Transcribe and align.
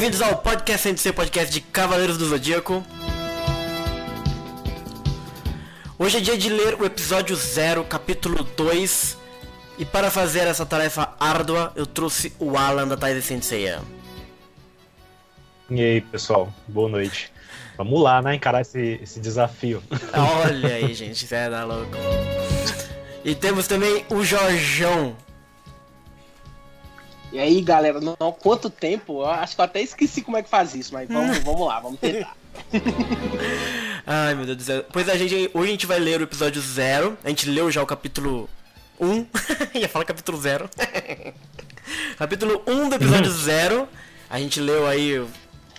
Bem-vindos 0.00 0.22
ao 0.22 0.38
podcast 0.38 0.98
ser 0.98 1.12
podcast 1.12 1.52
de 1.52 1.60
Cavaleiros 1.60 2.16
do 2.16 2.24
Zodíaco. 2.24 2.82
Hoje 5.98 6.16
é 6.16 6.20
dia 6.22 6.38
de 6.38 6.48
ler 6.48 6.74
o 6.80 6.86
episódio 6.86 7.36
0, 7.36 7.84
capítulo 7.84 8.42
2. 8.42 9.18
E 9.78 9.84
para 9.84 10.10
fazer 10.10 10.46
essa 10.46 10.64
tarefa 10.64 11.14
árdua, 11.20 11.70
eu 11.76 11.84
trouxe 11.84 12.32
o 12.38 12.56
Alan 12.56 12.88
da 12.88 12.96
Taise 12.96 13.20
Senseiya. 13.20 13.82
E 15.68 15.82
aí, 15.82 16.00
pessoal, 16.00 16.50
boa 16.66 16.88
noite. 16.88 17.30
Vamos 17.76 18.02
lá, 18.02 18.22
né? 18.22 18.36
Encarar 18.36 18.62
esse, 18.62 18.98
esse 19.02 19.20
desafio. 19.20 19.82
Olha 20.46 20.76
aí, 20.76 20.94
gente, 20.94 21.26
você 21.26 21.34
é 21.34 21.50
da 21.50 21.62
louco. 21.66 21.92
E 23.22 23.34
temos 23.34 23.66
também 23.66 24.06
o 24.08 24.24
Jorjão. 24.24 25.14
E 27.32 27.38
aí, 27.38 27.60
galera, 27.60 28.00
não, 28.00 28.16
não, 28.18 28.32
quanto 28.32 28.68
tempo? 28.68 29.22
Eu 29.22 29.26
acho 29.26 29.54
que 29.54 29.60
eu 29.60 29.64
até 29.64 29.80
esqueci 29.80 30.20
como 30.22 30.36
é 30.36 30.42
que 30.42 30.48
faz 30.48 30.74
isso, 30.74 30.92
mas 30.92 31.08
vamos, 31.08 31.38
vamos 31.44 31.66
lá, 31.66 31.78
vamos 31.78 32.00
tentar. 32.00 32.36
Ai, 34.06 34.34
meu 34.34 34.44
Deus 34.44 34.58
do 34.58 34.62
céu. 34.64 34.84
Pois 34.92 35.08
a 35.08 35.16
gente, 35.16 35.50
hoje 35.54 35.68
a 35.68 35.72
gente 35.72 35.86
vai 35.86 35.98
ler 35.98 36.20
o 36.20 36.24
episódio 36.24 36.60
0. 36.60 37.16
A 37.22 37.28
gente 37.28 37.48
leu 37.48 37.70
já 37.70 37.82
o 37.82 37.86
capítulo 37.86 38.48
1. 38.98 39.06
Um. 39.06 39.26
Ia 39.78 39.88
falar 39.88 40.04
capítulo 40.04 40.40
0. 40.40 40.68
capítulo 42.18 42.62
1 42.66 42.72
um 42.72 42.88
do 42.88 42.96
episódio 42.96 43.30
0. 43.30 43.88
A 44.28 44.38
gente 44.38 44.60
leu 44.60 44.86
aí 44.86 45.24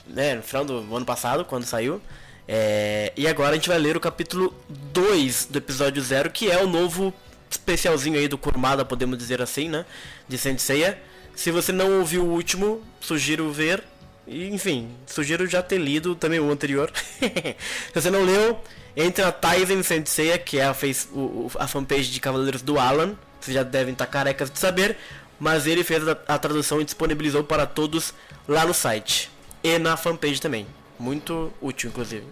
né, 0.08 0.36
no 0.36 0.44
final 0.44 0.64
do 0.64 0.96
ano 0.96 1.06
passado, 1.06 1.44
quando 1.44 1.66
saiu. 1.66 2.02
É, 2.48 3.14
e 3.16 3.28
agora 3.28 3.52
a 3.52 3.56
gente 3.56 3.70
vai 3.70 3.78
ler 3.78 3.96
o 3.96 4.00
capítulo 4.00 4.54
2 4.70 5.46
do 5.46 5.58
episódio 5.58 6.02
0, 6.02 6.32
que 6.32 6.50
é 6.50 6.62
o 6.62 6.68
novo 6.68 7.14
especialzinho 7.50 8.18
aí 8.18 8.28
do 8.28 8.38
Kurmada, 8.38 8.84
podemos 8.86 9.18
dizer 9.18 9.42
assim, 9.42 9.70
né? 9.70 9.86
De 10.28 10.38
Senseiya. 10.38 11.02
Se 11.36 11.52
você 11.52 11.72
não 11.72 12.00
ouviu 12.00 12.24
o 12.24 12.30
último, 12.30 12.82
sugiro 13.00 13.52
ver. 13.52 13.84
E, 14.28 14.48
enfim, 14.50 14.90
sugiro 15.08 15.48
já 15.48 15.62
ter 15.62 15.78
lido 15.78 16.16
também 16.16 16.40
o 16.40 16.52
anterior. 16.52 16.92
Se 17.20 17.94
você 17.94 18.10
não 18.10 18.24
leu, 18.24 18.60
entre 18.96 19.24
na 19.24 19.32
Tizen 19.32 19.82
Senseiya, 19.84 20.38
que 20.38 20.60
é 20.60 20.66
a, 20.66 20.74
face, 20.74 21.08
o, 21.14 21.50
a 21.58 21.68
fanpage 21.68 22.12
de 22.12 22.20
Cavaleiros 22.20 22.62
do 22.62 22.80
Alan. 22.80 23.16
Vocês 23.40 23.56
já 23.56 23.64
devem 23.64 23.94
estar 23.94 24.06
carecas 24.06 24.52
de 24.52 24.60
saber. 24.60 24.98
Mas 25.40 25.66
ele 25.66 25.84
fez 25.84 26.08
a, 26.08 26.18
a 26.28 26.38
tradução 26.38 26.80
e 26.80 26.86
disponibilizou 26.86 27.44
para 27.44 27.66
todos 27.66 28.14
lá 28.48 28.66
no 28.66 28.74
site. 28.74 29.32
E 29.64 29.80
na 29.80 29.98
fanpage 29.98 30.40
também. 30.40 30.68
Muito 31.00 31.52
útil, 31.60 31.90
inclusive. 31.90 32.26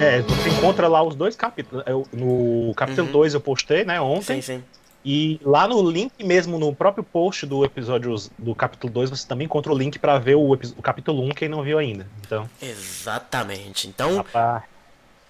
É, 0.00 0.22
você 0.22 0.48
encontra 0.48 0.88
lá 0.88 1.02
os 1.02 1.14
dois 1.14 1.36
capítulos. 1.36 1.84
Eu, 1.86 2.06
no 2.12 2.74
capítulo 2.74 3.10
2 3.10 3.34
uhum. 3.34 3.38
eu 3.38 3.40
postei, 3.40 3.84
né, 3.84 4.00
ontem. 4.00 4.40
Sim, 4.40 4.58
sim. 4.58 4.64
E 5.04 5.38
lá 5.44 5.68
no 5.68 5.88
link 5.90 6.24
mesmo, 6.24 6.58
no 6.58 6.74
próprio 6.74 7.04
post 7.04 7.44
do 7.44 7.62
episódio 7.64 8.14
do 8.38 8.54
capítulo 8.54 8.92
2, 8.92 9.10
você 9.10 9.28
também 9.28 9.44
encontra 9.44 9.70
o 9.70 9.76
link 9.76 9.98
para 9.98 10.18
ver 10.18 10.34
o, 10.36 10.52
o 10.52 10.82
capítulo 10.82 11.22
1, 11.22 11.26
um, 11.26 11.28
quem 11.30 11.48
não 11.48 11.62
viu 11.62 11.78
ainda. 11.78 12.06
Então. 12.22 12.48
Exatamente. 12.62 13.86
Então. 13.86 14.16
Rapaz, 14.16 14.64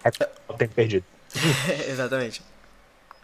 é 0.05 0.29
o 0.49 0.55
tempo 0.55 0.75
perdido. 0.75 1.05
Exatamente. 1.89 2.41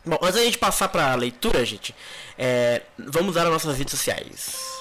Bom, 0.05 0.19
antes 0.23 0.35
da 0.35 0.45
gente 0.45 0.59
passar 0.59 0.89
para 0.89 1.13
a 1.13 1.15
leitura, 1.15 1.65
gente, 1.65 1.95
é, 2.37 2.83
vamos 2.99 3.35
dar 3.35 3.45
as 3.45 3.51
nossas 3.51 3.79
redes 3.79 3.93
sociais. 3.93 4.80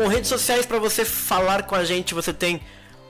Bom, 0.00 0.08
redes 0.08 0.30
sociais 0.30 0.64
para 0.64 0.78
você 0.78 1.04
falar 1.04 1.64
com 1.64 1.74
a 1.74 1.84
gente, 1.84 2.14
você 2.14 2.32
tem 2.32 2.62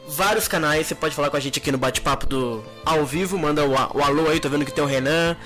vários 0.09 0.49
canais, 0.49 0.89
você 0.89 0.95
pode 0.97 1.15
falar 1.15 1.31
com 1.31 1.37
a 1.37 1.41
gente 1.41 1.61
aqui 1.61 1.71
no 1.71 1.79
bate-papo 1.79 2.27
do 2.27 2.65
ao 2.85 3.07
vivo, 3.07 3.39
manda 3.39 3.65
o, 3.65 3.71
o 3.71 4.03
alô 4.03 4.29
aí, 4.29 4.41
tô 4.41 4.49
vendo 4.49 4.65
que 4.65 4.73
tem 4.73 4.83
o 4.83 4.89
Renan, 4.89 5.37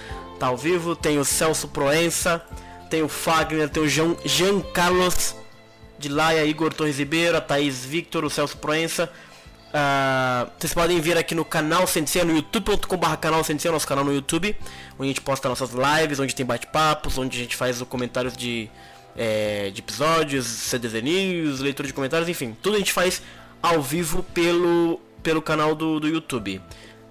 tá 0.41 0.47
ao 0.47 0.57
vivo, 0.57 0.97
tem 0.97 1.19
o 1.19 1.25
Celso 1.25 1.69
Proença, 1.69 2.43
tem 2.89 3.03
o 3.03 3.11
Fagner, 3.11 3.69
tem 3.69 3.83
o 3.83 3.87
Jean, 3.87 4.17
Jean 4.25 4.59
Carlos 4.59 5.37
de 5.99 6.09
Laia, 6.09 6.47
Igor 6.47 6.73
Torres 6.73 6.97
Ribeiro, 6.99 7.37
a 7.37 7.43
Thaís 7.43 7.85
Victor, 7.85 8.25
o 8.25 8.31
Celso 8.31 8.57
Proença. 8.57 9.13
Uh, 9.69 10.51
vocês 10.59 10.73
podem 10.73 10.99
vir 10.99 11.19
aqui 11.19 11.35
no 11.35 11.45
canal 11.45 11.87
Sensei, 11.87 12.25
no 12.25 12.35
youtube.com.br 12.35 13.17
canal 13.21 13.45
Sensei, 13.45 13.71
nosso 13.71 13.87
canal 13.87 14.03
no 14.03 14.15
YouTube, 14.15 14.57
onde 14.95 15.03
a 15.03 15.07
gente 15.09 15.21
posta 15.21 15.47
nossas 15.47 15.73
lives, 15.73 16.19
onde 16.19 16.35
tem 16.35 16.47
bate-papos, 16.47 17.19
onde 17.19 17.37
a 17.37 17.43
gente 17.43 17.55
faz 17.55 17.83
os 17.83 17.87
comentários 17.87 18.35
de 18.35 18.71
é, 19.17 19.71
de 19.71 19.81
episódios, 19.81 20.47
CDZ 20.47 21.03
News, 21.03 21.61
leitura 21.61 21.87
de 21.87 21.95
comentários, 21.95 22.29
enfim, 22.29 22.57
tudo 22.63 22.77
a 22.77 22.79
gente 22.79 22.93
faz 22.93 23.23
ao 23.63 23.83
vivo 23.83 24.23
pelo, 24.23 25.01
pelo 25.23 25.41
canal 25.41 25.75
do, 25.75 25.99
do 26.01 26.09
YouTube. 26.09 26.61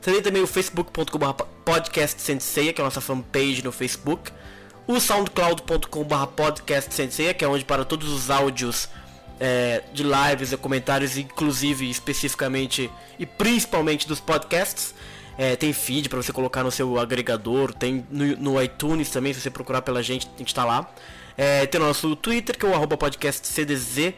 Tem 0.02 0.22
também 0.22 0.42
o 0.42 0.48
facebook.com.br 0.48 1.44
podcastsensei, 1.64 2.74
que 2.74 2.82
é 2.82 2.84
a 2.84 2.86
nossa 2.86 3.00
fanpage 3.00 3.64
no 3.64 3.72
Facebook. 3.72 4.32
O 4.86 5.00
soundcloud.com.br 5.00 6.26
podcastsensei, 6.36 7.34
que 7.34 7.46
é 7.46 7.48
onde 7.48 7.64
para 7.64 7.86
todos 7.86 8.10
os 8.10 8.30
áudios 8.30 8.90
é, 9.40 9.82
de 9.94 10.04
lives 10.04 10.52
e 10.52 10.58
comentários, 10.58 11.18
inclusive 11.18 11.90
especificamente 11.90 12.92
e 13.18 13.26
principalmente 13.26 14.08
dos 14.08 14.20
podcasts. 14.20 14.93
É, 15.38 15.56
tem 15.56 15.72
feed 15.74 16.10
para 16.10 16.22
você 16.22 16.32
colocar 16.32 16.64
no 16.64 16.72
seu 16.72 17.00
agregador, 17.00 17.74
tem 17.74 18.06
no, 18.10 18.38
no, 18.38 18.62
iTunes 18.62 19.10
também, 19.10 19.34
se 19.34 19.42
você 19.42 19.50
procurar 19.50 19.82
pela 19.82 20.04
gente, 20.04 20.28
a 20.28 20.38
gente 20.38 20.50
está 20.50 20.64
lá. 20.64 20.88
É, 21.36 21.66
tem 21.66 21.82
o 21.82 21.84
nosso 21.84 22.16
Twitter, 22.16 22.56
que 22.58 22.66
é 22.66 22.70
o 22.70 22.88
podcastcdz. 22.88 24.14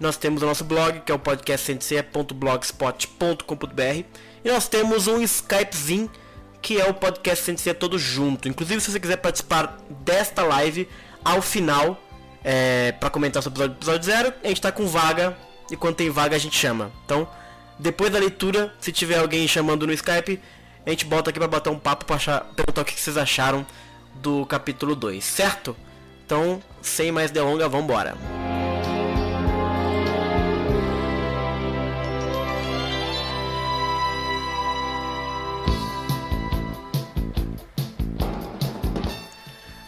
Nós 0.00 0.16
temos 0.16 0.42
o 0.42 0.46
nosso 0.46 0.64
blog, 0.64 1.00
que 1.00 1.12
é 1.12 1.14
o 1.14 1.18
podcastcdz.blogspot.com.br. 1.18 4.04
E 4.44 4.50
nós 4.50 4.66
temos 4.68 5.06
um 5.06 5.20
Skypezinho, 5.22 6.10
que 6.60 6.80
é 6.80 6.88
o 6.88 6.94
podcast 6.94 7.44
CNC 7.44 7.74
todo 7.74 7.96
junto. 7.98 8.48
Inclusive, 8.48 8.80
se 8.80 8.90
você 8.90 8.98
quiser 8.98 9.18
participar 9.18 9.78
desta 9.90 10.42
live 10.42 10.88
ao 11.24 11.40
final, 11.42 12.00
é, 12.42 12.90
para 12.92 13.10
comentar 13.10 13.42
sobre 13.42 13.60
o 13.60 13.64
episódio, 13.64 13.78
episódio 13.78 14.04
zero, 14.04 14.32
a 14.42 14.48
gente 14.48 14.58
está 14.58 14.72
com 14.72 14.86
vaga. 14.86 15.36
E 15.70 15.76
quando 15.76 15.96
tem 15.96 16.08
vaga, 16.10 16.36
a 16.36 16.38
gente 16.38 16.56
chama. 16.56 16.90
Então, 17.04 17.28
depois 17.78 18.10
da 18.12 18.18
leitura, 18.18 18.72
se 18.80 18.92
tiver 18.92 19.18
alguém 19.18 19.46
chamando 19.48 19.86
no 19.86 19.92
Skype, 19.92 20.40
a 20.86 20.90
gente 20.90 21.04
bota 21.04 21.30
aqui 21.30 21.38
para 21.38 21.48
bater 21.48 21.70
um 21.70 21.78
papo 21.78 22.04
para 22.04 22.40
perguntar 22.40 22.82
o 22.82 22.84
que 22.84 23.00
vocês 23.00 23.16
acharam 23.16 23.66
do 24.16 24.46
capítulo 24.46 24.94
2, 24.94 25.24
certo? 25.24 25.76
Então, 26.24 26.62
sem 26.80 27.10
mais 27.10 27.30
delongas, 27.30 27.70
vamos 27.70 27.84
embora. 27.84 28.16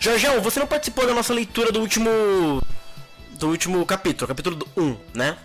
Jorgão, 0.01 0.41
você 0.41 0.61
não 0.61 0.67
participou 0.67 1.07
da 1.07 1.13
nossa 1.13 1.35
leitura 1.35 1.73
do 1.73 1.81
último 1.81 2.63
do 3.39 3.49
último 3.49 3.85
capítulo, 3.85 4.29
capítulo 4.29 4.67
1, 4.77 4.97
né? 5.13 5.37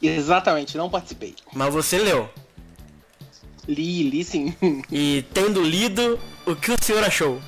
Exatamente, 0.00 0.76
não 0.76 0.90
participei. 0.90 1.34
Mas 1.52 1.72
você 1.72 1.98
leu. 1.98 2.28
Li, 3.66 4.04
li 4.04 4.24
sim. 4.24 4.54
E 4.90 5.24
tendo 5.34 5.62
lido, 5.62 6.18
o 6.46 6.54
que 6.54 6.70
o 6.70 6.76
senhor 6.80 7.02
achou? 7.02 7.40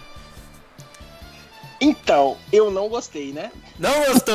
Então, 1.81 2.37
eu 2.53 2.71
não 2.71 2.89
gostei, 2.89 3.33
né? 3.33 3.53
Não 3.79 4.07
gostou? 4.07 4.35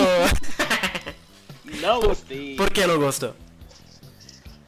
não 1.81 1.99
gostei. 1.99 2.55
Por 2.55 2.69
que 2.69 2.87
não 2.87 2.97
gostou? 2.97 3.33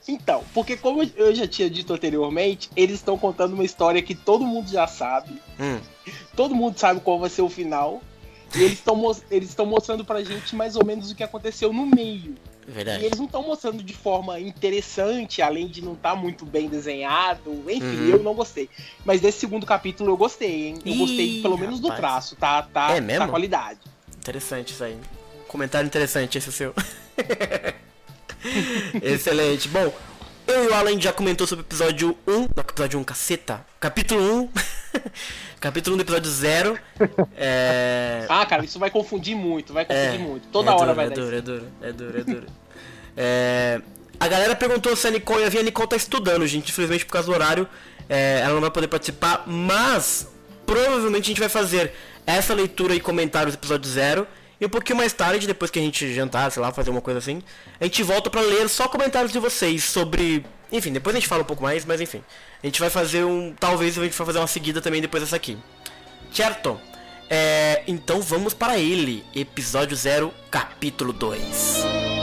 Então, 0.08 0.44
porque 0.54 0.78
como 0.78 1.02
eu 1.16 1.34
já 1.34 1.48
tinha 1.48 1.70
dito 1.70 1.94
anteriormente, 1.94 2.70
eles 2.76 2.96
estão 2.96 3.18
contando 3.18 3.54
uma 3.54 3.64
história 3.64 4.02
que 4.02 4.14
todo 4.14 4.46
mundo 4.46 4.70
já 4.70 4.86
sabe. 4.86 5.42
Hum. 5.60 5.80
Todo 6.36 6.54
mundo 6.54 6.78
sabe 6.78 7.00
qual 7.00 7.20
vai 7.20 7.30
ser 7.30 7.42
o 7.42 7.50
final. 7.50 8.02
E 8.54 8.62
eles 8.62 9.50
estão 9.50 9.66
mostrando 9.66 10.06
pra 10.06 10.24
gente 10.24 10.56
mais 10.56 10.76
ou 10.76 10.86
menos 10.86 11.12
o 11.12 11.16
que 11.16 11.24
aconteceu 11.24 11.74
no 11.74 11.86
meio. 11.86 12.36
Verdade. 12.68 13.04
E 13.04 13.06
eles 13.06 13.20
não 13.20 13.26
estão 13.26 13.44
mostrando 13.44 13.84
de 13.84 13.94
forma 13.94 14.40
interessante, 14.40 15.42
além 15.42 15.68
de 15.68 15.84
não 15.84 15.94
estar 15.94 16.12
tá 16.12 16.16
muito 16.16 16.46
bem 16.46 16.68
desenhado. 16.68 17.64
Enfim, 17.70 17.86
uhum. 17.86 18.10
eu 18.10 18.24
não 18.24 18.34
gostei. 18.34 18.70
Mas 19.04 19.22
desse 19.22 19.40
segundo 19.40 19.66
capítulo 19.66 20.12
eu 20.12 20.18
gostei, 20.18 20.68
hein? 20.68 20.80
Eu 20.84 20.94
Ih, 20.94 20.98
gostei 20.98 21.42
pelo 21.42 21.58
menos 21.58 21.80
rapaz. 21.80 21.94
do 21.94 21.98
traço, 21.98 22.36
tá? 22.36 22.64
Tá, 22.64 22.96
é 22.96 23.02
mesmo? 23.02 23.26
tá 23.26 23.30
qualidade. 23.30 23.80
Interessante 24.18 24.74
isso 24.74 24.84
aí. 24.84 24.98
Comentário 25.48 25.86
interessante 25.86 26.38
esse 26.38 26.52
seu. 26.52 26.74
Excelente. 29.02 29.68
Bom, 29.70 29.92
eu 30.48 30.66
e 30.66 30.68
o 30.68 30.74
Alan 30.74 31.00
já 31.00 31.12
comentou 31.12 31.48
sobre 31.48 31.64
o 31.64 31.66
episódio 31.66 32.18
1. 32.28 32.32
Não, 32.34 32.48
episódio 32.58 33.00
1, 33.00 33.04
caceta. 33.04 33.66
Capítulo 33.80 34.22
1. 34.44 34.50
Capítulo 35.60 35.96
1 35.96 35.98
do 35.98 36.02
episódio 36.04 36.32
0. 36.32 36.80
É... 37.36 38.26
Ah, 38.30 38.46
cara, 38.46 38.64
isso 38.64 38.78
vai 38.78 38.90
confundir 38.90 39.36
muito, 39.36 39.74
vai 39.74 39.86
confundir 39.86 40.16
é, 40.16 40.18
muito. 40.18 40.48
Toda 40.50 40.72
é 40.72 40.74
hora 40.74 40.86
duro, 40.86 40.96
vai 40.96 41.06
é 41.06 41.10
duro, 41.10 41.36
é 41.36 41.42
duro, 41.42 41.68
é 41.82 41.92
duro, 41.92 42.20
é 42.20 42.24
duro, 42.24 42.48
é 43.18 43.82
A 44.20 44.28
galera 44.28 44.56
perguntou 44.56 44.96
se 44.96 45.08
a 45.08 45.12
Nicole 45.12 45.42
ia 45.42 45.50
vir. 45.50 45.60
A 45.60 45.64
Nicole 45.64 45.90
tá 45.90 45.96
estudando, 45.96 46.46
gente. 46.46 46.70
Infelizmente, 46.70 47.06
por 47.06 47.14
causa 47.14 47.28
do 47.28 47.34
horário, 47.34 47.68
é, 48.08 48.42
ela 48.44 48.54
não 48.54 48.62
vai 48.62 48.72
poder 48.72 48.88
participar. 48.88 49.44
Mas, 49.48 50.28
provavelmente, 50.66 51.24
a 51.24 51.28
gente 51.28 51.40
vai 51.40 51.50
fazer 51.50 51.94
essa 52.26 52.54
leitura 52.54 52.94
e 52.94 53.00
comentários 53.00 53.56
do 53.56 53.60
episódio 53.60 53.90
zero. 53.90 54.28
Um 54.66 54.70
pouquinho 54.70 54.98
mais 54.98 55.14
tarde, 55.14 55.46
depois 55.46 55.70
que 55.70 55.78
a 55.78 55.82
gente 55.82 56.14
jantar, 56.14 56.52
sei 56.52 56.62
lá, 56.62 56.72
fazer 56.72 56.90
uma 56.90 57.02
coisa 57.02 57.20
assim, 57.20 57.42
a 57.80 57.84
gente 57.84 58.02
volta 58.02 58.30
para 58.30 58.42
ler 58.42 58.68
só 58.68 58.88
comentários 58.88 59.32
de 59.32 59.38
vocês 59.38 59.84
sobre. 59.84 60.44
Enfim, 60.72 60.92
depois 60.92 61.16
a 61.16 61.20
gente 61.20 61.28
fala 61.28 61.44
um 61.44 61.46
pouco 61.46 61.62
mais, 61.62 61.86
mas 61.86 62.02
enfim. 62.02 62.24
A 62.64 62.66
gente 62.66 62.80
vai 62.80 62.90
fazer 62.90 63.24
um. 63.24 63.54
Talvez 63.60 63.98
a 63.98 64.04
gente 64.04 64.18
vai 64.18 64.26
fazer 64.26 64.40
uma 64.40 64.48
seguida 64.48 64.82
também 64.82 65.02
depois 65.02 65.22
dessa 65.22 65.36
aqui. 65.36 65.58
Certo? 66.32 66.80
É, 67.30 67.84
então 67.88 68.22
vamos 68.22 68.54
para 68.54 68.78
ele. 68.78 69.24
Episódio 69.36 69.96
0, 69.96 70.34
capítulo 70.50 71.14
2. 71.14 72.15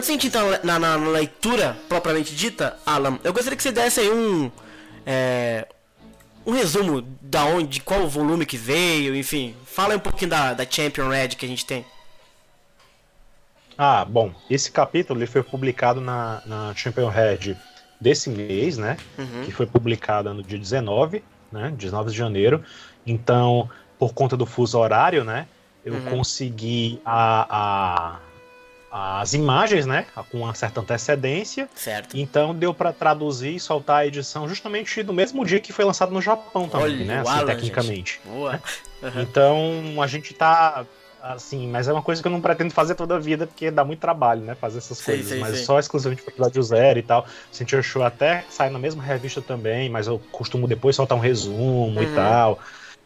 Antes 0.00 0.06
de 0.06 0.12
a 0.12 0.14
gente 0.14 0.26
entrar 0.28 0.64
na, 0.64 0.78
na, 0.78 0.98
na, 0.98 1.08
leitura 1.10 1.76
propriamente 1.88 2.34
dita, 2.34 2.76
Alan, 2.86 3.18
eu 3.22 3.32
gostaria 3.32 3.56
que 3.56 3.62
você 3.62 3.70
desse 3.70 4.00
aí 4.00 4.10
um. 4.10 4.50
É, 5.04 5.66
um 6.46 6.52
resumo 6.52 7.02
da 7.20 7.44
onde, 7.44 7.68
de 7.68 7.80
qual 7.80 8.08
volume 8.08 8.46
que 8.46 8.56
veio, 8.56 9.14
enfim. 9.14 9.54
Fala 9.66 9.92
aí 9.92 9.98
um 9.98 10.00
pouquinho 10.00 10.30
da, 10.30 10.54
da 10.54 10.66
Champion 10.68 11.08
Red 11.10 11.28
que 11.28 11.44
a 11.44 11.48
gente 11.48 11.66
tem. 11.66 11.84
Ah, 13.76 14.06
bom, 14.06 14.32
esse 14.48 14.72
capítulo 14.72 15.18
ele 15.18 15.26
foi 15.26 15.42
publicado 15.42 16.00
na, 16.00 16.42
na 16.46 16.74
Champion 16.74 17.08
Red 17.08 17.56
desse 18.00 18.30
mês, 18.30 18.78
né? 18.78 18.96
Uhum. 19.18 19.44
Que 19.44 19.52
foi 19.52 19.66
publicada 19.66 20.32
no 20.32 20.42
dia 20.42 20.58
19, 20.58 21.22
né? 21.52 21.72
19 21.76 22.10
de 22.10 22.16
janeiro. 22.16 22.64
Então, 23.06 23.68
por 23.98 24.14
conta 24.14 24.34
do 24.34 24.46
fuso 24.46 24.78
horário, 24.78 25.24
né? 25.24 25.46
Eu 25.84 25.94
uhum. 25.94 26.04
consegui 26.06 27.00
a, 27.04 27.46
a 27.50 28.18
as 28.90 29.34
imagens, 29.34 29.86
né, 29.86 30.06
com 30.30 30.38
uma 30.38 30.54
certa 30.54 30.80
antecedência. 30.80 31.68
Certo. 31.74 32.16
Então 32.16 32.54
deu 32.54 32.74
para 32.74 32.92
traduzir 32.92 33.54
e 33.54 33.60
soltar 33.60 33.98
a 33.98 34.06
edição 34.06 34.48
justamente 34.48 35.02
no 35.02 35.12
mesmo 35.12 35.44
dia 35.44 35.60
que 35.60 35.72
foi 35.72 35.84
lançado 35.84 36.12
no 36.12 36.20
Japão 36.20 36.68
também, 36.68 36.86
Olha, 36.86 37.04
né, 37.04 37.20
assim, 37.20 37.30
Alan, 37.30 37.46
tecnicamente. 37.46 38.20
Boa. 38.24 38.60
Uhum. 39.02 39.10
Então 39.30 40.02
a 40.02 40.06
gente 40.06 40.34
tá 40.34 40.84
assim, 41.22 41.68
mas 41.68 41.86
é 41.86 41.92
uma 41.92 42.02
coisa 42.02 42.20
que 42.20 42.28
eu 42.28 42.32
não 42.32 42.40
pretendo 42.40 42.72
fazer 42.72 42.94
toda 42.94 43.16
a 43.16 43.18
vida 43.18 43.46
porque 43.46 43.70
dá 43.70 43.84
muito 43.84 44.00
trabalho, 44.00 44.40
né, 44.40 44.54
fazer 44.54 44.78
essas 44.78 45.00
coisas, 45.00 45.38
mas 45.38 45.60
só 45.60 45.78
exclusivamente 45.78 46.22
para 46.22 46.32
episódio 46.32 46.62
zero 46.62 46.98
e 46.98 47.02
tal. 47.02 47.26
Sentir 47.52 47.82
Show 47.82 48.02
até 48.02 48.44
sai 48.50 48.70
na 48.70 48.78
mesma 48.78 49.02
revista 49.02 49.40
também, 49.40 49.88
mas 49.88 50.06
eu 50.06 50.20
costumo 50.32 50.66
depois 50.66 50.96
soltar 50.96 51.16
um 51.16 51.20
resumo 51.20 51.98
uhum. 51.98 52.02
e 52.02 52.14
tal. 52.14 52.58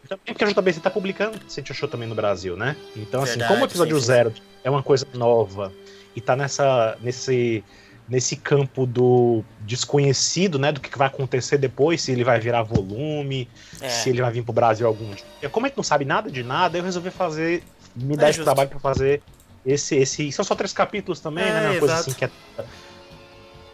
Também 0.08 0.24
porque 0.26 0.44
a 0.44 0.48
JBC 0.48 0.80
tá 0.80 0.90
publicando 0.90 1.38
Sentia 1.48 1.74
Show 1.74 1.88
também 1.88 2.08
no 2.08 2.14
Brasil, 2.14 2.56
né? 2.56 2.76
Então, 2.96 3.22
assim, 3.22 3.32
Verdade, 3.32 3.52
como 3.52 3.64
o 3.64 3.68
episódio 3.68 3.98
sim, 3.98 4.06
zero 4.06 4.32
é 4.62 4.70
uma 4.70 4.82
coisa 4.82 5.06
nova 5.14 5.72
e 6.14 6.20
tá 6.20 6.36
nessa, 6.36 6.96
nesse, 7.00 7.64
nesse 8.08 8.36
campo 8.36 8.86
do 8.86 9.42
desconhecido, 9.60 10.58
né? 10.58 10.72
Do 10.72 10.80
que 10.80 10.96
vai 10.96 11.06
acontecer 11.06 11.58
depois, 11.58 12.02
se 12.02 12.12
ele 12.12 12.22
vai 12.22 12.38
virar 12.38 12.62
volume, 12.62 13.48
é. 13.80 13.88
se 13.88 14.10
ele 14.10 14.20
vai 14.20 14.30
vir 14.30 14.42
pro 14.42 14.52
Brasil 14.52 14.86
algum 14.86 15.10
dia. 15.10 15.48
Como 15.50 15.66
a 15.66 15.68
gente 15.68 15.76
não 15.76 15.84
sabe 15.84 16.04
nada 16.04 16.30
de 16.30 16.42
nada, 16.42 16.78
eu 16.78 16.84
resolvi 16.84 17.10
fazer, 17.10 17.62
me 17.96 18.16
dar 18.16 18.26
é 18.26 18.30
esse 18.30 18.38
justo. 18.38 18.44
trabalho 18.44 18.68
para 18.68 18.78
fazer 18.78 19.22
esse, 19.64 19.96
esse. 19.96 20.30
São 20.32 20.44
só 20.44 20.54
três 20.54 20.72
capítulos 20.72 21.20
também, 21.20 21.44
é, 21.44 21.52
né? 21.52 21.70
Uma 21.70 21.78
coisa 21.78 21.94
assim 21.94 22.12
que 22.12 22.24
é. 22.24 22.30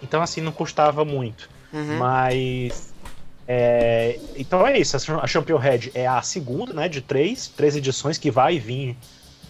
Então, 0.03 0.23
assim, 0.23 0.41
não 0.41 0.53
custava 0.53 1.05
muito. 1.05 1.51
Uhum. 1.73 1.99
Mas 1.99 2.90
é, 3.53 4.17
então 4.37 4.65
é 4.65 4.79
isso, 4.79 4.97
a 4.97 5.27
Champion 5.27 5.57
Red 5.57 5.91
é 5.93 6.07
a 6.07 6.23
segunda, 6.23 6.73
né, 6.73 6.89
de 6.89 7.01
três, 7.01 7.49
três 7.49 7.75
edições 7.75 8.17
que 8.17 8.31
vai 8.31 8.61
vir 8.61 8.97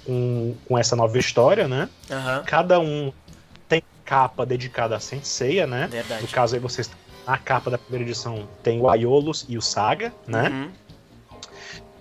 com, 0.07 0.55
com 0.67 0.79
essa 0.79 0.97
nova 0.97 1.19
história, 1.19 1.69
né? 1.69 1.87
Uhum. 2.09 2.43
Cada 2.47 2.81
um 2.81 3.13
tem 3.69 3.83
capa 4.03 4.47
dedicada 4.47 4.97
a 4.97 5.01
Senseiya, 5.01 5.67
né? 5.67 5.87
Verdade. 5.91 6.23
No 6.23 6.29
caso 6.29 6.55
aí 6.55 6.61
vocês 6.61 6.91
a 7.27 7.37
capa 7.37 7.71
da 7.71 7.77
primeira 7.77 8.09
edição 8.09 8.49
tem 8.63 8.81
o 8.81 8.89
Aiolos 8.89 9.45
e 9.51 9.59
o 9.59 9.61
Saga, 9.61 10.15
né? 10.27 10.49
Uhum. 10.49 10.71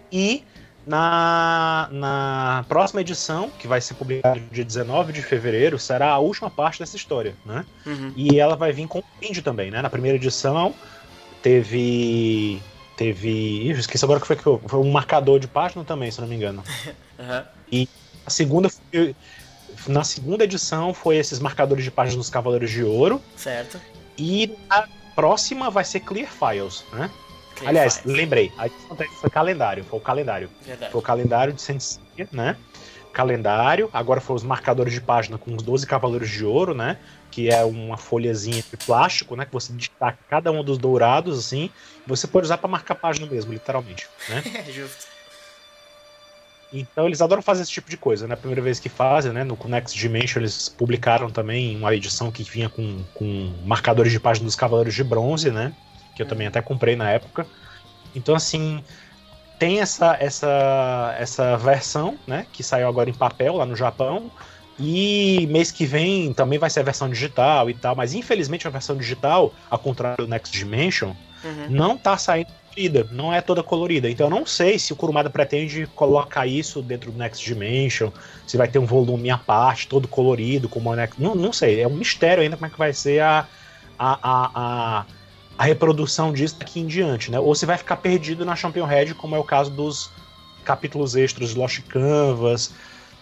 E 0.09 0.45
na, 0.87 1.89
na 1.91 2.65
próxima 2.69 3.01
edição, 3.01 3.49
que 3.59 3.67
vai 3.67 3.81
ser 3.81 3.95
publicada 3.95 4.39
dia 4.49 4.63
19 4.63 5.11
de 5.11 5.21
fevereiro, 5.21 5.77
será 5.77 6.11
a 6.11 6.17
última 6.17 6.49
parte 6.49 6.79
dessa 6.79 6.95
história, 6.95 7.35
né? 7.45 7.65
Uhum. 7.85 8.13
E 8.15 8.39
ela 8.39 8.55
vai 8.55 8.71
vir 8.71 8.87
com 8.87 9.03
índio 9.21 9.43
também, 9.43 9.69
né? 9.69 9.81
Na 9.81 9.89
primeira 9.89 10.15
edição 10.15 10.73
Teve. 11.41 12.61
Teve. 12.95 13.29
Ih, 13.29 13.71
esqueci 13.71 14.03
agora 14.03 14.19
que 14.19 14.27
foi 14.27 14.35
que 14.35 14.43
foi 14.43 14.79
um 14.79 14.91
marcador 14.91 15.39
de 15.39 15.47
página 15.47 15.83
também, 15.83 16.11
se 16.11 16.19
não 16.19 16.27
me 16.27 16.35
engano. 16.35 16.63
uhum. 17.17 17.43
E 17.71 17.89
a 18.25 18.29
segunda 18.29 18.69
foi, 18.69 19.15
Na 19.87 20.03
segunda 20.03 20.43
edição 20.43 20.93
foi 20.93 21.17
esses 21.17 21.39
marcadores 21.39 21.83
de 21.83 21.91
páginas 21.91 22.17
dos 22.17 22.29
Cavaleiros 22.29 22.69
de 22.69 22.83
Ouro. 22.83 23.21
Certo. 23.35 23.79
E 24.17 24.53
a 24.69 24.85
próxima 25.15 25.69
vai 25.69 25.85
ser 25.85 26.01
Clear 26.01 26.29
Files, 26.29 26.83
né? 26.91 27.09
Clear 27.55 27.69
Aliás, 27.69 27.97
Files. 27.97 28.17
lembrei, 28.17 28.51
a 28.57 28.67
foi 29.21 29.29
calendário, 29.29 29.83
foi 29.83 29.99
o 29.99 30.01
calendário. 30.01 30.49
Verdade. 30.61 30.91
Foi 30.91 30.99
o 30.99 31.03
calendário 31.03 31.53
de 31.53 31.61
Sensei, 31.61 32.01
né? 32.31 32.57
Calendário, 33.19 33.89
agora 33.91 34.21
foram 34.21 34.37
os 34.37 34.43
marcadores 34.43 34.93
de 34.93 35.01
página 35.01 35.37
com 35.37 35.53
os 35.53 35.61
12 35.61 35.85
Cavaleiros 35.85 36.29
de 36.29 36.45
Ouro, 36.45 36.73
né? 36.73 36.97
que 37.29 37.49
é 37.49 37.63
uma 37.65 37.97
folhazinha 37.97 38.63
de 38.63 38.77
plástico, 38.77 39.35
né? 39.35 39.45
Que 39.45 39.51
você 39.51 39.73
destaca 39.73 40.17
cada 40.29 40.51
um 40.51 40.63
dos 40.63 40.77
dourados, 40.77 41.37
assim. 41.37 41.69
Você 42.07 42.27
pode 42.27 42.45
usar 42.45 42.57
para 42.57 42.69
marcar 42.69 42.95
página 42.95 43.27
mesmo, 43.27 43.51
literalmente, 43.51 44.07
né? 44.29 44.41
Justo. 44.71 45.05
Então 46.71 47.07
eles 47.07 47.21
adoram 47.21 47.41
fazer 47.41 47.63
esse 47.63 47.71
tipo 47.71 47.89
de 47.89 47.97
coisa, 47.97 48.25
né? 48.25 48.35
A 48.35 48.37
primeira 48.37 48.61
vez 48.61 48.79
que 48.79 48.87
fazem, 48.87 49.33
né? 49.33 49.43
No 49.43 49.57
Next 49.65 49.97
Dimension 49.97 50.41
eles 50.41 50.69
publicaram 50.69 51.29
também 51.29 51.75
uma 51.75 51.93
edição 51.93 52.31
que 52.31 52.43
vinha 52.43 52.69
com, 52.69 53.03
com 53.13 53.53
marcadores 53.65 54.13
de 54.13 54.19
página 54.19 54.45
dos 54.45 54.55
Cavaleiros 54.55 54.93
de 54.93 55.03
Bronze, 55.03 55.51
né? 55.51 55.73
Que 56.15 56.21
eu 56.21 56.27
também 56.27 56.47
até 56.47 56.61
comprei 56.61 56.95
na 56.95 57.09
época. 57.11 57.45
Então, 58.15 58.33
assim, 58.33 58.83
tem 59.59 59.81
essa, 59.81 60.17
essa, 60.19 61.15
essa 61.19 61.57
versão, 61.57 62.17
né? 62.25 62.47
Que 62.51 62.63
saiu 62.63 62.87
agora 62.87 63.09
em 63.09 63.13
papel 63.13 63.57
lá 63.57 63.65
no 63.65 63.75
Japão. 63.75 64.31
E 64.79 65.45
mês 65.51 65.71
que 65.71 65.85
vem 65.85 66.33
também 66.33 66.57
vai 66.57 66.69
ser 66.69 66.79
a 66.79 66.83
versão 66.83 67.09
digital 67.09 67.69
e 67.69 67.73
tal, 67.73 67.95
mas 67.95 68.13
infelizmente 68.13 68.65
a 68.65 68.71
versão 68.71 68.95
digital, 68.95 69.53
ao 69.69 69.77
contrário 69.77 70.25
do 70.25 70.29
Next 70.29 70.57
Dimension, 70.57 71.09
uhum. 71.43 71.67
não 71.69 71.97
tá 71.97 72.17
saindo 72.17 72.47
colorida, 72.69 73.07
não 73.11 73.33
é 73.33 73.41
toda 73.41 73.61
colorida. 73.61 74.09
Então 74.09 74.27
eu 74.27 74.29
não 74.29 74.45
sei 74.45 74.79
se 74.79 74.93
o 74.93 74.95
Kurumada 74.95 75.29
pretende 75.29 75.85
colocar 75.87 76.47
isso 76.47 76.81
dentro 76.81 77.11
do 77.11 77.17
Next 77.17 77.45
Dimension, 77.45 78.09
se 78.47 78.55
vai 78.55 78.69
ter 78.69 78.79
um 78.79 78.85
volume 78.85 79.29
à 79.29 79.37
parte, 79.37 79.85
todo 79.85 80.07
colorido, 80.07 80.69
como 80.69 80.89
o 80.89 80.95
Next. 80.95 81.21
Não, 81.21 81.35
não 81.35 81.51
sei, 81.51 81.81
é 81.81 81.87
um 81.87 81.95
mistério 81.95 82.41
ainda 82.41 82.55
como 82.55 82.67
é 82.67 82.69
que 82.69 82.79
vai 82.79 82.93
ser 82.93 83.21
a, 83.21 83.45
a, 83.97 84.13
a, 84.21 84.51
a, 84.55 85.05
a 85.59 85.65
reprodução 85.65 86.31
disso 86.31 86.55
daqui 86.57 86.79
em 86.79 86.87
diante, 86.87 87.29
né? 87.29 87.37
Ou 87.37 87.53
se 87.53 87.65
vai 87.65 87.77
ficar 87.77 87.97
perdido 87.97 88.45
na 88.45 88.55
Champion 88.55 88.85
Red, 88.85 89.13
como 89.15 89.35
é 89.35 89.39
o 89.39 89.43
caso 89.43 89.69
dos 89.69 90.09
capítulos 90.63 91.17
extras 91.17 91.53
Lost 91.53 91.81
Canvas, 91.81 92.71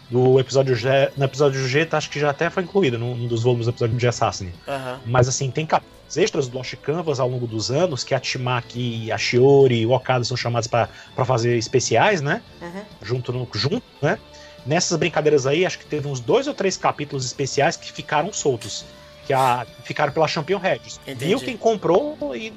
do 0.08 0.40
episódio 0.40 0.76
G. 0.76 1.12
No 1.18 1.26
episódio 1.26 1.68
G, 1.68 1.84
tá, 1.84 1.98
acho 1.98 2.12
que 2.12 2.20
já 2.20 2.30
até 2.30 2.48
foi 2.52 2.62
incluído 2.62 3.00
num 3.00 3.26
dos 3.26 3.42
volumes 3.42 3.66
do 3.66 3.72
episódio 3.72 3.98
de 3.98 4.08
Assassin. 4.08 4.52
Uhum. 4.68 5.00
Mas 5.08 5.28
assim, 5.28 5.50
tem 5.50 5.66
capítulos 5.66 6.16
extras 6.16 6.48
do 6.48 6.56
Lost 6.56 6.76
Canvas 6.76 7.20
ao 7.20 7.28
longo 7.28 7.48
dos 7.48 7.72
anos, 7.72 8.04
que 8.04 8.14
a 8.14 8.20
Timaki, 8.20 9.12
a 9.12 9.18
Shiori 9.18 9.80
e 9.80 9.86
o 9.88 9.90
Okada 9.94 10.24
são 10.24 10.38
chamados 10.38 10.68
para 10.68 10.90
fazer 11.26 11.58
especiais, 11.58 12.22
né? 12.22 12.44
Uhum. 12.62 12.84
Junto, 13.02 13.34
no, 13.34 13.48
junto, 13.52 13.82
né? 14.00 14.20
Nessas 14.64 14.96
brincadeiras 14.96 15.48
aí, 15.48 15.66
acho 15.66 15.80
que 15.80 15.88
teve 15.88 16.08
uns 16.08 16.20
dois 16.20 16.46
ou 16.46 16.54
três 16.54 16.78
capítulos 16.78 17.26
especiais 17.26 17.76
que 17.76 17.92
ficaram 17.92 18.32
soltos 18.32 18.86
que 19.28 19.34
a, 19.34 19.68
ficaram 19.84 20.14
pela 20.14 20.26
Champion 20.26 20.58
Red. 20.58 20.80
Viu 21.18 21.38
quem 21.42 21.58
comprou 21.58 22.18
e 22.34 22.54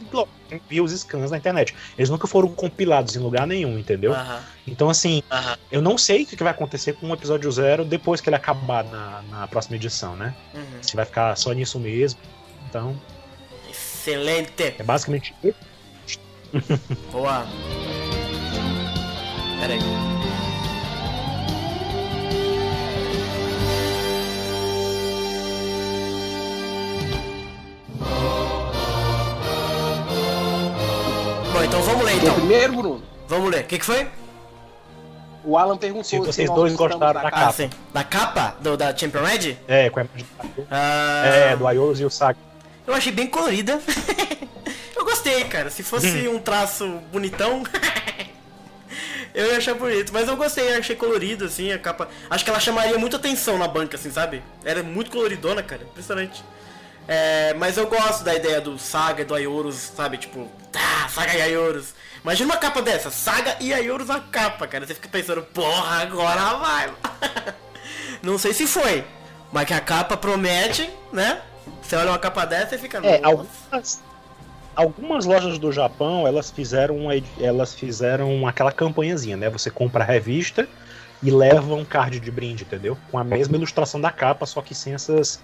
viu 0.69 0.85
os 0.85 0.93
scans 0.93 1.33
na 1.33 1.37
internet. 1.37 1.75
Eles 1.99 2.09
nunca 2.09 2.29
foram 2.29 2.49
compilados 2.49 3.17
em 3.17 3.19
lugar 3.19 3.45
nenhum, 3.45 3.77
entendeu? 3.77 4.13
Uh 4.13 4.17
-huh. 4.17 4.41
Então, 4.69 4.89
assim, 4.89 5.21
uh 5.29 5.35
-huh. 5.35 5.59
eu 5.73 5.83
não 5.83 5.99
sei 5.99 6.23
o 6.23 6.27
que 6.27 6.37
vai 6.37 6.53
acontecer 6.53 6.93
com 6.93 7.11
o 7.11 7.13
episódio 7.13 7.51
zero 7.51 7.85
depois 7.85 8.21
que 8.21 8.29
ele 8.29 8.37
acabar 8.37 8.85
na, 8.85 9.23
na 9.29 9.49
próxima 9.49 9.75
edição, 9.75 10.15
né? 10.15 10.33
Uh 10.55 10.59
uhum. 10.59 10.65
-huh. 10.65 10.89
Se 10.89 10.95
vai 10.95 11.05
ficar 11.05 11.35
só 11.37 11.53
nisso 11.53 11.81
mesmo. 11.81 12.21
Então. 12.69 12.97
Excelente! 13.69 14.75
É 14.79 14.83
basicamente. 14.85 15.35
Boa! 17.11 17.47
Pera 19.61 19.75
então 31.71 31.83
vamos 31.83 32.05
ler 32.05 32.17
então. 32.17 32.35
primeiro, 32.35 32.73
Bruno? 32.73 33.03
Vamos 33.29 33.49
ler. 33.49 33.63
O 33.63 33.67
que, 33.67 33.79
que 33.79 33.85
foi? 33.85 34.09
O 35.45 35.57
Alan 35.57 35.77
perguntou 35.77 36.03
se 36.03 36.19
vocês 36.19 36.49
se 36.49 36.55
dois 36.55 36.75
gostaram 36.75 36.99
da, 36.99 37.31
capa. 37.31 37.47
Ah, 37.47 37.53
sim. 37.53 37.71
Da 37.95 38.03
capa? 38.03 38.57
Do, 38.61 38.77
da 38.77 38.95
Champion 38.95 39.23
Red? 39.23 39.57
É, 39.69 39.89
com 39.89 40.01
a 40.01 40.07
ah... 40.69 41.27
É, 41.27 41.57
do 41.57 41.67
Aiolos 41.69 42.01
e 42.01 42.05
o 42.05 42.11
Saga. 42.11 42.39
Eu 42.85 42.93
achei 42.93 43.13
bem 43.13 43.29
colorida. 43.29 43.81
eu 44.97 45.05
gostei, 45.05 45.45
cara. 45.45 45.71
Se 45.71 45.85
fosse 45.85 46.29
hum. 46.29 46.35
um 46.35 46.39
traço 46.41 46.87
bonitão, 47.13 47.63
eu 49.33 49.47
ia 49.47 49.59
achar 49.59 49.75
bonito. 49.75 50.13
Mas 50.13 50.27
eu 50.27 50.37
gostei, 50.37 50.75
achei 50.75 50.97
colorido, 50.97 51.45
assim, 51.45 51.71
a 51.71 51.79
capa. 51.79 52.09
Acho 52.29 52.45
que 52.45 52.51
ela 52.51 52.59
chamaria 52.59 52.99
muita 52.99 53.17
atenção 53.17 53.57
na 53.57 53.69
banca, 53.69 53.97
assim, 53.97 54.11
sabe? 54.11 54.43
Era 54.65 54.83
muito 54.83 55.13
coloridona, 55.13 55.63
cara. 55.63 55.85
Impressionante. 55.85 56.43
É, 57.13 57.53
mas 57.55 57.77
eu 57.77 57.89
gosto 57.89 58.23
da 58.23 58.33
ideia 58.37 58.61
do 58.61 58.79
Saga, 58.79 59.25
do 59.25 59.35
Ayorus, 59.35 59.75
sabe? 59.75 60.17
Tipo, 60.17 60.47
tá, 60.71 61.09
Saga 61.09 61.37
e 61.37 61.43
Ayorus. 61.43 61.93
Imagina 62.23 62.53
uma 62.53 62.57
capa 62.57 62.81
dessa, 62.81 63.11
Saga 63.11 63.57
e 63.59 63.75
Ayorus 63.75 64.07
na 64.07 64.21
capa, 64.21 64.65
cara. 64.69 64.87
Você 64.87 64.95
fica 64.95 65.09
pensando, 65.09 65.43
porra, 65.43 66.03
agora 66.03 66.55
vai. 66.55 66.95
Não 68.23 68.39
sei 68.39 68.55
se 68.55 68.65
foi, 68.65 69.05
mas 69.51 69.67
que 69.67 69.75
a 69.75 69.81
capa 69.81 70.17
promete, 70.17 70.89
né? 71.13 71.43
Você 71.83 71.97
olha 71.97 72.11
uma 72.11 72.19
capa 72.19 72.45
dessa 72.45 72.77
e 72.77 72.79
fica. 72.79 72.99
É, 73.05 73.21
algumas, 73.25 74.01
algumas 74.77 75.25
lojas 75.25 75.59
do 75.59 75.73
Japão 75.73 76.29
elas 76.29 76.49
fizeram 76.53 77.09
elas 77.41 77.75
fizeram 77.75 78.47
aquela 78.47 78.71
campanhazinha, 78.71 79.37
né? 79.37 79.51
Você 79.51 79.69
compra 79.69 80.05
a 80.05 80.07
revista 80.07 80.69
e 81.21 81.29
leva 81.33 81.75
um 81.75 81.85
card 81.85 82.21
de 82.21 82.31
brinde, 82.31 82.63
entendeu? 82.63 82.97
Com 83.11 83.19
a 83.19 83.25
mesma 83.25 83.57
ilustração 83.57 84.01
da 84.01 84.13
capa, 84.13 84.47
só 84.47 84.63
que 84.63 84.77
sem 84.77 84.95
essas 84.95 85.41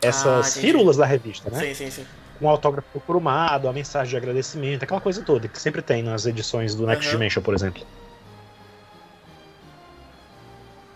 essas 0.00 0.58
ah, 0.58 0.96
da 0.96 1.06
revista, 1.06 1.50
né? 1.50 1.60
Sim, 1.60 1.74
sim, 1.74 1.90
sim. 1.90 2.06
Um 2.40 2.48
autógrafo 2.48 3.00
curumado, 3.00 3.68
a 3.68 3.72
mensagem 3.72 4.10
de 4.10 4.16
agradecimento, 4.16 4.84
aquela 4.84 5.00
coisa 5.00 5.22
toda 5.22 5.48
que 5.48 5.60
sempre 5.60 5.82
tem 5.82 6.02
nas 6.02 6.24
edições 6.24 6.74
do 6.74 6.86
Next 6.86 7.06
uhum. 7.06 7.12
Dimension, 7.12 7.42
por 7.42 7.54
exemplo. 7.54 7.84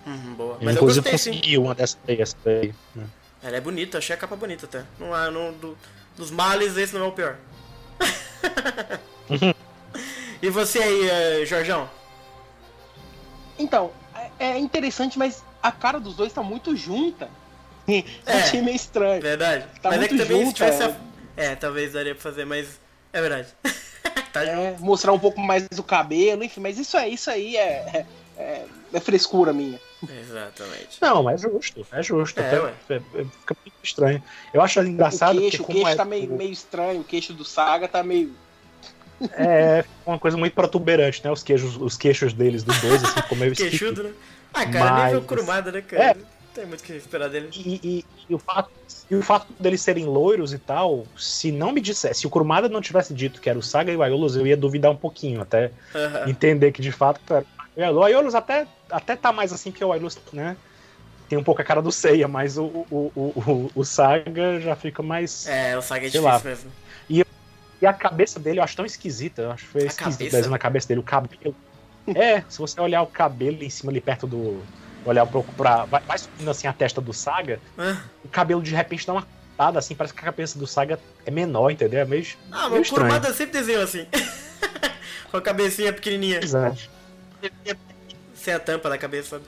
Uhum, 0.07 0.35
boa. 0.35 0.59
Mas 0.61 0.77
Inclusive 0.77 1.07
eu 1.07 1.13
gostei, 1.13 1.33
consegui 1.33 1.51
sim. 1.51 1.59
uma 1.59 1.75
dessas 1.75 1.99
aí. 2.47 2.75
Né? 2.95 3.05
Ela 3.43 3.57
é 3.57 3.61
bonita, 3.61 3.99
achei 3.99 4.15
a 4.15 4.19
capa 4.19 4.37
bonita 4.37 4.67
até. 4.67 4.85
Não 4.99 5.17
é, 5.17 5.31
não, 5.31 5.53
do, 5.53 5.77
dos 6.17 6.31
males, 6.31 6.77
esse 6.77 6.95
não 6.95 7.07
é 7.07 7.09
o 7.09 7.13
pior. 7.13 7.37
e 10.41 10.51
você 10.51 10.79
aí, 10.79 11.43
uh, 11.43 11.47
Jorjão? 11.47 11.91
Então, 13.59 13.91
é, 14.15 14.53
é 14.53 14.59
interessante, 14.59 15.19
mas 15.19 15.45
a 15.63 15.73
cara 15.73 15.99
dos 15.99 16.15
dois 16.15 16.33
tá 16.33 16.43
muito 16.43 16.77
junta. 16.77 17.29
É, 18.27 18.33
achei 18.33 18.63
meio 18.63 18.77
estranho. 18.77 19.21
Verdade. 19.21 19.65
Tá 19.81 19.91
mas 19.91 20.03
é 20.03 20.09
que 20.09 20.17
também 20.17 20.45
junto, 20.45 20.49
se 20.49 20.55
tivesse. 20.55 20.83
É. 20.83 20.87
A... 20.87 20.97
é, 21.37 21.57
talvez 21.57 21.93
daria 21.93 22.15
pra 22.15 22.23
fazer, 22.23 22.45
mas. 22.45 22.81
É 23.13 23.21
verdade. 23.21 23.49
tá 24.33 24.45
é, 24.45 24.77
mostrar 24.79 25.13
um 25.13 25.19
pouco 25.19 25.41
mais 25.41 25.69
do 25.69 25.83
cabelo, 25.83 26.43
enfim, 26.45 26.61
mas 26.61 26.79
isso, 26.79 26.97
é, 26.97 27.09
isso 27.09 27.31
aí 27.31 27.57
é, 27.57 28.07
é, 28.39 28.65
é 28.93 29.01
frescura 29.01 29.53
minha. 29.53 29.79
Exatamente. 30.21 30.99
Não, 31.01 31.29
é 31.29 31.37
justo, 31.37 31.87
é 31.93 32.03
justo. 32.03 32.41
É, 32.41 32.47
até, 32.49 32.95
é, 32.95 32.97
é, 32.97 33.25
fica 33.25 33.57
muito 33.65 33.77
estranho. 33.83 34.23
Eu 34.53 34.61
acho 34.61 34.81
engraçado. 34.81 35.37
O 35.37 35.41
queixo, 35.41 35.63
o 35.63 35.67
queixo 35.67 35.89
é, 35.89 35.95
tá 35.95 36.05
meio, 36.05 36.33
meio 36.33 36.53
estranho, 36.53 37.01
o 37.01 37.05
queixo 37.05 37.33
do 37.33 37.45
Saga 37.45 37.87
tá 37.87 38.03
meio. 38.03 38.35
É 39.35 39.85
uma 40.05 40.19
coisa 40.19 40.37
muito 40.37 40.53
protuberante, 40.53 41.23
né? 41.23 41.31
Os 41.31 41.43
queixos, 41.43 41.77
os 41.77 41.97
queixos 41.97 42.33
deles, 42.33 42.65
do 42.65 42.73
12, 42.73 43.07
assim, 43.07 43.23
ficou 43.23 43.39
meio 43.39 43.55
Queixudo, 43.55 44.03
né? 44.03 44.13
Ah, 44.53 44.67
cara, 44.67 44.91
Mas... 44.91 45.05
nível 45.07 45.23
curumada, 45.23 45.71
né, 45.71 45.81
cara? 45.81 46.05
É. 46.05 46.17
Tem 46.55 46.67
muito 46.67 46.81
o 46.81 46.85
que 46.85 46.93
esperar 46.93 47.29
dele. 47.29 47.49
E, 47.55 47.81
e, 47.83 48.05
e, 48.29 48.35
o 48.35 48.39
fato, 48.39 48.71
e 49.11 49.15
o 49.15 49.23
fato 49.23 49.47
deles 49.59 49.81
serem 49.81 50.05
loiros 50.05 50.53
e 50.53 50.59
tal, 50.59 51.07
se 51.17 51.51
não 51.51 51.73
me 51.73 51.81
dissesse, 51.81 52.21
se 52.21 52.27
o 52.27 52.31
Kurumada 52.31 52.69
não 52.69 52.81
tivesse 52.81 53.15
dito 53.15 53.41
que 53.41 53.49
era 53.49 53.59
o 53.59 53.63
Saga 53.63 53.91
e 53.91 53.97
o 53.97 54.03
Aiolos, 54.03 54.37
eu 54.37 54.47
ia 54.47 54.57
duvidar 54.57 54.91
um 54.91 54.97
pouquinho, 54.97 55.41
até 55.41 55.71
entender 56.27 56.73
que 56.73 56.83
de 56.83 56.93
fato 56.93 57.21
era 57.77 57.93
o 57.93 58.03
Aiolos 58.03 58.35
até, 58.35 58.67
até 58.91 59.17
tá 59.17 59.33
mais 59.33 59.53
assim 59.53 59.73
que 59.73 59.83
o 59.83 59.93
Aiolos, 59.93 60.19
né? 60.33 60.57
Tem 61.29 61.39
um 61.39 61.43
pouco 61.45 61.63
a 61.63 61.65
cara 61.65 61.81
do 61.81 61.91
Seiya, 61.91 62.29
mas 62.29 62.59
o, 62.59 62.65
o, 62.91 63.11
o, 63.17 63.71
o, 63.75 63.85
Saga 63.85 64.61
já 64.61 64.77
fica 64.77 65.03
mais. 65.03 65.47
É, 65.47 65.79
o 65.79 65.81
Saga 65.81 66.03
é 66.03 66.11
difícil 66.11 66.23
lá. 66.23 66.39
mesmo. 66.39 66.71
E, 67.09 67.25
e 67.81 67.87
a 67.87 67.93
cabeça 67.95 68.39
dele 68.39 68.59
eu 68.59 68.63
acho 68.63 68.77
tão 68.77 68.85
esquisita. 68.85 69.41
Eu 69.41 69.53
acho 69.53 69.65
que 69.65 69.71
foi 69.71 69.87
esquisito 69.87 70.51
na 70.51 70.59
cabeça 70.59 70.89
dele, 70.89 71.01
o 71.01 71.03
cabelo. 71.03 71.57
é, 72.15 72.43
se 72.47 72.59
você 72.59 72.79
olhar 72.79 73.01
o 73.01 73.07
cabelo 73.07 73.63
em 73.63 73.71
cima 73.71 73.91
ali 73.91 74.03
perto 74.03 74.27
do. 74.27 74.63
Olhar 75.05 75.25
um 75.25 75.29
pouco 75.29 75.53
pra. 75.55 75.85
Vai, 75.85 76.01
vai 76.03 76.19
subindo 76.19 76.51
assim 76.51 76.67
a 76.67 76.73
testa 76.73 77.01
do 77.01 77.13
Saga, 77.13 77.61
ah. 77.77 78.01
o 78.25 78.29
cabelo 78.29 78.63
de 78.63 78.75
repente 78.75 79.07
dá 79.07 79.13
uma 79.13 79.23
cortada, 79.23 79.79
assim, 79.79 79.95
parece 79.95 80.15
que 80.15 80.21
a 80.21 80.25
cabeça 80.25 80.59
do 80.59 80.67
Saga 80.67 80.99
é 81.25 81.31
menor, 81.31 81.71
entendeu? 81.71 82.01
É 82.01 82.05
meio. 82.05 82.27
Ah, 82.51 82.69
mas 82.69 82.89
o 82.89 82.91
Kurumada 82.91 83.33
sempre 83.33 83.59
desenhou 83.59 83.83
assim. 83.83 84.07
Com 85.31 85.37
a 85.37 85.43
cabecinha 85.43 85.93
pequenininha. 85.93 86.41
Exato. 86.43 86.91
Sem 88.35 88.55
a 88.55 88.59
tampa 88.59 88.89
na 88.89 88.99
cabeça, 88.99 89.31
sabe? 89.31 89.45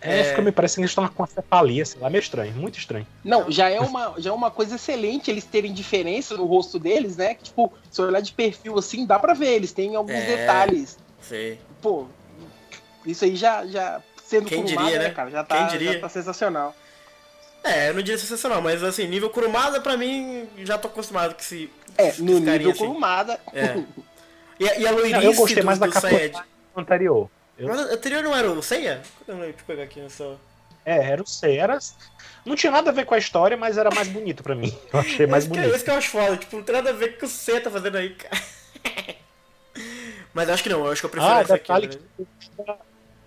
É, 0.00 0.20
é... 0.20 0.24
fica 0.24 0.42
me 0.42 0.52
parecendo 0.52 0.76
que 0.76 0.80
eles 0.82 0.90
estão 0.92 1.08
com 1.08 1.22
uma 1.22 1.26
cefalia, 1.26 1.84
sei 1.84 2.00
lá, 2.00 2.08
meio 2.08 2.20
estranho, 2.20 2.54
muito 2.54 2.78
estranho. 2.78 3.06
Não, 3.24 3.50
já 3.50 3.68
é 3.68 3.80
uma, 3.80 4.14
já 4.18 4.30
é 4.30 4.32
uma 4.32 4.50
coisa 4.50 4.76
excelente 4.76 5.30
eles 5.30 5.44
terem 5.44 5.72
diferença 5.72 6.36
no 6.36 6.46
rosto 6.46 6.78
deles, 6.78 7.16
né? 7.16 7.34
Que, 7.34 7.44
tipo, 7.44 7.72
se 7.90 8.00
olhar 8.00 8.20
de 8.20 8.32
perfil 8.32 8.78
assim, 8.78 9.04
dá 9.04 9.18
pra 9.18 9.34
ver, 9.34 9.54
eles 9.54 9.72
têm 9.72 9.96
alguns 9.96 10.14
é... 10.14 10.36
detalhes. 10.36 10.98
Sei. 11.20 11.60
Pô, 11.82 12.06
isso 13.10 13.24
aí 13.24 13.36
já, 13.36 13.66
já 13.66 14.02
sendo 14.24 14.46
Quem 14.46 14.64
diria, 14.64 14.98
né? 14.98 15.10
cara, 15.10 15.30
já 15.30 15.42
tá, 15.42 15.56
Quem 15.56 15.66
diria? 15.68 15.94
já 15.94 16.00
tá 16.00 16.08
sensacional. 16.08 16.74
É, 17.64 17.88
eu 17.88 17.94
não 17.94 18.02
diria 18.02 18.18
sensacional, 18.18 18.62
mas 18.62 18.82
assim, 18.82 19.06
nível 19.06 19.30
Kurumada, 19.30 19.80
pra 19.80 19.96
mim, 19.96 20.48
já 20.58 20.78
tô 20.78 20.88
acostumado 20.88 21.34
que 21.34 21.44
se. 21.44 21.70
É, 21.96 22.12
no 22.18 22.38
nível 22.38 22.70
assim. 22.70 22.78
Kurumada. 22.78 23.40
É. 23.52 23.82
E, 24.60 24.80
e 24.80 24.86
a 24.86 24.90
loirice 24.90 25.24
Eu 25.24 25.34
gostei 25.34 25.62
mais 25.62 25.78
da 25.78 25.88
capa 25.88 26.08
anterior. 26.76 27.28
Eu... 27.58 27.68
Mas 27.68 27.80
anterior 27.80 28.22
não 28.22 28.36
era 28.36 28.50
o 28.50 28.62
Seiya? 28.62 29.02
Deixa 29.26 29.44
eu 29.44 29.54
pegar 29.66 29.82
aqui 29.82 30.00
nessa... 30.00 30.36
É, 30.84 30.96
era 30.96 31.22
o 31.22 31.26
Seiya. 31.26 31.62
Era... 31.62 31.78
Não 32.44 32.54
tinha 32.54 32.70
nada 32.70 32.90
a 32.90 32.92
ver 32.92 33.04
com 33.04 33.14
a 33.14 33.18
história, 33.18 33.56
mas 33.56 33.76
era 33.76 33.90
mais 33.92 34.08
bonito 34.08 34.42
pra 34.42 34.54
mim. 34.54 34.76
Eu 34.92 35.00
achei 35.00 35.26
mais 35.26 35.44
esse 35.44 35.52
bonito. 35.52 35.68
Que, 35.68 35.76
esse 35.76 35.84
que 35.84 35.90
eu 35.90 35.94
acho 35.94 36.10
foda, 36.10 36.36
tipo, 36.36 36.56
não 36.56 36.62
tem 36.62 36.74
nada 36.74 36.90
a 36.90 36.92
ver 36.92 37.10
com 37.10 37.14
o 37.16 37.18
que 37.18 37.24
o 37.24 37.28
Seiya 37.28 37.60
tá 37.60 37.70
fazendo 37.70 37.96
aí, 37.96 38.10
cara. 38.14 38.42
mas 40.32 40.48
acho 40.48 40.62
que 40.62 40.68
não, 40.68 40.84
eu 40.84 40.92
acho 40.92 41.02
que 41.02 41.06
eu 41.06 41.10
prefiro 41.10 41.32
ah, 41.32 41.40
essa 41.40 41.54
aqui. 41.56 41.72
Né? 41.72 41.88
Que... 41.88 41.98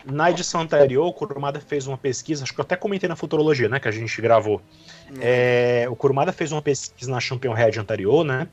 Na 0.06 0.32
edição 0.32 0.62
anterior, 0.62 1.06
o 1.06 1.14
Kurumada 1.14 1.60
fez 1.60 1.88
uma 1.88 1.98
pesquisa, 1.98 2.44
acho 2.44 2.54
que 2.54 2.60
eu 2.60 2.64
até 2.64 2.76
comentei 2.76 3.08
na 3.08 3.16
Futurologia, 3.16 3.70
né, 3.70 3.80
que 3.80 3.88
a 3.88 3.92
gente 3.92 4.22
gravou. 4.22 4.62
Hum. 5.10 5.16
É, 5.22 5.86
o 5.90 5.96
Kurumada 5.96 6.32
fez 6.32 6.52
uma 6.52 6.62
pesquisa 6.62 7.12
na 7.12 7.20
Champion 7.20 7.54
Head 7.54 7.80
anterior, 7.80 8.24
né, 8.24 8.48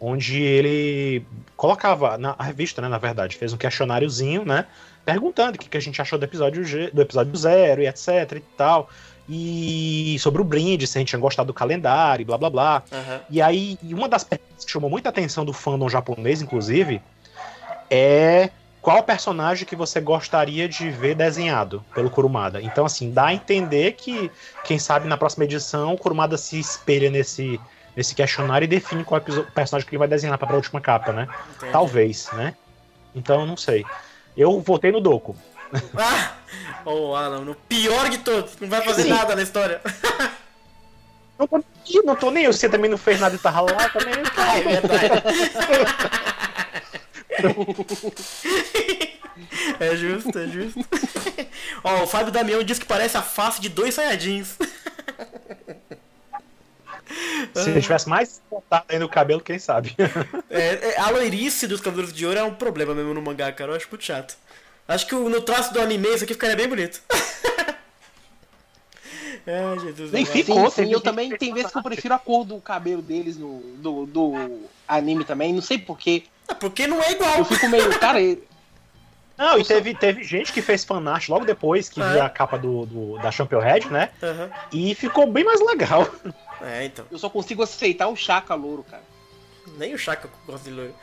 onde 0.00 0.42
ele 0.42 1.24
colocava 1.56 2.16
na 2.18 2.32
revista, 2.32 2.80
né, 2.80 2.88
na 2.88 2.98
verdade, 2.98 3.36
fez 3.36 3.52
um 3.52 3.56
questionáriozinho, 3.56 4.44
né, 4.44 4.66
perguntando 5.04 5.56
o 5.56 5.58
que, 5.58 5.68
que 5.68 5.76
a 5.76 5.80
gente 5.80 6.00
achou 6.00 6.18
do 6.18 6.24
episódio 6.24 6.64
G, 6.64 6.90
do 6.90 7.02
episódio 7.02 7.34
zero 7.36 7.82
e 7.82 7.86
etc 7.86 8.32
e 8.32 8.40
tal. 8.56 8.88
E 9.28 10.16
sobre 10.20 10.40
o 10.40 10.44
brinde, 10.44 10.86
se 10.86 10.98
a 10.98 11.00
gente 11.00 11.08
tinha 11.08 11.18
gostado 11.18 11.48
do 11.48 11.54
calendário, 11.54 12.24
blá 12.24 12.38
blá 12.38 12.48
blá. 12.48 12.82
Uhum. 12.92 13.20
E 13.28 13.42
aí, 13.42 13.76
uma 13.82 14.08
das 14.08 14.22
perguntas 14.22 14.64
que 14.64 14.70
chamou 14.70 14.88
muita 14.88 15.08
atenção 15.08 15.44
do 15.44 15.52
fandom 15.52 15.88
japonês, 15.88 16.40
inclusive, 16.40 17.02
é 17.90 18.50
qual 18.86 19.02
personagem 19.02 19.66
que 19.66 19.74
você 19.74 20.00
gostaria 20.00 20.68
de 20.68 20.88
ver 20.90 21.16
desenhado 21.16 21.84
pelo 21.92 22.08
Kurumada. 22.08 22.62
Então, 22.62 22.86
assim, 22.86 23.10
dá 23.10 23.26
a 23.26 23.34
entender 23.34 23.94
que, 23.94 24.30
quem 24.62 24.78
sabe, 24.78 25.08
na 25.08 25.16
próxima 25.16 25.42
edição, 25.42 25.94
o 25.94 25.98
Kurumada 25.98 26.38
se 26.38 26.60
espelha 26.60 27.10
nesse 27.10 27.60
nesse 27.96 28.14
questionário 28.14 28.64
e 28.64 28.68
define 28.68 29.02
qual 29.02 29.20
é 29.26 29.32
o 29.32 29.42
personagem 29.50 29.88
que 29.88 29.92
ele 29.92 29.98
vai 29.98 30.06
desenhar 30.06 30.38
para 30.38 30.52
a 30.52 30.54
última 30.54 30.80
capa, 30.80 31.12
né? 31.12 31.26
Entendi. 31.56 31.72
Talvez, 31.72 32.28
né? 32.34 32.54
Então, 33.12 33.44
não 33.44 33.56
sei. 33.56 33.84
Eu 34.36 34.60
votei 34.60 34.92
no 34.92 35.00
Doku. 35.00 35.34
Ah! 35.98 36.34
Oh, 36.84 37.16
Alan, 37.16 37.40
no 37.40 37.56
pior 37.56 38.08
de 38.08 38.18
todos. 38.18 38.56
Não 38.60 38.68
vai 38.68 38.82
fazer 38.82 39.02
Sim. 39.02 39.08
nada 39.08 39.34
na 39.34 39.42
história. 39.42 39.80
Não 41.36 41.48
tô, 41.48 41.60
não 42.04 42.14
tô 42.14 42.30
nem 42.30 42.46
você 42.46 42.68
também 42.68 42.88
não 42.88 42.96
fez 42.96 43.18
nada 43.18 43.34
e 43.34 43.38
tava 43.38 43.62
lá 43.62 43.88
também. 43.88 44.14
É 44.56 44.60
verdade. 44.62 45.22
é 49.80 49.96
justo, 49.96 50.38
é 50.38 50.46
justo. 50.46 50.80
Ó, 51.84 52.04
o 52.04 52.06
Fábio 52.06 52.32
Damião 52.32 52.62
diz 52.62 52.78
que 52.78 52.86
parece 52.86 53.16
a 53.16 53.22
face 53.22 53.60
de 53.60 53.68
dois 53.68 53.94
Saiyajins. 53.94 54.56
Se 57.54 57.70
ele 57.70 57.80
tivesse 57.80 58.08
mais 58.08 58.42
contato 58.50 58.84
aí 58.88 58.98
no 58.98 59.08
cabelo, 59.08 59.40
quem 59.40 59.58
sabe? 59.58 59.94
É, 60.50 60.90
é, 60.90 61.00
a 61.00 61.10
loirice 61.10 61.66
dos 61.66 61.80
cabelos 61.80 62.12
de 62.12 62.26
ouro 62.26 62.38
é 62.38 62.42
um 62.42 62.54
problema 62.54 62.94
mesmo 62.94 63.14
no 63.14 63.22
mangá, 63.22 63.50
cara. 63.52 63.72
Eu 63.72 63.76
acho 63.76 63.88
muito 63.90 64.04
chato. 64.04 64.36
Acho 64.88 65.06
que 65.06 65.14
no 65.14 65.40
traço 65.40 65.72
do 65.72 65.80
anime 65.80 66.08
isso 66.08 66.24
aqui 66.24 66.34
ficaria 66.34 66.56
bem 66.56 66.68
bonito. 66.68 67.00
Ai, 69.46 69.78
Jesus. 69.78 70.10
Nem 70.10 70.24
ficou, 70.24 70.68
sim, 70.70 70.86
sim, 70.86 70.92
eu 70.92 71.00
também 71.00 71.30
tem 71.36 71.54
vezes 71.54 71.70
que 71.70 71.78
eu 71.78 71.82
prefiro 71.82 72.14
a 72.14 72.18
cor 72.18 72.44
do 72.44 72.60
cabelo 72.60 73.00
deles 73.00 73.36
no 73.36 73.60
do, 73.76 74.06
do 74.06 74.32
anime 74.88 75.24
também, 75.24 75.52
não 75.52 75.62
sei 75.62 75.78
porquê. 75.78 76.24
É 76.48 76.54
porque 76.54 76.86
não 76.86 77.02
é 77.02 77.12
igual. 77.12 77.38
Eu 77.38 77.44
fico 77.44 77.68
meio, 77.68 77.98
cara, 77.98 78.20
não, 79.38 79.58
e 79.58 79.64
teve, 79.64 79.94
teve 79.94 80.24
gente 80.24 80.52
que 80.52 80.62
fez 80.62 80.82
fanart 80.82 81.28
logo 81.28 81.44
depois 81.44 81.88
que 81.90 82.00
viu 82.00 82.22
a 82.22 82.30
capa 82.30 82.56
do, 82.56 82.86
do, 82.86 83.18
da 83.18 83.30
Champion 83.30 83.60
Red, 83.60 83.80
né? 83.90 84.10
Uhum. 84.22 84.50
E 84.72 84.94
ficou 84.94 85.30
bem 85.30 85.44
mais 85.44 85.60
legal. 85.60 86.08
É, 86.62 86.86
então. 86.86 87.04
Eu 87.10 87.18
só 87.18 87.28
consigo 87.28 87.62
aceitar 87.62 88.08
o 88.08 88.16
Chaka 88.16 88.54
louro, 88.54 88.82
cara. 88.82 89.02
Nem 89.76 89.94
o 89.94 89.98
Chaka 89.98 90.30
gosta 90.46 90.70
de 90.70 90.74
louro. 90.74 90.94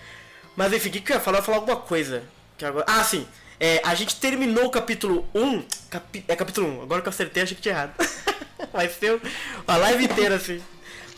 Mas 0.55 0.73
enfim, 0.73 0.89
o 0.89 0.91
que, 0.91 1.11
eu 1.11 1.15
ia 1.15 1.21
falar? 1.21 1.37
Eu 1.37 1.41
ia 1.41 1.45
falar 1.45 1.57
alguma 1.57 1.77
coisa. 1.77 2.23
Que 2.57 2.65
agora... 2.65 2.85
Ah, 2.87 3.03
sim. 3.03 3.27
É, 3.59 3.79
a 3.85 3.93
gente 3.93 4.15
terminou 4.15 4.65
o 4.65 4.71
capítulo 4.71 5.27
1. 5.35 5.63
Capi... 5.91 6.25
É 6.27 6.35
capítulo 6.35 6.79
1. 6.79 6.81
Agora 6.81 7.01
que 7.01 7.07
eu 7.07 7.11
acertei, 7.11 7.43
achei 7.43 7.55
que 7.55 7.61
tinha 7.61 7.75
errado. 7.75 7.93
Vai 8.73 8.89
ser 8.89 9.21
a 9.67 9.77
live 9.77 10.05
inteira, 10.05 10.35
assim. 10.35 10.59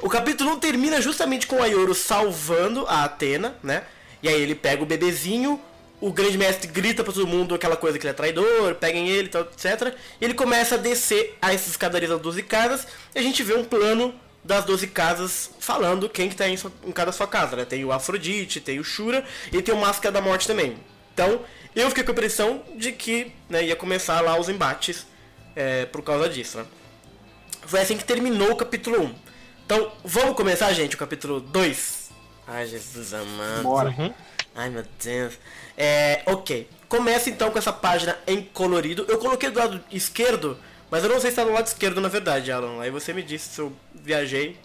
O 0.01 0.09
capítulo 0.09 0.51
1 0.51 0.59
termina 0.59 0.99
justamente 0.99 1.47
com 1.47 1.55
o 1.55 1.63
Ayoro 1.63 1.95
salvando 1.95 2.85
a 2.87 3.05
Atena, 3.05 3.55
né? 3.63 3.83
E 4.25 4.27
aí 4.27 4.41
ele 4.41 4.55
pega 4.55 4.81
o 4.81 4.87
bebezinho, 4.87 5.61
o 6.01 6.11
grande 6.11 6.35
mestre 6.35 6.67
grita 6.67 7.03
pra 7.03 7.13
todo 7.13 7.27
mundo 7.27 7.53
aquela 7.53 7.77
coisa 7.77 7.99
que 7.99 8.07
ele 8.07 8.09
é 8.09 8.13
traidor, 8.15 8.73
peguem 8.73 9.07
ele, 9.07 9.29
etc. 9.29 9.95
E 10.19 10.25
ele 10.25 10.33
começa 10.33 10.73
a 10.73 10.77
descer 10.79 11.37
a 11.39 11.53
essas 11.53 11.67
escadarias 11.67 12.09
das 12.09 12.19
12 12.19 12.41
casas 12.41 12.87
e 13.13 13.19
a 13.19 13.21
gente 13.21 13.43
vê 13.43 13.53
um 13.53 13.63
plano 13.63 14.15
das 14.43 14.65
12 14.65 14.87
casas 14.87 15.51
falando 15.59 16.09
quem 16.09 16.27
que 16.27 16.35
tá 16.35 16.49
em, 16.49 16.57
sua, 16.57 16.71
em 16.83 16.91
cada 16.91 17.11
sua 17.11 17.27
casa, 17.27 17.55
né? 17.55 17.65
Tem 17.65 17.85
o 17.85 17.91
Afrodite, 17.91 18.59
tem 18.59 18.79
o 18.79 18.83
Shura 18.83 19.23
e 19.53 19.61
tem 19.61 19.75
o 19.75 19.77
Máscara 19.77 20.11
da 20.11 20.21
Morte 20.21 20.47
também. 20.47 20.75
Então, 21.13 21.41
eu 21.75 21.87
fiquei 21.89 22.03
com 22.03 22.09
a 22.09 22.13
impressão 22.13 22.63
de 22.75 22.93
que 22.93 23.31
né, 23.47 23.63
ia 23.63 23.75
começar 23.75 24.21
lá 24.21 24.39
os 24.39 24.49
embates 24.49 25.05
é, 25.55 25.85
por 25.85 26.01
causa 26.01 26.27
disso, 26.27 26.57
né? 26.57 26.65
Foi 27.67 27.79
assim 27.79 27.95
que 27.95 28.03
terminou 28.03 28.53
o 28.53 28.55
capítulo 28.55 29.03
1. 29.03 29.15
Então, 29.67 29.91
vamos 30.03 30.35
começar, 30.35 30.73
gente, 30.73 30.95
o 30.95 30.97
capítulo 30.97 31.39
2? 31.39 32.04
Ai, 32.47 32.67
Jesus 32.67 33.13
amado. 33.13 33.63
Bora. 33.63 33.89
Uhum. 33.89 34.13
Ai, 34.53 34.69
meu 34.69 34.83
Deus. 35.03 35.37
É, 35.77 36.23
ok. 36.25 36.67
Começa 36.87 37.29
então 37.29 37.51
com 37.51 37.57
essa 37.57 37.73
página 37.73 38.17
em 38.27 38.41
colorido. 38.41 39.05
Eu 39.09 39.17
coloquei 39.17 39.49
do 39.49 39.59
lado 39.59 39.83
esquerdo, 39.91 40.57
mas 40.89 41.03
eu 41.03 41.09
não 41.09 41.19
sei 41.19 41.31
se 41.31 41.39
está 41.39 41.43
do 41.43 41.51
lado 41.51 41.67
esquerdo 41.67 41.99
na 41.99 42.07
verdade, 42.07 42.51
Alan. 42.51 42.81
Aí 42.81 42.89
você 42.89 43.13
me 43.13 43.23
disse 43.23 43.49
se 43.49 43.59
eu 43.59 43.73
viajei. 43.93 44.57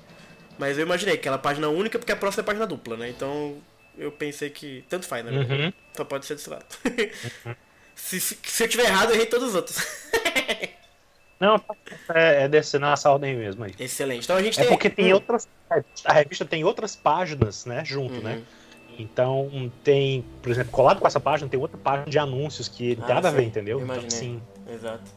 Mas 0.59 0.77
eu 0.77 0.85
imaginei 0.85 1.17
que 1.17 1.27
ela 1.27 1.39
é 1.39 1.41
página 1.41 1.69
única 1.69 1.99
porque 1.99 2.13
a 2.13 2.17
próxima 2.17 2.43
é 2.43 2.45
página 2.45 2.67
dupla, 2.67 2.95
né? 2.97 3.09
Então 3.09 3.57
eu 3.97 4.13
pensei 4.13 4.51
que. 4.51 4.85
Tanto 4.89 5.07
faz, 5.07 5.25
né? 5.25 5.33
Uhum. 5.33 5.73
Só 5.97 6.05
pode 6.05 6.27
ser 6.27 6.35
desse 6.35 6.51
lado. 6.51 6.67
Uhum. 6.85 7.55
se, 7.97 8.21
se, 8.21 8.39
se, 8.43 8.65
eu 8.65 8.69
tiver 8.69 8.85
errado, 8.85 9.11
eu 9.11 9.15
errei 9.15 9.27
todos 9.27 9.49
os 9.49 9.55
outros. 9.55 9.79
não, 11.41 11.59
é, 12.15 12.45
é 12.45 12.49
descendo 12.49 12.85
nessa 12.85 13.11
ordem 13.11 13.35
mesmo 13.35 13.65
aí. 13.65 13.75
Excelente. 13.79 14.25
Então 14.25 14.37
a 14.37 14.43
gente 14.43 14.61
é 14.61 14.63
tem. 14.63 14.71
porque 14.71 14.91
tem 14.91 15.13
hum. 15.13 15.15
outras. 15.15 15.49
A 16.05 16.13
revista 16.13 16.45
tem 16.45 16.65
outras 16.65 16.95
páginas, 16.95 17.65
né? 17.65 17.83
Junto, 17.85 18.21
né? 18.21 18.33
uhum. 18.33 18.39
né? 18.39 18.43
Então 18.99 19.73
tem, 19.83 20.23
por 20.43 20.53
exemplo, 20.53 20.71
colado 20.71 21.01
com 21.01 21.07
essa 21.07 21.19
página, 21.19 21.49
tem 21.49 21.59
outra 21.59 21.79
página 21.79 22.11
de 22.11 22.19
anúncios 22.19 22.69
que 22.69 22.99
ah, 23.01 23.07
tem 23.07 23.15
nada 23.15 23.29
a 23.29 23.31
ver, 23.31 23.45
entendeu? 23.45 23.81
Então, 23.81 24.11
sim. 24.11 24.43
Exato. 24.69 25.11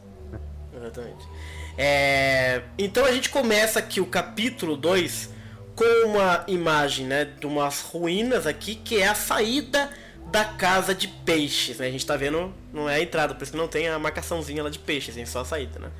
Exatamente. 0.74 1.28
É... 1.76 2.62
Então 2.78 3.04
a 3.04 3.12
gente 3.12 3.28
começa 3.28 3.78
aqui 3.78 4.00
o 4.00 4.06
capítulo 4.06 4.76
2 4.76 5.30
com 5.74 6.06
uma 6.06 6.44
imagem 6.46 7.06
né, 7.06 7.24
de 7.24 7.46
umas 7.46 7.82
ruínas 7.82 8.46
aqui, 8.46 8.76
que 8.76 9.02
é 9.02 9.08
a 9.08 9.14
saída 9.14 9.90
da 10.34 10.44
casa 10.44 10.92
de 10.92 11.06
peixes. 11.06 11.78
Né? 11.78 11.86
A 11.86 11.90
gente 11.92 12.04
tá 12.04 12.16
vendo, 12.16 12.52
não 12.72 12.90
é 12.90 12.96
a 12.96 13.00
entrada, 13.00 13.36
por 13.36 13.44
isso 13.44 13.52
que 13.52 13.58
não 13.58 13.68
tem 13.68 13.88
a 13.88 13.96
marcaçãozinha 14.00 14.64
lá 14.64 14.68
de 14.68 14.80
peixes, 14.80 15.14
tem 15.14 15.24
só 15.24 15.42
a 15.42 15.44
saída. 15.44 15.78
Né? 15.78 15.92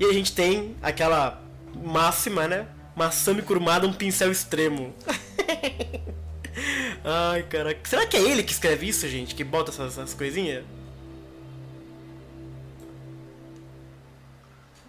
E 0.00 0.06
a 0.06 0.12
gente 0.14 0.32
tem 0.32 0.74
aquela 0.80 1.42
máxima, 1.74 2.48
né? 2.48 2.66
Maçã 2.96 3.38
curmada, 3.42 3.86
um 3.86 3.92
pincel 3.92 4.32
extremo. 4.32 4.94
Ai, 7.04 7.42
caraca. 7.42 7.80
Será 7.84 8.06
que 8.06 8.16
é 8.16 8.20
ele 8.20 8.42
que 8.42 8.52
escreve 8.52 8.88
isso, 8.88 9.06
gente? 9.08 9.34
Que 9.34 9.44
bota 9.44 9.70
essas, 9.70 9.98
essas 9.98 10.14
coisinhas? 10.14 10.64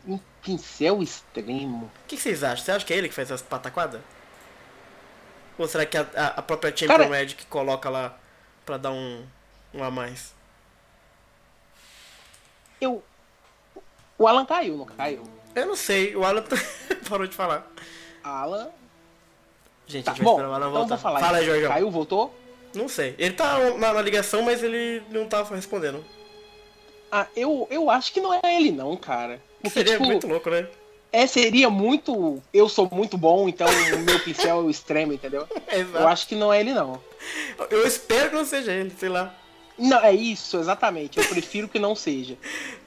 Um 0.08 0.18
pincel 0.42 1.04
extremo. 1.04 1.88
O 1.88 2.08
que, 2.08 2.16
que, 2.16 2.22
vocês 2.22 2.42
acham? 2.42 2.64
Você 2.64 2.72
acha 2.72 2.86
que 2.86 2.94
é 2.94 2.98
ele 2.98 3.10
que 3.10 3.16
faz 3.16 3.30
essas 3.30 3.42
pataquadas? 3.42 4.00
Ou 5.58 5.68
será 5.68 5.86
que 5.86 5.98
a, 5.98 6.08
a, 6.16 6.28
a 6.28 6.42
própria 6.42 6.76
Champion 6.76 6.98
Cara... 6.98 7.10
Magic 7.10 7.46
coloca 7.48 7.90
lá 7.90 8.18
pra 8.66 8.78
dar 8.78 8.92
um, 8.92 9.26
um 9.74 9.84
a 9.84 9.92
mais? 9.92 10.34
Eu. 12.80 13.04
O 14.18 14.28
Alan 14.28 14.46
caiu, 14.46 14.78
não 14.78 14.86
caiu? 14.86 15.24
Eu 15.56 15.66
não 15.66 15.76
sei, 15.76 16.16
o 16.16 16.24
Alan 16.24 16.44
parou 17.10 17.28
de 17.28 17.36
falar. 17.36 17.68
Alan 18.24 18.70
Gente, 19.88 20.06
tá, 20.06 20.12
a 20.12 20.16
gente 20.16 20.24
bom, 20.24 20.38
vai 20.38 20.46
esperar 20.46 20.60
então 20.60 20.72
voltar. 20.72 20.98
Falar, 20.98 21.20
Fala 21.20 21.38
aí, 21.38 21.46
Jorge. 21.46 21.68
Caiu, 21.68 21.92
voltou? 21.92 22.34
Não 22.74 22.88
sei. 22.88 23.16
Ele 23.18 23.34
tá 23.34 23.60
na, 23.78 23.94
na, 23.94 24.02
ligação, 24.02 24.42
mas 24.42 24.64
ele 24.64 25.04
não 25.10 25.28
tá 25.28 25.44
respondendo. 25.44 26.04
Ah, 27.12 27.28
eu, 27.36 27.68
eu 27.70 27.90
acho 27.90 28.12
que 28.12 28.20
não 28.20 28.34
é 28.34 28.40
ele 28.44 28.72
não, 28.72 28.96
cara. 28.98 29.40
Porque, 29.62 29.70
seria 29.70 29.94
tipo, 29.94 30.06
muito 30.06 30.28
louco, 30.28 30.50
né? 30.50 30.68
É, 31.14 31.28
seria 31.28 31.70
muito. 31.70 32.42
Eu 32.52 32.68
sou 32.68 32.90
muito 32.92 33.20
bom, 33.20 33.48
então 33.48 33.68
o 33.68 34.00
meu 34.00 34.20
pincel 34.20 34.58
é 34.58 34.64
o 34.64 34.70
extremo, 34.70 35.14
entendeu? 35.14 35.48
Exato. 35.72 35.98
Eu 35.98 36.08
acho 36.08 36.28
que 36.28 36.36
não 36.36 36.52
é 36.52 36.60
ele, 36.60 36.74
não. 36.74 37.00
Eu 37.70 37.86
espero 37.86 38.32
que 38.32 38.36
não 38.36 38.44
seja 38.44 38.72
ele, 38.72 38.92
sei 38.98 39.10
lá. 39.10 39.32
Não, 39.78 40.04
é 40.04 40.12
isso, 40.12 40.58
exatamente. 40.58 41.20
Eu 41.20 41.26
prefiro 41.26 41.68
que 41.68 41.78
não 41.78 41.96
seja. 41.96 42.36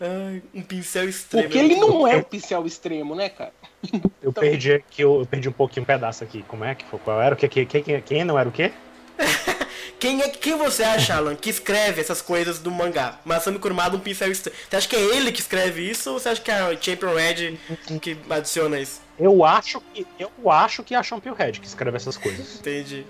Ai, 0.00 0.42
um 0.52 0.62
pincel 0.62 1.08
extremo. 1.08 1.44
Porque 1.44 1.58
ele 1.58 1.76
não 1.76 2.06
é 2.06 2.16
um 2.16 2.22
pincel 2.22 2.66
extremo, 2.66 3.14
né, 3.14 3.28
cara? 3.28 3.52
Eu 4.20 4.30
então... 4.30 4.42
perdi 4.42 4.72
aqui, 4.72 5.02
eu 5.02 5.24
perdi 5.30 5.48
um 5.48 5.52
pouquinho 5.52 5.84
um 5.84 5.86
pedaço 5.86 6.24
aqui. 6.24 6.44
Como 6.48 6.64
é 6.64 6.74
que 6.74 6.84
foi? 6.86 6.98
Qual 6.98 7.22
era 7.22 7.32
o 7.32 7.38
que? 7.38 7.46
Quem, 7.46 7.64
quem, 7.64 8.02
quem 8.02 8.24
não 8.24 8.36
era 8.36 8.48
o 8.48 8.52
quê? 8.52 8.72
quem 9.98 10.22
é 10.22 10.28
quem 10.28 10.56
você 10.56 10.82
acha, 10.82 11.14
Alan, 11.14 11.34
que 11.34 11.50
escreve 11.50 12.00
essas 12.00 12.20
coisas 12.22 12.58
do 12.58 12.70
mangá? 12.70 13.18
Masami 13.24 13.58
Kurumada, 13.58 13.96
um 13.96 14.00
pincel 14.00 14.30
extremo. 14.30 14.56
Você 14.68 14.76
acha 14.76 14.88
que 14.88 14.96
é 14.96 15.00
ele 15.00 15.32
que 15.32 15.40
escreve 15.40 15.88
isso 15.88 16.12
ou 16.12 16.18
você 16.18 16.28
acha 16.28 16.40
que 16.40 16.50
é 16.50 16.54
a 16.54 16.76
Champion 16.80 17.14
Red 17.14 17.56
que 18.00 18.16
adiciona 18.28 18.78
isso? 18.78 19.00
Eu 19.18 19.44
acho 19.44 19.80
que 19.92 20.06
eu 20.18 20.50
acho 20.50 20.82
que 20.82 20.94
é 20.94 20.98
a 20.98 21.02
Champion 21.02 21.32
Red 21.32 21.52
que 21.52 21.66
escreve 21.66 21.96
essas 21.96 22.16
coisas. 22.16 22.58
Entendi. 22.58 23.06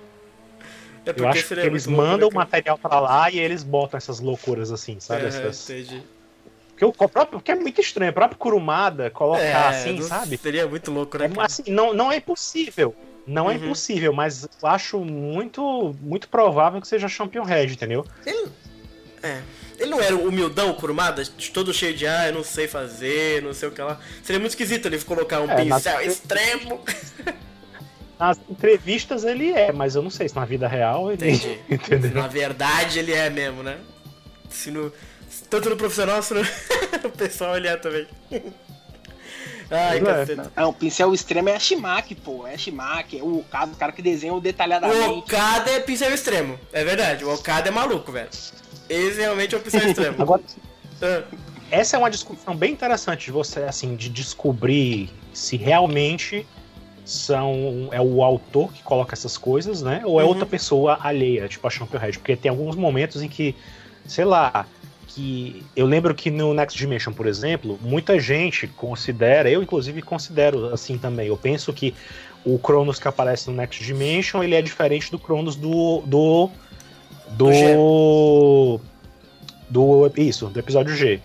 É 1.05 1.15
eu 1.17 1.29
acho 1.29 1.47
que 1.47 1.55
eles 1.55 1.87
mandam 1.87 2.29
o 2.29 2.35
material 2.35 2.77
para 2.77 2.99
lá 2.99 3.31
e 3.31 3.39
eles 3.39 3.63
botam 3.63 3.97
essas 3.97 4.19
loucuras 4.19 4.73
assim, 4.73 4.99
sabe? 4.99 5.25
É, 5.25 5.29
essas... 5.29 5.71
Entendi. 5.71 6.03
Porque 6.71 6.85
o 6.85 6.93
próprio, 6.93 7.39
porque 7.39 7.53
é 7.53 7.55
muito 7.55 7.81
estranho, 7.81 8.11
o 8.11 8.15
próprio 8.15 8.39
Kurumada 8.39 9.09
colocar 9.09 9.43
é, 9.43 9.55
assim, 9.55 10.03
sabe? 10.03 10.37
Seria 10.37 10.67
muito 10.67 10.91
louco, 10.91 11.17
né? 11.17 11.31
É, 11.35 11.41
assim, 11.41 11.63
não, 11.69 11.95
não 11.95 12.13
é 12.13 12.17
impossível. 12.17 12.95
Não 13.27 13.51
é 13.51 13.57
uhum. 13.57 13.65
impossível, 13.65 14.13
mas 14.13 14.45
eu 14.45 14.69
acho 14.69 15.01
muito, 15.01 15.95
muito 16.01 16.29
provável 16.29 16.81
que 16.81 16.87
seja 16.87 17.09
Champion 17.09 17.43
Red, 17.43 17.67
entendeu? 17.67 18.07
Ele, 18.25 18.49
é. 19.23 19.43
Ele 19.79 19.91
não 19.91 20.01
era 20.01 20.17
humildão, 20.17 20.73
Kurumada? 20.75 21.23
Todo 21.53 21.75
cheio 21.75 21.95
de 21.95 22.07
ah, 22.07 22.29
eu 22.29 22.35
não 22.35 22.45
sei 22.45 22.69
fazer, 22.69 23.43
não 23.43 23.53
sei 23.53 23.69
o 23.69 23.73
que 23.73 23.83
lá. 23.83 23.99
Seria 24.23 24.39
muito 24.39 24.53
esquisito 24.53 24.87
ele 24.87 24.99
colocar 25.01 25.41
um 25.41 25.51
é, 25.51 25.57
pincel 25.57 25.95
nas... 25.95 26.07
extremo. 26.07 26.81
Nas 28.19 28.39
entrevistas 28.49 29.25
ele 29.25 29.51
é, 29.51 29.73
mas 29.73 29.95
eu 29.95 30.03
não 30.03 30.11
sei 30.11 30.29
se 30.29 30.35
na 30.35 30.45
vida 30.45 30.67
real 30.67 31.13
ele. 31.13 31.31
Entendi. 31.31 31.59
Entendeu? 31.69 32.15
Na 32.15 32.29
verdade 32.29 32.99
ele 32.99 33.13
é 33.13 33.29
mesmo, 33.29 33.63
né? 33.63 33.79
Se 34.49 34.71
no, 34.71 34.91
tanto 35.51 35.69
no 35.69 35.77
profissional, 35.77 36.23
quanto 36.23 37.03
no, 37.05 37.11
pessoal 37.11 37.57
ele 37.57 37.69
é 37.69 37.77
também. 37.77 38.07
Ai, 39.71 40.01
é. 40.57 40.65
o 40.65 40.73
pincel 40.73 41.13
extremo 41.13 41.49
é 41.49 41.57
a 41.57 41.59
Shimak, 41.59 42.15
pô. 42.17 42.47
É 42.47 42.55
a 42.55 42.59
Shimak, 42.59 43.19
é 43.19 43.23
o 43.23 43.39
Okada, 43.39 43.73
o 43.73 43.77
cara 43.77 43.93
que 43.93 44.03
desenha 44.03 44.39
detalhadamente. 44.41 45.09
O 45.09 45.19
Okada 45.19 45.71
é 45.71 45.81
pincel 45.81 46.13
extremo, 46.13 46.59
é 46.73 46.85
verdade. 46.85 47.25
O 47.25 47.35
Okada 47.35 47.69
é 47.69 47.73
maluco, 47.73 48.13
velho. 48.13 48.29
Esse 48.89 49.21
realmente 49.21 49.55
é 49.55 49.59
o 49.59 49.61
pincel 49.61 49.89
extremo. 49.89 50.17
Agora, 50.23 50.43
ah. 51.03 51.23
essa 51.71 51.97
é 51.97 51.99
uma 51.99 52.11
discussão 52.11 52.55
bem 52.55 52.73
interessante 52.73 53.27
de 53.27 53.33
você, 53.33 53.61
assim, 53.63 53.97
de 53.97 54.09
descobrir 54.09 55.11
se 55.33 55.57
realmente 55.57 56.47
são 57.05 57.89
é 57.93 58.01
o 58.01 58.23
autor 58.23 58.73
que 58.73 58.83
coloca 58.83 59.15
essas 59.15 59.39
coisas, 59.39 59.81
né? 59.81 60.03
Ou 60.05 60.21
é 60.21 60.25
uhum. 60.25 60.31
outra 60.31 60.45
pessoa 60.45 60.99
alheia, 61.01 61.49
tipo 61.49 61.67
a 61.67 61.71
Champion 61.71 62.01
Red. 62.01 62.13
Porque 62.13 62.37
tem 62.37 62.51
alguns 62.51 62.75
momentos 62.75 63.23
em 63.23 63.29
que, 63.29 63.55
sei 64.05 64.25
lá, 64.25 64.67
que 65.17 65.65
eu 65.75 65.87
lembro 65.87 66.15
que 66.15 66.31
no 66.31 66.53
Next 66.53 66.77
Dimension, 66.77 67.11
por 67.11 67.27
exemplo, 67.27 67.79
muita 67.81 68.21
gente 68.21 68.67
considera, 68.67 69.49
eu 69.49 69.63
inclusive 69.63 70.03
considero 70.03 70.75
assim 70.75 70.99
também. 70.99 71.29
Eu 71.29 71.39
penso 71.39 71.73
que 71.73 71.95
o 72.45 72.59
Cronos 72.59 72.99
que 72.99 73.09
aparece 73.09 73.49
no 73.49 73.57
Next 73.57 73.83
Dimension, 73.83 74.43
ele 74.43 74.55
é 74.55 74.61
diferente 74.61 75.11
do 75.11 75.19
Cronos 75.19 75.57
do 75.57 76.03
do 76.03 76.51
do, 77.31 78.79
do, 79.71 80.09
do 80.11 80.21
isso, 80.21 80.49
do 80.49 80.61
episódio 80.61 80.95
G. 80.95 81.19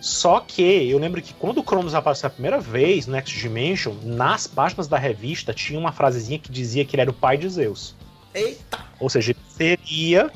Só 0.00 0.38
que 0.38 0.88
eu 0.88 0.98
lembro 0.98 1.20
que 1.20 1.34
quando 1.34 1.58
o 1.58 1.64
Cronos 1.64 1.92
apareceu 1.92 2.28
a 2.28 2.30
primeira 2.30 2.60
vez 2.60 3.08
no 3.08 3.14
Next 3.14 3.36
Dimension, 3.36 3.94
nas 4.04 4.46
páginas 4.46 4.86
da 4.86 4.96
revista 4.96 5.52
tinha 5.52 5.78
uma 5.78 5.90
frasezinha 5.90 6.38
que 6.38 6.52
dizia 6.52 6.84
que 6.84 6.94
ele 6.94 7.02
era 7.02 7.10
o 7.10 7.14
pai 7.14 7.36
de 7.36 7.48
Zeus. 7.48 7.96
Eita! 8.32 8.78
Ou 9.00 9.10
seja, 9.10 9.32
ele 9.32 9.40
seria 9.48 10.30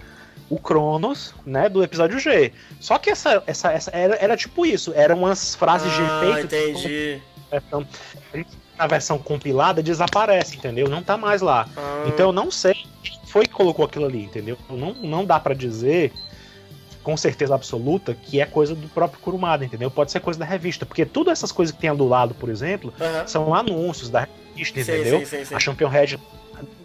o 0.51 0.59
Cronos, 0.59 1.35
né, 1.45 1.69
do 1.69 1.83
episódio 1.83 2.19
G. 2.19 2.53
Só 2.81 2.99
que 2.99 3.11
essa, 3.11 3.43
essa, 3.47 3.73
essa 3.73 3.91
era, 3.91 4.17
era 4.17 4.37
tipo 4.37 4.65
isso, 4.65 4.93
eram 4.95 5.19
umas 5.19 5.55
frases 5.55 5.93
ah, 5.93 5.97
de 5.97 6.31
efeito. 6.31 6.55
entendi. 6.55 7.23
Então, 7.53 7.87
na 8.79 8.87
versão 8.87 9.19
compilada 9.19 9.83
desaparece, 9.83 10.57
entendeu? 10.57 10.89
Não 10.89 11.03
tá 11.03 11.17
mais 11.17 11.43
lá. 11.43 11.69
Ah. 11.77 12.05
Então 12.07 12.27
eu 12.27 12.33
não 12.33 12.51
sei 12.51 12.75
quem 13.03 13.19
foi 13.27 13.47
que 13.47 13.53
colocou 13.53 13.85
aquilo 13.85 14.07
ali, 14.07 14.25
entendeu? 14.25 14.57
Não, 14.71 14.95
não 14.95 15.25
dá 15.25 15.41
para 15.41 15.55
dizer 15.55 16.13
com 17.03 17.17
certeza 17.17 17.55
absoluta 17.55 18.15
que 18.15 18.41
é 18.41 18.45
coisa 18.45 18.75
do 18.75 18.87
próprio 18.89 19.21
Kurumada, 19.21 19.65
entendeu? 19.65 19.91
Pode 19.91 20.13
ser 20.13 20.21
coisa 20.21 20.39
da 20.39 20.45
revista, 20.45 20.85
porque 20.85 21.07
todas 21.07 21.33
essas 21.33 21.51
coisas 21.51 21.75
que 21.75 21.81
tem 21.81 21.95
do 21.95 22.07
lado, 22.07 22.35
por 22.35 22.51
exemplo, 22.51 22.93
são 23.27 23.55
anúncios 23.55 24.11
da 24.11 24.29
revista, 24.55 24.81
entendeu? 24.81 25.21
Sim, 25.21 25.25
sim, 25.25 25.45
sim, 25.47 25.55
a 25.55 25.59
Champion 25.59 25.89
Red 25.89 26.19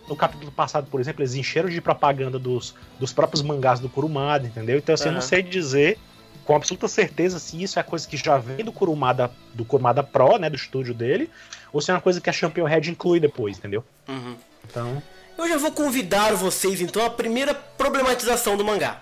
no 0.07 0.15
capítulo 0.15 0.51
passado, 0.51 0.87
por 0.89 0.99
exemplo, 0.99 1.21
eles 1.21 1.35
encheram 1.35 1.69
de 1.69 1.79
propaganda 1.79 2.37
dos, 2.37 2.75
dos 2.99 3.13
próprios 3.13 3.41
mangás 3.41 3.79
do 3.79 3.89
Kurumada, 3.89 4.47
entendeu? 4.47 4.77
Então, 4.77 4.93
assim, 4.93 5.05
uhum. 5.05 5.11
eu 5.11 5.15
não 5.15 5.21
sei 5.21 5.41
dizer 5.41 5.97
com 6.43 6.55
absoluta 6.55 6.87
certeza 6.87 7.39
se 7.39 7.61
isso 7.61 7.79
é 7.79 7.83
coisa 7.83 8.07
que 8.07 8.17
já 8.17 8.37
vem 8.37 8.65
do 8.65 8.71
Kurumada, 8.71 9.31
do 9.53 9.63
Kurumada 9.63 10.03
Pro, 10.03 10.37
né, 10.37 10.49
do 10.49 10.55
estúdio 10.55 10.93
dele, 10.93 11.29
ou 11.71 11.81
se 11.81 11.89
é 11.89 11.93
uma 11.93 12.01
coisa 12.01 12.19
que 12.19 12.29
a 12.29 12.33
Champion 12.33 12.65
Head 12.65 12.91
inclui 12.91 13.19
depois, 13.19 13.57
entendeu? 13.57 13.83
Uhum. 14.07 14.35
Então. 14.65 15.01
Eu 15.37 15.47
já 15.47 15.57
vou 15.57 15.71
convidar 15.71 16.33
vocês 16.33 16.81
então 16.81 17.03
à 17.05 17.09
primeira 17.09 17.53
problematização 17.53 18.57
do 18.57 18.63
mangá. 18.63 19.01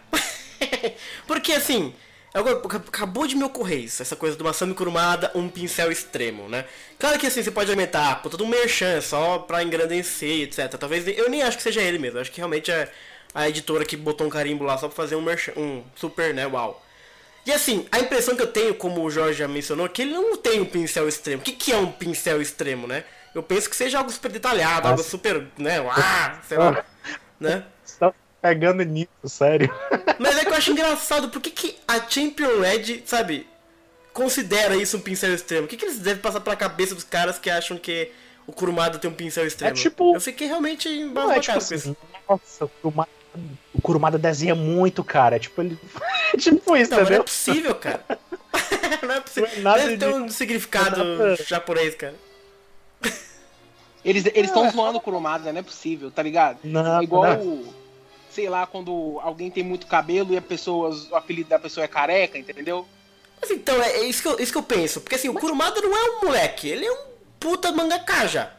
Porque 1.27 1.51
assim, 1.51 1.93
Agora, 2.33 2.61
acabou 2.87 3.27
de 3.27 3.35
me 3.35 3.43
ocorrer 3.43 3.79
isso, 3.79 4.01
essa 4.01 4.15
coisa 4.15 4.37
do 4.37 4.43
Masami 4.43 4.73
Kurumada, 4.73 5.29
um 5.35 5.49
pincel 5.49 5.91
extremo, 5.91 6.47
né? 6.47 6.63
Claro 6.97 7.19
que 7.19 7.27
assim, 7.27 7.43
você 7.43 7.51
pode 7.51 7.69
aumentar, 7.69 8.21
pô, 8.21 8.29
todo 8.29 8.45
um 8.45 8.47
merchan 8.47 9.01
só 9.01 9.39
pra 9.39 9.61
engrandecer, 9.61 10.43
etc. 10.43 10.77
Talvez, 10.79 11.05
eu 11.07 11.29
nem 11.29 11.43
acho 11.43 11.57
que 11.57 11.63
seja 11.63 11.81
ele 11.81 11.99
mesmo, 11.99 12.19
acho 12.19 12.31
que 12.31 12.37
realmente 12.37 12.71
é 12.71 12.89
a 13.35 13.49
editora 13.49 13.83
que 13.83 13.97
botou 13.97 14.25
um 14.25 14.29
carimbo 14.29 14.63
lá 14.63 14.77
só 14.77 14.87
pra 14.87 14.95
fazer 14.95 15.17
um 15.17 15.21
merchan, 15.21 15.51
um 15.57 15.83
super, 15.93 16.33
né, 16.33 16.47
uau. 16.47 16.81
E 17.45 17.51
assim, 17.51 17.85
a 17.91 17.99
impressão 17.99 18.35
que 18.35 18.41
eu 18.41 18.47
tenho, 18.47 18.75
como 18.75 19.03
o 19.03 19.11
Jorge 19.11 19.39
já 19.39 19.47
mencionou, 19.47 19.85
é 19.85 19.89
que 19.89 20.01
ele 20.03 20.13
não 20.13 20.37
tem 20.37 20.61
um 20.61 20.65
pincel 20.65 21.09
extremo. 21.09 21.41
O 21.41 21.43
que, 21.43 21.51
que 21.51 21.73
é 21.73 21.77
um 21.77 21.91
pincel 21.91 22.41
extremo, 22.41 22.87
né? 22.87 23.03
Eu 23.35 23.43
penso 23.43 23.69
que 23.69 23.75
seja 23.75 23.97
algo 23.97 24.11
super 24.11 24.31
detalhado, 24.31 24.87
algo 24.87 25.03
super, 25.03 25.47
né, 25.57 25.81
uau, 25.81 25.95
sei 26.47 26.57
lá, 26.57 26.85
né? 27.39 27.65
Pegando 28.41 28.83
nisso, 28.83 29.09
sério. 29.25 29.73
Mas 30.17 30.37
é 30.37 30.43
que 30.43 30.49
eu 30.49 30.55
acho 30.55 30.71
engraçado, 30.71 31.29
por 31.29 31.41
que, 31.41 31.51
que 31.51 31.77
a 31.87 32.01
Champion 32.09 32.59
Red, 32.59 33.03
sabe, 33.05 33.47
considera 34.11 34.75
isso 34.75 34.97
um 34.97 35.01
pincel 35.01 35.33
extremo? 35.33 35.65
O 35.65 35.67
que, 35.67 35.77
que 35.77 35.85
eles 35.85 35.99
devem 35.99 36.21
passar 36.21 36.41
pela 36.41 36.55
cabeça 36.55 36.95
dos 36.95 37.03
caras 37.03 37.37
que 37.37 37.49
acham 37.49 37.77
que 37.77 38.11
o 38.47 38.51
Kurumada 38.51 38.97
tem 38.97 39.09
um 39.09 39.13
pincel 39.13 39.45
extremo? 39.45 39.71
É 39.71 39.75
tipo. 39.75 40.15
Eu 40.15 40.21
fiquei 40.21 40.47
realmente 40.47 40.89
embasbacado 40.89 41.37
é, 41.37 41.39
tipo 41.39 41.57
assim, 41.57 41.75
com 41.75 41.77
isso. 41.77 41.97
Nossa, 42.27 42.65
o 42.65 42.69
Kurumada, 42.69 43.09
o 43.73 43.81
Kurumada 43.81 44.17
desenha 44.17 44.55
muito, 44.55 45.03
cara. 45.03 45.35
É 45.35 45.39
tipo, 45.39 45.61
ele. 45.61 45.77
é 46.33 46.37
tipo 46.37 46.75
isso, 46.75 46.91
não, 46.91 46.99
entendeu? 46.99 47.17
Não 47.17 47.21
é 47.21 47.23
possível, 47.23 47.75
cara. 47.75 48.03
não 49.03 49.15
é 49.15 49.21
possível. 49.21 49.49
Não 49.61 49.75
é 49.75 49.83
Deve 49.83 49.97
ter 49.97 50.07
um 50.07 50.29
significado 50.29 51.35
japonês, 51.45 51.95
cara. 51.95 52.15
Eles 54.03 54.25
estão 54.25 54.65
é. 54.65 54.71
zoando 54.71 54.97
o 54.97 55.01
Kurumada, 55.01 55.53
não 55.53 55.59
é 55.59 55.63
possível, 55.63 56.09
tá 56.09 56.23
ligado? 56.23 56.57
Não, 56.63 56.99
é 56.99 57.03
igual 57.03 57.37
não 57.37 57.80
sei 58.33 58.49
lá, 58.49 58.65
quando 58.65 59.19
alguém 59.21 59.51
tem 59.51 59.63
muito 59.63 59.87
cabelo 59.87 60.33
e 60.33 60.37
a 60.37 60.41
pessoa, 60.41 60.95
o 61.11 61.15
apelido 61.15 61.49
da 61.49 61.59
pessoa 61.59 61.83
é 61.83 61.87
careca, 61.87 62.37
entendeu? 62.37 62.87
Mas 63.39 63.51
então, 63.51 63.81
é, 63.81 63.97
é 63.97 64.03
isso, 64.05 64.21
que 64.21 64.27
eu, 64.27 64.39
isso 64.39 64.51
que 64.51 64.57
eu 64.57 64.63
penso. 64.63 65.01
Porque 65.01 65.15
assim, 65.15 65.29
o 65.29 65.33
Kurumada 65.33 65.81
não 65.81 65.95
é 65.95 66.11
um 66.11 66.25
moleque, 66.25 66.69
ele 66.69 66.85
é 66.85 66.91
um 66.91 67.05
puta 67.39 67.71
mangaka 67.71 68.27
já. 68.27 68.51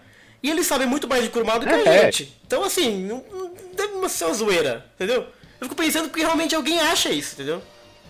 E 0.43 0.51
ele 0.51 0.65
sabe 0.65 0.87
muito 0.87 1.07
mais 1.07 1.23
de 1.23 1.31
Kurumada 1.31 1.61
do 1.61 1.67
que 1.67 1.89
é, 1.89 1.99
a 1.99 2.05
gente. 2.05 2.37
Então 2.47 2.65
assim, 2.65 3.03
não, 3.05 3.25
não 3.31 3.53
deve 3.75 4.09
ser 4.09 4.25
uma 4.25 4.35
zoeira, 4.35 4.87
entendeu? 4.95 5.27
Eu 5.61 5.69
fico 5.69 5.77
pensando 5.77 6.11
que 6.11 6.21
realmente 6.21 6.55
alguém 6.55 6.81
acha 6.81 7.11
isso, 7.11 7.35
entendeu? 7.35 7.63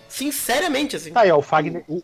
Sinceramente, 0.08 0.96
assim. 0.96 1.12
Tá 1.12 1.20
aí, 1.20 1.30
ó, 1.30 1.38
o 1.38 1.42
Fagner, 1.42 1.84
o, 1.86 2.02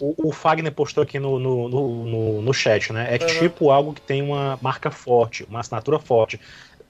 o, 0.00 0.28
o 0.28 0.32
Fagner 0.32 0.72
postou 0.72 1.02
aqui 1.02 1.18
no, 1.18 1.38
no, 1.38 1.68
no, 1.68 2.42
no, 2.42 2.54
chat, 2.54 2.92
né? 2.92 3.16
É 3.16 3.22
uhum. 3.22 3.38
tipo 3.38 3.70
algo 3.70 3.94
que 3.94 4.00
tem 4.00 4.22
uma 4.22 4.58
marca 4.60 4.90
forte, 4.90 5.44
uma 5.48 5.60
assinatura 5.60 5.98
forte. 5.98 6.40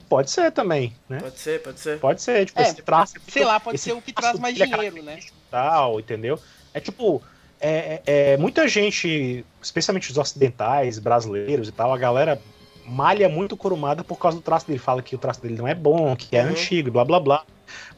Pode 0.09 0.31
ser 0.31 0.51
também, 0.53 0.95
né? 1.09 1.19
Pode 1.21 1.39
ser, 1.39 1.63
pode 1.63 1.81
ser. 1.81 1.99
Pode 1.99 2.23
ser, 2.23 2.47
tipo, 2.47 2.61
é, 2.61 2.63
esse 2.63 2.83
traço. 2.83 3.15
Sei 3.29 3.45
lá, 3.45 3.61
pode 3.61 3.79
ser 3.79 3.93
o 3.93 4.01
que 4.01 4.13
traz 4.13 4.39
mais 4.39 4.55
dinheiro, 4.55 5.03
né? 5.03 5.21
Tal, 5.51 6.01
entendeu? 6.01 6.39
É 6.73 6.81
tipo, 6.81 7.23
é, 7.61 8.01
é, 8.07 8.33
é, 8.33 8.37
muita 8.37 8.67
gente, 8.67 9.45
especialmente 9.63 10.11
os 10.11 10.17
ocidentais, 10.17 10.99
brasileiros 10.99 11.69
e 11.69 11.73
tal, 11.73 11.93
a 11.93 11.99
galera 11.99 12.41
malha 12.87 13.29
muito 13.29 13.57
Kurumada 13.57 14.03
por 14.03 14.19
causa 14.19 14.39
do 14.39 14.43
traço 14.43 14.67
dele. 14.67 14.79
Fala 14.79 15.03
que 15.03 15.15
o 15.15 15.19
traço 15.19 15.43
dele 15.43 15.57
não 15.57 15.69
é 15.69 15.75
bom, 15.75 16.17
que 16.17 16.37
é 16.37 16.43
uhum. 16.43 16.51
antigo, 16.51 16.91
blá 16.91 17.05
blá 17.05 17.21
blá. 17.21 17.45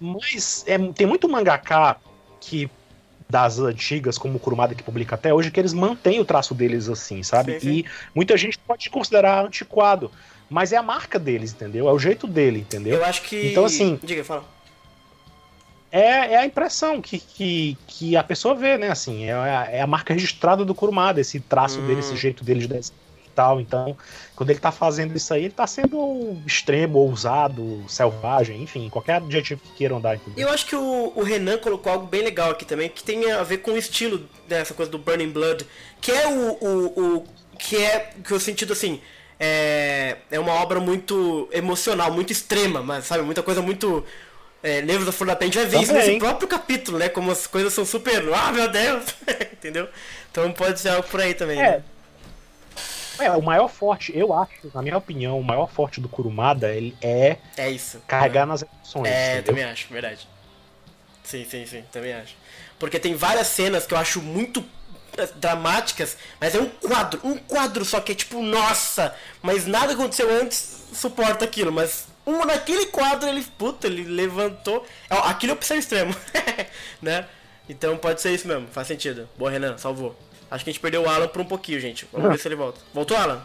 Mas 0.01 0.65
é, 0.67 0.79
tem 0.93 1.07
muito 1.07 1.29
mangaka 1.29 1.97
que 2.41 2.69
das 3.29 3.61
antigas, 3.61 4.19
como 4.19 4.37
o 4.37 4.41
Kurumada 4.41 4.75
que 4.75 4.83
publica 4.83 5.15
até 5.15 5.33
hoje, 5.33 5.53
que 5.53 5.61
eles 5.61 5.73
mantêm 5.73 6.19
o 6.19 6.25
traço 6.25 6.53
deles 6.53 6.89
assim, 6.89 7.23
sabe? 7.23 7.53
Sim, 7.55 7.61
sim. 7.61 7.71
E 7.71 7.85
muita 8.13 8.37
gente 8.37 8.59
pode 8.59 8.91
considerar 8.91 9.45
antiquado. 9.45 10.11
Mas 10.51 10.73
é 10.73 10.77
a 10.77 10.83
marca 10.83 11.17
deles, 11.17 11.53
entendeu? 11.53 11.89
É 11.89 11.93
o 11.93 11.99
jeito 11.99 12.27
dele, 12.27 12.59
entendeu? 12.59 12.97
Eu 12.97 13.05
acho 13.05 13.23
que. 13.23 13.53
Então, 13.53 13.65
assim. 13.65 13.99
Diga, 14.03 14.25
fala. 14.25 14.45
É, 15.93 16.35
é 16.35 16.37
a 16.39 16.47
impressão 16.47 17.01
que, 17.01 17.19
que, 17.19 17.79
que 17.87 18.17
a 18.17 18.23
pessoa 18.23 18.55
vê, 18.55 18.77
né? 18.77 18.91
Assim, 18.91 19.25
é 19.25 19.33
a, 19.33 19.69
é 19.71 19.81
a 19.81 19.87
marca 19.87 20.13
registrada 20.13 20.65
do 20.65 20.75
Kurumada, 20.75 21.21
esse 21.21 21.39
traço 21.39 21.81
hum. 21.81 21.87
dele, 21.87 22.01
esse 22.01 22.17
jeito 22.17 22.45
dele 22.45 22.61
de 22.61 22.69
desenho 22.69 22.99
e 23.25 23.31
tal. 23.31 23.61
Então, 23.61 23.97
quando 24.35 24.51
ele 24.51 24.59
tá 24.59 24.73
fazendo 24.73 25.17
isso 25.17 25.33
aí, 25.33 25.45
ele 25.45 25.55
tá 25.55 25.67
sendo 25.67 26.37
extremo, 26.45 26.99
ousado, 26.99 27.85
selvagem, 27.89 28.61
enfim, 28.63 28.89
qualquer 28.89 29.17
adjetivo 29.17 29.61
que 29.61 29.79
queiram 29.79 30.01
dar. 30.01 30.17
Entendeu? 30.17 30.49
Eu 30.49 30.53
acho 30.53 30.67
que 30.67 30.75
o, 30.75 31.13
o 31.15 31.23
Renan 31.23 31.59
colocou 31.59 31.93
algo 31.93 32.07
bem 32.07 32.23
legal 32.23 32.51
aqui 32.51 32.65
também, 32.65 32.89
que 32.89 33.05
tem 33.05 33.31
a 33.31 33.43
ver 33.45 33.59
com 33.59 33.73
o 33.73 33.79
estilo 33.79 34.29
dessa 34.49 34.75
coisa 34.75 34.91
do 34.91 34.99
Burning 34.99 35.31
Blood, 35.31 35.65
que 36.01 36.11
é 36.11 36.29
o, 36.29 36.59
o, 36.61 37.17
o 37.17 37.25
que 37.57 37.77
é 37.77 38.11
que 38.25 38.35
o 38.35 38.41
sentido 38.41 38.73
assim 38.73 39.01
é, 39.43 40.19
é 40.31 40.39
uma 40.39 40.53
obra 40.53 40.79
muito 40.79 41.49
emocional, 41.51 42.13
muito 42.13 42.31
extrema, 42.31 42.83
mas 42.83 43.07
sabe, 43.07 43.23
muita 43.23 43.43
coisa 43.43 43.63
muito. 43.63 44.05
É, 44.63 44.83
Nervos 44.83 45.07
da 45.07 45.13
Flor 45.13 45.35
da 45.35 45.43
gente 45.43 45.57
vai 45.57 45.67
ver 45.67 45.81
isso 45.81 45.95
nesse 45.95 46.19
próprio 46.19 46.47
capítulo, 46.47 46.99
né? 46.99 47.09
Como 47.09 47.31
as 47.31 47.47
coisas 47.47 47.73
são 47.73 47.87
super. 47.87 48.23
Ah, 48.35 48.53
meu 48.53 48.69
Deus! 48.69 49.05
Entendeu? 49.51 49.89
Então 50.31 50.53
pode 50.53 50.79
ser 50.79 50.91
algo 50.91 51.09
por 51.09 51.19
aí 51.19 51.33
também. 51.33 51.59
É. 51.59 51.79
Né? 51.79 51.85
É, 53.21 53.31
o 53.31 53.43
maior 53.43 53.69
forte, 53.69 54.17
eu 54.17 54.35
acho, 54.35 54.71
na 54.75 54.83
minha 54.83 54.99
opinião, 54.99 55.41
o 55.41 55.45
maior 55.45 55.67
forte 55.67 56.01
do 56.01 56.09
Kurumada 56.09 56.75
ele 56.75 56.95
é, 57.01 57.37
é 57.57 57.71
isso. 57.71 58.03
carregar 58.07 58.43
é. 58.43 58.47
nas 58.47 58.63
emoções. 58.63 59.07
É, 59.07 59.33
entendeu? 59.33 59.45
também 59.45 59.65
acho, 59.65 59.89
verdade. 59.91 60.29
Sim, 61.25 61.47
sim, 61.49 61.65
sim, 61.65 61.85
também 61.91 62.13
acho. 62.13 62.35
Porque 62.79 62.99
tem 62.99 63.15
várias 63.15 63.47
cenas 63.47 63.87
que 63.87 63.95
eu 63.95 63.99
acho 63.99 64.21
muito 64.21 64.65
dramáticas, 65.37 66.17
mas 66.41 66.55
é 66.55 66.61
um 66.61 66.69
quadro, 66.69 67.21
um 67.25 67.37
quadro 67.37 67.85
só 67.85 68.01
que 68.01 68.13
é 68.13 68.15
tipo, 68.15 68.43
nossa, 68.43 69.15
mas 69.43 69.67
nada 69.67 69.93
aconteceu 69.93 70.31
antes, 70.33 70.85
suporta 70.93 71.45
aquilo, 71.45 71.73
mas 71.73 72.07
um 72.27 72.45
naquele 72.45 72.87
quadro 72.87 73.29
ele, 73.29 73.43
puta, 73.59 73.87
ele 73.87 74.05
levantou, 74.05 74.87
aquilo 75.09 75.53
é 75.53 75.55
o 75.55 75.59
pincel 75.59 75.79
extremo, 75.79 76.15
né? 77.01 77.27
Então 77.69 77.97
pode 77.97 78.21
ser 78.21 78.33
isso 78.33 78.49
mesmo, 78.49 78.67
faz 78.69 78.89
sentido. 78.89 79.29
Boa, 79.39 79.51
Renan, 79.51 79.79
salvou. 79.79 80.17
Acho 80.51 80.65
que 80.65 80.71
a 80.71 80.73
gente 80.73 80.83
perdeu 80.83 81.03
o 81.03 81.09
Alan 81.09 81.29
por 81.29 81.41
um 81.41 81.45
pouquinho, 81.45 81.79
gente. 81.79 82.09
Vamos 82.13 82.31
ver 82.31 82.39
se 82.39 82.49
ele 82.49 82.57
volta. 82.57 82.81
Voltou, 82.93 83.17
Alan? 83.17 83.41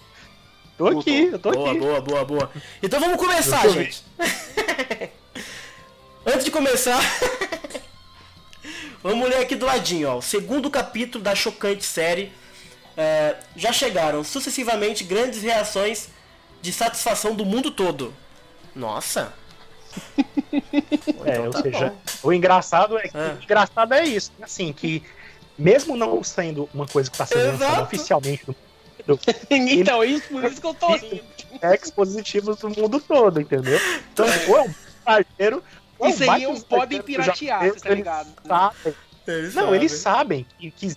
tô 0.78 0.86
aqui, 0.86 1.24
eu 1.30 1.38
tô 1.38 1.50
boa, 1.50 1.70
aqui. 1.70 1.80
Boa, 1.80 2.00
boa, 2.00 2.24
boa, 2.24 2.50
Então 2.82 2.98
vamos 2.98 3.18
começar, 3.18 3.68
gente. 3.68 4.02
Antes 6.26 6.46
de 6.46 6.50
começar, 6.50 6.98
Vamos 9.04 9.28
ler 9.28 9.36
aqui 9.36 9.54
do 9.54 9.66
ladinho, 9.66 10.08
ó. 10.08 10.16
O 10.16 10.22
segundo 10.22 10.70
capítulo 10.70 11.22
da 11.22 11.34
chocante 11.34 11.84
série. 11.84 12.32
É, 12.96 13.36
já 13.56 13.72
chegaram 13.72 14.22
sucessivamente 14.22 15.02
grandes 15.02 15.42
reações 15.42 16.08
de 16.62 16.72
satisfação 16.72 17.34
do 17.34 17.44
mundo 17.44 17.70
todo. 17.70 18.14
Nossa! 18.74 19.34
é, 20.16 21.32
então, 21.32 21.44
ou 21.46 21.50
tá 21.50 21.62
seja, 21.62 21.88
bom. 21.88 22.28
o 22.28 22.32
engraçado 22.32 22.96
é 22.96 23.08
que 23.08 23.16
é. 23.16 23.36
engraçado 23.42 23.94
é 23.94 24.04
isso, 24.04 24.30
assim, 24.40 24.72
que 24.72 25.02
mesmo 25.58 25.96
não 25.96 26.22
sendo 26.22 26.68
uma 26.72 26.86
coisa 26.86 27.10
que 27.10 27.16
está 27.16 27.26
sendo 27.26 27.46
lançada 27.46 27.82
oficialmente 27.82 28.44
no 28.46 28.54
mundo, 28.54 29.18
então, 29.50 30.04
isso, 30.04 30.28
por 30.28 30.44
isso 30.44 30.60
que 30.60 30.66
eu 30.66 30.74
tô 30.74 30.94
rindo. 30.94 31.20
É 31.60 31.74
expositivos 31.74 32.58
do 32.58 32.70
mundo 32.70 33.00
todo, 33.00 33.40
entendeu? 33.40 33.78
Então, 34.12 34.24
é, 34.24 34.44
é 34.44 34.60
um 34.62 34.74
exagero 35.06 35.64
isso 36.08 36.30
aí 36.30 36.44
eles 36.44 36.64
podem 36.64 37.02
piratear, 37.02 37.64
você 37.64 37.80
tá 37.80 37.94
ligado? 37.94 38.28
Sabem. 38.46 38.94
Eles 39.26 39.54
não, 39.54 39.62
sabem. 39.62 39.76
eles 39.76 39.92
sabem 39.92 40.46
que, 40.58 40.70
que, 40.70 40.96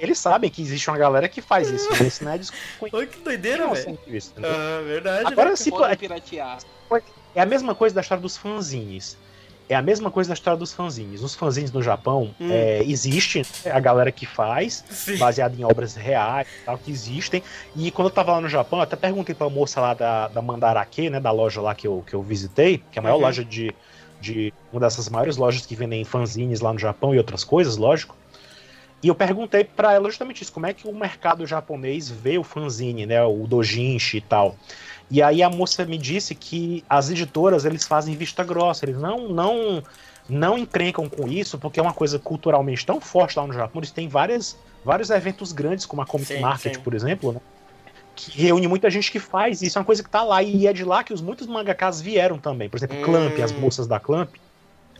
eles 0.00 0.18
sabem 0.18 0.50
que 0.50 0.62
existe 0.62 0.88
uma 0.88 0.98
galera 0.98 1.28
que 1.28 1.40
faz 1.40 1.68
isso. 1.68 1.88
Isso 2.02 2.24
não 2.24 2.32
é 2.32 2.40
Oi, 2.92 3.06
que 3.06 3.18
doideira, 3.18 3.68
velho. 3.72 3.98
Ah, 4.42 4.82
verdade. 4.84 5.26
Agora, 5.26 5.50
né? 5.50 5.56
se 5.56 5.70
pode 5.70 5.96
piratear. 5.96 6.58
É 7.34 7.40
a 7.40 7.46
mesma 7.46 7.74
coisa 7.74 7.94
da 7.94 8.00
história 8.00 8.22
dos 8.22 8.36
fanzines. 8.36 9.16
É 9.68 9.74
a 9.74 9.82
mesma 9.82 10.12
coisa 10.12 10.28
da 10.28 10.34
história 10.34 10.56
dos 10.56 10.72
fanzines. 10.72 11.22
Os 11.22 11.34
fanzines 11.34 11.72
no 11.72 11.82
Japão 11.82 12.32
hum. 12.40 12.48
é, 12.50 12.84
existe 12.84 13.42
a 13.64 13.80
galera 13.80 14.12
que 14.12 14.24
faz, 14.24 14.84
Sim. 14.88 15.18
baseado 15.18 15.58
em 15.58 15.64
obras 15.64 15.96
reais 15.96 16.46
tal, 16.64 16.78
que 16.78 16.90
existem. 16.90 17.42
E 17.74 17.90
quando 17.90 18.08
eu 18.08 18.14
tava 18.14 18.32
lá 18.32 18.40
no 18.40 18.48
Japão, 18.48 18.78
eu 18.78 18.84
até 18.84 18.94
perguntei 18.94 19.34
pra 19.34 19.50
moça 19.50 19.80
lá 19.80 19.92
da, 19.92 20.28
da 20.28 20.40
Mandarake, 20.40 21.10
né? 21.10 21.18
Da 21.18 21.32
loja 21.32 21.60
lá 21.60 21.74
que 21.74 21.86
eu, 21.86 22.04
que 22.06 22.14
eu 22.14 22.22
visitei, 22.22 22.78
que 22.92 22.98
é 22.98 23.00
a 23.00 23.02
maior 23.02 23.16
uhum. 23.16 23.22
loja 23.22 23.44
de, 23.44 23.74
de 24.26 24.52
uma 24.72 24.80
dessas 24.80 25.08
maiores 25.08 25.36
lojas 25.36 25.64
que 25.64 25.74
vendem 25.74 26.04
fanzines 26.04 26.60
lá 26.60 26.72
no 26.72 26.78
Japão 26.78 27.14
e 27.14 27.18
outras 27.18 27.44
coisas, 27.44 27.76
lógico. 27.76 28.16
E 29.02 29.08
eu 29.08 29.14
perguntei 29.14 29.62
para 29.62 29.92
ela 29.92 30.08
justamente 30.08 30.42
isso, 30.42 30.52
como 30.52 30.66
é 30.66 30.72
que 30.72 30.88
o 30.88 30.94
mercado 30.94 31.46
japonês 31.46 32.08
vê 32.08 32.38
o 32.38 32.44
fanzine, 32.44 33.06
né, 33.06 33.22
o 33.22 33.46
dojinshi 33.46 34.18
e 34.18 34.20
tal. 34.20 34.56
E 35.10 35.22
aí 35.22 35.42
a 35.42 35.50
moça 35.50 35.84
me 35.84 35.98
disse 35.98 36.34
que 36.34 36.82
as 36.88 37.10
editoras 37.10 37.64
eles 37.64 37.86
fazem 37.86 38.16
vista 38.16 38.42
grossa, 38.42 38.84
eles 38.84 38.98
não 38.98 39.28
não 39.28 39.82
não 40.28 40.58
encrencam 40.58 41.08
com 41.08 41.28
isso, 41.28 41.56
porque 41.56 41.78
é 41.78 41.82
uma 41.82 41.92
coisa 41.92 42.18
culturalmente 42.18 42.84
tão 42.84 43.00
forte 43.00 43.38
lá 43.38 43.46
no 43.46 43.52
Japão, 43.52 43.78
eles 43.78 43.92
têm 43.92 44.08
várias, 44.08 44.58
vários 44.84 45.10
eventos 45.10 45.52
grandes, 45.52 45.86
como 45.86 46.02
a 46.02 46.06
Comic 46.06 46.34
sim, 46.34 46.40
Market, 46.40 46.74
sim. 46.74 46.80
por 46.80 46.94
exemplo, 46.94 47.32
né? 47.32 47.40
Que 48.16 48.40
reúne 48.40 48.66
muita 48.66 48.90
gente 48.90 49.12
que 49.12 49.20
faz 49.20 49.60
isso, 49.60 49.76
é 49.76 49.80
uma 49.80 49.84
coisa 49.84 50.02
que 50.02 50.08
tá 50.08 50.22
lá, 50.22 50.42
e 50.42 50.66
é 50.66 50.72
de 50.72 50.84
lá 50.84 51.04
que 51.04 51.12
os 51.12 51.20
muitos 51.20 51.46
mangakas 51.46 52.00
vieram 52.00 52.38
também. 52.38 52.68
Por 52.68 52.78
exemplo, 52.78 52.98
hum. 52.98 53.02
Clamp, 53.02 53.38
as 53.38 53.52
moças 53.52 53.86
da 53.86 54.00
Clamp, 54.00 54.34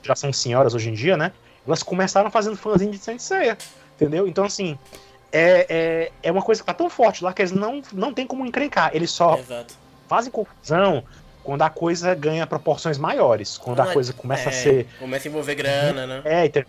já 0.02 0.14
são 0.14 0.32
senhoras 0.32 0.74
hoje 0.74 0.90
em 0.90 0.92
dia, 0.92 1.16
né? 1.16 1.32
Elas 1.66 1.82
começaram 1.82 2.30
fazendo 2.30 2.56
fãzinho 2.56 2.92
de 2.92 2.98
Sensei, 2.98 3.56
entendeu? 3.96 4.28
Então, 4.28 4.44
assim, 4.44 4.78
é, 5.32 5.66
é, 5.68 6.12
é 6.22 6.30
uma 6.30 6.42
coisa 6.42 6.60
que 6.60 6.66
tá 6.66 6.74
tão 6.74 6.88
forte 6.88 7.24
lá 7.24 7.32
que 7.32 7.42
eles 7.42 7.52
não, 7.52 7.82
não 7.92 8.12
tem 8.12 8.26
como 8.26 8.46
encrencar. 8.46 8.90
Eles 8.94 9.10
só 9.10 9.38
Exato. 9.38 9.74
fazem 10.06 10.30
confusão 10.30 11.02
quando 11.42 11.62
a 11.62 11.70
coisa 11.70 12.14
ganha 12.14 12.46
proporções 12.46 12.98
maiores. 12.98 13.58
Quando 13.58 13.80
a 13.80 13.92
coisa 13.92 14.12
começa 14.12 14.48
é, 14.48 14.48
a 14.48 14.52
ser. 14.52 14.86
Começa 14.98 15.26
a 15.26 15.30
envolver 15.30 15.54
grana, 15.54 16.06
né? 16.06 16.22
É, 16.24 16.46
então, 16.46 16.62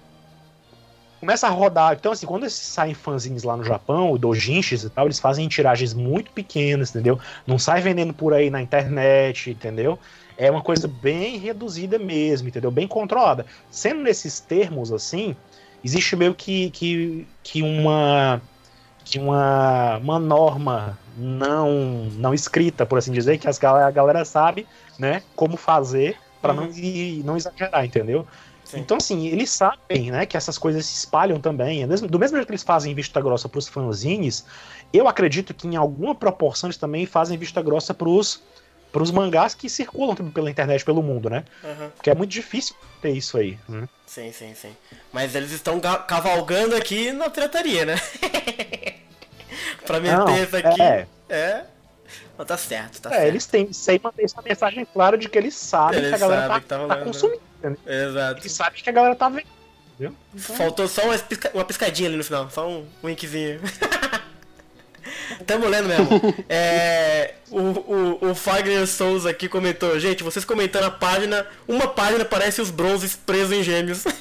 começa 1.19 1.47
a 1.47 1.49
rodar. 1.49 1.93
Então, 1.93 2.11
assim, 2.11 2.25
quando 2.25 2.49
saem 2.49 2.93
fanzines 2.93 3.43
lá 3.43 3.57
no 3.57 3.63
Japão, 3.63 4.11
o 4.11 4.17
dojinshis 4.17 4.83
e 4.83 4.89
tal, 4.89 5.05
eles 5.05 5.19
fazem 5.19 5.47
tiragens 5.47 5.93
muito 5.93 6.31
pequenas, 6.31 6.89
entendeu? 6.89 7.19
Não 7.45 7.57
sai 7.57 7.81
vendendo 7.81 8.13
por 8.13 8.33
aí 8.33 8.49
na 8.49 8.61
internet, 8.61 9.51
entendeu? 9.51 9.97
É 10.37 10.51
uma 10.51 10.61
coisa 10.61 10.87
bem 10.87 11.37
reduzida 11.37 11.97
mesmo, 11.97 12.47
entendeu? 12.47 12.69
Bem 12.69 12.87
controlada. 12.87 13.45
Sendo 13.71 14.01
nesses 14.01 14.39
termos, 14.39 14.91
assim, 14.91 15.35
existe 15.83 16.15
meio 16.15 16.35
que, 16.35 16.69
que, 16.71 17.27
que 17.43 17.61
uma 17.61 18.41
que 19.03 19.17
uma, 19.19 19.97
uma 19.97 20.19
norma 20.19 20.99
não 21.17 22.09
não 22.17 22.33
escrita, 22.33 22.85
por 22.85 22.97
assim 22.97 23.11
dizer, 23.11 23.37
que 23.37 23.47
as, 23.47 23.63
a 23.63 23.89
galera 23.89 24.25
sabe, 24.25 24.67
né, 24.99 25.23
como 25.33 25.55
fazer 25.55 26.17
para 26.41 26.53
uhum. 26.53 26.67
não, 26.67 27.23
não 27.23 27.37
exagerar, 27.37 27.85
entendeu? 27.85 28.27
Sim. 28.67 28.79
Então, 28.79 28.97
assim, 28.97 29.27
eles 29.27 29.49
sabem, 29.49 30.11
né, 30.11 30.25
que 30.25 30.35
essas 30.35 30.57
coisas 30.57 30.85
se 30.85 30.97
espalham 30.97 31.39
também. 31.39 31.83
É 31.83 31.87
do 31.87 32.19
mesmo 32.19 32.35
jeito 32.35 32.45
que 32.45 32.51
eles 32.51 32.63
fazem 32.63 32.93
vista 32.93 33.21
grossa 33.21 33.47
pros 33.47 33.65
fanzines, 33.65 34.45
eu 34.91 35.07
acredito 35.07 35.53
que 35.53 35.65
em 35.67 35.77
alguma 35.77 36.13
proporção 36.13 36.67
eles 36.67 36.75
também 36.75 37.05
fazem 37.05 37.37
vista 37.37 37.61
grossa 37.61 37.93
pros, 37.93 38.43
pros 38.91 39.09
mangás 39.09 39.53
que 39.53 39.69
circulam 39.69 40.15
pela 40.15 40.51
internet, 40.51 40.83
pelo 40.83 41.01
mundo, 41.01 41.29
né? 41.29 41.45
Uhum. 41.63 41.89
Porque 41.95 42.09
é 42.09 42.15
muito 42.15 42.29
difícil 42.29 42.75
ter 43.01 43.11
isso 43.11 43.37
aí. 43.37 43.57
Né? 43.69 43.87
Sim, 44.05 44.33
sim, 44.33 44.53
sim. 44.53 44.75
Mas 45.13 45.33
eles 45.33 45.51
estão 45.51 45.79
cavalgando 45.79 46.75
aqui 46.75 47.13
na 47.13 47.29
trataria, 47.29 47.85
né? 47.85 47.95
pra 49.87 50.01
meter 50.01 50.17
Não, 50.17 50.43
isso 50.43 50.57
aqui. 50.57 50.81
É. 50.81 51.07
é. 51.29 51.65
Mas 52.37 52.47
tá 52.47 52.57
certo, 52.57 53.01
tá 53.01 53.09
é, 53.09 53.13
certo. 53.13 53.27
eles 53.27 53.45
têm 53.45 53.71
sem 53.71 53.99
manter 54.03 54.25
essa 54.25 54.41
mensagem 54.41 54.85
clara 54.85 55.17
de 55.17 55.29
que 55.29 55.37
eles 55.37 55.55
sabem 55.55 55.99
eles 55.99 56.09
que 56.09 56.15
a 56.15 56.17
galera 56.17 56.47
tá, 56.47 56.59
tá, 56.59 56.87
tá 56.87 56.97
consumindo. 56.97 57.46
Exato. 57.85 58.41
Eles 58.41 58.51
sabem 58.51 58.81
que 58.81 58.89
a 58.89 58.93
galera 58.93 59.15
tá 59.15 59.29
vendo. 59.29 59.47
Então... 59.99 60.15
Faltou 60.35 60.87
só 60.87 61.03
uma, 61.05 61.17
pisca... 61.17 61.51
uma 61.53 61.65
piscadinha 61.65 62.09
ali 62.09 62.17
no 62.17 62.23
final, 62.23 62.49
só 62.49 62.67
um 62.67 62.85
winkzinho. 63.03 63.59
Tamo 65.45 65.67
lendo 65.67 65.87
mesmo. 65.87 66.07
É, 66.47 67.35
o, 67.49 67.59
o, 67.59 68.29
o 68.31 68.35
Fagner 68.35 68.87
Souza 68.87 69.29
aqui 69.29 69.49
comentou: 69.49 69.99
Gente, 69.99 70.23
vocês 70.23 70.45
comentando 70.45 70.85
a 70.85 70.91
página, 70.91 71.45
uma 71.67 71.87
página 71.87 72.23
parece 72.23 72.61
os 72.61 72.69
bronzes 72.69 73.15
presos 73.15 73.51
em 73.51 73.63
gêmeos. 73.63 74.03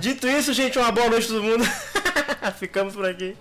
Dito 0.00 0.28
isso, 0.28 0.52
gente, 0.52 0.78
uma 0.78 0.92
boa 0.92 1.10
noite 1.10 1.26
todo 1.28 1.42
mundo. 1.42 1.64
Ficamos 2.58 2.94
por 2.94 3.04
aqui. 3.04 3.36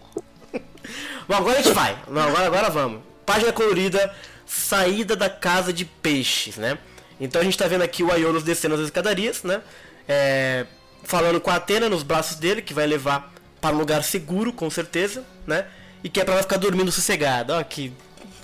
Bom, 1.27 1.35
agora 1.35 1.59
a 1.59 1.61
gente 1.61 1.73
vai. 1.73 1.97
Não, 2.07 2.21
agora, 2.21 2.47
agora 2.47 2.69
vamos. 2.69 3.01
Página 3.25 3.53
colorida, 3.53 4.13
saída 4.51 5.15
da 5.15 5.29
casa 5.29 5.71
de 5.71 5.85
peixes, 5.85 6.57
né? 6.57 6.77
Então 7.19 7.39
a 7.39 7.43
gente 7.43 7.57
tá 7.57 7.67
vendo 7.67 7.83
aqui 7.83 8.03
o 8.03 8.11
Aiolos 8.11 8.43
descendo 8.43 8.75
as 8.75 8.81
escadarias, 8.81 9.43
né? 9.43 9.61
É, 10.07 10.65
falando 11.03 11.39
com 11.39 11.49
a 11.49 11.55
Atena 11.55 11.87
nos 11.87 12.03
braços 12.03 12.35
dele, 12.35 12.61
que 12.61 12.73
vai 12.73 12.85
levar 12.85 13.31
para 13.61 13.73
um 13.73 13.79
lugar 13.79 14.03
seguro, 14.03 14.51
com 14.51 14.69
certeza, 14.69 15.23
né? 15.47 15.65
E 16.03 16.09
que 16.09 16.19
é 16.19 16.25
pra 16.25 16.33
ela 16.33 16.43
ficar 16.43 16.57
dormindo 16.57 16.91
sossegada. 16.91 17.57
Ó, 17.57 17.63
que, 17.63 17.93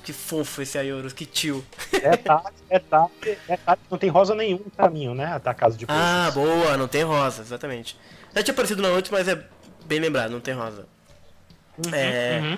que 0.02 0.14
fofo 0.14 0.62
esse 0.62 0.78
Aioros, 0.78 1.12
que 1.12 1.26
tio. 1.26 1.66
É 1.92 2.16
tarde, 2.16 2.56
é 2.70 2.80
tarde, 2.80 3.38
é 3.50 3.58
tarde. 3.58 3.82
Não 3.92 3.98
tem 3.98 4.10
rosa 4.10 4.34
nenhum 4.34 4.60
no 4.60 4.72
caminho, 4.72 5.14
né? 5.14 5.26
Até 5.26 5.50
a 5.50 5.54
casa 5.54 5.76
de 5.76 5.86
peixes. 5.86 6.02
Ah, 6.02 6.32
boa, 6.34 6.78
não 6.78 6.88
tem 6.88 7.04
rosa, 7.04 7.42
exatamente. 7.42 7.98
Já 8.34 8.44
tinha 8.44 8.54
aparecido 8.54 8.82
na 8.82 8.90
noite, 8.90 9.12
mas 9.12 9.28
é 9.28 9.44
bem 9.86 10.00
lembrado, 10.00 10.32
não 10.32 10.40
tem 10.40 10.54
rosa. 10.54 10.88
Uhum, 11.78 11.94
é... 11.94 12.40
Uhum. 12.42 12.58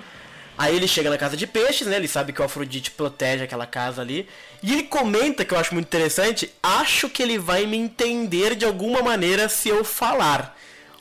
Aí 0.60 0.76
ele 0.76 0.86
chega 0.86 1.08
na 1.08 1.16
casa 1.16 1.38
de 1.38 1.46
peixes, 1.46 1.86
né? 1.86 1.96
Ele 1.96 2.06
sabe 2.06 2.34
que 2.34 2.42
o 2.42 2.44
Afrodite 2.44 2.90
protege 2.90 3.42
aquela 3.42 3.64
casa 3.64 4.02
ali. 4.02 4.28
E 4.62 4.74
ele 4.74 4.82
comenta, 4.82 5.42
que 5.42 5.54
eu 5.54 5.58
acho 5.58 5.72
muito 5.72 5.86
interessante, 5.86 6.52
acho 6.62 7.08
que 7.08 7.22
ele 7.22 7.38
vai 7.38 7.64
me 7.64 7.78
entender 7.78 8.54
de 8.54 8.66
alguma 8.66 9.00
maneira 9.00 9.48
se 9.48 9.70
eu 9.70 9.82
falar. 9.82 10.54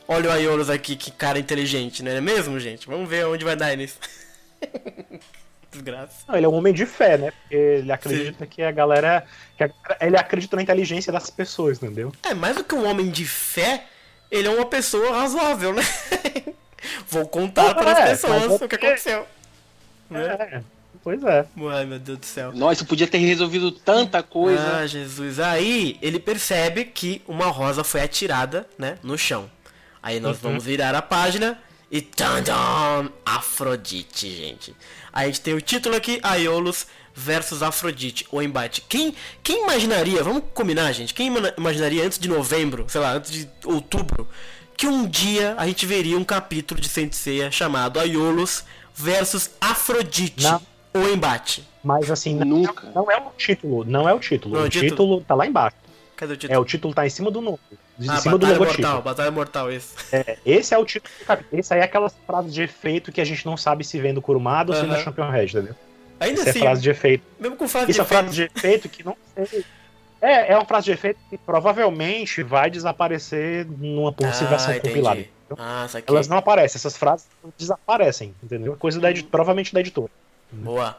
Olha 0.08 0.30
o 0.30 0.32
Aiolos 0.32 0.70
aqui, 0.70 0.96
que 0.96 1.12
cara 1.12 1.38
inteligente, 1.38 2.02
não 2.02 2.10
é 2.10 2.22
mesmo, 2.22 2.58
gente? 2.58 2.88
Vamos 2.88 3.10
ver 3.10 3.26
onde 3.26 3.44
vai 3.44 3.58
dar 3.58 3.76
nisso. 3.76 3.98
Desgraça. 5.70 6.24
Não, 6.26 6.38
ele 6.38 6.46
é 6.46 6.50
um 6.50 6.54
homem 6.54 6.74
de 6.74 6.86
fé, 6.86 7.18
né? 7.18 7.32
Porque 7.42 7.56
ele 7.56 7.92
acredita 7.92 8.46
Sim. 8.46 8.50
que 8.50 8.64
a 8.64 8.72
galera. 8.72 9.26
Que 9.58 9.66
a, 9.66 9.72
ele 10.00 10.16
acredita 10.16 10.56
na 10.56 10.62
inteligência 10.62 11.12
das 11.12 11.30
pessoas, 11.30 11.84
entendeu? 11.84 12.14
É, 12.24 12.34
mais 12.34 12.56
do 12.56 12.64
que 12.64 12.74
um 12.74 12.90
homem 12.90 13.10
de 13.10 13.26
fé, 13.26 13.84
ele 14.32 14.48
é 14.48 14.52
uma 14.52 14.66
pessoa 14.66 15.20
razoável, 15.20 15.74
né? 15.74 15.84
Vou 17.10 17.28
contar 17.28 17.76
para 17.76 17.92
as 17.92 18.00
é, 18.00 18.08
pessoas 18.12 18.62
é 18.62 18.66
o 18.66 18.70
que 18.70 18.76
aconteceu. 18.76 19.28
Né? 20.10 20.26
É, 20.26 20.62
pois 21.04 21.24
é. 21.24 21.46
Ai, 21.72 21.86
meu 21.86 22.00
Deus 22.00 22.20
do 22.20 22.26
céu. 22.26 22.52
Nossa, 22.54 22.84
podia 22.84 23.08
ter 23.08 23.20
resolvido 23.20 23.72
tanta 23.72 24.24
coisa. 24.24 24.78
Ah, 24.78 24.88
Jesus. 24.88 25.40
Aí 25.40 25.98
ele 26.02 26.20
percebe 26.20 26.86
que 26.86 27.22
uma 27.28 27.48
rosa 27.48 27.84
foi 27.84 28.02
atirada, 28.02 28.68
né, 28.78 28.98
no 29.04 29.18
chão. 29.18 29.50
Aí 30.02 30.20
nós 30.20 30.38
uhum. 30.38 30.50
vamos 30.50 30.64
virar 30.64 30.96
a 30.96 31.02
página 31.02 31.60
e 31.92 32.02
tandam, 32.02 33.12
Afrodite, 33.26 34.30
gente. 34.30 34.76
Aí 35.12 35.26
a 35.26 35.28
gente 35.28 35.42
tem 35.42 35.54
o 35.54 35.62
título 35.62 35.96
aqui, 35.96 36.20
Aiolos 36.24 36.88
versus 37.14 37.62
Afrodite, 37.62 38.26
o 38.32 38.42
embate. 38.42 38.82
Quem, 38.88 39.14
quem 39.44 39.64
imaginaria, 39.64 40.24
vamos 40.24 40.44
combinar, 40.54 40.92
gente, 40.94 41.14
quem 41.14 41.32
imaginaria 41.58 42.06
antes 42.06 42.18
de 42.18 42.30
novembro, 42.30 42.86
sei 42.88 43.02
lá, 43.02 43.14
antes 43.14 43.32
de 43.32 43.50
outubro, 43.66 44.28
que 44.78 44.88
um 44.88 45.06
dia 45.06 45.56
a 45.58 45.68
gente 45.68 45.86
veria 45.86 46.18
um 46.18 46.24
capítulo 46.24 46.80
de 46.80 46.88
Saint 46.88 47.12
Seiya 47.12 47.52
chamado 47.52 48.00
Aiolos 48.00 48.64
versus 48.64 48.70
Afrodite. 49.62 50.44
Não. 50.44 50.62
O 50.94 51.08
embate. 51.14 51.68
Mas 51.84 52.10
assim, 52.10 52.36
Nunca. 52.36 52.88
Não, 52.88 53.04
não, 53.04 53.12
é 53.12 53.18
o 53.18 53.32
título. 53.38 53.86
Não 53.86 54.10
é 54.10 54.14
o 54.14 54.20
título. 54.20 54.56
Não, 54.56 54.66
o, 54.66 54.70
título... 54.70 54.90
título 54.90 55.22
tá 55.22 55.36
lá 55.36 55.46
embaixo. 55.46 55.78
Cadê 56.16 56.34
o 56.34 56.38
título? 56.38 56.58
É, 56.58 56.60
o 56.60 56.66
título 56.66 56.94
tá 56.94 57.06
em 57.06 57.10
cima 57.10 57.32
do 57.32 57.42
nome. 57.42 57.60
Em 58.00 58.10
ah, 58.10 58.18
cima 58.18 58.38
Batalha 58.38 58.54
do 58.54 58.60
logotipo. 58.60 58.82
Mortal, 58.82 59.02
Batalha 59.02 59.32
Mortal, 59.32 59.72
esse. 59.72 59.96
É, 60.12 60.38
esse 60.46 60.74
é 60.74 60.78
o 60.78 60.86
título 60.86 61.14
do 61.20 61.26
capítulo. 61.26 61.60
Esse 61.60 61.74
aí 61.74 61.80
é 61.80 61.84
aquelas 61.84 62.16
frases 62.26 62.54
de 62.54 62.62
efeito 62.62 63.12
que 63.12 63.22
a 63.22 63.26
gente 63.26 63.46
não 63.46 63.56
sabe 63.56 63.84
se 63.84 64.00
vem 64.00 64.14
do 64.14 64.22
Kurumada 64.22 64.72
ou 64.72 64.76
se 64.76 64.82
vem 64.82 64.92
da 64.92 65.00
Champion 65.00 65.30
Red, 65.30 65.46
entendeu? 65.46 65.76
Ainda 66.20 66.42
Esse 66.42 66.50
assim. 66.50 66.60
É 66.60 66.62
frase 66.64 66.82
de 66.82 66.90
efeito. 66.90 67.24
Mesmo 67.40 67.56
com 67.56 67.68
frase 67.68 67.92
Isso 67.92 68.02
de 68.02 68.06
efeito. 68.06 68.20
é 68.20 68.24
frase 68.24 68.36
de 68.36 68.44
efeito 68.44 68.90
que 68.90 69.04
não 69.04 69.16
sei. 69.34 69.64
É, 70.22 70.52
é 70.52 70.56
uma 70.58 70.66
frase 70.66 70.86
de 70.86 70.92
efeito 70.92 71.20
que 71.30 71.38
provavelmente 71.38 72.44
vai 72.44 72.70
desaparecer 72.70 73.66
numa 73.66 74.12
possível 74.12 74.58
ah, 74.58 74.80
compilada. 74.80 75.26
Ah, 75.58 75.88
Elas 76.08 76.28
não 76.28 76.38
aparecem, 76.38 76.78
essas 76.78 76.98
frases 76.98 77.28
desaparecem, 77.58 78.36
entendeu? 78.44 78.76
Coisa 78.76 79.00
da 79.00 79.10
provavelmente 79.30 79.74
da 79.74 79.80
editora. 79.80 80.12
Boa. 80.52 80.98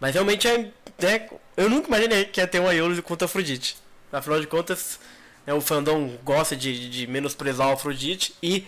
Mas 0.00 0.14
realmente 0.14 0.48
é, 0.48 0.70
é, 1.00 1.28
Eu 1.56 1.70
nunca 1.70 1.88
imaginei 1.88 2.24
que 2.24 2.40
ia 2.40 2.46
ter 2.46 2.60
um 2.60 2.66
Aiolos 2.66 2.98
contra 3.00 3.26
Afrodite. 3.26 3.76
Afinal 4.12 4.40
de 4.40 4.46
contas, 4.46 4.98
né, 5.46 5.54
o 5.54 5.60
fandom 5.60 6.16
gosta 6.24 6.56
de, 6.56 6.88
de 6.90 7.06
menosprezar 7.06 7.68
o 7.68 7.72
Afrodite 7.72 8.34
e 8.42 8.66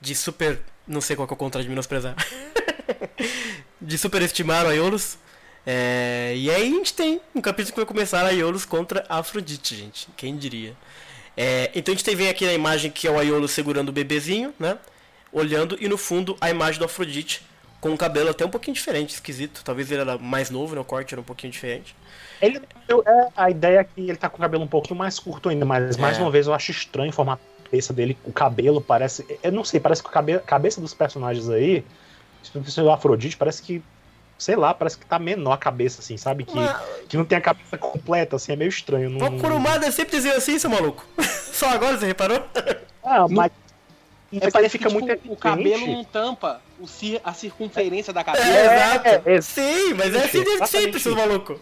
de 0.00 0.14
super. 0.14 0.60
Não 0.86 1.00
sei 1.00 1.16
qual 1.16 1.28
é 1.28 1.32
o 1.32 1.36
contrário 1.36 1.64
de 1.64 1.68
menosprezar. 1.68 2.14
de 3.80 3.98
superestimar 3.98 4.64
o 4.64 4.68
Aiolos. 4.68 5.18
É, 5.66 6.32
e 6.36 6.48
aí 6.48 6.62
a 6.62 6.76
gente 6.76 6.94
tem 6.94 7.20
um 7.34 7.40
capítulo 7.40 7.72
que 7.72 7.80
vai 7.80 7.86
começar 7.86 8.24
Aiolos 8.24 8.64
contra 8.64 9.04
Afrodite, 9.08 9.74
gente. 9.74 10.08
Quem 10.16 10.36
diria? 10.36 10.76
É, 11.36 11.70
então 11.74 11.92
a 11.92 11.96
gente 11.96 12.04
tem 12.04 12.28
aqui 12.28 12.46
na 12.46 12.52
imagem 12.52 12.90
que 12.90 13.06
é 13.06 13.10
o 13.10 13.18
Aiolo 13.18 13.46
segurando 13.46 13.90
o 13.90 13.92
bebezinho, 13.92 14.54
né? 14.58 14.78
Olhando, 15.32 15.76
e 15.80 15.88
no 15.88 15.98
fundo 15.98 16.36
a 16.40 16.48
imagem 16.48 16.78
do 16.78 16.84
Afrodite 16.84 17.42
com 17.80 17.92
o 17.92 17.98
cabelo 17.98 18.30
até 18.30 18.44
um 18.44 18.48
pouquinho 18.48 18.74
diferente, 18.74 19.10
esquisito. 19.10 19.62
Talvez 19.62 19.90
ele 19.90 20.00
era 20.00 20.16
mais 20.16 20.50
novo, 20.50 20.74
né? 20.74 20.80
O 20.80 20.84
corte 20.84 21.12
era 21.12 21.20
um 21.20 21.24
pouquinho 21.24 21.52
diferente. 21.52 21.94
Ele, 22.40 22.58
é, 22.58 23.28
a 23.36 23.50
ideia 23.50 23.80
é 23.80 23.84
que 23.84 24.00
ele 24.00 24.16
tá 24.16 24.28
com 24.28 24.38
o 24.38 24.40
cabelo 24.40 24.64
um 24.64 24.68
pouquinho 24.68 24.98
mais 24.98 25.18
curto 25.18 25.48
ainda, 25.48 25.64
mas 25.64 25.96
é. 25.96 26.00
mais 26.00 26.18
uma 26.18 26.30
vez 26.30 26.46
eu 26.46 26.54
acho 26.54 26.70
estranho 26.70 27.10
o 27.10 27.12
formato 27.12 27.42
cabeça 27.66 27.92
dele. 27.92 28.16
O 28.24 28.32
cabelo 28.32 28.80
parece. 28.80 29.26
Eu 29.42 29.52
não 29.52 29.64
sei, 29.64 29.80
parece 29.80 30.02
que 30.02 30.08
a 30.08 30.12
cabe, 30.12 30.38
cabeça 30.40 30.80
dos 30.80 30.94
personagens 30.94 31.48
aí, 31.48 31.84
se 32.42 32.80
o 32.80 32.90
Afrodite, 32.90 33.36
parece 33.36 33.62
que 33.62 33.82
sei 34.38 34.56
lá, 34.56 34.74
parece 34.74 34.98
que 34.98 35.06
tá 35.06 35.18
menor 35.18 35.52
a 35.52 35.58
cabeça, 35.58 36.00
assim, 36.00 36.16
sabe? 36.16 36.44
Que, 36.44 36.54
Mas... 36.54 36.76
que 37.08 37.16
não 37.16 37.24
tem 37.24 37.38
a 37.38 37.40
cabeça 37.40 37.78
completa, 37.78 38.36
assim, 38.36 38.52
é 38.52 38.56
meio 38.56 38.68
estranho. 38.68 39.10
Não... 39.10 39.26
O 39.26 39.40
Kurumada 39.40 39.90
sempre 39.90 40.16
dizia 40.16 40.36
assim, 40.36 40.58
seu 40.58 40.70
maluco. 40.70 41.06
Só 41.52 41.68
agora 41.68 41.96
você 41.96 42.06
reparou? 42.06 42.42
Ah, 43.02 43.26
mas. 43.28 43.50
É, 44.32 44.50
parece 44.50 44.72
fica 44.76 44.88
que, 44.88 44.94
tipo, 44.94 45.06
muito 45.06 45.32
o 45.32 45.36
cabelo 45.36 45.86
não 45.86 46.04
tampa 46.04 46.60
o 46.80 46.86
cir 46.86 47.20
a 47.24 47.32
circunferência 47.32 48.12
da 48.12 48.24
cabeça. 48.24 48.46
É, 48.46 48.64
exato. 48.64 49.08
É, 49.08 49.34
é, 49.36 49.40
Sim, 49.40 49.94
mas 49.94 50.14
é 50.14 50.24
assim 50.24 50.42
desde 50.42 50.66
sempre, 50.66 51.00
seu 51.00 51.14
maluco. 51.14 51.60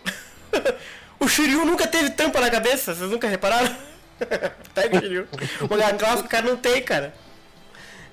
o 1.20 1.28
Shiryu 1.28 1.64
nunca 1.64 1.86
teve 1.86 2.10
tampa 2.10 2.40
na 2.40 2.50
cabeça, 2.50 2.94
vocês 2.94 3.10
nunca 3.10 3.28
repararam? 3.28 3.72
Pega 4.74 4.96
o 4.96 5.00
Shiryu. 5.00 5.28
O 5.60 5.68
Gacross, 5.68 6.20
o 6.20 6.24
cara 6.24 6.46
não 6.46 6.56
tem, 6.56 6.82
cara. 6.82 7.14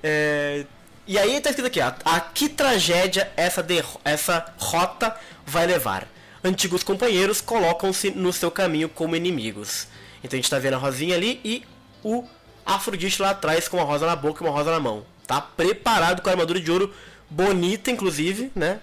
É, 0.03 0.65
e 1.11 1.19
aí 1.19 1.41
tá 1.41 1.49
escrito 1.49 1.67
aqui, 1.67 1.81
ó, 1.81 1.91
a 2.05 2.21
que 2.21 2.47
tragédia 2.47 3.29
essa, 3.35 3.65
essa 4.05 4.53
rota 4.57 5.13
vai 5.45 5.67
levar? 5.67 6.07
Antigos 6.41 6.83
companheiros 6.83 7.41
colocam-se 7.41 8.11
no 8.11 8.31
seu 8.31 8.49
caminho 8.49 8.87
como 8.87 9.13
inimigos. 9.13 9.89
Então 10.23 10.37
a 10.37 10.41
gente 10.41 10.49
tá 10.49 10.57
vendo 10.57 10.75
a 10.75 10.77
rosinha 10.77 11.13
ali 11.13 11.41
e 11.43 11.65
o 12.01 12.23
Afrodite 12.65 13.21
lá 13.21 13.31
atrás 13.31 13.67
com 13.67 13.75
uma 13.75 13.83
rosa 13.83 14.05
na 14.05 14.15
boca 14.15 14.41
e 14.41 14.47
uma 14.47 14.53
rosa 14.55 14.71
na 14.71 14.79
mão. 14.79 15.05
Tá 15.27 15.41
preparado 15.41 16.21
com 16.21 16.29
a 16.29 16.31
armadura 16.31 16.61
de 16.61 16.71
ouro 16.71 16.93
bonita, 17.29 17.91
inclusive, 17.91 18.49
né? 18.55 18.79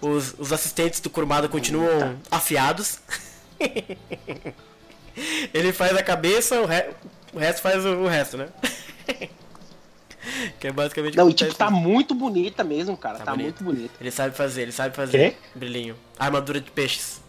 Os, 0.00 0.36
os 0.38 0.52
assistentes 0.52 1.00
do 1.00 1.10
Kurumada 1.10 1.48
continuam 1.48 2.16
afiados. 2.30 3.00
Ele 5.52 5.72
faz 5.72 5.96
a 5.96 6.02
cabeça, 6.04 6.60
o, 6.60 6.66
re... 6.66 6.90
o 7.32 7.40
resto 7.40 7.60
faz 7.60 7.84
o, 7.84 7.88
o 7.88 8.06
resto, 8.06 8.36
né? 8.36 8.50
que 10.58 10.68
é 10.68 10.72
basicamente 10.72 11.16
Não, 11.16 11.32
tipo, 11.32 11.54
tá 11.54 11.70
muito 11.70 12.14
bonita 12.14 12.64
mesmo, 12.64 12.96
cara. 12.96 13.18
Tá, 13.18 13.24
tá 13.26 13.36
muito 13.36 13.62
bonita. 13.62 13.94
Ele 14.00 14.10
sabe 14.10 14.36
fazer, 14.36 14.62
ele 14.62 14.72
sabe 14.72 14.94
fazer. 14.94 15.32
Quê? 15.32 15.36
Brilhinho. 15.54 15.96
Armadura 16.18 16.60
de 16.60 16.70
peixes. 16.70 17.20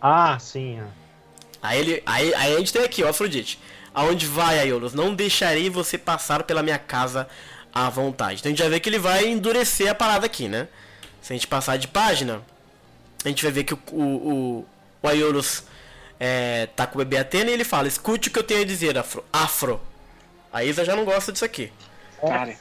Ah, 0.00 0.38
sim. 0.38 0.78
É. 0.78 0.84
Aí, 1.60 1.80
ele, 1.80 2.02
aí, 2.06 2.34
aí 2.34 2.54
a 2.54 2.58
gente 2.58 2.72
tem 2.72 2.82
aqui, 2.82 3.02
ó, 3.02 3.08
Afrodite. 3.08 3.58
Aonde 3.92 4.26
vai, 4.26 4.60
Aiolos? 4.60 4.94
Não 4.94 5.14
deixarei 5.14 5.68
você 5.68 5.98
passar 5.98 6.44
pela 6.44 6.62
minha 6.62 6.78
casa 6.78 7.28
à 7.74 7.90
vontade. 7.90 8.40
Então 8.40 8.50
a 8.50 8.52
gente 8.52 8.62
já 8.62 8.68
vê 8.68 8.78
que 8.78 8.88
ele 8.88 8.98
vai 8.98 9.26
endurecer 9.26 9.90
a 9.90 9.94
parada 9.94 10.26
aqui, 10.26 10.48
né? 10.48 10.68
Se 11.20 11.32
a 11.32 11.36
gente 11.36 11.46
passar 11.46 11.76
de 11.76 11.88
página, 11.88 12.42
a 13.24 13.28
gente 13.28 13.42
vai 13.42 13.50
ver 13.50 13.64
que 13.64 13.74
o, 13.74 13.78
o, 13.90 14.02
o, 14.02 14.66
o 15.02 15.08
Aiolos 15.08 15.64
é, 16.20 16.66
tá 16.76 16.86
com 16.86 16.96
o 16.96 16.98
bebê 16.98 17.18
Atena 17.18 17.50
e 17.50 17.54
ele 17.54 17.64
fala: 17.64 17.88
Escute 17.88 18.28
o 18.28 18.32
que 18.32 18.38
eu 18.38 18.44
tenho 18.44 18.62
a 18.62 18.64
dizer, 18.64 18.96
Afro. 18.96 19.24
Afro. 19.32 19.80
A 20.52 20.64
Isa 20.64 20.84
já 20.84 20.96
não 20.96 21.04
gosta 21.04 21.32
disso 21.32 21.44
aqui. 21.44 21.72
Cara, 22.20 22.54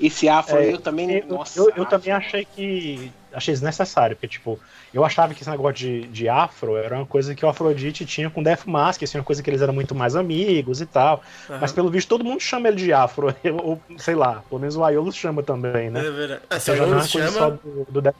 esse 0.00 0.28
afro 0.28 0.58
é, 0.58 0.72
eu 0.72 0.78
também. 0.78 1.18
Eu, 1.18 1.26
nossa, 1.26 1.58
eu, 1.58 1.70
eu 1.76 1.84
também 1.84 2.12
achei 2.12 2.44
que. 2.44 3.10
Achei 3.32 3.52
desnecessário, 3.52 4.16
porque, 4.16 4.28
tipo, 4.28 4.58
eu 4.92 5.04
achava 5.04 5.34
que 5.34 5.42
esse 5.42 5.50
negócio 5.50 5.74
de, 5.74 6.02
de 6.08 6.28
afro 6.28 6.76
era 6.76 6.96
uma 6.96 7.06
coisa 7.06 7.34
que 7.34 7.44
o 7.44 7.48
Afrodite 7.48 8.04
tinha 8.04 8.28
com 8.28 8.42
Death 8.42 8.66
Mask, 8.66 9.02
assim, 9.02 9.18
uma 9.18 9.24
coisa 9.24 9.42
que 9.42 9.48
eles 9.48 9.62
eram 9.62 9.72
muito 9.72 9.94
mais 9.94 10.16
amigos 10.16 10.80
e 10.80 10.86
tal. 10.86 11.22
Uhum. 11.48 11.58
Mas 11.60 11.72
pelo 11.72 11.90
visto 11.90 12.08
todo 12.08 12.24
mundo 12.24 12.40
chama 12.40 12.68
ele 12.68 12.76
de 12.76 12.92
afro. 12.92 13.34
Ou, 13.62 13.80
sei 13.98 14.14
lá, 14.14 14.42
pelo 14.48 14.60
menos 14.60 14.76
o 14.76 14.84
Aiolo 14.84 15.12
chama 15.12 15.42
também, 15.42 15.90
né? 15.90 16.00
É 16.00 16.10
verdade. 16.10 16.42
Ah, 16.50 16.58
se 16.58 16.70
o 16.70 17.06
chama... 17.06 17.30
só 17.30 17.50
do, 17.50 17.86
do 17.88 18.02
Death 18.02 18.16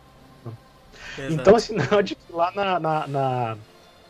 Então, 1.29 1.57
assim, 1.57 1.75
não, 1.91 2.03
de 2.03 2.17
lá 2.31 2.53
na, 2.53 2.81
na, 2.81 3.07
na, 3.07 3.57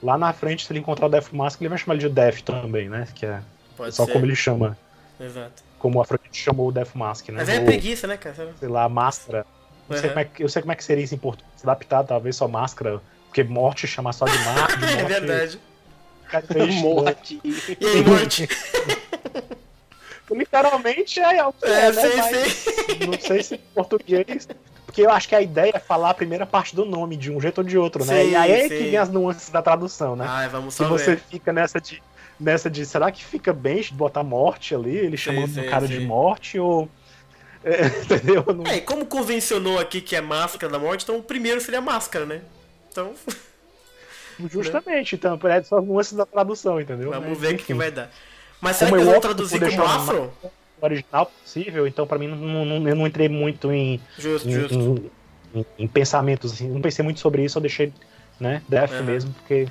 lá 0.03 0.19
na 0.19 0.33
frente, 0.35 0.67
se 0.67 0.73
ele 0.73 0.81
encontrar 0.81 1.07
o 1.07 1.11
Death 1.11 1.33
Mask, 1.33 1.61
ele 1.61 1.69
vai 1.69 1.79
chamar 1.79 1.95
ele 1.95 2.09
de 2.09 2.15
Death 2.15 2.41
também, 2.41 2.89
né? 2.89 3.07
Que 3.15 3.25
é 3.25 3.41
Pode 3.77 3.95
só 3.95 4.05
ser. 4.05 4.13
como 4.13 4.27
ele 4.27 4.37
chama. 4.37 4.77
Exato. 5.21 5.63
Como 5.79 5.99
o 5.99 6.03
Afrodite 6.03 6.39
chamou 6.43 6.69
o 6.69 6.73
Death 6.73 6.95
Mask, 6.95 7.29
né? 7.29 7.37
Mas 7.37 7.49
é 7.49 7.59
Ou, 7.59 7.65
preguiça, 7.65 8.07
né, 8.07 8.17
cara? 8.17 8.55
Sei 8.59 8.69
lá, 8.69 8.89
máscara. 8.89 9.47
Uhum. 9.89 9.97
Sei 9.97 10.11
é 10.11 10.31
eu 10.39 10.49
sei 10.49 10.63
como 10.63 10.73
é 10.73 10.75
que 10.75 10.85
seria 10.85 11.05
isso 11.05 11.15
em 11.15 11.19
português. 11.19 11.63
Adaptado, 11.63 12.09
talvez 12.09 12.37
só 12.37 12.49
máscara. 12.49 13.01
Porque 13.27 13.45
morte 13.45 13.87
chamar 13.87 14.13
só 14.13 14.25
de, 14.25 14.39
mar, 14.39 14.77
de 14.77 14.81
morte. 14.97 14.99
é 14.99 15.05
verdade. 15.05 15.61
morte. 16.83 17.41
E 17.45 17.87
aí, 17.87 18.05
morte? 18.05 18.49
Literalmente 20.31 21.19
é, 21.19 21.25
é, 21.25 21.39
é 21.39 21.43
né? 21.43 21.93
Mas 21.93 23.07
Não 23.07 23.21
sei 23.21 23.43
se 23.43 23.55
em 23.57 23.61
português. 23.75 24.49
Porque 24.87 25.03
eu 25.03 25.11
acho 25.11 25.29
que 25.29 25.35
a 25.35 25.41
ideia 25.41 25.73
é 25.75 25.79
falar 25.79 26.11
a 26.11 26.15
primeira 26.15 26.45
parte 26.45 26.75
do 26.75 26.85
nome 26.85 27.17
de 27.17 27.31
um 27.31 27.41
jeito 27.41 27.59
ou 27.59 27.65
de 27.65 27.79
outro, 27.79 28.05
né? 28.05 28.25
Sim, 28.25 28.31
e 28.31 28.37
aí 28.37 28.53
é 28.53 28.69
que 28.69 28.77
vem 28.77 28.97
as 28.97 29.09
nuances 29.09 29.49
da 29.49 29.63
tradução, 29.63 30.17
né? 30.17 30.25
Ai, 30.29 30.49
vamos 30.49 30.75
só 30.75 30.85
que 30.85 30.91
você 30.91 31.17
fica 31.17 31.53
nessa 31.53 31.81
de 31.81 32.03
nessa 32.41 32.71
de 32.71 32.85
será 32.87 33.11
que 33.13 33.25
fica 33.25 33.53
bem 33.53 33.81
de 33.83 33.93
botar 33.93 34.25
morte 34.25 34.75
ali, 34.75 34.97
ele 34.97 35.17
chamando 35.17 35.57
o 35.61 35.69
cara 35.69 35.87
sim. 35.87 35.99
de 35.99 36.01
morte 36.01 36.59
ou 36.59 36.89
é, 37.65 37.87
entendeu? 38.03 38.45
Não... 38.55 38.67
É, 38.67 38.77
e 38.77 38.81
como 38.81 39.05
convencionou 39.07 39.79
aqui 39.79 40.01
que 40.01 40.17
é 40.17 40.21
máscara 40.21 40.73
da 40.73 40.79
morte, 40.79 41.03
então 41.03 41.19
o 41.19 41.23
primeiro 41.23 41.61
seria 41.61 41.81
máscara, 41.81 42.25
né? 42.25 42.43
Então. 42.91 43.13
Justamente, 44.51 45.17
então, 45.17 45.39
é 45.45 45.63
só 45.63 45.83
nuances 45.83 46.15
da 46.15 46.25
tradução, 46.25 46.81
entendeu? 46.81 47.11
Vamos 47.11 47.39
ver 47.39 47.55
o 47.55 47.59
que, 47.59 47.65
que, 47.65 47.75
vai 47.75 47.91
dar. 47.91 48.11
Mas 48.59 48.77
será 48.77 48.91
como 48.91 49.03
que 49.03 49.07
eles 49.07 49.13
vão 49.13 49.21
traduzir 49.21 49.61
como 49.61 49.85
afro? 49.85 50.33
O 50.43 50.85
original 50.85 51.27
possível, 51.27 51.87
então 51.87 52.07
pra 52.07 52.19
mim 52.19 52.27
não, 52.27 52.65
não, 52.65 52.89
eu 52.89 52.97
não 52.97 53.07
entrei 53.07 53.29
muito 53.29 53.71
em. 53.71 54.01
Justo, 54.19 54.49
em, 54.49 54.53
justo. 54.53 54.75
Em, 54.75 55.61
em, 55.61 55.67
em, 55.81 55.87
pensamentos, 55.87 56.53
assim, 56.53 56.69
não 56.69 56.81
pensei 56.81 57.05
muito 57.05 57.21
sobre 57.21 57.45
isso, 57.45 57.59
eu 57.59 57.61
deixei, 57.61 57.93
né, 58.39 58.63
Death 58.67 58.93
uhum. 58.93 59.05
mesmo, 59.05 59.35
porque. 59.35 59.69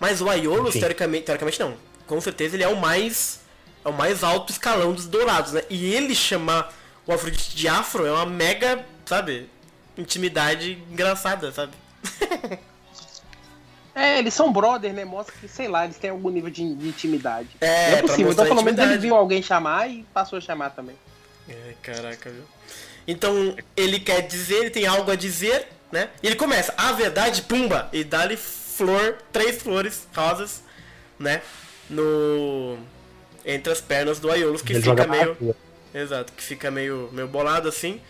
Mas 0.00 0.20
o 0.20 0.28
Aiolos, 0.28 0.74
teoricamente, 0.74 1.26
teoricamente 1.26 1.60
não. 1.60 1.74
Com 2.08 2.20
certeza 2.20 2.56
ele 2.56 2.64
é 2.64 2.68
o 2.68 2.76
mais. 2.76 3.40
É 3.84 3.88
o 3.88 3.92
mais 3.92 4.24
alto 4.24 4.50
escalão 4.50 4.92
dos 4.92 5.06
dourados, 5.06 5.52
né? 5.52 5.62
E 5.70 5.94
ele 5.94 6.14
chamar 6.14 6.74
o 7.06 7.12
Afrodite 7.12 7.54
de 7.54 7.68
afro 7.68 8.04
é 8.04 8.12
uma 8.12 8.26
mega, 8.26 8.84
sabe? 9.06 9.48
Intimidade 9.96 10.82
engraçada, 10.90 11.52
sabe? 11.52 11.72
É, 13.98 14.20
eles 14.20 14.32
são 14.32 14.52
brother, 14.52 14.92
né? 14.92 15.04
Mostra 15.04 15.34
que, 15.40 15.48
sei 15.48 15.66
lá, 15.66 15.84
eles 15.84 15.98
têm 15.98 16.10
algum 16.10 16.30
nível 16.30 16.48
de, 16.48 16.72
de 16.76 16.88
intimidade. 16.88 17.48
É, 17.60 17.94
é 17.94 18.02
possível. 18.02 18.30
Então, 18.30 18.46
pelo 18.46 18.62
menos 18.62 18.78
ele 18.78 18.96
viu 18.96 19.16
alguém 19.16 19.42
chamar 19.42 19.90
e 19.90 20.06
passou 20.14 20.38
a 20.38 20.40
chamar 20.40 20.70
também. 20.70 20.94
É, 21.48 21.74
caraca, 21.82 22.30
viu? 22.30 22.44
Então, 23.08 23.56
ele 23.76 23.98
quer 23.98 24.20
dizer, 24.20 24.58
ele 24.58 24.70
tem 24.70 24.86
algo 24.86 25.10
a 25.10 25.16
dizer, 25.16 25.66
né? 25.90 26.10
E 26.22 26.28
ele 26.28 26.36
começa, 26.36 26.72
a 26.76 26.92
verdade, 26.92 27.42
pumba! 27.42 27.88
E 27.92 28.04
dá-lhe 28.04 28.36
flor, 28.36 29.18
três 29.32 29.60
flores 29.60 30.06
rosas, 30.14 30.62
né? 31.18 31.42
No. 31.90 32.78
Entre 33.44 33.72
as 33.72 33.80
pernas 33.80 34.18
do 34.18 34.30
Aiolos, 34.30 34.62
que 34.62 34.72
ele 34.72 34.82
fica 34.82 35.06
meio. 35.06 35.56
Exato, 35.94 36.32
que 36.32 36.42
fica 36.42 36.70
meio, 36.70 37.08
meio 37.12 37.28
bolado 37.28 37.68
assim. 37.68 38.00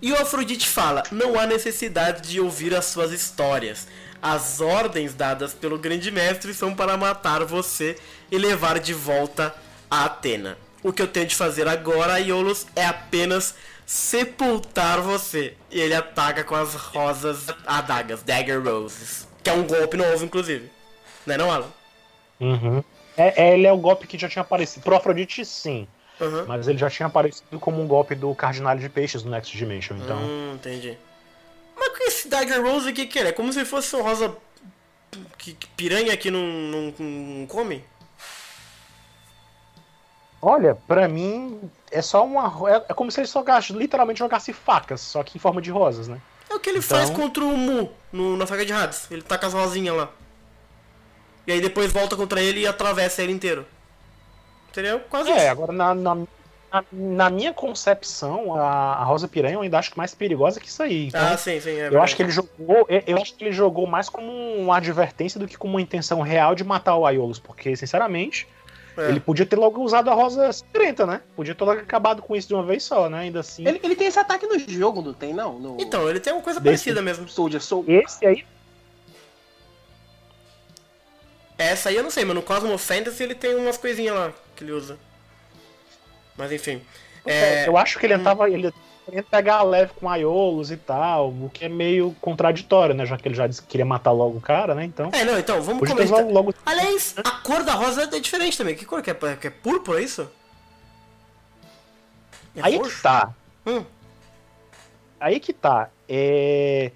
E 0.00 0.12
o 0.12 0.16
Afrodite 0.16 0.68
fala: 0.68 1.02
Não 1.10 1.38
há 1.38 1.46
necessidade 1.46 2.28
de 2.28 2.40
ouvir 2.40 2.74
as 2.74 2.86
suas 2.86 3.12
histórias. 3.12 3.86
As 4.20 4.60
ordens 4.60 5.14
dadas 5.14 5.52
pelo 5.52 5.78
grande 5.78 6.10
mestre 6.10 6.54
são 6.54 6.74
para 6.74 6.96
matar 6.96 7.44
você 7.44 7.96
e 8.30 8.38
levar 8.38 8.78
de 8.78 8.94
volta 8.94 9.54
a 9.90 10.04
Atena. 10.04 10.56
O 10.82 10.92
que 10.92 11.02
eu 11.02 11.08
tenho 11.08 11.26
de 11.26 11.34
fazer 11.34 11.66
agora, 11.68 12.20
Iolos, 12.20 12.66
é 12.74 12.84
apenas 12.84 13.54
sepultar 13.86 15.00
você. 15.00 15.54
E 15.70 15.80
ele 15.80 15.94
ataca 15.94 16.44
com 16.44 16.54
as 16.54 16.74
rosas 16.74 17.46
adagas, 17.66 18.22
Dagger 18.22 18.62
Roses. 18.62 19.26
Que 19.42 19.50
é 19.50 19.52
um 19.52 19.66
golpe 19.66 19.96
novo, 19.96 20.24
inclusive. 20.24 20.70
Não 21.26 21.34
é 21.34 21.38
não, 21.38 21.50
Alan? 21.50 21.72
Uhum. 22.40 22.82
É, 23.16 23.44
é, 23.44 23.54
ele 23.54 23.66
é 23.66 23.72
o 23.72 23.76
golpe 23.76 24.06
que 24.06 24.18
já 24.18 24.28
tinha 24.28 24.42
aparecido. 24.42 24.82
Pro 24.82 24.96
Afrodite, 24.96 25.44
sim. 25.44 25.86
Uhum. 26.20 26.44
Mas 26.46 26.68
ele 26.68 26.78
já 26.78 26.88
tinha 26.88 27.06
aparecido 27.06 27.58
como 27.58 27.82
um 27.82 27.86
golpe 27.86 28.14
do 28.14 28.34
Cardinal 28.34 28.76
de 28.76 28.88
Peixes 28.88 29.24
no 29.24 29.30
Next 29.30 29.56
Dimension, 29.56 29.96
então. 29.96 30.18
Hum, 30.18 30.52
entendi. 30.54 30.96
Mas 31.76 31.88
com 31.88 32.04
esse 32.04 32.28
Dagger 32.28 32.62
Rose 32.62 32.88
aqui 32.88 33.06
que 33.06 33.18
ele 33.18 33.30
é? 33.30 33.32
Como 33.32 33.52
se 33.52 33.64
fosse 33.64 33.94
um 33.96 34.02
rosa 34.02 34.34
que, 35.38 35.56
piranha 35.76 36.16
que 36.16 36.30
não, 36.30 36.40
não, 36.40 36.94
não 36.98 37.46
come? 37.46 37.84
Olha, 40.40 40.74
pra 40.74 41.08
mim 41.08 41.60
é 41.90 42.02
só 42.02 42.24
uma. 42.24 42.52
É, 42.70 42.84
é 42.88 42.94
como 42.94 43.10
se 43.10 43.20
ele 43.20 43.28
só 43.28 43.44
literalmente 43.70 44.18
jogasse 44.18 44.52
facas, 44.52 45.00
só 45.00 45.22
que 45.22 45.36
em 45.36 45.40
forma 45.40 45.60
de 45.62 45.70
rosas, 45.70 46.08
né? 46.08 46.20
É 46.50 46.54
o 46.54 46.60
que 46.60 46.68
ele 46.68 46.78
então... 46.78 46.98
faz 46.98 47.10
contra 47.10 47.44
o 47.44 47.56
Mu 47.56 47.90
no, 48.12 48.36
na 48.36 48.46
saga 48.46 48.64
de 48.64 48.72
Hades. 48.72 49.10
Ele 49.10 49.22
taca 49.22 49.46
as 49.46 49.54
rosinhas 49.54 49.96
lá. 49.96 50.10
E 51.46 51.52
aí 51.52 51.60
depois 51.60 51.92
volta 51.92 52.16
contra 52.16 52.40
ele 52.40 52.60
e 52.60 52.66
atravessa 52.66 53.22
ele 53.22 53.32
inteiro. 53.32 53.66
Seria 54.72 54.98
quase 54.98 55.30
É, 55.30 55.36
isso. 55.36 55.50
agora 55.50 55.72
na, 55.72 55.94
na, 55.94 56.16
na, 56.90 57.30
minha 57.30 57.52
concepção, 57.52 58.54
a, 58.54 58.94
a 58.94 59.04
Rosa 59.04 59.28
Piranha 59.28 59.54
eu 59.54 59.60
ainda 59.60 59.78
acho 59.78 59.92
mais 59.96 60.14
perigosa 60.14 60.60
que 60.60 60.68
isso 60.68 60.82
aí. 60.82 61.08
Então, 61.08 61.20
ah, 61.20 61.36
sim, 61.36 61.60
sim. 61.60 61.70
É 61.70 61.88
eu 61.88 62.00
acho 62.00 62.16
que 62.16 62.22
ele 62.22 62.30
jogou. 62.30 62.86
Eu 63.06 63.18
acho 63.18 63.34
que 63.34 63.44
ele 63.44 63.52
jogou 63.52 63.86
mais 63.86 64.08
como 64.08 64.32
uma 64.32 64.76
advertência 64.76 65.38
do 65.38 65.46
que 65.46 65.58
como 65.58 65.74
uma 65.74 65.82
intenção 65.82 66.20
real 66.20 66.54
de 66.54 66.64
matar 66.64 66.96
o 66.96 67.06
Aiolos, 67.06 67.38
porque, 67.38 67.76
sinceramente. 67.76 68.48
É. 68.94 69.08
Ele 69.08 69.20
podia 69.20 69.46
ter 69.46 69.56
logo 69.56 69.80
usado 69.80 70.10
a 70.10 70.14
rosa 70.14 70.52
cinzenta, 70.52 71.06
né? 71.06 71.22
Podia 71.34 71.54
ter 71.54 71.64
logo 71.64 71.80
acabado 71.80 72.20
com 72.20 72.36
isso 72.36 72.48
de 72.48 72.52
uma 72.52 72.62
vez 72.62 72.82
só, 72.82 73.08
né? 73.08 73.20
Ainda 73.20 73.40
assim. 73.40 73.66
Ele, 73.66 73.80
ele 73.82 73.96
tem 73.96 74.06
esse 74.06 74.18
ataque 74.18 74.46
no 74.46 74.58
jogo, 74.58 75.00
não 75.00 75.14
tem, 75.14 75.32
não? 75.32 75.58
No... 75.58 75.76
Então, 75.80 76.06
ele 76.10 76.20
tem 76.20 76.30
uma 76.30 76.42
coisa 76.42 76.60
Desse... 76.60 76.84
parecida 76.84 77.00
mesmo. 77.00 77.26
Soldier 77.26 77.62
Soul. 77.62 77.86
Esse 77.88 78.26
aí 78.26 78.44
essa 81.62 81.88
aí 81.88 81.96
eu 81.96 82.02
não 82.02 82.10
sei, 82.10 82.24
mas 82.24 82.34
no 82.34 82.42
Cosmo 82.42 82.76
Fantasy 82.78 83.22
ele 83.22 83.34
tem 83.34 83.54
umas 83.54 83.76
coisinhas 83.76 84.14
lá 84.14 84.32
que 84.56 84.64
ele 84.64 84.72
usa. 84.72 84.98
Mas 86.36 86.52
enfim. 86.52 86.82
É... 87.24 87.66
Eu 87.66 87.76
acho 87.76 87.98
que 87.98 88.06
ele 88.06 88.16
hum. 88.16 88.22
tava. 88.22 88.48
Ele 88.48 88.72
ia 89.10 89.22
pegar 89.22 89.62
leve 89.62 89.92
com 89.98 90.08
Aiolos 90.08 90.70
e 90.70 90.76
tal, 90.76 91.30
o 91.30 91.50
que 91.52 91.64
é 91.64 91.68
meio 91.68 92.14
contraditório, 92.20 92.94
né? 92.94 93.04
Já 93.04 93.16
que 93.16 93.26
ele 93.26 93.34
já 93.34 93.46
disse 93.46 93.60
que 93.60 93.68
queria 93.68 93.84
matar 93.84 94.12
logo 94.12 94.38
o 94.38 94.40
cara, 94.40 94.74
né? 94.74 94.84
Então. 94.84 95.10
É, 95.12 95.24
não, 95.24 95.38
então, 95.38 95.60
vamos 95.60 95.88
começar. 95.88 96.16
Logo, 96.16 96.32
logo... 96.32 96.54
Aliás, 96.64 97.14
a 97.18 97.30
cor 97.42 97.64
da 97.64 97.74
rosa 97.74 98.04
é 98.04 98.20
diferente 98.20 98.56
também. 98.56 98.74
Que 98.74 98.84
cor 98.84 99.02
que 99.02 99.10
é? 99.10 99.14
Que 99.36 99.48
é 99.48 99.50
púrpura, 99.50 100.00
é 100.00 100.04
isso? 100.04 100.30
É 102.54 102.60
Aí 102.62 102.76
roxo? 102.76 102.96
que 102.96 103.02
tá. 103.02 103.34
Hum. 103.66 103.84
Aí 105.18 105.40
que 105.40 105.52
tá. 105.52 105.88
É. 106.08 106.92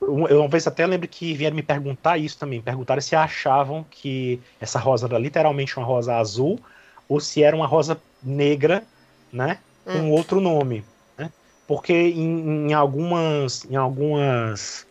Eu 0.00 0.40
uma 0.40 0.48
vez 0.48 0.66
até 0.66 0.86
lembro 0.86 1.08
que 1.08 1.32
vieram 1.34 1.56
me 1.56 1.62
perguntar 1.62 2.18
isso 2.18 2.38
também. 2.38 2.60
Perguntaram 2.60 3.00
se 3.00 3.16
achavam 3.16 3.84
que 3.90 4.40
essa 4.60 4.78
rosa 4.78 5.06
era 5.06 5.18
literalmente 5.18 5.76
uma 5.76 5.86
rosa 5.86 6.16
azul 6.16 6.60
ou 7.08 7.20
se 7.20 7.42
era 7.42 7.56
uma 7.56 7.66
rosa 7.66 7.98
negra, 8.22 8.82
né? 9.32 9.58
Com 9.84 9.98
hum. 9.98 10.10
outro 10.10 10.40
nome. 10.40 10.84
Né? 11.16 11.30
Porque 11.66 11.92
em, 11.92 12.68
em, 12.68 12.74
algumas. 12.74 13.64
Em 13.64 13.76
algumas. 13.76 14.86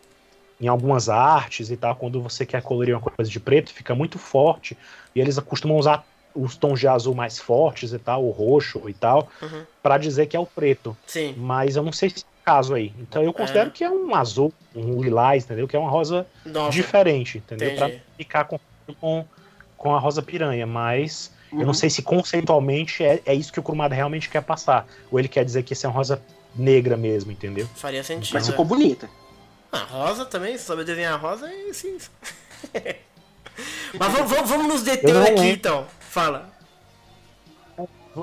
em 0.60 0.68
algumas 0.68 1.10
artes 1.10 1.70
e 1.70 1.78
tal, 1.78 1.96
quando 1.96 2.22
você 2.22 2.46
quer 2.46 2.62
colorir 2.62 2.96
uma 2.96 3.02
coisa 3.02 3.30
de 3.30 3.40
preto, 3.40 3.74
fica 3.74 3.94
muito 3.94 4.18
forte. 4.18 4.78
E 5.14 5.20
eles 5.20 5.38
costumam 5.40 5.78
usar 5.78 6.06
os 6.34 6.58
tons 6.58 6.80
de 6.80 6.88
azul 6.88 7.16
mais 7.16 7.40
fortes 7.40 7.94
e 7.94 8.00
tal, 8.00 8.26
o 8.26 8.30
roxo 8.30 8.90
e 8.90 8.94
tal, 8.94 9.30
uhum. 9.42 9.64
para 9.82 9.98
dizer 9.98 10.26
que 10.28 10.36
é 10.36 10.40
o 10.40 10.46
preto. 10.46 10.96
Sim. 11.08 11.34
Mas 11.38 11.76
eu 11.76 11.84
não 11.84 11.94
sei 11.94 12.10
se 12.10 12.26
caso 12.46 12.76
aí. 12.76 12.94
Então 13.00 13.24
eu 13.24 13.34
considero 13.34 13.70
é. 13.70 13.72
que 13.72 13.84
é 13.84 13.90
um 13.90 14.14
azul, 14.14 14.54
um 14.76 15.02
lilás, 15.02 15.44
entendeu? 15.44 15.68
Que 15.68 15.76
é 15.76 15.80
uma 15.80 15.90
rosa 15.90 16.28
Nossa. 16.46 16.72
diferente, 16.72 17.40
entendeu? 17.40 17.76
Para 17.76 17.92
ficar 18.16 18.46
com, 18.46 18.60
com, 19.02 19.26
com 19.76 19.96
a 19.96 20.00
rosa 20.00 20.22
piranha. 20.22 20.68
Mas 20.68 21.32
uhum. 21.52 21.60
eu 21.60 21.62
não 21.62 21.68
uhum. 21.70 21.74
sei 21.74 21.90
se 21.90 22.04
conceitualmente 22.04 23.04
é, 23.04 23.20
é 23.26 23.34
isso 23.34 23.52
que 23.52 23.60
o 23.60 23.64
Kurumada 23.64 23.96
realmente 23.96 24.30
quer 24.30 24.42
passar. 24.42 24.86
Ou 25.12 25.18
ele 25.18 25.28
quer 25.28 25.44
dizer 25.44 25.64
que 25.64 25.74
isso 25.74 25.88
é 25.88 25.90
uma 25.90 25.96
rosa 25.96 26.22
negra 26.56 26.96
mesmo, 26.96 27.32
entendeu? 27.32 27.68
Faria 27.76 28.04
sentido. 28.04 28.34
Mas 28.34 28.48
ficou 28.48 28.64
bonita. 28.64 29.10
Ah, 29.72 29.86
rosa 29.90 30.26
também, 30.26 30.58
se 30.58 30.66
sabe 30.66 30.84
desenhar 30.84 31.20
rosa, 31.20 31.50
é 31.50 31.74
sim. 31.74 31.98
Mas 33.98 34.12
vamos, 34.12 34.30
vamos, 34.30 34.50
vamos 34.50 34.68
nos 34.68 34.84
deter 34.84 35.16
aqui 35.18 35.50
então. 35.50 35.86
Fala. 36.00 36.55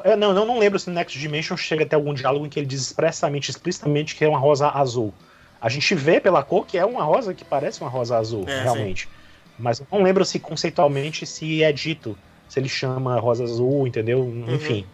É, 0.05 0.17
não, 0.17 0.33
não, 0.33 0.47
não 0.47 0.59
lembro 0.59 0.79
se 0.79 0.89
no 0.89 0.95
Next 0.95 1.19
Dimension 1.19 1.57
chega 1.57 1.85
até 1.85 1.97
algum 1.97 2.15
diálogo 2.15 2.47
em 2.47 2.49
que 2.49 2.59
ele 2.59 2.67
diz 2.67 2.81
expressamente, 2.81 3.51
explicitamente 3.51 4.15
que 4.15 4.25
é 4.25 4.29
uma 4.29 4.39
rosa 4.39 4.69
azul. 4.69 5.13
A 5.61 5.69
gente 5.69 5.95
vê 5.95 6.21
pela 6.21 6.43
cor 6.43 6.67
que 6.67 6.79
é 6.79 6.85
uma 6.85 7.05
rosa 7.05 7.35
que 7.35 7.45
parece 7.45 7.81
uma 7.81 7.91
rosa 7.91 8.17
azul, 8.17 8.45
é, 8.49 8.63
realmente. 8.63 9.05
Sim. 9.05 9.11
Mas 9.59 9.83
não 9.91 10.03
lembro 10.03 10.25
se 10.25 10.39
conceitualmente 10.39 11.27
se 11.27 11.63
é 11.63 11.71
dito, 11.73 12.17
se 12.49 12.59
ele 12.59 12.69
chama 12.69 13.19
rosa 13.21 13.45
azul, 13.45 13.87
entendeu? 13.87 14.21
Uhum. 14.21 14.55
Enfim. 14.55 14.87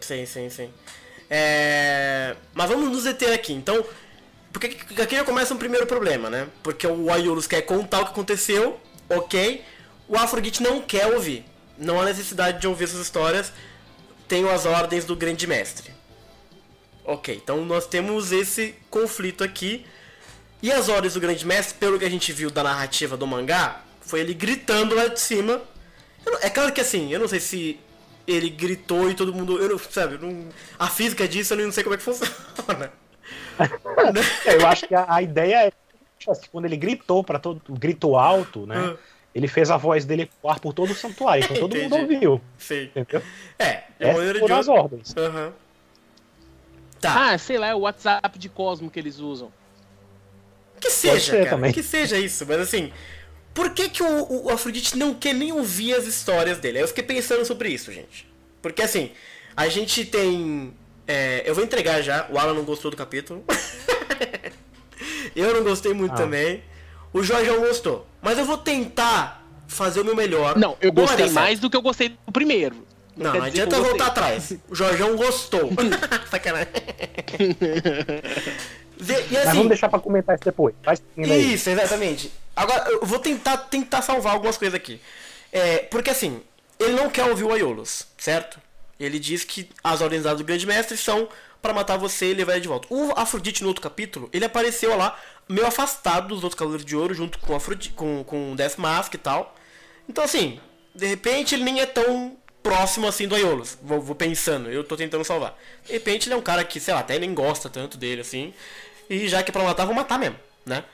Sim, 0.00 0.26
sim, 0.26 0.48
sim. 0.48 0.70
É... 1.28 2.36
Mas 2.54 2.68
vamos 2.68 2.90
nos 2.90 3.04
deter 3.04 3.32
aqui. 3.32 3.52
Então, 3.52 3.84
porque 4.52 4.76
aqui 5.00 5.16
já 5.16 5.24
começa 5.24 5.54
um 5.54 5.58
primeiro 5.58 5.86
problema, 5.86 6.28
né? 6.30 6.46
Porque 6.62 6.86
o 6.86 7.10
Aiolus 7.10 7.46
quer 7.46 7.62
contar 7.62 8.00
o 8.00 8.04
que 8.04 8.10
aconteceu, 8.10 8.78
ok. 9.08 9.62
O 10.08 10.16
Afrodite 10.16 10.62
não 10.62 10.80
quer 10.80 11.06
ouvir 11.06 11.44
não 11.80 12.00
há 12.00 12.04
necessidade 12.04 12.60
de 12.60 12.68
ouvir 12.68 12.84
essas 12.84 13.00
histórias, 13.00 13.52
tenho 14.30 14.48
as 14.48 14.64
ordens 14.64 15.04
do 15.04 15.16
grande 15.16 15.44
mestre. 15.44 15.92
Ok, 17.04 17.34
então 17.34 17.64
nós 17.64 17.84
temos 17.84 18.30
esse 18.30 18.76
conflito 18.88 19.42
aqui. 19.42 19.84
E 20.62 20.70
as 20.70 20.88
ordens 20.88 21.14
do 21.14 21.20
grande 21.20 21.44
mestre, 21.44 21.76
pelo 21.78 21.98
que 21.98 22.04
a 22.04 22.08
gente 22.08 22.32
viu 22.32 22.48
da 22.48 22.62
narrativa 22.62 23.16
do 23.16 23.26
mangá, 23.26 23.82
foi 24.00 24.20
ele 24.20 24.32
gritando 24.32 24.94
lá 24.94 25.08
de 25.08 25.18
cima. 25.18 25.60
é 26.42 26.48
claro 26.48 26.72
que 26.72 26.80
assim, 26.80 27.12
eu 27.12 27.18
não 27.18 27.26
sei 27.26 27.40
se 27.40 27.80
ele 28.24 28.48
gritou 28.48 29.10
e 29.10 29.14
todo 29.14 29.34
mundo. 29.34 29.58
Eu 29.58 29.70
não, 29.70 29.78
sabe, 29.78 30.16
não, 30.16 30.48
a 30.78 30.86
física 30.86 31.26
disso 31.26 31.54
eu 31.54 31.64
não 31.64 31.72
sei 31.72 31.82
como 31.82 31.94
é 31.94 31.98
que 31.98 32.04
funciona. 32.04 32.92
É, 34.46 34.56
eu 34.56 34.66
acho 34.66 34.88
que 34.88 34.94
a, 34.94 35.04
a 35.06 35.20
ideia 35.20 35.66
é 35.66 35.70
que 36.18 36.48
quando 36.50 36.64
ele 36.64 36.78
gritou 36.78 37.22
para 37.22 37.38
todo. 37.38 37.60
grito 37.74 38.16
alto, 38.16 38.66
né? 38.66 38.78
Uh 38.78 38.98
ele 39.34 39.46
fez 39.46 39.70
a 39.70 39.76
voz 39.76 40.04
dele 40.04 40.22
ecoar 40.22 40.60
por 40.60 40.72
todo 40.72 40.90
o 40.90 40.94
santuário, 40.94 41.44
então 41.44 41.56
todo 41.56 41.76
mundo 41.76 41.96
ouviu. 41.96 42.40
Sim. 42.58 42.90
Entendeu? 42.94 43.22
É, 43.58 43.84
é 43.98 44.12
por 44.38 44.46
de... 44.46 44.52
as 44.52 44.68
ordens. 44.68 45.14
Uhum. 45.16 45.52
Tá. 47.00 47.30
Ah, 47.30 47.38
sei 47.38 47.56
lá, 47.56 47.68
é 47.68 47.74
o 47.74 47.80
WhatsApp 47.80 48.38
de 48.38 48.48
Cosmo 48.48 48.90
que 48.90 48.98
eles 48.98 49.18
usam. 49.18 49.52
Que 50.80 50.90
seja, 50.90 51.32
cara, 51.32 51.50
também. 51.50 51.72
que 51.72 51.82
seja 51.82 52.18
isso, 52.18 52.44
mas 52.46 52.58
assim, 52.60 52.92
por 53.54 53.70
que 53.70 53.88
que 53.88 54.02
o, 54.02 54.46
o 54.46 54.50
Afrodite 54.50 54.96
não 54.96 55.14
quer 55.14 55.34
nem 55.34 55.52
ouvir 55.52 55.94
as 55.94 56.06
histórias 56.06 56.58
dele? 56.58 56.78
Aí 56.78 56.84
eu 56.84 56.88
fiquei 56.88 57.04
pensando 57.04 57.44
sobre 57.44 57.68
isso, 57.68 57.92
gente. 57.92 58.30
Porque 58.60 58.82
assim, 58.82 59.12
a 59.56 59.68
gente 59.68 60.04
tem... 60.04 60.74
É, 61.06 61.42
eu 61.44 61.54
vou 61.54 61.64
entregar 61.64 62.02
já, 62.02 62.26
o 62.30 62.38
Alan 62.38 62.54
não 62.54 62.64
gostou 62.64 62.90
do 62.90 62.96
capítulo. 62.96 63.44
eu 65.34 65.54
não 65.54 65.62
gostei 65.62 65.92
muito 65.92 66.12
ah. 66.12 66.16
também. 66.16 66.62
O 67.12 67.22
Jorgeão 67.22 67.60
gostou. 67.60 68.06
Mas 68.22 68.38
eu 68.38 68.44
vou 68.44 68.58
tentar 68.58 69.44
fazer 69.66 70.00
o 70.00 70.04
meu 70.04 70.14
melhor. 70.14 70.56
Não, 70.56 70.76
eu 70.80 70.92
gostei 70.92 71.30
mais 71.30 71.58
do 71.58 71.70
que 71.70 71.76
eu 71.76 71.82
gostei 71.82 72.10
do 72.10 72.32
primeiro. 72.32 72.76
Não, 73.16 73.32
não, 73.32 73.40
não 73.40 73.46
adianta 73.46 73.80
voltar 73.80 74.06
atrás. 74.06 74.52
O 74.68 74.74
Jorgeão 74.74 75.16
gostou. 75.16 75.70
Sacanagem. 76.30 76.68
e, 78.98 79.12
assim, 79.12 79.28
Mas 79.32 79.54
vamos 79.54 79.68
deixar 79.68 79.88
pra 79.88 79.98
comentar 79.98 80.36
isso 80.36 80.44
depois. 80.44 80.74
Isso, 81.16 81.70
exatamente. 81.70 82.32
Agora, 82.54 82.90
eu 82.90 83.04
vou 83.04 83.18
tentar, 83.18 83.56
tentar 83.58 84.02
salvar 84.02 84.34
algumas 84.34 84.56
coisas 84.56 84.74
aqui. 84.74 85.00
É, 85.52 85.78
porque 85.78 86.10
assim, 86.10 86.40
ele 86.78 86.94
não 86.94 87.10
quer 87.10 87.24
ouvir 87.24 87.44
o 87.44 87.52
Aiolos, 87.52 88.06
certo? 88.16 88.58
Ele 88.98 89.18
diz 89.18 89.44
que 89.44 89.68
as 89.82 90.00
ordens 90.00 90.24
do 90.24 90.44
Grande 90.44 90.66
Mestre 90.66 90.96
são 90.96 91.28
para 91.60 91.72
matar 91.74 91.96
você 91.96 92.30
e 92.30 92.34
levar 92.34 92.52
ele 92.52 92.62
de 92.62 92.68
volta. 92.68 92.86
O 92.90 93.12
Afrodite 93.16 93.62
no 93.62 93.68
outro 93.68 93.82
capítulo, 93.82 94.28
ele 94.32 94.44
apareceu 94.44 94.96
lá 94.96 95.18
meio 95.48 95.66
afastado 95.66 96.28
dos 96.28 96.44
outros 96.44 96.58
Cavaleiros 96.58 96.84
de 96.84 96.96
Ouro, 96.96 97.12
junto 97.12 97.38
com, 97.38 97.54
Afrodite, 97.54 97.90
com, 97.90 98.24
com 98.24 98.54
Death 98.54 98.78
Mask 98.78 99.14
e 99.14 99.18
tal. 99.18 99.54
Então, 100.08 100.24
assim, 100.24 100.60
de 100.94 101.06
repente 101.06 101.54
ele 101.54 101.64
nem 101.64 101.80
é 101.80 101.86
tão 101.86 102.36
próximo 102.62 103.06
assim 103.06 103.26
do 103.26 103.34
Aiolos. 103.34 103.78
Vou, 103.82 104.00
vou, 104.00 104.14
pensando, 104.14 104.70
eu 104.70 104.84
tô 104.84 104.96
tentando 104.96 105.24
salvar. 105.24 105.58
De 105.86 105.92
repente 105.92 106.28
ele 106.28 106.34
é 106.34 106.36
um 106.36 106.42
cara 106.42 106.64
que, 106.64 106.80
sei 106.80 106.94
lá, 106.94 107.00
até 107.00 107.18
nem 107.18 107.34
gosta 107.34 107.68
tanto 107.68 107.98
dele 107.98 108.20
assim. 108.20 108.54
E 109.08 109.28
já 109.28 109.42
que 109.42 109.50
é 109.50 109.52
pra 109.52 109.64
matar, 109.64 109.84
vou 109.84 109.94
matar 109.94 110.18
mesmo, 110.18 110.36
né? 110.64 110.84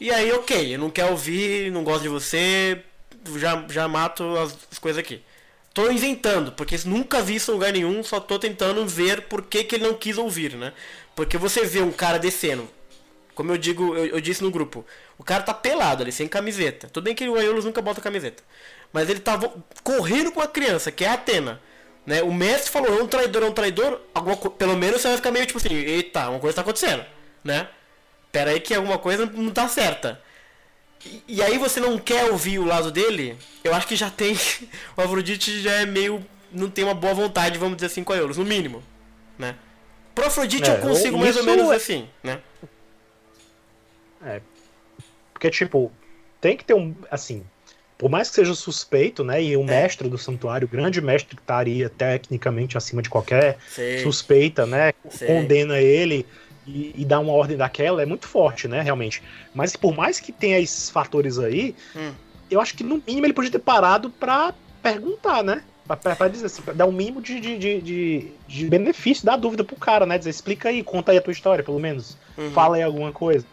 E 0.00 0.10
aí, 0.10 0.32
ok, 0.32 0.74
eu 0.74 0.78
não 0.78 0.90
quero 0.90 1.10
ouvir, 1.10 1.70
não 1.70 1.84
gosto 1.84 2.02
de 2.02 2.08
você, 2.08 2.82
já, 3.36 3.64
já 3.68 3.88
mato 3.88 4.36
as, 4.36 4.56
as 4.70 4.78
coisas 4.78 4.98
aqui. 4.98 5.22
Tô 5.74 5.90
inventando, 5.90 6.52
porque 6.52 6.76
nunca 6.86 7.20
vi 7.20 7.34
isso 7.34 7.50
em 7.50 7.54
lugar 7.54 7.72
nenhum, 7.72 8.02
só 8.04 8.20
tô 8.20 8.38
tentando 8.38 8.86
ver 8.86 9.22
por 9.22 9.42
que, 9.42 9.64
que 9.64 9.74
ele 9.74 9.84
não 9.84 9.94
quis 9.94 10.16
ouvir, 10.16 10.54
né? 10.54 10.72
Porque 11.16 11.36
você 11.36 11.64
vê 11.64 11.82
um 11.82 11.90
cara 11.90 12.16
descendo, 12.16 12.70
como 13.34 13.50
eu 13.50 13.58
digo, 13.58 13.96
eu, 13.96 14.06
eu, 14.06 14.20
disse 14.20 14.42
no 14.42 14.52
grupo, 14.52 14.86
o 15.18 15.24
cara 15.24 15.42
tá 15.42 15.52
pelado 15.52 16.02
ali, 16.02 16.12
sem 16.12 16.28
camiseta. 16.28 16.88
Tudo 16.88 17.04
bem 17.04 17.14
que 17.14 17.28
o 17.28 17.36
Aiolos 17.36 17.64
nunca 17.64 17.82
bota 17.82 18.00
camiseta. 18.00 18.42
Mas 18.92 19.10
ele 19.10 19.18
tava 19.18 19.52
correndo 19.82 20.30
com 20.30 20.40
a 20.40 20.46
criança, 20.46 20.92
que 20.92 21.04
é 21.04 21.08
a 21.08 21.14
Atena. 21.14 21.60
Né? 22.06 22.22
O 22.22 22.32
mestre 22.32 22.70
falou, 22.70 22.96
é 22.96 23.02
um 23.02 23.08
traidor, 23.08 23.42
é 23.42 23.46
um 23.46 23.52
traidor. 23.52 24.00
Alguma, 24.14 24.36
pelo 24.36 24.76
menos 24.76 25.00
você 25.00 25.08
vai 25.08 25.16
ficar 25.16 25.32
meio 25.32 25.46
tipo 25.46 25.58
assim, 25.58 25.74
eita, 25.74 26.28
uma 26.30 26.38
coisa 26.38 26.54
tá 26.54 26.62
acontecendo. 26.62 27.04
Né? 27.42 27.68
Pera 28.30 28.52
aí 28.52 28.60
que 28.60 28.74
alguma 28.74 28.98
coisa 28.98 29.26
não 29.26 29.50
tá 29.50 29.66
certa. 29.68 30.22
E, 31.06 31.22
e 31.28 31.42
aí 31.42 31.58
você 31.58 31.80
não 31.80 31.98
quer 31.98 32.30
ouvir 32.30 32.58
o 32.58 32.64
lado 32.64 32.90
dele, 32.90 33.36
eu 33.62 33.74
acho 33.74 33.86
que 33.86 33.96
já 33.96 34.10
tem. 34.10 34.34
o 34.96 35.00
Afrodite 35.00 35.60
já 35.60 35.72
é 35.72 35.86
meio. 35.86 36.24
não 36.52 36.70
tem 36.70 36.84
uma 36.84 36.94
boa 36.94 37.14
vontade, 37.14 37.58
vamos 37.58 37.76
dizer 37.76 37.86
assim, 37.86 38.04
com 38.04 38.12
a 38.12 38.16
Aiolos, 38.16 38.36
no 38.36 38.44
mínimo. 38.44 38.82
Né? 39.38 39.56
Pro 40.14 40.26
Afrodite 40.26 40.70
é, 40.70 40.74
eu 40.74 40.80
consigo 40.80 41.18
mais 41.18 41.36
ou 41.36 41.44
menos 41.44 41.70
é... 41.70 41.74
assim, 41.74 42.08
né? 42.22 42.40
É. 44.24 44.40
Porque, 45.32 45.50
tipo, 45.50 45.92
tem 46.40 46.56
que 46.56 46.64
ter 46.64 46.74
um. 46.74 46.94
Assim, 47.10 47.44
por 47.98 48.10
mais 48.10 48.28
que 48.28 48.36
seja 48.36 48.54
suspeito, 48.54 49.24
né? 49.24 49.42
E 49.42 49.56
o 49.56 49.62
é. 49.62 49.64
mestre 49.64 50.08
do 50.08 50.16
santuário, 50.16 50.66
o 50.66 50.70
grande 50.70 51.00
mestre 51.00 51.34
que 51.36 51.42
estaria 51.42 51.88
tecnicamente 51.88 52.78
acima 52.78 53.02
de 53.02 53.10
qualquer 53.10 53.58
suspeita, 54.02 54.64
né? 54.64 54.92
Condena 55.26 55.80
ele 55.80 56.26
e, 56.66 56.94
e, 56.96 57.04
dá 57.04 57.20
uma 57.20 57.32
ordem 57.32 57.56
daquela, 57.56 58.02
é 58.02 58.06
muito 58.06 58.26
forte, 58.26 58.66
né? 58.66 58.80
Realmente. 58.80 59.22
Mas 59.54 59.76
por 59.76 59.94
mais 59.94 60.18
que 60.20 60.32
tenha 60.32 60.58
esses 60.58 60.88
fatores 60.90 61.38
aí, 61.38 61.74
hum. 61.94 62.12
eu 62.50 62.60
acho 62.60 62.74
que 62.74 62.82
no 62.82 63.02
mínimo 63.06 63.26
ele 63.26 63.32
podia 63.32 63.50
ter 63.50 63.58
parado 63.58 64.10
pra 64.10 64.54
perguntar, 64.82 65.42
né? 65.42 65.62
Pra, 65.86 65.96
pra, 65.96 66.16
pra 66.16 66.28
dizer 66.28 66.46
assim, 66.46 66.62
pra 66.62 66.72
dar 66.72 66.86
um 66.86 66.92
mínimo 66.92 67.20
de, 67.20 67.38
de, 67.38 67.58
de, 67.58 68.32
de, 68.48 68.66
benefício, 68.66 69.26
dar 69.26 69.36
dúvida 69.36 69.62
pro 69.62 69.76
cara, 69.76 70.06
né? 70.06 70.16
Dizer, 70.16 70.30
explica 70.30 70.70
aí, 70.70 70.82
conta 70.82 71.12
aí 71.12 71.18
a 71.18 71.22
tua 71.22 71.32
história, 71.32 71.62
pelo 71.62 71.78
menos. 71.78 72.16
Uhum. 72.38 72.50
Fala 72.52 72.76
aí 72.76 72.82
alguma 72.82 73.12
coisa. 73.12 73.44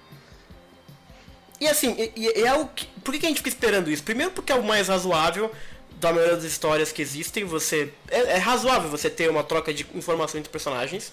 E 1.59 1.68
assim, 1.68 1.95
e 2.16 2.28
é 2.43 2.53
o 2.53 2.66
que, 2.68 2.88
por 3.03 3.14
que 3.14 3.26
a 3.26 3.30
gente 3.30 3.38
fica 3.38 3.49
esperando 3.49 3.91
isso? 3.91 4.01
Primeiro 4.01 4.32
porque 4.32 4.51
é 4.51 4.55
o 4.55 4.64
mais 4.64 4.88
razoável 4.88 5.51
da 5.99 6.12
maioria 6.12 6.36
das 6.36 6.45
histórias 6.45 6.91
que 6.91 7.01
existem. 7.01 7.43
Você 7.43 7.93
é, 8.09 8.20
é 8.20 8.38
razoável 8.38 8.89
você 8.89 9.09
ter 9.09 9.30
uma 9.30 9.43
troca 9.43 9.74
de 9.74 9.86
informação 9.93 10.39
entre 10.39 10.51
personagens. 10.51 11.12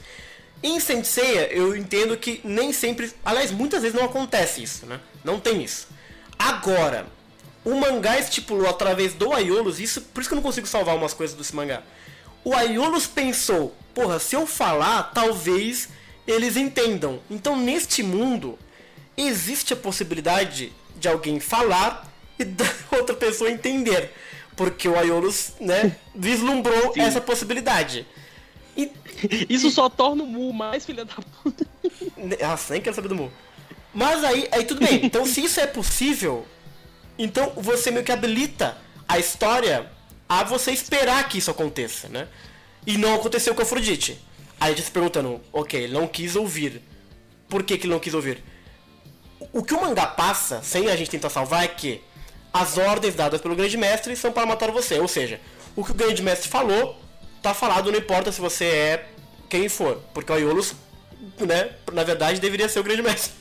Em 0.63 0.81
Senseiya, 0.81 1.53
eu 1.53 1.77
entendo 1.77 2.17
que 2.17 2.41
nem 2.43 2.73
sempre, 2.73 3.13
aliás, 3.25 3.51
muitas 3.51 3.83
vezes 3.83 3.97
não 3.97 4.05
acontece 4.05 4.63
isso, 4.63 4.87
né? 4.87 4.99
Não 5.25 5.39
tem 5.39 5.63
isso. 5.63 5.89
Agora, 6.39 7.07
o 7.65 7.75
mangá 7.75 8.19
estipulou 8.19 8.69
através 8.69 9.15
do 9.15 9.33
Aiolos, 9.33 9.79
isso, 9.79 10.01
por 10.01 10.21
isso 10.21 10.29
que 10.29 10.35
eu 10.35 10.37
não 10.37 10.43
consigo 10.43 10.67
salvar 10.67 10.97
umas 10.97 11.15
coisas 11.15 11.37
desse 11.37 11.55
mangá. 11.55 11.83
O 12.45 12.55
Aiolos 12.55 13.07
pensou, 13.07 13.77
porra, 13.95 14.19
se 14.19 14.35
eu 14.35 14.47
falar, 14.47 15.13
talvez 15.13 15.89
eles 16.27 16.57
entendam. 16.57 17.21
Então, 17.31 17.57
neste 17.57 18.03
mundo, 18.03 18.59
existe 19.17 19.73
a 19.73 19.77
possibilidade 19.77 20.73
de 20.97 21.09
alguém 21.09 21.41
falar 21.41 22.11
e 22.39 22.45
da 22.47 22.65
outra 22.93 23.15
pessoa 23.15 23.51
entender. 23.51 24.13
Porque 24.57 24.89
o 24.89 24.99
Aiolos, 24.99 25.53
né, 25.61 25.97
vislumbrou 26.15 26.95
Sim. 26.95 27.01
essa 27.01 27.21
possibilidade. 27.21 28.07
E... 28.77 28.91
Isso 29.49 29.71
só 29.71 29.89
torna 29.89 30.23
o 30.23 30.27
Mu 30.27 30.53
mais 30.53 30.85
filha 30.85 31.05
da 31.05 31.15
puta. 31.15 31.67
Ah, 32.43 32.59
nem 32.71 32.81
quero 32.81 32.95
saber 32.95 33.09
do 33.09 33.15
Mu. 33.15 33.33
Mas 33.95 34.23
aí, 34.25 34.49
aí 34.53 34.65
tudo 34.65 34.81
bem. 34.85 35.05
Então, 35.05 35.25
se 35.25 35.43
isso 35.43 35.59
é 35.61 35.67
possível, 35.67 36.47
então 37.19 37.53
você 37.57 37.91
meio 37.91 38.05
que 38.05 38.13
habilita 38.13 38.77
a 39.09 39.19
história 39.19 39.91
a 40.29 40.45
você 40.45 40.71
esperar 40.71 41.29
que 41.29 41.39
isso 41.39 41.51
aconteça, 41.51 42.09
né? 42.09 42.29
E 42.87 42.99
não 42.99 43.15
aconteceu 43.15 43.55
com 43.55 43.63
a 43.63 43.65
Afrodite. 43.65 44.19
Aí 44.61 44.73
a 44.73 44.75
gente 44.75 44.85
se 44.85 44.91
perguntando, 44.91 45.41
ok, 45.53 45.85
ele 45.85 45.93
não 45.93 46.07
quis 46.07 46.37
ouvir. 46.37 46.83
Por 47.49 47.63
que, 47.63 47.79
que 47.79 47.87
ele 47.87 47.95
não 47.95 48.01
quis 48.01 48.15
ouvir? 48.15 48.43
o 49.53 49.63
que 49.63 49.75
o 49.75 49.81
mangá 49.81 50.07
passa, 50.07 50.63
sem 50.63 50.89
a 50.89 50.97
gente 50.97 51.11
tentar 51.11 51.31
salvar, 51.31 51.65
é 51.65 51.69
que 51.69 52.03
as 52.53 52.79
ordens 52.79 53.15
dadas 53.15 53.41
pelo 53.41 53.55
grande 53.55 53.77
mestre 53.77 54.15
são 54.17 54.33
para 54.33 54.47
matar 54.47 54.71
você. 54.71 54.99
Ou 54.99 55.09
seja, 55.09 55.41
o 55.77 55.85
que 55.85 55.93
o 55.93 55.95
grande 55.95 56.23
mestre 56.23 56.49
falou, 56.49 56.99
tá 57.43 57.55
falado, 57.55 57.91
não 57.91 57.99
importa 57.99 58.33
se 58.33 58.41
você 58.41 58.65
é 58.65 59.09
quem 59.49 59.69
for. 59.69 60.03
Porque 60.13 60.31
o 60.31 60.35
Aiolus, 60.35 60.75
né, 61.39 61.71
na 61.93 62.05
verdade, 62.05 62.41
deveria 62.41 62.69
ser 62.69 62.81
o 62.81 62.85
grande 62.85 63.03
mestre. 63.03 63.35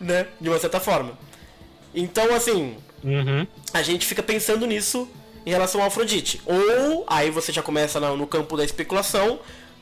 né? 0.00 0.26
De 0.40 0.48
uma 0.48 0.58
certa 0.58 0.80
forma. 0.80 1.18
Então, 1.94 2.34
assim, 2.34 2.76
uhum. 3.02 3.46
a 3.72 3.82
gente 3.82 4.06
fica 4.06 4.22
pensando 4.22 4.66
nisso 4.66 5.08
em 5.44 5.50
relação 5.50 5.80
ao 5.80 5.86
Afrodite. 5.86 6.40
Ou 6.44 7.04
aí 7.06 7.30
você 7.30 7.52
já 7.52 7.62
começa 7.62 7.98
no 8.00 8.26
campo 8.26 8.56
da 8.56 8.64
especulação, 8.64 9.40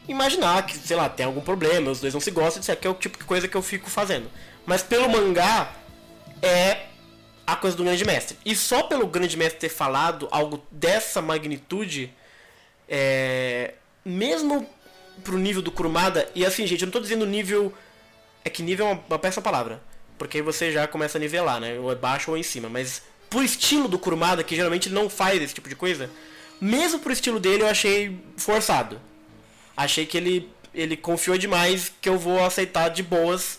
imaginar 0.09 0.65
que, 0.65 0.77
sei 0.79 0.97
lá, 0.97 1.09
tem 1.09 1.27
algum 1.27 1.41
problema, 1.41 1.91
os 1.91 2.01
dois 2.01 2.15
não 2.15 2.21
se 2.21 2.31
gostam, 2.31 2.61
isso 2.61 2.71
aqui 2.71 2.87
é 2.87 2.91
o 2.91 2.95
tipo 2.95 3.19
de 3.19 3.25
coisa 3.25 3.49
que 3.49 3.57
eu 3.57 3.63
fico 3.63 3.91
fazendo. 3.91 4.31
Mas 4.65 4.83
pelo 4.83 5.09
mangá 5.09 5.73
é 6.41 6.87
a 7.47 7.55
coisa 7.57 7.77
do 7.77 7.85
grande 7.85 8.05
mestre. 8.05 8.37
E 8.45 8.55
só 8.55 8.85
pelo 8.85 9.07
grande 9.07 9.37
mestre 9.37 9.61
ter 9.61 9.69
falado 9.69 10.29
algo 10.31 10.63
dessa 10.71 11.23
magnitude, 11.23 12.13
é... 12.89 13.75
mesmo 14.05 14.69
pro 15.25 15.39
nível 15.39 15.63
do 15.63 15.71
Kurumada, 15.71 16.29
e 16.35 16.45
assim, 16.45 16.67
gente, 16.67 16.83
eu 16.83 16.87
não 16.87 16.93
tô 16.93 17.01
dizendo 17.01 17.27
nível. 17.27 17.73
É 18.45 18.51
que 18.51 18.63
nível 18.63 18.87
é 18.87 18.93
uma, 18.93 19.05
uma 19.09 19.19
péssima 19.19 19.43
palavra. 19.43 19.81
Porque 20.19 20.39
aí 20.39 20.43
você 20.43 20.73
já 20.73 20.87
começa 20.87 21.19
a 21.19 21.21
nivelar, 21.21 21.61
né? 21.61 21.79
Ou 21.79 21.91
é 21.91 21.95
baixo 21.95 22.31
ou 22.31 22.37
é 22.37 22.41
em 22.41 22.43
cima. 22.43 22.69
Mas 22.69 23.03
pro 23.29 23.43
estilo 23.43 23.89
do 23.89 23.99
Kurumada, 23.99 24.43
que 24.45 24.55
geralmente 24.55 24.89
não 24.89 25.11
faz 25.11 25.43
esse 25.43 25.55
tipo 25.55 25.69
de 25.69 25.75
coisa, 25.75 26.11
mesmo 26.61 27.01
pro 27.01 27.13
estilo 27.13 27.41
dele 27.41 27.63
eu 27.63 27.69
achei 27.69 28.19
forçado. 28.37 29.01
Achei 29.77 30.07
que 30.07 30.17
ele, 30.17 30.51
ele 30.75 30.97
confiou 30.97 31.37
demais 31.37 31.93
que 32.01 32.09
eu 32.09 32.19
vou 32.19 32.45
aceitar 32.45 32.89
de 32.89 33.03
boas 33.03 33.59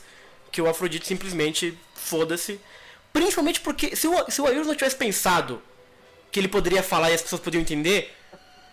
que 0.51 0.61
o 0.61 0.67
Afrodite 0.67 1.05
simplesmente 1.05 1.77
foda-se. 1.93 2.59
Principalmente 3.13 3.59
porque 3.59 3.95
se 3.95 4.07
o, 4.07 4.31
se 4.31 4.41
o 4.41 4.47
Ayurus 4.47 4.67
não 4.67 4.75
tivesse 4.75 4.95
pensado 4.95 5.61
que 6.31 6.39
ele 6.39 6.47
poderia 6.47 6.81
falar 6.81 7.11
e 7.11 7.13
as 7.13 7.21
pessoas 7.21 7.41
poderiam 7.41 7.61
entender, 7.61 8.15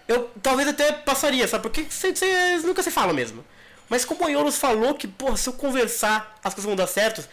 eu 0.06 0.30
talvez 0.42 0.68
até 0.68 0.92
passaria, 0.92 1.46
sabe? 1.48 1.62
Porque 1.62 1.84
vocês 1.88 2.64
nunca 2.64 2.82
se 2.82 2.90
falam 2.90 3.14
mesmo. 3.14 3.44
Mas 3.88 4.04
como 4.04 4.22
o 4.22 4.26
Ayurus 4.26 4.56
falou 4.56 4.94
que, 4.94 5.06
porra, 5.06 5.36
se 5.36 5.48
eu 5.48 5.52
conversar, 5.52 6.38
as 6.42 6.54
coisas 6.54 6.66
vão 6.66 6.76
dar 6.76 6.86
certo, 6.86 7.26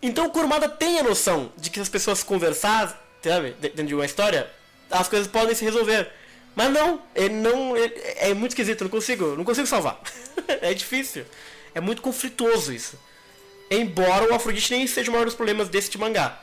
então 0.00 0.26
o 0.26 0.30
Kurumada 0.30 0.68
tem 0.68 0.98
a 0.98 1.02
noção 1.02 1.52
de 1.56 1.70
que 1.70 1.76
se 1.76 1.82
as 1.82 1.88
pessoas 1.88 2.22
conversar, 2.22 3.02
sabe, 3.22 3.52
dentro 3.60 3.86
de 3.86 3.94
uma 3.94 4.04
história, 4.04 4.50
as 4.90 5.08
coisas 5.08 5.26
podem 5.26 5.54
se 5.54 5.64
resolver. 5.64 6.10
Mas 6.54 6.70
não, 6.70 7.02
ele 7.14 7.34
não. 7.34 7.76
Ele, 7.76 7.92
é 8.16 8.32
muito 8.32 8.52
esquisito, 8.52 8.84
não 8.84 8.90
consigo, 8.90 9.36
não 9.36 9.44
consigo 9.44 9.66
salvar. 9.66 10.00
é 10.48 10.72
difícil. 10.72 11.24
É 11.74 11.80
muito 11.80 12.00
conflituoso 12.00 12.72
isso. 12.72 12.98
Embora 13.70 14.30
o 14.30 14.34
Afrodite 14.34 14.72
nem 14.72 14.86
seja 14.86 15.10
o 15.10 15.12
maior 15.12 15.26
dos 15.26 15.34
problemas 15.34 15.68
desse 15.68 15.90
de 15.90 15.98
mangá. 15.98 16.40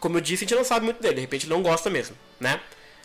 Como 0.00 0.16
eu 0.16 0.20
disse, 0.20 0.44
a 0.44 0.48
gente 0.48 0.56
não 0.56 0.64
sabe 0.64 0.84
muito 0.84 1.00
dele, 1.00 1.14
de 1.14 1.20
repente 1.20 1.48
não 1.48 1.62
gosta 1.62 1.88
mesmo, 1.88 2.16
né? 2.40 2.60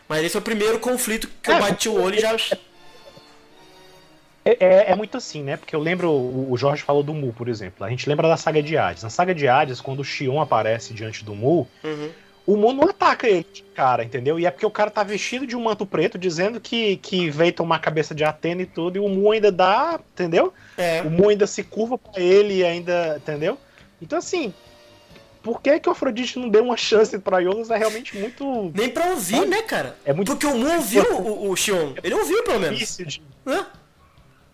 Mas 0.08 0.24
esse 0.24 0.36
é 0.36 0.39
o 0.39 0.43
primeiro 0.43 0.80
conflito 0.80 1.30
que 1.41 1.51
eu 1.51 1.55
é, 1.55 1.60
bati 1.60 1.89
o 1.89 2.01
olho 2.01 2.16
e 2.16 2.20
já. 2.20 2.36
É, 4.45 4.58
é, 4.60 4.91
é, 4.91 4.95
muito 4.95 5.18
assim, 5.18 5.43
né? 5.43 5.58
Porque 5.58 5.76
eu 5.76 5.80
lembro, 5.80 6.10
o 6.10 6.55
Jorge 6.55 6.82
falou 6.82 7.03
do 7.03 7.14
Mu, 7.14 7.34
por 7.34 7.49
exemplo. 7.49 7.86
A 7.86 7.89
gente 7.89 8.08
lembra 8.08 8.30
da 8.30 8.38
saga 8.38 8.64
de 8.64 8.78
Hades. 8.78 9.03
Na 9.03 9.10
saga 9.10 9.36
de 9.36 9.45
Hades, 9.45 9.82
quando 9.82 9.99
o 9.99 10.05
Xion 10.05 10.39
aparece 10.39 10.93
diante 10.93 11.26
do 11.26 11.36
Mu, 11.36 11.68
uhum. 11.84 12.10
o 12.45 12.55
Mu 12.55 12.72
não 12.72 12.86
ataca 12.86 13.28
ele, 13.28 13.45
cara, 13.76 14.05
entendeu? 14.05 14.39
E 14.39 14.45
é 14.45 14.51
porque 14.51 14.66
o 14.66 14.72
cara 14.72 14.89
tá 14.89 15.03
vestido 15.03 15.45
de 15.45 15.58
um 15.58 15.64
manto 15.64 15.86
preto, 15.86 16.18
dizendo 16.18 16.62
que, 16.62 16.95
que 16.97 17.30
veio 17.30 17.51
tomar 17.51 17.76
a 17.76 17.80
cabeça 17.80 18.16
de 18.16 18.24
Atena 18.24 18.62
e 18.62 18.66
tudo, 18.66 18.95
e 18.95 18.99
o 19.01 19.10
Mu 19.10 19.34
ainda 19.34 19.51
dá, 19.51 19.99
entendeu? 20.14 20.53
É. 20.78 21.01
O 21.01 21.10
Mu 21.10 21.28
ainda 21.28 21.45
se 21.45 21.62
curva 21.62 21.97
pra 21.97 22.22
ele 22.22 22.60
e 22.60 22.64
ainda, 22.64 23.18
entendeu? 23.18 23.58
Então, 24.01 24.18
assim, 24.18 24.53
por 25.48 25.62
que, 25.62 25.80
que 25.80 25.88
o 25.88 25.93
Afrodite 25.93 26.38
não 26.38 26.50
deu 26.50 26.62
uma 26.62 26.76
chance 26.76 27.18
pra 27.20 27.39
Iolos 27.39 27.70
é 27.70 27.78
realmente 27.78 28.18
muito. 28.18 28.70
Nem 28.76 28.89
pra 28.89 29.12
ouvir, 29.12 29.38
sabe? 29.38 29.48
né, 29.48 29.62
cara? 29.62 29.98
É 30.04 30.12
muito... 30.12 30.34
Porque 30.34 30.45
o 30.45 30.58
Mu 30.58 30.70
ouviu 30.74 31.04
o, 31.22 31.50
o 31.50 31.56
Xion. 31.56 31.93
Ele 32.04 32.14
ouviu, 32.16 32.43
pelo 32.43 32.60
menos. 32.60 32.78
Difícil 32.78 33.06
de... 33.06 33.22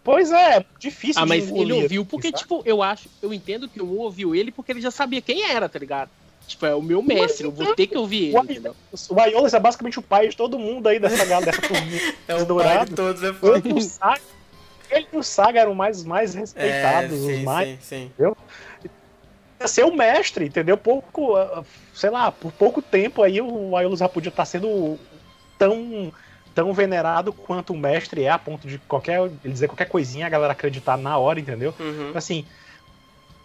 Pois 0.04 0.32
é, 0.32 0.58
é 0.58 0.66
difícil 0.78 1.20
ah, 1.20 1.26
mas 1.26 1.50
ele 1.50 1.74
ouviu 1.74 2.06
porque, 2.06 2.28
sabe? 2.28 2.38
tipo, 2.38 2.62
eu 2.64 2.84
acho, 2.84 3.10
eu 3.24 3.34
entendo 3.34 3.68
que 3.68 3.82
o 3.82 3.88
Mu 3.88 4.02
ouviu 4.02 4.36
ele 4.36 4.52
porque 4.52 4.72
ele 4.72 4.82
já 4.82 4.92
sabia 4.92 5.20
quem 5.20 5.50
era, 5.50 5.68
tá 5.68 5.80
ligado? 5.80 6.12
Tipo, 6.46 6.68
é 6.68 6.76
o 6.76 6.82
meu 6.82 7.02
mestre, 7.02 7.46
eu 7.46 7.52
vou 7.52 7.74
ter 7.74 7.88
que 7.88 7.98
ouvir 7.98 8.36
ele. 8.36 8.70
O 9.10 9.20
Aiolos 9.20 9.54
é 9.56 9.60
basicamente 9.60 9.98
o 9.98 10.02
pai 10.04 10.28
de 10.28 10.38
todo 10.38 10.60
mundo 10.60 10.88
aí 10.88 11.00
dessa 11.00 11.26
galera, 11.26 11.46
dessa 11.50 11.62
turminha. 11.62 12.16
é 12.28 12.36
o 12.36 12.46
dourado. 12.46 12.76
pai 12.76 12.86
de 12.86 12.94
todos, 12.94 13.24
é 13.24 13.34
foda. 13.34 13.64
Ele 14.92 15.08
e 15.12 15.18
o 15.18 15.24
Saga 15.24 15.62
eram 15.62 15.74
mais, 15.74 16.04
mais 16.04 16.36
respeitados, 16.36 17.14
é, 17.14 17.26
sim, 17.26 17.38
os 17.38 17.44
mais. 17.44 17.70
Sim, 17.70 17.78
sim. 17.82 18.04
Entendeu? 18.14 18.38
Ser 19.66 19.84
o 19.84 19.96
mestre, 19.96 20.46
entendeu? 20.46 20.78
Pouco, 20.78 21.36
ah, 21.36 21.64
sei 21.94 22.10
lá, 22.10 22.32
por 22.32 22.52
pouco 22.52 22.82
tempo 22.82 23.24
aí 23.24 23.42
o 23.42 23.76
Aiolos 23.76 24.00
já 24.00 24.10
podia 24.10 24.30
estar 24.30 24.46
sendo 24.46 25.00
tão 25.58 26.12
tão 26.54 26.72
venerado 26.72 27.34
quanto 27.34 27.74
o 27.74 27.78
mestre 27.78 28.24
é, 28.24 28.30
a 28.30 28.38
ponto 28.38 28.68
de 28.68 28.78
qualquer 28.78 29.20
ele 29.22 29.54
dizer 29.54 29.68
qualquer 29.68 29.88
coisinha 29.88 30.28
a 30.28 30.30
galera 30.30 30.54
acreditar 30.54 30.98
na 30.98 31.18
hora, 31.18 31.40
entendeu? 31.40 31.74
Uhum. 31.80 32.12
Assim, 32.14 32.46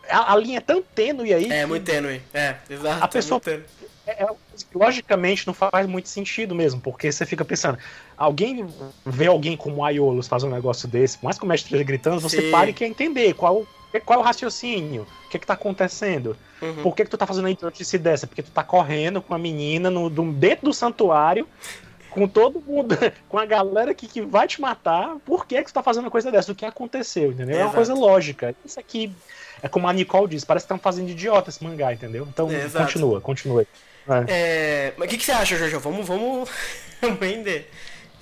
a, 0.08 0.32
a, 0.32 0.36
linha 0.36 0.58
é 0.58 0.60
tão 0.60 0.82
tênue 0.82 1.32
aí. 1.32 1.50
É, 1.50 1.66
muito 1.66 1.84
tênue. 1.84 2.20
É, 2.32 2.56
exato. 2.68 3.02
A 3.02 3.06
é 3.06 3.08
pessoa. 3.08 3.40
É, 4.06 4.24
é, 4.24 4.26
logicamente 4.74 5.46
não 5.46 5.54
faz 5.54 5.86
muito 5.86 6.08
sentido 6.08 6.54
mesmo, 6.54 6.80
porque 6.80 7.12
você 7.12 7.26
fica 7.26 7.44
pensando, 7.44 7.78
alguém 8.18 8.66
vê 9.06 9.26
alguém 9.26 9.56
como 9.56 9.84
Aiolos 9.84 10.26
fazer 10.26 10.46
um 10.46 10.50
negócio 10.50 10.88
desse, 10.88 11.22
mais 11.22 11.38
que 11.38 11.44
o 11.44 11.48
mestre 11.48 11.68
esteja 11.68 11.84
gritando, 11.84 12.20
você 12.20 12.42
Sim. 12.42 12.50
para 12.50 12.68
e 12.68 12.72
quer 12.72 12.86
entender 12.86 13.32
qual, 13.34 13.66
qual 14.04 14.18
é 14.18 14.22
o 14.22 14.24
raciocínio, 14.24 15.06
o 15.26 15.28
que 15.30 15.36
é 15.36 15.40
que 15.40 15.46
tá 15.46 15.54
acontecendo, 15.54 16.36
uhum. 16.60 16.82
por 16.82 16.96
que, 16.96 17.04
que 17.04 17.10
tu 17.10 17.16
tá 17.16 17.26
fazendo 17.26 17.46
a 17.46 17.50
idiotice 17.50 17.96
dessa, 17.96 18.26
porque 18.26 18.42
tu 18.42 18.50
tá 18.50 18.64
correndo 18.64 19.22
com 19.22 19.32
a 19.34 19.38
menina 19.38 19.88
no, 19.88 20.10
do, 20.10 20.32
dentro 20.32 20.66
do 20.66 20.74
santuário, 20.74 21.46
com 22.10 22.26
todo 22.26 22.60
mundo, 22.60 22.96
com 23.28 23.38
a 23.38 23.46
galera 23.46 23.94
que, 23.94 24.08
que 24.08 24.20
vai 24.20 24.48
te 24.48 24.60
matar, 24.60 25.16
por 25.24 25.46
que, 25.46 25.62
que 25.62 25.70
você 25.70 25.74
tá 25.74 25.82
fazendo 25.82 26.04
uma 26.04 26.10
coisa 26.10 26.32
dessa? 26.32 26.50
O 26.50 26.54
que 26.54 26.64
aconteceu, 26.64 27.30
entendeu? 27.30 27.54
Exato. 27.54 27.60
É 27.60 27.64
uma 27.64 27.74
coisa 27.74 27.94
lógica. 27.94 28.54
Isso 28.64 28.80
aqui 28.80 29.12
é 29.62 29.68
como 29.68 29.88
a 29.88 29.92
Nicole 29.92 30.28
diz, 30.28 30.44
parece 30.44 30.64
que 30.64 30.72
estão 30.72 30.78
fazendo 30.78 31.10
idiota 31.10 31.50
esse 31.50 31.62
mangá, 31.62 31.92
entendeu? 31.92 32.26
Então, 32.28 32.48
continua, 32.72 33.20
continua. 33.20 33.62
É. 33.62 34.24
É, 34.28 34.94
mas 34.96 35.06
o 35.06 35.10
que, 35.10 35.18
que, 35.18 35.24
você 35.24 35.32
acha, 35.32 35.56
Jojo? 35.56 35.78
Vamos, 35.80 36.06
vamos 36.06 36.48
vender 37.20 37.70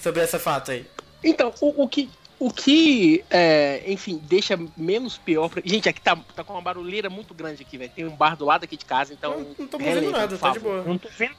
sobre 0.06 0.22
essa 0.22 0.38
fato 0.38 0.70
aí. 0.70 0.86
Então, 1.24 1.52
o, 1.60 1.82
o 1.82 1.88
que, 1.88 2.08
o 2.38 2.52
que 2.52 3.24
é, 3.28 3.82
enfim, 3.88 4.22
deixa 4.22 4.56
menos 4.76 5.18
pior. 5.18 5.48
Pra... 5.48 5.60
Gente, 5.64 5.88
aqui 5.88 6.00
tá, 6.00 6.16
tá 6.34 6.44
com 6.44 6.52
uma 6.52 6.62
barulheira 6.62 7.10
muito 7.10 7.34
grande 7.34 7.62
aqui, 7.62 7.76
velho. 7.76 7.90
Tem 7.90 8.04
um 8.04 8.14
bar 8.14 8.36
do 8.36 8.44
lado 8.44 8.62
aqui 8.62 8.76
de 8.76 8.84
casa, 8.84 9.12
então. 9.12 9.40
Não, 9.40 9.56
não 9.58 9.66
tô 9.66 9.78
vendo 9.78 10.10
nada, 10.12 10.38
tá 10.38 10.50
de 10.50 10.60
boa. 10.60 10.84
Não 10.84 10.96
tô 10.96 11.08
vendo. 11.08 11.34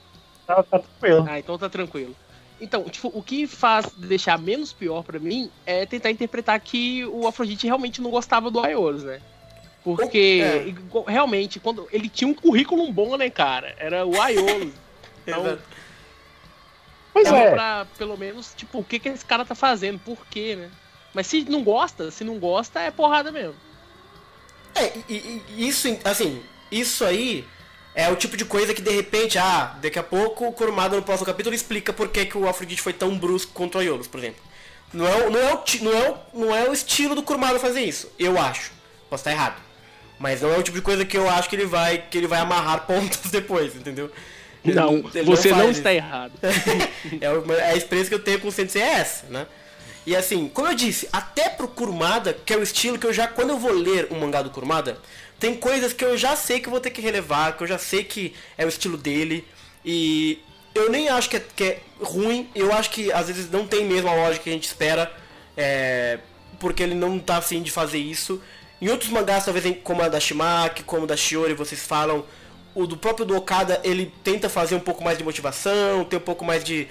Tá, 0.45 0.61
tá 0.63 0.79
tranquilo. 0.79 1.25
Ah, 1.29 1.39
então 1.39 1.57
tá 1.57 1.69
tranquilo. 1.69 2.13
Então, 2.59 2.83
tipo, 2.85 3.09
o 3.13 3.23
que 3.23 3.47
faz 3.47 3.85
deixar 3.93 4.37
menos 4.37 4.73
pior 4.73 5.03
para 5.03 5.19
mim 5.19 5.49
é 5.65 5.85
tentar 5.85 6.09
interpretar 6.09 6.59
que 6.59 7.05
o 7.05 7.25
Afrodite 7.25 7.67
realmente 7.67 8.01
não 8.01 8.09
gostava 8.09 8.51
do 8.51 8.59
Aiolos, 8.59 9.03
né? 9.03 9.21
Porque 9.83 10.41
é. 10.43 11.09
realmente, 11.09 11.59
quando 11.59 11.87
ele 11.93 12.09
tinha 12.09 12.27
um 12.27 12.33
currículo 12.33 12.91
bom, 12.91 13.15
né, 13.15 13.29
cara? 13.29 13.75
Era 13.77 14.05
o 14.05 14.19
Aiolos. 14.19 14.73
então, 15.25 15.57
pois 17.23 17.33
é. 17.33 17.51
pra, 17.51 17.87
pelo 17.97 18.17
menos, 18.17 18.53
tipo, 18.55 18.79
o 18.79 18.83
que, 18.83 18.99
que 18.99 19.09
esse 19.09 19.25
cara 19.25 19.45
tá 19.45 19.55
fazendo, 19.55 19.99
por 19.99 20.25
quê, 20.27 20.55
né? 20.55 20.69
Mas 21.13 21.27
se 21.27 21.43
não 21.49 21.63
gosta, 21.63 22.11
se 22.11 22.23
não 22.23 22.37
gosta, 22.37 22.79
é 22.79 22.91
porrada 22.91 23.31
mesmo. 23.31 23.55
É, 24.75 24.93
e, 25.09 25.41
e 25.49 25.67
isso, 25.67 25.87
assim, 26.03 26.43
isso 26.71 27.03
aí 27.03 27.45
é 27.95 28.09
o 28.09 28.15
tipo 28.15 28.37
de 28.37 28.45
coisa 28.45 28.73
que 28.73 28.81
de 28.81 28.91
repente, 28.91 29.39
ah, 29.39 29.75
daqui 29.81 29.97
a 29.97 30.03
pouco 30.03 30.47
o 30.47 30.53
Kurumada 30.53 30.95
no 30.95 31.01
próximo 31.01 31.25
capítulo 31.25 31.55
explica 31.55 31.91
por 31.91 32.09
que, 32.09 32.25
que 32.25 32.37
o 32.37 32.47
Afrodite 32.47 32.81
foi 32.81 32.93
tão 32.93 33.17
brusco 33.17 33.51
contra 33.53 33.79
o 33.79 33.81
Aiolos, 33.81 34.07
por 34.07 34.19
exemplo. 34.19 34.41
Não 34.93 35.07
é, 35.07 35.29
não, 35.29 35.39
é 35.39 35.53
o, 35.53 35.63
não, 35.81 35.91
é 35.91 36.09
o, 36.09 36.17
não 36.33 36.55
é 36.55 36.69
o 36.69 36.73
estilo 36.73 37.15
do 37.15 37.23
Kurumada 37.23 37.59
fazer 37.59 37.81
isso, 37.81 38.11
eu 38.19 38.39
acho. 38.39 38.71
Posso 39.09 39.21
estar 39.21 39.31
errado. 39.31 39.59
Mas 40.19 40.41
não 40.41 40.53
é 40.53 40.57
o 40.57 40.63
tipo 40.63 40.77
de 40.77 40.83
coisa 40.83 41.05
que 41.05 41.17
eu 41.17 41.29
acho 41.29 41.49
que 41.49 41.55
ele 41.55 41.65
vai, 41.65 41.97
que 41.97 42.17
ele 42.17 42.27
vai 42.27 42.39
amarrar 42.39 42.85
pontas 42.87 43.31
depois, 43.31 43.75
entendeu? 43.75 44.11
Não, 44.73 44.95
ele 45.13 45.23
você 45.23 45.49
não, 45.49 45.57
não 45.59 45.69
está 45.69 45.93
errado. 45.93 46.33
é, 46.41 47.63
a 47.63 47.75
experiência 47.75 48.09
que 48.09 48.15
eu 48.15 48.23
tenho 48.23 48.39
com 48.39 48.47
o 48.47 48.51
Sensei 48.51 48.81
é 48.81 48.93
essa, 48.93 49.25
né? 49.27 49.45
E 50.05 50.15
assim, 50.15 50.47
como 50.47 50.69
eu 50.69 50.73
disse, 50.73 51.09
até 51.11 51.49
pro 51.49 51.67
Kurumada, 51.67 52.33
que 52.33 52.53
é 52.53 52.57
o 52.57 52.63
estilo 52.63 52.97
que 52.97 53.05
eu 53.05 53.11
já, 53.11 53.27
quando 53.27 53.49
eu 53.49 53.59
vou 53.59 53.73
ler 53.73 54.07
um 54.09 54.19
mangá 54.19 54.41
do 54.41 54.49
Kurumada, 54.49 54.97
tem 55.39 55.53
coisas 55.53 55.91
que 55.91 56.03
eu 56.03 56.17
já 56.17 56.35
sei 56.35 56.59
que 56.59 56.67
eu 56.67 56.71
vou 56.71 56.79
ter 56.79 56.91
que 56.91 57.01
relevar, 57.01 57.57
que 57.57 57.63
eu 57.63 57.67
já 57.67 57.77
sei 57.77 58.03
que 58.03 58.33
é 58.57 58.65
o 58.65 58.69
estilo 58.69 58.97
dele. 58.97 59.45
E 59.83 60.39
eu 60.73 60.89
nem 60.89 61.09
acho 61.09 61.29
que 61.29 61.37
é, 61.37 61.43
que 61.55 61.63
é 61.63 61.79
ruim, 61.99 62.49
eu 62.55 62.71
acho 62.73 62.89
que 62.89 63.11
às 63.11 63.27
vezes 63.27 63.49
não 63.51 63.67
tem 63.67 63.83
mesmo 63.83 64.09
a 64.09 64.15
lógica 64.15 64.45
que 64.45 64.49
a 64.49 64.53
gente 64.53 64.67
espera, 64.67 65.11
é, 65.57 66.19
porque 66.59 66.81
ele 66.81 66.95
não 66.95 67.19
tá 67.19 67.37
afim 67.37 67.61
de 67.61 67.69
fazer 67.69 67.97
isso. 67.97 68.41
Em 68.81 68.89
outros 68.89 69.09
mangás, 69.09 69.43
talvez 69.43 69.77
como 69.83 70.01
a 70.01 70.07
da 70.07 70.19
Shimaki, 70.19 70.83
como 70.83 71.03
a 71.03 71.07
da 71.07 71.17
Shiori, 71.17 71.53
vocês 71.53 71.81
falam, 71.81 72.23
o 72.77 72.85
do 72.85 72.95
próprio 72.95 73.25
do 73.25 73.35
Okada, 73.35 73.81
ele 73.83 74.13
tenta 74.23 74.47
fazer 74.47 74.75
um 74.75 74.79
pouco 74.79 75.03
mais 75.03 75.17
de 75.17 75.23
motivação, 75.23 76.05
tem 76.05 76.19
um 76.19 76.21
pouco 76.21 76.45
mais 76.45 76.63
de, 76.63 76.87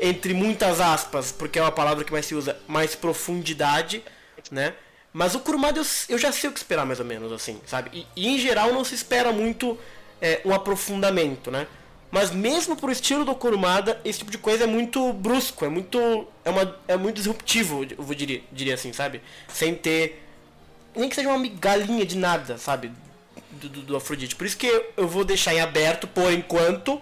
entre 0.00 0.32
muitas 0.32 0.80
aspas, 0.80 1.32
porque 1.32 1.58
é 1.58 1.62
uma 1.62 1.72
palavra 1.72 2.04
que 2.04 2.12
mais 2.12 2.26
se 2.26 2.34
usa, 2.36 2.56
mais 2.68 2.94
profundidade, 2.94 4.04
né? 4.52 4.72
Mas 5.12 5.34
o 5.34 5.40
Kurumada 5.40 5.80
eu, 5.80 5.84
eu, 6.10 6.18
já 6.18 6.30
sei 6.30 6.48
o 6.48 6.52
que 6.52 6.58
esperar 6.58 6.86
mais 6.86 7.00
ou 7.00 7.06
menos, 7.06 7.32
assim, 7.32 7.60
sabe? 7.66 7.90
E, 7.92 8.06
e 8.14 8.28
em 8.28 8.38
geral 8.38 8.72
não 8.72 8.84
se 8.84 8.94
espera 8.94 9.32
muito 9.32 9.76
é, 10.20 10.40
um 10.44 10.54
aprofundamento, 10.54 11.50
né? 11.50 11.66
Mas 12.08 12.30
mesmo 12.30 12.76
pro 12.76 12.92
estilo 12.92 13.24
do 13.24 13.34
Kurumada, 13.34 14.00
esse 14.04 14.20
tipo 14.20 14.30
de 14.30 14.38
coisa 14.38 14.62
é 14.62 14.66
muito 14.66 15.12
brusco, 15.12 15.64
é 15.64 15.68
muito. 15.68 16.28
É, 16.44 16.50
uma, 16.50 16.76
é 16.86 16.96
muito 16.96 17.16
disruptivo, 17.16 17.84
eu 17.84 18.14
diria, 18.14 18.42
diria 18.52 18.74
assim, 18.74 18.92
sabe? 18.92 19.20
Sem 19.48 19.74
ter. 19.74 20.22
Nem 20.94 21.08
que 21.08 21.16
seja 21.16 21.28
uma 21.28 21.38
migalhinha 21.38 22.06
de 22.06 22.16
nada, 22.16 22.56
sabe? 22.58 22.92
Do, 23.60 23.68
do, 23.68 23.82
do 23.82 23.96
Afrodite. 23.96 24.36
Por 24.36 24.46
isso 24.46 24.56
que 24.56 24.66
eu 24.96 25.08
vou 25.08 25.24
deixar 25.24 25.54
em 25.54 25.60
aberto 25.60 26.06
por 26.06 26.32
enquanto. 26.32 27.00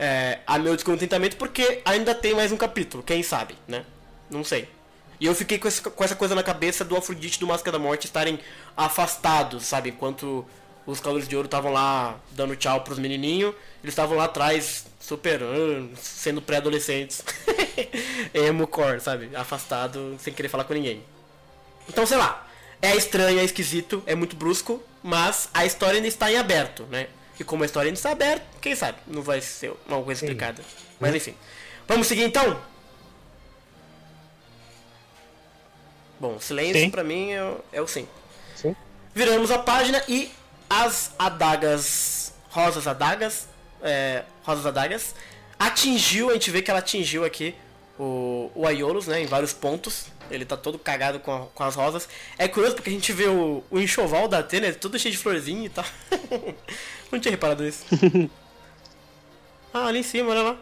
É, 0.00 0.38
a 0.46 0.58
meu 0.60 0.76
descontentamento, 0.76 1.36
porque 1.36 1.82
ainda 1.84 2.14
tem 2.14 2.32
mais 2.32 2.52
um 2.52 2.56
capítulo, 2.56 3.02
quem 3.02 3.20
sabe, 3.20 3.56
né? 3.66 3.84
Não 4.30 4.44
sei. 4.44 4.68
E 5.20 5.26
eu 5.26 5.34
fiquei 5.34 5.58
com, 5.58 5.66
esse, 5.66 5.82
com 5.82 6.04
essa 6.04 6.14
coisa 6.14 6.34
na 6.34 6.42
cabeça 6.42 6.84
do 6.84 6.96
Afrodite 6.96 7.36
e 7.36 7.40
do 7.40 7.46
Máscara 7.48 7.76
da 7.76 7.82
Morte 7.82 8.04
estarem 8.06 8.38
afastados, 8.76 9.64
sabe? 9.64 9.88
Enquanto 9.90 10.46
os 10.86 11.00
Calores 11.00 11.26
de 11.26 11.34
Ouro 11.34 11.46
estavam 11.46 11.72
lá 11.72 12.18
dando 12.30 12.54
tchau 12.54 12.82
pros 12.82 12.98
menininhos, 12.98 13.54
eles 13.82 13.92
estavam 13.92 14.16
lá 14.16 14.24
atrás, 14.24 14.86
super, 15.00 15.42
uh, 15.42 15.90
sendo 15.96 16.40
pré-adolescentes. 16.40 17.22
Emo 18.32 18.66
core, 18.66 19.00
sabe? 19.00 19.34
Afastado, 19.34 20.16
sem 20.20 20.32
querer 20.32 20.48
falar 20.48 20.64
com 20.64 20.74
ninguém. 20.74 21.02
Então, 21.88 22.06
sei 22.06 22.16
lá. 22.16 22.46
É 22.80 22.94
estranho, 22.94 23.40
é 23.40 23.44
esquisito, 23.44 24.00
é 24.06 24.14
muito 24.14 24.36
brusco, 24.36 24.80
mas 25.02 25.48
a 25.52 25.64
história 25.64 25.96
ainda 25.96 26.08
está 26.08 26.30
em 26.30 26.36
aberto, 26.36 26.84
né? 26.84 27.08
E 27.38 27.44
como 27.44 27.62
a 27.62 27.66
história 27.66 27.88
ainda 27.88 27.98
está 27.98 28.10
aberta, 28.10 28.44
quem 28.60 28.74
sabe? 28.74 28.98
Não 29.06 29.22
vai 29.22 29.40
ser 29.40 29.72
uma 29.86 30.02
coisa 30.02 30.24
explicada. 30.24 30.62
Mas 30.98 31.14
enfim. 31.14 31.34
Vamos 31.86 32.06
seguir 32.06 32.24
então? 32.24 32.60
Bom, 36.20 36.38
silêncio 36.40 36.90
para 36.90 37.04
mim 37.04 37.30
é, 37.30 37.54
é, 37.72 37.80
o 37.80 37.86
sim. 37.86 38.08
sim. 38.56 38.74
Viramos 39.14 39.50
a 39.52 39.58
página 39.58 40.02
e 40.08 40.30
as 40.68 41.12
adagas, 41.18 42.32
rosas 42.50 42.86
adagas, 42.88 43.48
é, 43.82 44.24
rosas 44.42 44.66
adagas, 44.66 45.14
atingiu, 45.58 46.30
a 46.30 46.32
gente 46.32 46.50
vê 46.50 46.60
que 46.60 46.70
ela 46.70 46.80
atingiu 46.80 47.24
aqui 47.24 47.54
o, 47.98 48.50
o 48.54 48.66
Aiolos, 48.66 49.06
né, 49.06 49.22
em 49.22 49.26
vários 49.26 49.52
pontos. 49.52 50.06
Ele 50.30 50.44
tá 50.44 50.56
todo 50.56 50.78
cagado 50.78 51.20
com, 51.20 51.34
a, 51.34 51.46
com 51.46 51.64
as 51.64 51.74
rosas. 51.74 52.08
É 52.38 52.46
curioso 52.46 52.76
porque 52.76 52.90
a 52.90 52.92
gente 52.92 53.12
vê 53.12 53.26
o, 53.26 53.64
o 53.70 53.78
enxoval 53.80 54.28
da 54.28 54.38
Atena, 54.38 54.72
todo 54.72 54.98
cheio 54.98 55.12
de 55.12 55.18
florzinha 55.18 55.66
e 55.66 55.68
tal. 55.68 55.84
Não 57.10 57.18
tinha 57.18 57.32
reparado 57.32 57.66
isso. 57.66 57.84
ah, 59.72 59.86
ali 59.86 60.00
em 60.00 60.02
cima, 60.02 60.30
olha 60.30 60.42
lá. 60.42 60.58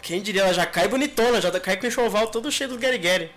Quem 0.00 0.22
diria, 0.22 0.42
ela 0.42 0.54
já 0.54 0.64
cai 0.64 0.88
bonitona, 0.88 1.40
já 1.40 1.50
cai 1.60 1.76
com 1.76 1.84
o 1.84 1.88
enxoval 1.88 2.28
todo 2.28 2.50
cheio 2.50 2.70
dos 2.70 2.78
Gary 2.78 3.30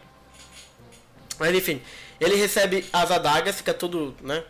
mas 1.40 1.56
enfim, 1.56 1.82
ele 2.20 2.36
recebe 2.36 2.86
as 2.94 3.10
adagas, 3.10 3.56
fica 3.56 3.74
todo, 3.74 4.16
né, 4.22 4.44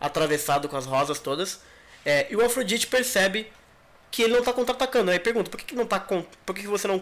atravessado 0.00 0.66
com 0.66 0.78
as 0.78 0.86
rosas 0.86 1.18
todas. 1.18 1.60
É, 2.04 2.26
e 2.30 2.36
o 2.36 2.42
Afrodite 2.44 2.86
percebe 2.86 3.52
que 4.10 4.22
ele 4.22 4.32
não 4.32 4.40
está 4.40 4.52
contra-atacando. 4.52 5.10
Aí 5.10 5.18
pergunta, 5.18 5.50
por 5.50 5.58
que, 5.58 5.66
que 5.66 5.74
não 5.74 5.86
tá 5.86 6.00
por 6.00 6.54
que, 6.54 6.62
que 6.62 6.66
você 6.66 6.88
não 6.88 6.98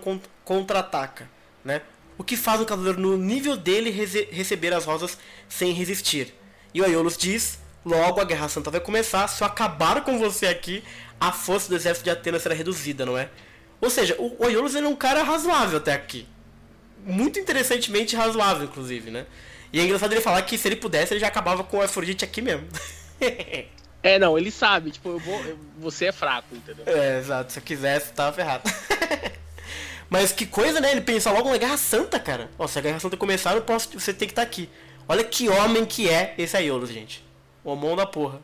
contra-ataca, 0.47 1.29
né? 1.63 1.83
O 2.17 2.25
que 2.25 2.39
faz 2.39 2.63
o 2.63 2.65
cavaleiro 2.65 2.99
no 2.99 3.19
nível 3.19 3.55
dele 3.59 3.91
receber 3.91 4.73
as 4.73 4.87
rosas 4.87 5.19
sem 5.47 5.73
resistir? 5.73 6.33
E 6.73 6.81
o 6.81 6.85
Aiolos 6.85 7.19
diz, 7.19 7.59
logo 7.85 8.19
a 8.19 8.25
Guerra 8.25 8.49
Santa 8.49 8.71
vai 8.71 8.81
começar, 8.81 9.29
se 9.29 9.43
eu 9.43 9.47
acabar 9.47 10.03
com 10.03 10.19
você 10.19 10.47
aqui, 10.47 10.83
a 11.21 11.31
força 11.31 11.69
do 11.69 11.75
exército 11.75 12.05
de 12.05 12.11
Atenas 12.11 12.41
será 12.41 12.55
reduzida, 12.55 13.05
não 13.05 13.19
é? 13.19 13.29
Ou 13.83 13.91
seja, 13.91 14.17
o 14.19 14.43
Aiolos 14.47 14.75
ele 14.75 14.87
é 14.87 14.89
um 14.89 14.97
cara 14.97 15.23
razoável 15.23 15.77
até 15.77 15.93
aqui 15.93 16.27
muito 17.07 17.39
interessantemente 17.39 18.17
razoável, 18.17 18.65
inclusive, 18.65 19.11
né? 19.11 19.27
E 19.73 19.81
é 19.81 19.85
engraçado 19.85 20.13
ele 20.13 20.21
falar 20.21 20.43
que 20.43 20.59
se 20.59 20.67
ele 20.67 20.77
pudesse, 20.77 21.15
ele 21.15 21.21
já 21.21 21.29
acabava 21.29 21.63
com 21.63 21.79
o 21.79 21.83
Afrodite 21.83 22.25
aqui 22.25 22.43
mesmo. 22.43 22.67
é, 24.03 24.19
não, 24.19 24.37
ele 24.37 24.51
sabe, 24.51 24.91
tipo, 24.91 25.09
eu 25.11 25.19
vou, 25.19 25.41
eu, 25.45 25.59
você 25.79 26.07
é 26.07 26.13
fraco, 26.13 26.55
entendeu? 26.55 26.85
É, 26.87 27.19
exato, 27.19 27.53
se 27.53 27.59
eu 27.59 27.63
quisesse, 27.63 28.13
tava 28.13 28.33
ferrado. 28.33 28.69
Mas 30.09 30.33
que 30.33 30.47
coisa, 30.47 30.81
né? 30.81 30.93
Ele 30.93 31.01
pensa 31.01 31.31
logo 31.31 31.51
na 31.51 31.57
Guerra 31.57 31.77
Santa, 31.77 32.19
cara. 32.19 32.51
Ó, 32.59 32.67
se 32.67 32.79
a 32.79 32.83
Guerra 32.83 33.01
Santa 33.01 33.17
começar, 33.17 33.55
eu 33.55 33.63
posso, 33.63 33.99
você 33.99 34.13
tem 34.13 34.29
que 34.29 34.33
estar 34.33 34.43
tá 34.43 34.49
aqui. 34.49 34.69
Olha 35.09 35.25
que 35.25 35.49
homem 35.49 35.85
que 35.85 36.09
é 36.09 36.35
esse 36.39 36.57
Aiolos, 36.57 36.91
gente. 36.91 37.25
O 37.65 37.71
homão 37.71 37.97
da 37.97 38.07
porra. 38.07 38.41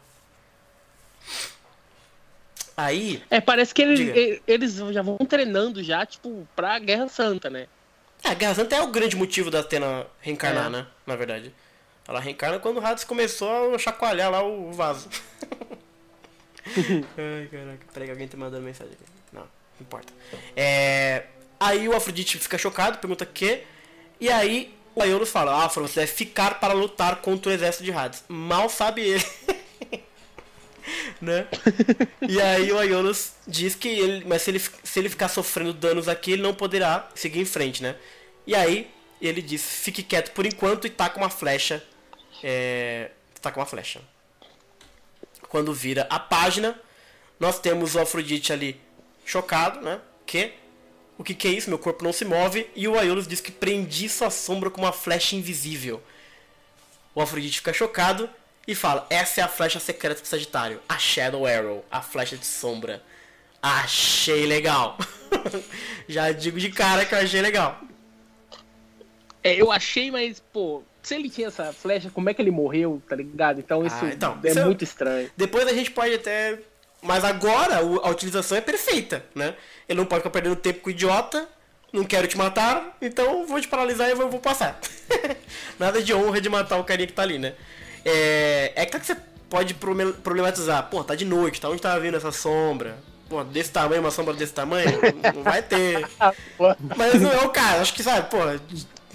Aí. 2.77 3.23
É, 3.31 3.41
parece 3.41 3.75
que 3.75 3.83
ele, 3.83 4.43
eles 4.47 4.77
já 4.77 5.03
vão 5.03 5.19
treinando 5.19 5.83
já, 5.83 6.05
tipo, 6.07 6.47
pra 6.57 6.79
Guerra 6.79 7.09
Santa, 7.09 7.49
né? 7.51 7.67
É, 8.25 8.31
a 8.31 8.35
Guerra 8.35 8.55
Santa 8.55 8.77
é 8.77 8.83
o 8.83 8.89
grande 8.89 9.17
motivo 9.17 9.51
da 9.51 9.61
Atena 9.61 10.07
reencarnar, 10.21 10.67
é. 10.67 10.71
né? 10.71 10.87
Na 11.07 11.17
verdade. 11.17 11.53
Ela 12.07 12.21
reencarna 12.21 12.59
quando 12.59 12.79
o 12.79 12.85
Hades 12.85 13.05
começou 13.05 13.75
a 13.75 13.79
chacoalhar 13.79 14.31
lá 14.31 14.43
o 14.43 14.73
vaso. 14.73 15.09
Ai, 16.67 17.49
caraca. 17.51 17.87
Peraí 17.93 18.07
que 18.07 18.11
alguém 18.11 18.29
tá 18.29 18.37
mandando 18.37 18.65
mensagem 18.65 18.93
aqui. 18.93 19.05
Não, 19.33 19.43
não 19.43 19.49
importa. 19.81 20.13
É... 20.57 21.27
Aí 21.63 21.89
o 21.89 21.95
Afrodite 21.95 22.39
fica 22.39 22.59
chocado, 22.59 22.99
pergunta 22.99 23.23
o 23.23 23.27
quê? 23.27 23.63
E 24.19 24.29
aí 24.29 24.75
o 24.97 25.01
Aiolos 25.01 25.31
fala, 25.31 25.65
Afro, 25.65 25.87
você 25.87 26.01
deve 26.01 26.11
ficar 26.11 26.59
para 26.59 26.75
lutar 26.75 27.21
contra 27.21 27.53
o 27.53 27.55
exército 27.55 27.85
de 27.85 27.93
Hades. 27.93 28.25
Mal 28.27 28.69
sabe 28.69 29.03
ele. 29.03 29.25
né? 31.23 31.47
E 32.29 32.41
aí 32.41 32.73
o 32.73 32.79
Aiolos 32.81 33.35
diz 33.47 33.77
que 33.77 33.87
ele, 33.87 34.25
mas 34.27 34.43
se 34.43 34.51
ele, 34.51 34.59
se 34.59 34.99
ele 34.99 35.09
ficar 35.09 35.29
sofrendo 35.29 35.73
danos 35.73 36.09
aqui, 36.09 36.33
ele 36.33 36.43
não 36.43 36.53
poderá 36.53 37.09
seguir 37.15 37.39
em 37.39 37.45
frente, 37.45 37.81
né? 37.81 37.95
E 38.45 38.57
aí 38.57 38.91
ele 39.21 39.41
diz, 39.41 39.63
fique 39.63 40.03
quieto 40.03 40.33
por 40.33 40.45
enquanto 40.45 40.89
e 40.89 40.91
taca 40.91 41.17
uma 41.17 41.31
flecha. 41.31 41.81
É, 42.43 43.13
taca 43.41 43.61
uma 43.61 43.67
flecha. 43.67 44.01
Quando 45.49 45.73
vira 45.73 46.09
a 46.11 46.19
página, 46.19 46.77
nós 47.39 47.61
temos 47.61 47.95
o 47.95 48.01
Afrodite 48.01 48.53
ali 48.53 48.81
chocado, 49.25 49.81
né? 49.81 50.01
Que 50.27 50.61
o 51.23 51.25
que, 51.25 51.35
que 51.35 51.47
é 51.47 51.53
isso? 51.53 51.71
Meu 51.71 51.79
corpo 51.79 52.03
não 52.03 52.13
se 52.13 52.25
move. 52.25 52.69
E 52.75 52.89
o 52.89 52.99
Aiolos 52.99 53.29
diz 53.29 53.41
que 53.41 53.53
prendi 53.53 54.09
sua 54.09 54.29
sombra 54.29 54.69
com 54.69 54.81
uma 54.81 54.93
flecha 54.93 55.37
invisível. 55.37 56.03
O 57.15 57.23
Afrodite 57.23 57.59
fica 57.59 57.73
chocado 57.73 58.29
e 58.67 58.75
fala: 58.75 59.07
Essa 59.09 59.41
é 59.41 59.45
a 59.45 59.49
flecha 59.49 59.79
secreta 59.79 60.21
do 60.21 60.27
Sagitário, 60.27 60.81
a 60.89 60.99
Shadow 60.99 61.47
Arrow, 61.47 61.85
a 61.89 62.03
flecha 62.03 62.37
de 62.37 62.45
sombra. 62.45 63.01
Achei 63.63 64.47
legal. 64.47 64.99
Já 66.09 66.33
digo 66.33 66.59
de 66.59 66.71
cara 66.71 67.07
que 67.07 67.15
eu 67.15 67.21
achei 67.21 67.41
legal. 67.41 67.81
É, 69.45 69.55
eu 69.55 69.71
achei, 69.71 70.11
mas, 70.11 70.41
pô, 70.53 70.83
se 71.01 71.15
ele 71.15 71.31
tinha 71.31 71.47
essa 71.47 71.73
flecha, 71.73 72.11
como 72.11 72.31
é 72.31 72.35
que 72.35 72.43
ele 72.43 72.51
morreu, 72.51 73.01
tá 73.09 73.15
ligado? 73.15 73.61
Então 73.61 73.87
isso, 73.87 74.05
ah, 74.05 74.11
então, 74.13 74.41
é 74.43 74.49
isso 74.49 74.65
muito 74.65 74.83
estranho. 74.83 75.31
Depois 75.37 75.69
a 75.69 75.73
gente 75.73 75.93
pode 75.93 76.15
até. 76.15 76.59
Mas 77.03 77.25
agora 77.25 77.79
a 77.79 78.09
utilização 78.11 78.57
é 78.57 78.61
perfeita, 78.61 79.25
né? 79.35 79.55
Ele 79.89 79.99
não 79.99 80.07
pode 80.07 80.21
ficar 80.21 80.31
perdendo 80.31 80.57
tempo 80.57 80.81
com 80.81 80.89
o 80.89 80.93
idiota. 80.93 81.49
Não 81.93 82.05
quero 82.05 82.27
te 82.27 82.39
matar, 82.39 82.97
então 83.03 83.47
vou 83.47 83.61
te 83.61 83.69
paralisar 83.69 84.09
e 84.09 84.15
vou, 84.15 84.31
vou 84.31 84.41
passar. 84.41 84.81
Nada 85.79 86.01
de 86.01 86.15
honra 86.15 86.41
de 86.41 86.49
matar 86.49 86.79
o 86.79 86.85
carinha 86.85 87.07
que 87.07 87.13
tá 87.13 87.23
ali, 87.23 87.39
né? 87.39 87.53
É, 88.03 88.73
é 88.75 88.87
claro 88.87 89.05
que 89.05 89.07
você 89.07 89.17
pode 89.51 89.75
problematizar. 89.75 90.89
Pô, 90.89 91.05
tá 91.05 91.15
de 91.15 91.27
noite, 91.27 91.61
tá 91.61 91.69
onde 91.69 91.83
tá 91.83 91.99
vindo 91.99 92.17
essa 92.17 92.33
sombra? 92.33 92.97
Pô, 93.29 93.45
desse 93.45 93.71
tamanho, 93.71 94.01
uma 94.01 94.11
sombra 94.11 94.33
desse 94.33 94.55
tamanho? 94.55 94.99
Não 95.35 95.43
vai 95.43 95.61
ter. 95.61 96.09
Mas 96.97 97.21
não 97.21 97.31
é 97.31 97.41
o 97.41 97.51
caso, 97.51 97.83
acho 97.83 97.93
que 97.93 98.03
sabe, 98.03 98.31
pô, 98.31 98.39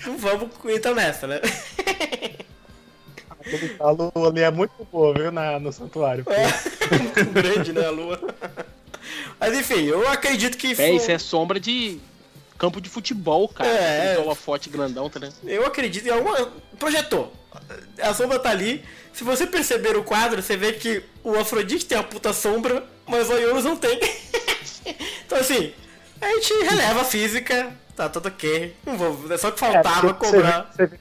não 0.06 0.18
vamos 0.18 0.50
entrar 0.66 0.94
nessa, 0.94 1.26
né? 1.26 1.42
A 3.80 3.92
lua 3.92 4.30
ali 4.30 4.42
é 4.42 4.52
muito 4.52 4.88
boa, 4.92 5.14
viu, 5.14 5.32
na, 5.32 5.60
no 5.60 5.72
santuário. 5.72 6.26
É, 6.30 7.24
grande, 7.34 7.74
né, 7.74 7.86
a 7.86 7.92
lua. 7.92 8.20
Mas 9.40 9.58
enfim, 9.58 9.86
eu 9.86 10.08
acredito 10.08 10.58
que. 10.58 10.80
É, 10.82 10.92
isso 10.92 11.12
é 11.12 11.18
sombra 11.18 11.60
de 11.60 12.00
campo 12.58 12.82
de 12.82 12.90
futebol, 12.90 13.48
cara. 13.48 13.70
É. 13.70 14.20
Um 14.20 14.34
forte 14.36 14.70
grandão, 14.70 15.10
tá 15.10 15.20
né? 15.20 15.32
Eu 15.44 15.66
acredito 15.66 16.08
em 16.08 16.12
alguma. 16.12 16.52
Projetou 16.80 17.32
a 18.02 18.14
sombra 18.14 18.40
tá 18.40 18.50
ali. 18.50 18.84
Se 19.14 19.24
você 19.24 19.48
perceber 19.48 19.98
o 19.98 20.04
quadro, 20.04 20.42
você 20.42 20.56
vê 20.56 20.74
que 20.74 21.04
o 21.24 21.36
Afrodite 21.36 21.86
tem 21.86 21.98
a 21.98 22.04
puta 22.04 22.32
sombra, 22.34 22.84
mas 23.08 23.30
o 23.30 23.38
Ionos 23.38 23.64
não 23.64 23.76
tem. 23.76 24.00
então 25.26 25.40
assim, 25.40 25.74
a 26.22 26.28
gente 26.28 26.54
releva 26.64 27.02
a 27.02 27.06
física, 27.06 27.76
tá 27.96 28.08
tudo 28.10 28.28
ok. 28.28 28.76
Não 28.86 28.98
vou, 28.98 29.34
é 29.34 29.38
só 29.38 29.52
que 29.52 29.60
faltava 29.60 30.10
é, 30.10 30.14
cobrar. 30.14 30.72
Você 30.72 30.86
vê, 30.86 31.00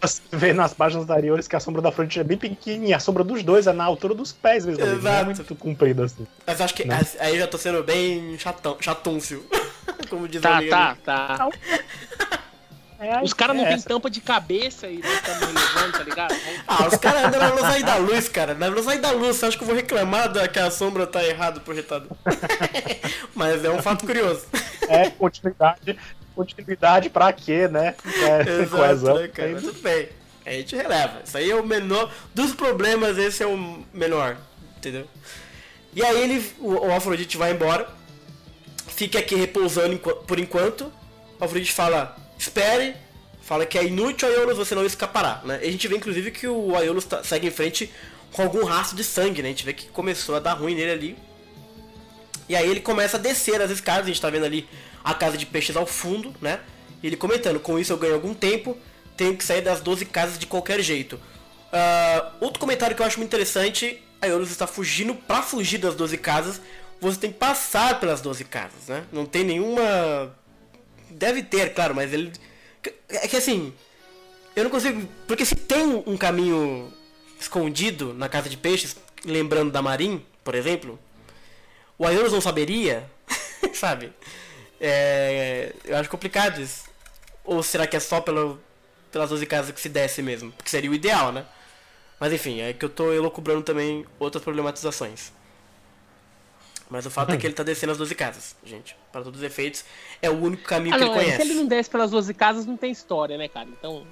você 0.00 0.22
vê 0.32 0.52
nas 0.52 0.72
páginas 0.72 1.06
da 1.06 1.14
Ariones 1.14 1.46
que 1.46 1.56
a 1.56 1.60
sombra 1.60 1.82
da 1.82 1.90
Afrodite 1.90 2.20
é 2.20 2.24
bem 2.24 2.38
pequenininha, 2.38 2.96
a 2.96 3.00
sombra 3.00 3.22
dos 3.22 3.42
dois 3.42 3.66
é 3.66 3.72
na 3.72 3.84
altura 3.84 4.14
dos 4.14 4.32
pés 4.32 4.64
mesmo. 4.64 4.82
Exato. 4.82 5.02
Não 5.02 5.12
é 5.12 5.24
muito 5.24 5.54
comprida 5.56 6.04
assim. 6.04 6.26
Mas 6.46 6.60
acho 6.60 6.74
que 6.74 6.84
né? 6.84 7.00
aí 7.18 7.38
já 7.38 7.46
tô 7.46 7.58
sendo 7.58 7.82
bem 7.82 8.38
chatão, 8.38 8.76
chatúncio. 8.80 9.44
Como 10.08 10.26
diz 10.26 10.40
tá, 10.40 10.60
tá, 10.68 10.96
tá. 11.04 11.48
É, 13.00 13.22
os 13.22 13.32
caras 13.32 13.56
não 13.56 13.64
é 13.64 13.68
têm 13.70 13.80
tampa 13.80 14.10
de 14.10 14.20
cabeça 14.20 14.86
e 14.86 14.98
não 14.98 15.10
estão 15.10 15.34
levando, 15.34 15.92
tá 15.92 16.02
ligado? 16.02 16.34
Ah, 16.68 16.86
os 16.86 16.98
caras 16.98 17.24
andam 17.24 17.40
na 17.40 17.48
velocidade 17.48 17.82
da 17.82 17.96
luz, 17.96 18.28
cara. 18.28 18.52
Na 18.52 18.68
velocidade 18.68 19.00
da 19.00 19.10
luz, 19.10 19.36
você 19.36 19.46
acha 19.46 19.56
que 19.56 19.62
eu 19.62 19.66
vou 19.66 19.74
reclamar 19.74 20.30
da, 20.30 20.46
que 20.46 20.58
a 20.58 20.70
sombra 20.70 21.06
tá 21.06 21.24
errado 21.24 21.62
projetada? 21.62 22.06
Mas 23.34 23.64
é 23.64 23.70
um 23.70 23.80
fato 23.80 24.04
curioso. 24.04 24.44
É, 24.86 25.08
continuidade. 25.08 25.98
Continuidade 26.40 27.10
pra 27.10 27.32
quê, 27.32 27.68
né? 27.68 27.94
É, 28.04 28.62
Exato, 28.62 28.70
coesão. 28.70 29.18
Né, 29.18 29.28
cara? 29.28 29.52
Mas 29.52 29.62
tudo 29.62 29.82
bem. 29.82 30.08
A 30.46 30.50
gente 30.52 30.74
releva. 30.74 31.20
Isso 31.24 31.36
aí 31.36 31.50
é 31.50 31.54
o 31.54 31.64
menor. 31.64 32.10
Dos 32.34 32.54
problemas, 32.54 33.18
esse 33.18 33.42
é 33.42 33.46
o 33.46 33.84
menor. 33.92 34.38
Entendeu? 34.78 35.06
E 35.94 36.02
aí 36.02 36.22
ele, 36.22 36.50
o, 36.58 36.86
o 36.86 36.92
Afrodite 36.92 37.36
vai 37.36 37.52
embora. 37.52 37.88
Fica 38.88 39.18
aqui 39.18 39.34
repousando 39.34 39.98
por 39.98 40.38
enquanto. 40.38 40.90
O 41.38 41.44
Afrodite 41.44 41.72
fala, 41.72 42.16
espere. 42.38 42.96
Fala 43.42 43.66
que 43.66 43.76
é 43.76 43.84
inútil, 43.84 44.28
Aiolos, 44.28 44.56
você 44.56 44.74
não 44.74 44.86
escapará. 44.86 45.42
Né? 45.44 45.60
E 45.62 45.68
a 45.68 45.72
gente 45.72 45.86
vê 45.88 45.96
inclusive 45.96 46.30
que 46.30 46.46
o 46.46 46.76
Aiolos 46.76 47.04
tá, 47.04 47.22
segue 47.22 47.48
em 47.48 47.50
frente 47.50 47.92
com 48.32 48.42
algum 48.42 48.64
rastro 48.64 48.96
de 48.96 49.04
sangue, 49.04 49.42
né? 49.42 49.48
A 49.48 49.50
gente 49.50 49.64
vê 49.64 49.72
que 49.72 49.88
começou 49.88 50.36
a 50.36 50.38
dar 50.38 50.54
ruim 50.54 50.74
nele 50.74 50.90
ali. 50.90 51.18
E 52.48 52.56
aí 52.56 52.68
ele 52.68 52.80
começa 52.80 53.16
a 53.16 53.20
descer 53.20 53.60
as 53.60 53.70
escadas, 53.70 54.04
a 54.04 54.08
gente 54.08 54.20
tá 54.20 54.30
vendo 54.30 54.44
ali 54.44 54.68
a 55.02 55.14
casa 55.14 55.36
de 55.36 55.46
peixes 55.46 55.76
ao 55.76 55.86
fundo, 55.86 56.34
né? 56.40 56.60
Ele 57.02 57.16
comentando, 57.16 57.58
com 57.58 57.78
isso 57.78 57.92
eu 57.92 57.96
ganho 57.96 58.14
algum 58.14 58.34
tempo, 58.34 58.76
tenho 59.16 59.36
que 59.36 59.44
sair 59.44 59.62
das 59.62 59.80
12 59.80 60.04
casas 60.06 60.38
de 60.38 60.46
qualquer 60.46 60.80
jeito. 60.80 61.14
Uh, 61.16 62.32
outro 62.40 62.58
comentário 62.58 62.94
que 62.94 63.02
eu 63.02 63.06
acho 63.06 63.18
muito 63.18 63.28
interessante, 63.28 64.02
a 64.20 64.26
Iolos 64.26 64.50
está 64.50 64.66
fugindo, 64.66 65.14
para 65.14 65.42
fugir 65.42 65.78
das 65.78 65.94
12 65.94 66.18
casas, 66.18 66.60
você 67.00 67.18
tem 67.18 67.32
que 67.32 67.38
passar 67.38 67.98
pelas 68.00 68.20
12 68.20 68.44
casas, 68.44 68.88
né? 68.88 69.04
Não 69.12 69.24
tem 69.24 69.44
nenhuma... 69.44 70.36
Deve 71.08 71.42
ter, 71.42 71.72
claro, 71.72 71.94
mas 71.94 72.12
ele... 72.12 72.32
É 73.08 73.26
que 73.26 73.36
assim, 73.36 73.72
eu 74.54 74.64
não 74.64 74.70
consigo... 74.70 75.08
Porque 75.26 75.44
se 75.44 75.54
tem 75.54 76.02
um 76.06 76.16
caminho 76.16 76.92
escondido 77.40 78.12
na 78.12 78.28
casa 78.28 78.48
de 78.48 78.56
peixes, 78.56 78.96
lembrando 79.24 79.70
da 79.70 79.80
Marin, 79.80 80.22
por 80.44 80.54
exemplo, 80.54 80.98
o 81.98 82.06
Aiolos 82.06 82.32
não 82.32 82.40
saberia, 82.40 83.10
sabe? 83.72 84.12
É, 84.80 85.74
eu 85.84 85.96
acho 85.96 86.08
complicado 86.08 86.60
isso. 86.60 86.84
Ou 87.44 87.62
será 87.62 87.86
que 87.86 87.96
é 87.96 88.00
só 88.00 88.20
pelo, 88.20 88.58
pelas 89.12 89.30
12 89.30 89.44
casas 89.46 89.72
que 89.72 89.80
se 89.80 89.88
desce 89.88 90.22
mesmo? 90.22 90.50
Porque 90.52 90.70
seria 90.70 90.90
o 90.90 90.94
ideal, 90.94 91.30
né? 91.32 91.44
Mas 92.18 92.32
enfim, 92.32 92.60
é 92.60 92.72
que 92.72 92.84
eu 92.84 92.88
tô 92.88 93.12
elocubrando 93.12 93.62
também 93.62 94.06
outras 94.18 94.42
problematizações. 94.42 95.32
Mas 96.90 97.06
o 97.06 97.10
fato 97.10 97.32
é 97.32 97.36
que 97.36 97.46
ele 97.46 97.54
tá 97.54 97.62
descendo 97.62 97.92
as 97.92 97.98
12 97.98 98.14
casas, 98.16 98.56
gente. 98.64 98.96
Para 99.12 99.22
todos 99.22 99.38
os 99.38 99.46
efeitos, 99.46 99.84
é 100.20 100.28
o 100.28 100.34
único 100.34 100.64
caminho 100.64 100.94
ah, 100.96 100.98
que 100.98 101.04
não, 101.04 101.12
ele 101.12 101.20
conhece. 101.20 101.42
É, 101.42 101.44
se 101.44 101.50
ele 101.50 101.60
não 101.60 101.66
desce 101.66 101.88
pelas 101.88 102.10
12 102.10 102.34
casas, 102.34 102.66
não 102.66 102.76
tem 102.76 102.90
história, 102.90 103.38
né, 103.38 103.48
cara? 103.48 103.68
Então. 103.68 104.04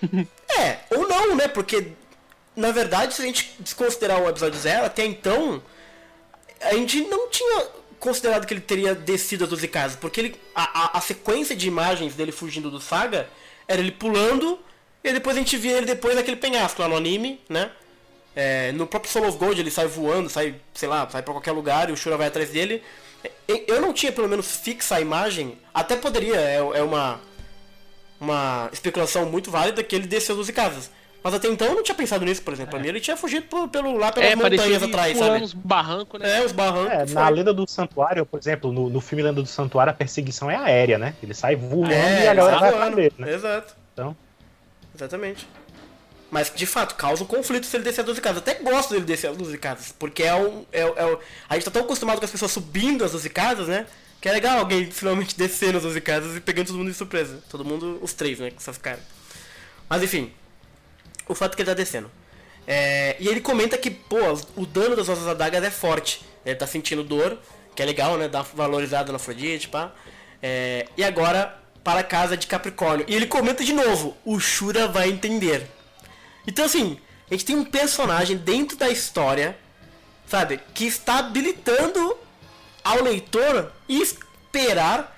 é, 0.56 0.78
ou 0.94 1.08
não, 1.08 1.34
né? 1.34 1.48
Porque, 1.48 1.92
na 2.54 2.70
verdade, 2.70 3.14
se 3.14 3.22
a 3.22 3.24
gente 3.24 3.56
desconsiderar 3.58 4.22
o 4.22 4.28
episódio 4.28 4.58
zero, 4.60 4.86
até 4.86 5.04
então, 5.04 5.60
a 6.60 6.74
gente 6.74 7.00
não 7.02 7.28
tinha 7.28 7.66
considerado 8.00 8.46
que 8.46 8.54
ele 8.54 8.62
teria 8.62 8.94
descido 8.94 9.44
as 9.44 9.50
12 9.50 9.68
casas, 9.68 9.96
porque 9.96 10.20
ele, 10.20 10.40
a, 10.54 10.96
a, 10.96 10.98
a, 10.98 11.00
sequência 11.00 11.54
de 11.54 11.68
imagens 11.68 12.14
dele 12.14 12.32
fugindo 12.32 12.70
do 12.70 12.80
Saga 12.80 13.28
era 13.68 13.80
ele 13.80 13.92
pulando, 13.92 14.58
e 15.04 15.12
depois 15.12 15.36
a 15.36 15.38
gente 15.38 15.56
via 15.56 15.76
ele 15.76 15.86
depois 15.86 16.16
naquele 16.16 16.36
penhasco 16.36 16.80
lá 16.80 16.88
no 16.88 16.96
anime, 16.96 17.40
né? 17.48 17.70
É, 18.34 18.72
no 18.72 18.86
próprio 18.86 19.12
Soul 19.12 19.28
of 19.28 19.38
Gold 19.38 19.60
ele 19.60 19.70
sai 19.70 19.86
voando, 19.86 20.30
sai, 20.30 20.54
sei 20.72 20.88
lá, 20.88 21.08
sai 21.10 21.22
pra 21.22 21.34
qualquer 21.34 21.52
lugar 21.52 21.90
e 21.90 21.92
o 21.92 21.96
Shura 21.96 22.16
vai 22.16 22.28
atrás 22.28 22.50
dele. 22.50 22.82
Eu 23.46 23.80
não 23.80 23.92
tinha 23.92 24.10
pelo 24.10 24.28
menos 24.28 24.56
fixa 24.56 24.96
a 24.96 25.00
imagem, 25.00 25.58
até 25.74 25.94
poderia, 25.94 26.36
é, 26.36 26.56
é 26.56 26.82
uma, 26.82 27.20
uma 28.18 28.70
especulação 28.72 29.26
muito 29.26 29.50
válida 29.50 29.82
que 29.82 29.94
ele 29.94 30.06
desceu 30.06 30.34
as 30.34 30.38
12 30.38 30.52
casas. 30.52 30.90
Mas 31.22 31.34
até 31.34 31.48
então 31.48 31.68
eu 31.68 31.74
não 31.74 31.82
tinha 31.82 31.94
pensado 31.94 32.24
nisso, 32.24 32.42
por 32.42 32.54
exemplo. 32.54 32.70
É. 32.70 32.72
Pra 32.72 32.80
mim 32.80 32.88
ele 32.88 33.00
tinha 33.00 33.16
fugido 33.16 33.46
por, 33.46 33.68
pelo, 33.68 33.96
lá 33.96 34.10
pelas 34.10 34.30
é, 34.30 34.36
montanhas 34.36 34.82
atrás, 34.82 35.18
sabe? 35.18 35.44
uns 35.44 35.52
barrancos, 35.52 36.18
né? 36.18 36.38
É, 36.38 36.44
os 36.44 36.52
barrancos. 36.52 37.10
É, 37.10 37.14
na 37.14 37.28
Lenda 37.28 37.52
do 37.52 37.68
Santuário, 37.68 38.24
por 38.24 38.40
exemplo, 38.40 38.72
no, 38.72 38.88
no 38.88 39.00
filme 39.00 39.22
Lenda 39.22 39.42
do 39.42 39.48
Santuário, 39.48 39.90
a 39.90 39.94
perseguição 39.94 40.50
é 40.50 40.56
aérea, 40.56 40.98
né? 40.98 41.14
Ele 41.22 41.34
sai 41.34 41.56
voando 41.56 41.92
é, 41.92 42.24
e 42.24 42.28
a 42.28 42.34
galera 42.34 42.58
vai 42.58 42.72
voando. 42.72 42.96
dele, 42.96 43.14
né? 43.18 43.32
Exato. 43.34 43.74
Então... 43.92 44.16
Exatamente. 44.94 45.46
Mas 46.30 46.52
de 46.54 46.64
fato 46.64 46.94
causa 46.94 47.24
um 47.24 47.26
conflito 47.26 47.66
se 47.66 47.76
ele 47.76 47.84
descer 47.84 48.02
a 48.02 48.04
12 48.04 48.20
casas. 48.20 48.38
Até 48.38 48.54
gosto 48.54 48.90
dele 48.90 49.04
descer 49.04 49.30
a 49.30 49.32
12 49.32 49.58
casas, 49.58 49.94
porque 49.98 50.22
é 50.22 50.34
um. 50.34 50.64
É, 50.72 50.82
é, 50.82 51.18
a 51.48 51.54
gente 51.54 51.64
tá 51.64 51.70
tão 51.70 51.82
acostumado 51.82 52.18
com 52.18 52.24
as 52.24 52.30
pessoas 52.30 52.52
subindo 52.52 53.04
as 53.04 53.12
12 53.12 53.28
casas, 53.30 53.68
né? 53.68 53.86
Que 54.20 54.28
é 54.28 54.32
legal 54.32 54.58
alguém 54.58 54.90
finalmente 54.90 55.34
descendo 55.38 55.78
as 55.78 55.82
12 55.82 56.00
casas 56.00 56.36
e 56.36 56.40
pegando 56.40 56.68
todo 56.68 56.78
mundo 56.78 56.88
de 56.88 56.94
surpresa. 56.94 57.40
Todo 57.50 57.64
mundo, 57.64 57.98
os 58.00 58.12
três, 58.12 58.38
né? 58.38 58.50
Com 58.50 58.58
essas 58.58 58.78
caras. 58.78 59.00
Mas 59.88 60.04
enfim, 60.04 60.32
o 61.30 61.34
fato 61.34 61.54
que 61.54 61.62
ele 61.62 61.70
tá 61.70 61.74
descendo. 61.74 62.10
É, 62.66 63.16
e 63.18 63.28
ele 63.28 63.40
comenta 63.40 63.78
que, 63.78 63.90
pô, 63.90 64.18
o 64.56 64.66
dano 64.66 64.96
das 64.96 65.08
nossas 65.08 65.26
adagas 65.26 65.62
é 65.62 65.70
forte. 65.70 66.24
Ele 66.44 66.56
tá 66.56 66.66
sentindo 66.66 67.04
dor, 67.04 67.38
que 67.74 67.82
é 67.82 67.86
legal, 67.86 68.16
né? 68.16 68.28
Dá 68.28 68.42
valorizada 68.42 69.12
na 69.12 69.16
Afrodite, 69.16 69.68
pá. 69.68 69.92
É, 70.42 70.86
e 70.96 71.04
agora, 71.04 71.58
para 71.84 72.00
a 72.00 72.04
casa 72.04 72.36
de 72.36 72.46
Capricórnio. 72.46 73.06
E 73.08 73.14
ele 73.14 73.26
comenta 73.26 73.64
de 73.64 73.72
novo, 73.72 74.16
o 74.24 74.38
Shura 74.40 74.88
vai 74.88 75.08
entender. 75.08 75.66
Então, 76.46 76.64
assim, 76.64 76.98
a 77.30 77.34
gente 77.34 77.44
tem 77.44 77.56
um 77.56 77.64
personagem 77.64 78.36
dentro 78.36 78.76
da 78.76 78.88
história, 78.88 79.56
sabe? 80.26 80.60
Que 80.74 80.84
está 80.84 81.18
habilitando 81.18 82.16
ao 82.82 83.02
leitor 83.02 83.72
esperar 83.88 85.16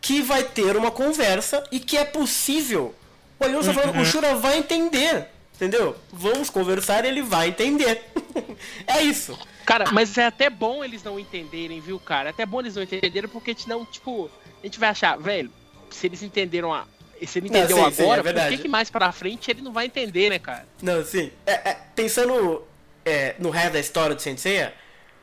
que 0.00 0.20
vai 0.20 0.44
ter 0.44 0.76
uma 0.76 0.90
conversa 0.90 1.64
e 1.72 1.80
que 1.80 1.96
é 1.96 2.04
possível. 2.04 2.94
O 3.38 3.44
uhum. 3.44 3.62
falando, 3.62 4.00
o 4.00 4.04
Shura 4.04 4.34
vai 4.34 4.58
entender. 4.58 5.35
Entendeu? 5.56 5.96
Vamos 6.12 6.50
conversar 6.50 7.04
e 7.04 7.08
ele 7.08 7.22
vai 7.22 7.48
entender. 7.48 8.04
é 8.86 9.00
isso. 9.02 9.36
Cara, 9.64 9.90
mas 9.90 10.16
é 10.16 10.26
até 10.26 10.50
bom 10.50 10.84
eles 10.84 11.02
não 11.02 11.18
entenderem, 11.18 11.80
viu, 11.80 11.98
cara? 11.98 12.28
É 12.28 12.30
até 12.30 12.44
bom 12.44 12.60
eles 12.60 12.76
não 12.76 12.82
entenderem, 12.82 13.28
porque 13.28 13.50
a 13.50 13.54
gente 13.54 13.68
não, 13.68 13.84
tipo, 13.84 14.30
a 14.62 14.66
gente 14.66 14.78
vai 14.78 14.90
achar, 14.90 15.18
velho, 15.18 15.50
se 15.90 16.06
eles 16.06 16.22
entenderam 16.22 16.72
a. 16.72 16.86
Se 17.26 17.38
ele 17.38 17.48
entendeu 17.48 17.78
não, 17.78 17.90
sim, 17.90 18.02
agora, 18.02 18.22
sim, 18.22 18.28
é 18.28 18.32
por 18.32 18.48
que, 18.50 18.58
que, 18.58 18.68
mais 18.68 18.90
pra 18.90 19.10
frente 19.10 19.50
ele 19.50 19.62
não 19.62 19.72
vai 19.72 19.86
entender, 19.86 20.28
né, 20.28 20.38
cara? 20.38 20.68
Não, 20.82 21.02
sim. 21.02 21.32
É, 21.46 21.70
é, 21.70 21.78
pensando 21.94 22.62
é, 23.06 23.34
no 23.38 23.48
resto 23.48 23.72
da 23.72 23.80
história 23.80 24.14
do 24.14 24.20
Sensei, 24.20 24.68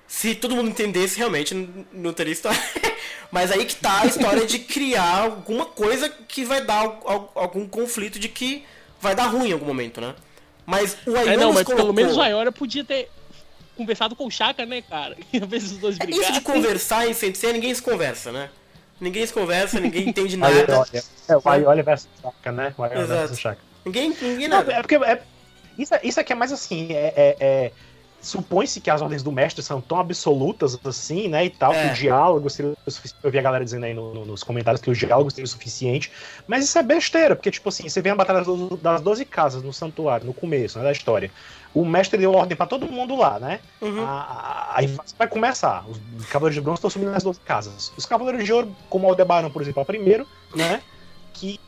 se 0.08 0.34
todo 0.34 0.56
mundo 0.56 0.72
entendesse, 0.72 1.20
realmente 1.20 1.54
não, 1.54 1.86
não 1.94 2.14
teria 2.14 2.34
história. 2.34 2.60
Mas 3.32 3.52
aí 3.52 3.66
que 3.66 3.76
tá 3.76 4.02
a 4.02 4.06
história 4.08 4.46
de 4.46 4.60
criar 4.60 5.24
alguma 5.24 5.66
coisa 5.66 6.10
que 6.10 6.44
vai 6.44 6.62
dar 6.62 7.00
algum 7.36 7.68
conflito 7.68 8.18
de 8.18 8.28
que 8.28 8.66
vai 9.04 9.14
dar 9.14 9.28
ruim 9.28 9.49
em 9.49 9.54
algum 9.54 9.66
momento, 9.66 9.99
né? 9.99 10.16
Mas 10.66 10.97
o 11.06 11.12
Aiolos 11.12 11.28
é, 11.28 11.38
não, 11.38 11.54
mas 11.54 11.64
colocou... 11.64 11.86
pelo 11.86 11.93
menos 11.93 12.16
o 12.16 12.22
Ayora 12.22 12.51
podia 12.51 12.86
ter 12.86 13.12
conversado 13.76 14.16
com 14.16 14.26
o 14.26 14.32
Chaka, 14.32 14.66
né, 14.66 14.82
cara? 14.82 15.18
Às 15.34 15.47
vezes 15.47 15.72
os 15.74 15.78
dois 15.78 15.97
brigaram. 15.97 16.24
É 16.24 16.26
isso 16.26 16.34
de 16.34 16.41
conversar 16.41 17.08
em 17.08 17.14
Sensei, 17.14 17.51
ninguém 17.51 17.76
se 17.76 17.82
conversa, 17.82 18.32
né? 18.32 18.49
Ninguém 19.01 19.28
se 19.28 19.34
conversa, 19.34 19.80
ninguém 19.80 20.08
entende 20.08 20.38
nada. 20.38 20.56
é, 21.28 21.36
o 21.36 21.41
Aiolha 21.43 21.84
versus 21.84 22.08
o 22.18 22.22
Chaka, 22.22 22.51
né? 22.51 22.74
O 22.78 22.84
Aiolha 22.84 23.06
versus 23.06 23.38
o 23.38 23.41
Chaka. 23.41 23.62
Ninguém, 23.86 24.16
ninguém 24.22 24.47
nada. 24.47 24.72
Não, 24.72 24.80
é 24.80 24.82
porque 24.82 24.95
é, 24.95 25.22
isso, 25.78 25.93
isso 26.01 26.20
aqui 26.20 26.32
é 26.32 26.36
mais 26.36 26.54
assim, 26.54 26.93
é, 26.93 27.14
é, 27.16 27.36
é 27.39 27.72
supõe-se 28.24 28.80
que 28.80 28.90
as 28.90 29.02
ordens 29.02 29.22
do 29.22 29.32
mestre 29.32 29.62
são 29.62 29.82
tão 29.82 30.00
absolutas 30.00 30.80
assim, 30.86 31.28
né, 31.28 31.46
e 31.46 31.50
tal, 31.50 31.74
é. 31.74 31.88
que 31.88 31.92
o 31.92 31.94
diálogo 31.94 32.50
seria 32.50 32.74
o 32.86 32.92
suficiente. 32.92 33.24
Eu 33.24 33.30
vi 33.30 33.38
a 33.38 33.42
galera 33.42 33.64
dizendo 33.64 33.86
aí 33.86 33.94
no, 33.94 34.14
no, 34.14 34.26
nos 34.26 34.44
comentários 34.44 34.82
que 34.82 34.90
o 34.90 34.96
diálogo 34.96 35.30
seria 35.30 35.44
o 35.44 35.48
suficiente, 35.48 36.12
mas 36.48 36.64
isso 36.64 36.80
é 36.80 36.84
besteira, 36.84 37.36
porque, 37.36 37.52
tipo 37.52 37.68
assim, 37.68 37.88
você 37.88 38.02
vê 38.02 38.10
a 38.10 38.16
batalha 38.16 38.44
das 38.82 39.02
12 39.02 39.26
casas 39.26 39.62
no 39.62 39.74
santuário, 39.74 40.26
no 40.26 40.34
começo, 40.34 40.80
né, 40.80 40.86
da 40.86 40.92
história. 40.92 41.30
O 41.74 41.84
mestre 41.84 42.20
deu 42.20 42.32
ordem 42.34 42.56
para 42.56 42.68
todo 42.68 42.86
mundo 42.88 43.16
lá, 43.16 43.40
né? 43.40 43.60
Uhum. 43.82 44.06
Aí 44.70 44.96
vai 45.18 45.28
começar. 45.28 45.84
Os 45.90 46.26
Cavaleiros 46.28 46.54
de 46.54 46.62
Bronze 46.62 46.78
estão 46.78 46.90
subindo 46.90 47.12
nas 47.12 47.24
12 47.24 47.40
casas. 47.40 47.92
Os 47.98 48.06
Cavaleiros 48.06 48.46
de 48.46 48.54
Ouro, 48.54 48.76
como 48.90 49.08
o 49.08 49.10
Aldebaran, 49.10 49.50
por 49.50 49.62
exemplo, 49.62 49.80
é 49.80 49.84
o 49.84 49.86
primeiro, 49.86 50.28
né? 50.56 50.84
Que 51.34 51.60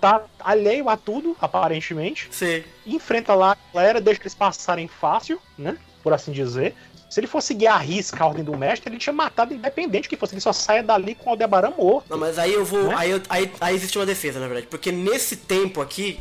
tá 0.00 0.22
alheio 0.40 0.88
a 0.88 0.96
tudo, 0.96 1.36
aparentemente. 1.38 2.28
Sim. 2.32 2.64
Enfrenta 2.86 3.34
lá 3.34 3.52
a 3.52 3.74
galera, 3.74 4.00
deixa 4.00 4.22
eles 4.22 4.34
passarem 4.34 4.88
fácil, 4.88 5.38
né? 5.58 5.76
Por 6.02 6.12
assim 6.12 6.32
dizer. 6.32 6.74
Se 7.08 7.18
ele 7.18 7.26
fosse 7.26 7.48
seguir 7.48 7.66
a 7.66 7.76
risca 7.76 8.22
a 8.22 8.26
ordem 8.26 8.44
do 8.44 8.56
mestre, 8.56 8.88
ele 8.88 8.98
tinha 8.98 9.12
matado 9.12 9.52
independente 9.52 10.08
que 10.08 10.16
fosse. 10.16 10.34
Ele 10.34 10.40
só 10.40 10.52
saia 10.52 10.82
dali 10.82 11.14
com 11.14 11.28
o 11.28 11.30
Aldebaran 11.30 11.70
morto. 11.70 12.06
Não, 12.08 12.18
mas 12.18 12.38
aí 12.38 12.54
eu 12.54 12.64
vou. 12.64 12.84
Né? 12.84 12.94
Aí, 12.96 13.10
eu, 13.10 13.20
aí, 13.28 13.52
aí 13.60 13.74
existe 13.74 13.98
uma 13.98 14.06
defesa, 14.06 14.38
na 14.38 14.46
verdade. 14.46 14.68
Porque 14.68 14.92
nesse 14.92 15.36
tempo 15.36 15.80
aqui, 15.80 16.20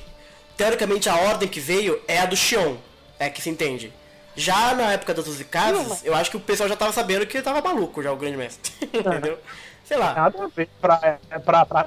teoricamente 0.57 1.07
a 1.07 1.15
ordem 1.15 1.47
que 1.47 1.59
veio 1.59 2.01
é 2.07 2.19
a 2.19 2.25
do 2.25 2.35
Xion. 2.35 2.77
É 3.19 3.29
que 3.29 3.41
se 3.41 3.49
entende. 3.49 3.93
Já 4.35 4.73
na 4.73 4.93
época 4.93 5.13
das 5.13 5.25
12 5.25 5.43
casas, 5.45 5.87
mas... 5.87 6.05
eu 6.05 6.15
acho 6.15 6.31
que 6.31 6.37
o 6.37 6.39
pessoal 6.39 6.67
já 6.69 6.75
tava 6.75 6.91
sabendo 6.91 7.25
que 7.27 7.37
ele 7.37 7.43
tava 7.43 7.61
maluco 7.61 8.01
já, 8.01 8.11
o 8.11 8.15
grande 8.15 8.37
mestre. 8.37 8.71
Entendeu? 8.81 9.37
Sei 9.85 9.97
lá. 9.97 10.13
Nada 10.13 10.43
a 10.43 10.47
ver. 10.47 10.69
Pra, 10.79 11.19
pra, 11.43 11.65
pra, 11.65 11.85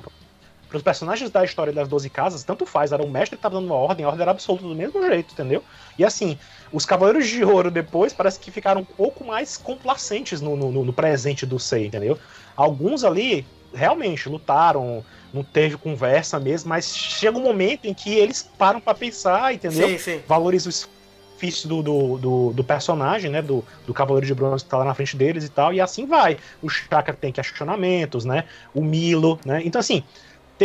para 0.72 0.78
os 0.78 0.82
personagens 0.82 1.30
da 1.30 1.44
história 1.44 1.72
das 1.72 1.86
12 1.86 2.08
casas, 2.08 2.42
tanto 2.42 2.64
faz, 2.64 2.92
era 2.92 3.02
o 3.02 3.10
mestre 3.10 3.36
que 3.36 3.40
estava 3.40 3.56
dando 3.56 3.66
uma 3.66 3.74
ordem, 3.74 4.06
a 4.06 4.08
ordem 4.08 4.22
era 4.22 4.30
absoluta 4.30 4.64
do 4.64 4.74
mesmo 4.74 5.06
jeito, 5.06 5.34
entendeu? 5.34 5.62
E 5.98 6.04
assim, 6.04 6.38
os 6.72 6.86
Cavaleiros 6.86 7.28
de 7.28 7.44
Ouro 7.44 7.70
depois 7.70 8.14
parece 8.14 8.40
que 8.40 8.50
ficaram 8.50 8.80
um 8.80 8.84
pouco 8.84 9.22
mais 9.22 9.58
complacentes 9.58 10.40
no, 10.40 10.56
no, 10.56 10.72
no 10.84 10.92
presente 10.92 11.44
do 11.44 11.58
Sei, 11.58 11.86
entendeu? 11.86 12.18
Alguns 12.56 13.04
ali 13.04 13.46
realmente 13.74 14.28
lutaram, 14.30 15.04
não 15.32 15.44
teve 15.44 15.76
conversa 15.76 16.40
mesmo, 16.40 16.70
mas 16.70 16.96
chega 16.96 17.36
um 17.36 17.42
momento 17.42 17.84
em 17.84 17.92
que 17.92 18.14
eles 18.14 18.42
param 18.42 18.80
para 18.80 18.94
pensar, 18.94 19.52
entendeu? 19.52 19.88
Sim, 19.90 19.98
sim. 19.98 20.20
Valorizam 20.26 20.68
o 20.68 20.70
esforço 20.70 21.68
do, 21.68 21.82
do, 21.82 22.18
do, 22.18 22.52
do, 22.52 22.64
personagem, 22.64 23.30
né? 23.30 23.42
Do, 23.42 23.64
do 23.86 23.92
Cavaleiro 23.92 24.26
de 24.26 24.34
Bronze 24.34 24.64
que 24.64 24.70
tá 24.70 24.78
lá 24.78 24.84
na 24.84 24.94
frente 24.94 25.16
deles 25.16 25.44
e 25.44 25.48
tal, 25.48 25.74
e 25.74 25.80
assim 25.80 26.06
vai. 26.06 26.38
O 26.62 26.68
Chakra 26.68 27.14
tem 27.14 27.32
questionamentos, 27.32 28.24
né? 28.24 28.44
O 28.74 28.82
Milo, 28.82 29.38
né? 29.44 29.60
Então, 29.64 29.80
assim, 29.80 30.02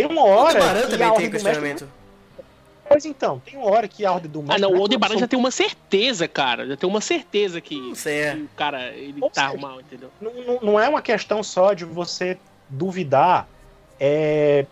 tem 0.02 0.06
uma 0.06 0.24
hora. 0.24 0.60
O 0.60 0.62
Tubarão 0.62 0.90
também 0.90 1.14
tem 1.14 1.32
questionamento. 1.32 1.82
Mestre... 1.82 2.08
Pois 2.90 3.06
então, 3.06 3.42
tem 3.46 3.58
uma 3.58 3.70
hora 3.70 3.88
que 3.88 4.06
a 4.06 4.12
ordem 4.14 4.32
do 4.32 4.42
mestre. 4.42 4.56
Ah, 4.56 4.60
não, 4.60 4.78
o 4.78 4.82
Aldebaran 4.82 5.18
já 5.18 5.28
tem 5.28 5.38
uma 5.38 5.52
certeza, 5.52 6.28
cara. 6.28 6.66
Já 6.66 6.78
tem 6.78 6.90
uma 6.90 7.02
certeza 7.02 7.60
que, 7.60 7.94
é. 8.06 8.32
que 8.32 8.42
o 8.42 8.50
cara 8.56 8.92
ele 8.92 9.18
Ou 9.20 9.30
tá 9.30 9.50
seja, 9.50 9.62
mal, 9.62 9.82
entendeu? 9.82 10.10
Não, 10.22 10.34
não, 10.34 10.60
não 10.62 10.80
é 10.80 10.88
uma 10.88 11.02
questão 11.02 11.44
só 11.44 11.74
de 11.74 11.84
você 11.84 12.38
duvidar. 12.70 13.48
É, 14.00 14.66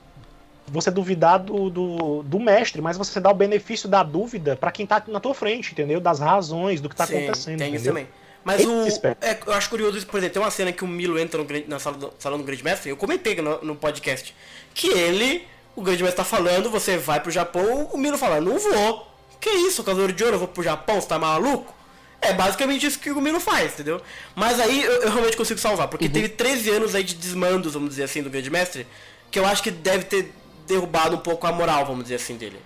você 0.67 0.89
duvidar 0.89 1.39
do, 1.39 1.69
do, 1.69 2.23
do, 2.23 2.39
mestre, 2.39 2.81
mas 2.81 2.97
você 2.97 3.19
dá 3.19 3.29
o 3.29 3.33
benefício 3.33 3.87
da 3.89 4.01
dúvida 4.01 4.55
para 4.55 4.71
quem 4.71 4.85
tá 4.85 5.03
na 5.07 5.19
tua 5.19 5.33
frente, 5.33 5.73
entendeu? 5.73 5.99
Das 5.99 6.19
razões, 6.19 6.81
do 6.81 6.89
que 6.89 6.95
tá 6.95 7.05
Sim, 7.05 7.17
acontecendo. 7.17 7.59
Tem 7.59 7.67
entendeu? 7.67 7.75
isso 7.75 7.89
também. 7.89 8.07
Mas 8.45 8.63
o. 8.63 8.85
É, 9.21 9.37
eu 9.47 9.53
acho 9.53 9.69
curioso, 9.71 10.05
por 10.05 10.17
exemplo, 10.19 10.33
tem 10.35 10.41
uma 10.41 10.51
cena 10.51 10.71
que 10.71 10.83
o 10.83 10.87
Milo 10.87 11.17
entra 11.17 11.41
no, 11.41 11.47
na 11.67 11.79
sala 11.79 11.97
do, 11.97 12.13
salão 12.19 12.37
do 12.37 12.43
Grande 12.43 12.63
Mestre, 12.63 12.91
eu 12.91 12.95
comentei 12.95 13.35
no, 13.41 13.59
no 13.63 13.75
podcast, 13.75 14.35
que 14.71 14.87
ele, 14.87 15.47
o 15.75 15.81
Grande 15.81 16.03
Mestre 16.03 16.17
tá 16.17 16.23
falando, 16.23 16.69
você 16.69 16.95
vai 16.95 17.19
pro 17.19 17.31
Japão, 17.31 17.89
o 17.91 17.97
Milo 17.97 18.19
fala, 18.19 18.39
não 18.39 18.59
vou. 18.59 19.11
Que 19.41 19.49
isso, 19.49 19.83
Cavaleiro 19.83 20.13
de 20.13 20.23
Ouro, 20.23 20.35
eu 20.35 20.39
vou 20.39 20.47
pro 20.47 20.63
Japão, 20.63 21.01
você 21.01 21.07
tá 21.07 21.17
maluco? 21.17 21.73
É 22.21 22.33
basicamente 22.33 22.85
isso 22.85 22.99
que 22.99 23.09
o 23.09 23.19
Milo 23.19 23.39
faz, 23.39 23.73
entendeu? 23.73 23.99
Mas 24.35 24.59
aí 24.59 24.83
eu, 24.83 25.01
eu 25.01 25.09
realmente 25.09 25.35
consigo 25.35 25.59
salvar, 25.59 25.87
porque 25.87 26.05
uhum. 26.05 26.11
teve 26.11 26.29
13 26.29 26.69
anos 26.69 26.95
aí 26.95 27.03
de 27.03 27.15
desmandos, 27.15 27.73
vamos 27.73 27.89
dizer 27.89 28.03
assim, 28.03 28.21
do 28.21 28.29
Grande 28.29 28.51
Mestre, 28.51 28.85
que 29.31 29.39
eu 29.39 29.45
acho 29.45 29.63
que 29.63 29.71
deve 29.71 30.05
ter 30.05 30.31
derrubado 30.67 31.15
um 31.15 31.19
pouco 31.19 31.47
a 31.47 31.51
moral, 31.51 31.83
vamos 31.83 32.03
dizer 32.03 32.15
assim, 32.15 32.37
dele. 32.37 32.59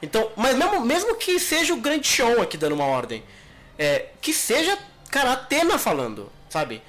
Então, 0.00 0.30
mas 0.34 0.56
mesmo, 0.56 0.80
mesmo 0.80 1.14
que 1.14 1.38
seja 1.38 1.74
o 1.74 1.76
grande 1.76 2.08
show 2.08 2.40
aqui 2.40 2.56
dando 2.56 2.74
uma 2.74 2.86
ordem, 2.86 3.22
é, 3.78 4.06
que 4.20 4.32
seja, 4.32 4.78
cara, 5.10 5.32
Atena 5.32 5.78
falando, 5.78 6.30
sabe? 6.48 6.82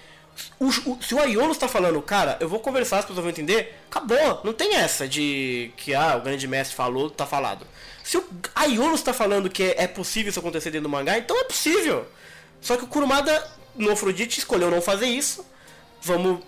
O, 0.60 0.68
o, 0.68 1.02
se 1.02 1.14
o 1.14 1.20
Aiolos 1.20 1.58
está 1.58 1.68
falando, 1.68 2.02
cara, 2.02 2.38
eu 2.40 2.48
vou 2.48 2.60
conversar, 2.60 3.00
as 3.00 3.06
pessoas 3.06 3.22
vão 3.22 3.30
entender, 3.30 3.78
acabou. 3.90 4.42
Não 4.44 4.54
tem 4.54 4.76
essa 4.76 5.08
de 5.08 5.72
que 5.78 5.94
ah, 5.94 6.16
o 6.18 6.22
grande 6.22 6.48
mestre 6.48 6.76
falou, 6.76 7.10
tá 7.10 7.26
falado. 7.26 7.66
Se 8.04 8.18
o 8.18 8.26
Aiolos 8.56 9.00
está 9.00 9.14
falando 9.14 9.50
que 9.50 9.64
é, 9.64 9.84
é 9.84 9.88
possível 9.88 10.30
isso 10.30 10.40
acontecer 10.40 10.72
dentro 10.72 10.88
do 10.88 10.90
mangá, 10.90 11.18
então 11.18 11.38
é 11.40 11.44
possível. 11.44 12.06
Só 12.62 12.78
que 12.78 12.84
o 12.84 12.88
Kurumada 12.88 13.46
no 13.76 13.92
Afrodite 13.92 14.40
escolheu 14.40 14.70
não 14.70 14.82
fazer 14.82 15.08
isso. 15.08 15.46
Vamos. 16.02 16.40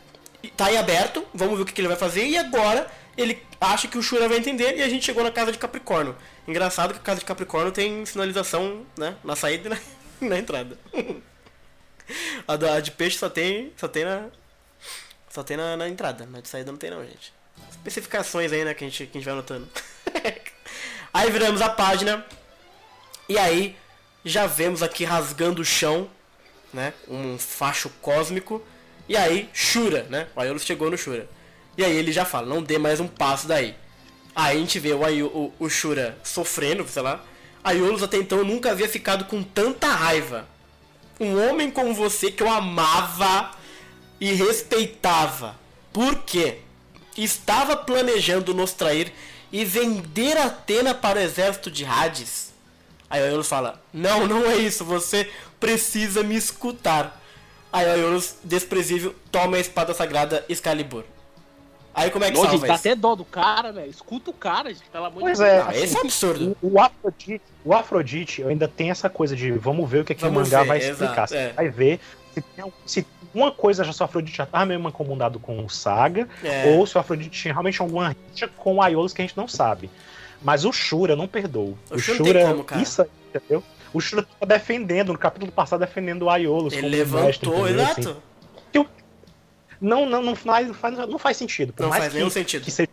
Tá 0.57 0.71
em 0.71 0.77
aberto, 0.77 1.25
vamos 1.33 1.55
ver 1.55 1.63
o 1.63 1.65
que, 1.65 1.71
que 1.71 1.79
ele 1.81 1.87
vai 1.87 1.95
fazer. 1.97 2.25
E 2.25 2.37
agora 2.37 2.89
ele 3.17 3.41
acha 3.61 3.87
que 3.87 3.97
o 3.97 4.03
Shura 4.03 4.27
vai 4.27 4.37
entender 4.37 4.77
e 4.77 4.83
a 4.83 4.89
gente 4.89 5.05
chegou 5.05 5.23
na 5.23 5.31
casa 5.31 5.51
de 5.51 5.57
Capricórnio. 5.57 6.15
Engraçado 6.47 6.93
que 6.93 6.99
a 6.99 7.03
casa 7.03 7.19
de 7.19 7.25
Capricórnio 7.25 7.71
tem 7.71 8.05
sinalização 8.05 8.85
né, 8.97 9.15
na 9.23 9.35
saída 9.35 9.67
e 9.67 10.25
na, 10.25 10.29
na 10.29 10.39
entrada. 10.39 10.77
a, 12.47 12.55
da, 12.55 12.79
de 12.79 12.91
peixe 12.91 13.17
só 13.17 13.29
tem, 13.29 13.71
só 13.77 13.87
tem 13.87 14.05
na. 14.05 14.27
Só 15.29 15.43
tem 15.43 15.57
na, 15.57 15.75
na, 15.75 15.89
entrada, 15.89 16.25
na 16.25 16.41
de 16.41 16.47
saída 16.47 16.71
não 16.71 16.77
tem 16.77 16.91
não, 16.91 17.03
gente. 17.03 17.33
Especificações 17.71 18.51
aí, 18.51 18.63
né, 18.63 18.73
que 18.73 18.85
a 18.85 18.87
gente, 18.87 19.07
que 19.07 19.17
a 19.17 19.19
gente 19.19 19.25
vai 19.25 19.33
anotando. 19.33 19.67
aí 21.13 21.31
viramos 21.31 21.61
a 21.61 21.69
página. 21.69 22.25
E 23.27 23.37
aí 23.37 23.75
já 24.23 24.45
vemos 24.45 24.83
aqui 24.83 25.03
rasgando 25.03 25.61
o 25.61 25.65
chão, 25.65 26.09
né? 26.73 26.93
Um 27.07 27.37
facho 27.37 27.89
cósmico. 28.01 28.61
E 29.07 29.17
aí, 29.17 29.49
Shura, 29.53 30.03
né? 30.03 30.27
O 30.35 30.39
Aiolos 30.39 30.63
chegou 30.63 30.89
no 30.89 30.97
Shura. 30.97 31.27
E 31.77 31.83
aí 31.83 31.95
ele 31.95 32.11
já 32.11 32.25
fala, 32.25 32.47
não 32.47 32.61
dê 32.61 32.77
mais 32.77 32.99
um 32.99 33.07
passo 33.07 33.47
daí. 33.47 33.75
Aí 34.35 34.57
a 34.57 34.59
gente 34.59 34.79
vê 34.79 34.93
o, 34.93 35.03
Ayu, 35.03 35.27
o, 35.27 35.53
o 35.59 35.69
Shura 35.69 36.17
sofrendo, 36.23 36.87
sei 36.87 37.01
lá. 37.01 37.23
A 37.63 37.69
Aiolos 37.69 38.03
até 38.03 38.17
então 38.17 38.43
nunca 38.43 38.71
havia 38.71 38.87
ficado 38.87 39.25
com 39.25 39.41
tanta 39.43 39.87
raiva. 39.87 40.47
Um 41.19 41.49
homem 41.49 41.69
como 41.69 41.93
você 41.93 42.31
que 42.31 42.43
eu 42.43 42.49
amava 42.49 43.51
e 44.19 44.33
respeitava. 44.33 45.55
Por 45.91 46.15
quê? 46.23 46.59
Estava 47.15 47.75
planejando 47.75 48.53
nos 48.53 48.73
trair 48.73 49.13
e 49.51 49.63
vender 49.63 50.37
Atena 50.37 50.95
para 50.95 51.19
o 51.19 51.21
exército 51.21 51.69
de 51.69 51.85
Hades. 51.85 52.51
Aí 53.09 53.21
o 53.21 53.25
Aiolos 53.25 53.47
fala, 53.47 53.79
não, 53.93 54.25
não 54.25 54.45
é 54.49 54.57
isso, 54.57 54.83
você 54.83 55.29
precisa 55.59 56.23
me 56.23 56.35
escutar. 56.35 57.21
Aí 57.71 57.85
o 57.85 57.91
Aiolos, 57.91 58.37
desprezível, 58.43 59.13
toma 59.31 59.57
a 59.57 59.59
espada 59.59 59.93
sagrada 59.93 60.43
Excalibur. 60.49 61.03
Aí 61.93 62.09
como 62.09 62.25
é 62.25 62.31
que 62.31 62.37
Nossa, 62.37 62.49
salva 62.49 62.67
dá 62.67 62.73
até 62.73 62.95
dó 62.95 63.13
do 63.13 63.23
cara, 63.23 63.71
velho. 63.71 63.89
Escuta 63.89 64.31
o 64.31 64.33
cara, 64.33 64.73
gente, 64.73 64.89
pelo 64.89 65.05
amor 65.05 65.21
pois 65.21 65.37
de 65.37 65.43
Deus. 65.43 65.67
É, 65.67 65.79
esse 65.79 65.95
é 65.95 66.01
absurdo. 66.01 66.57
O, 66.59 66.73
o, 66.73 66.81
Afrodite, 66.81 67.43
o 67.65 67.73
Afrodite 67.73 68.43
ainda 68.43 68.67
tem 68.67 68.89
essa 68.89 69.09
coisa 69.09 69.35
de 69.35 69.51
vamos 69.51 69.89
ver 69.89 70.01
o 70.01 70.05
que, 70.05 70.13
é 70.13 70.15
que 70.15 70.25
o 70.25 70.31
mangá 70.31 70.61
ver, 70.61 70.67
vai 70.67 70.77
explicar. 70.79 71.25
Exato, 71.25 71.35
é. 71.35 71.53
Vai 71.53 71.69
ver 71.69 71.99
se, 72.33 72.41
tem, 72.41 72.73
se 72.85 73.07
uma 73.33 73.51
coisa 73.51 73.83
já 73.83 73.93
se 73.93 74.01
o 74.01 74.05
Afrodite 74.05 74.37
já 74.37 74.45
tá 74.45 74.65
mesmo 74.65 74.87
acomodado 74.87 75.39
com 75.39 75.63
o 75.63 75.69
Saga, 75.69 76.27
é. 76.43 76.75
ou 76.75 76.85
se 76.85 76.97
o 76.97 76.99
Afrodite 76.99 77.29
tinha 77.29 77.53
realmente 77.53 77.81
alguma 77.81 78.15
rixa 78.29 78.47
com 78.47 78.75
o 78.75 78.81
Aiolos 78.81 79.13
que 79.13 79.21
a 79.21 79.25
gente 79.25 79.37
não 79.37 79.47
sabe. 79.47 79.89
Mas 80.41 80.65
o 80.65 80.73
Shura 80.73 81.15
não 81.15 81.27
perdoa. 81.27 81.73
O, 81.89 81.95
o 81.95 81.99
Shura, 81.99 82.55
como, 82.65 82.81
isso 82.81 83.01
aí, 83.01 83.07
entendeu? 83.29 83.63
O 83.93 84.01
Shura 84.01 84.23
tá 84.23 84.45
defendendo, 84.45 85.13
no 85.13 85.17
capítulo 85.17 85.51
passado, 85.51 85.79
defendendo 85.79 86.23
o 86.23 86.29
Aiolos. 86.29 86.73
Ele 86.73 86.89
levantou, 86.89 87.63
mestre, 87.63 87.71
exato. 87.71 87.99
Assim 88.01 88.33
não, 89.83 90.05
não, 90.05 90.21
não, 90.21 90.33
faz, 90.33 90.65
não, 90.65 90.73
faz, 90.73 90.97
não 90.97 91.19
faz 91.19 91.35
sentido. 91.35 91.73
Por 91.73 91.83
não 91.83 91.89
faz 91.89 92.07
que, 92.07 92.15
nenhum 92.15 92.29
sentido. 92.29 92.63
Que 92.63 92.71
seja, 92.71 92.89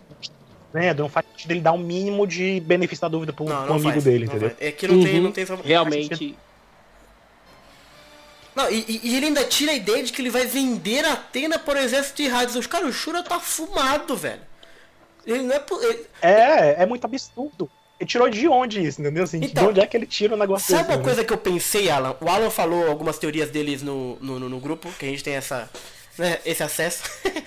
né, 0.73 0.95
não 0.95 1.09
faz 1.09 1.27
sentido 1.27 1.51
ele 1.53 1.61
dar 1.61 1.73
um 1.73 1.79
mínimo 1.79 2.27
de 2.27 2.61
benefício 2.61 3.03
da 3.03 3.09
dúvida 3.09 3.33
pro, 3.33 3.45
não, 3.45 3.64
pro 3.64 3.75
amigo 3.75 3.91
faz, 3.91 4.05
dele, 4.05 4.25
entendeu? 4.27 4.51
Faz. 4.51 4.61
É 4.61 4.73
que 4.73 4.87
não 4.87 4.97
uhum. 4.97 5.05
tem, 5.05 5.21
não 5.21 5.33
tem 5.33 5.47
Realmente. 5.64 6.37
Não, 8.55 8.71
e, 8.71 9.01
e, 9.05 9.16
ele 9.16 9.27
ainda 9.27 9.45
tira 9.45 9.73
a 9.73 9.75
ideia 9.75 10.03
de 10.03 10.12
que 10.12 10.21
ele 10.21 10.31
vai 10.31 10.45
vender 10.45 11.05
a 11.05 11.12
Atena 11.12 11.59
por 11.59 11.77
exército 11.77 12.23
de 12.23 12.29
rádios. 12.29 12.57
Os 12.57 12.66
caras, 12.66 12.89
o 12.89 12.93
Shura 12.93 13.23
tá 13.23 13.39
fumado, 13.39 14.16
velho. 14.16 14.41
Ele 15.25 15.43
não 15.43 15.55
é. 15.55 15.64
Ele... 15.83 16.07
É, 16.21 16.83
é 16.83 16.87
muito 16.87 17.05
absurdo. 17.05 17.71
Ele 17.99 18.09
tirou 18.09 18.29
de 18.29 18.49
onde 18.49 18.85
isso, 18.85 19.01
entendeu? 19.01 19.25
Assim, 19.25 19.39
então, 19.43 19.64
de 19.64 19.71
onde 19.71 19.81
é 19.81 19.87
que 19.87 19.97
ele 19.97 20.07
tira 20.07 20.35
o 20.35 20.39
negócio 20.39 20.66
Sabe 20.66 20.85
desse, 20.85 20.93
uma 20.93 20.99
né? 20.99 21.05
coisa 21.05 21.25
que 21.25 21.33
eu 21.33 21.39
pensei, 21.39 21.91
Alan? 21.91 22.16
O 22.21 22.29
Alan 22.29 22.51
falou 22.51 22.89
algumas 22.89 23.18
teorias 23.18 23.51
deles 23.51 23.83
no, 23.83 24.16
no, 24.21 24.39
no, 24.41 24.49
no 24.49 24.59
grupo, 24.59 24.91
que 24.99 25.05
a 25.05 25.09
gente 25.09 25.23
tem 25.23 25.35
essa, 25.35 25.71
né, 26.16 26.39
esse 26.45 26.62
acesso. 26.62 27.03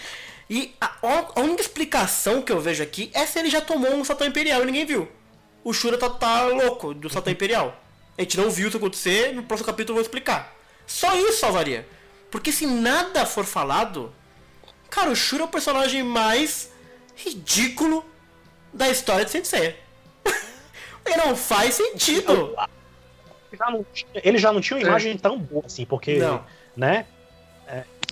e 0.54 0.76
a, 0.80 0.94
a, 1.36 1.42
única 1.42 1.64
explicação 1.64 2.40
que 2.40 2.52
eu 2.52 2.62
vejo 2.62 2.84
aqui 2.84 3.10
é 3.12 3.26
se 3.26 3.40
ele 3.40 3.50
já 3.50 3.60
tomou 3.60 3.92
um 3.96 4.06
Satã 4.06 4.28
Imperial 4.28 4.62
e 4.62 4.66
ninguém 4.68 4.86
viu. 4.86 5.10
O 5.64 5.74
Shura 5.74 5.98
tá, 5.98 6.08
tá 6.12 6.46
louco 6.46 6.94
do 6.94 7.10
Satã 7.10 7.32
Imperial. 7.32 7.76
A 8.16 8.22
gente 8.22 8.38
não 8.38 8.52
viu 8.52 8.68
isso 8.68 8.78
acontecer, 8.78 9.34
no 9.34 9.42
próximo 9.42 9.66
capítulo 9.66 9.94
eu 9.94 9.96
vou 9.96 10.02
explicar. 10.04 10.56
Só 10.86 11.16
isso 11.16 11.40
salvaria. 11.40 11.88
Porque 12.30 12.52
se 12.52 12.68
nada 12.68 13.26
for 13.26 13.46
falado, 13.46 14.14
cara, 14.92 15.10
o 15.10 15.16
Shura 15.16 15.42
é 15.42 15.46
o 15.48 15.50
personagem 15.50 16.04
mais 16.04 16.72
ridículo 17.16 18.06
da 18.72 18.88
história 18.92 19.26
de 19.26 19.32
Sensei. 19.32 19.76
Ele 21.04 21.18
não 21.18 21.36
faz 21.36 21.74
sentido. 21.74 22.56
Ele 23.52 23.58
já 23.58 23.72
não, 23.72 23.86
ele 24.14 24.38
já 24.38 24.54
não 24.54 24.62
tinha 24.62 24.78
uma 24.78 24.88
imagem 24.88 25.14
é. 25.14 25.18
tão 25.18 25.40
boa 25.40 25.66
assim, 25.66 25.84
porque, 25.84 26.20
não. 26.20 26.46
né? 26.78 27.08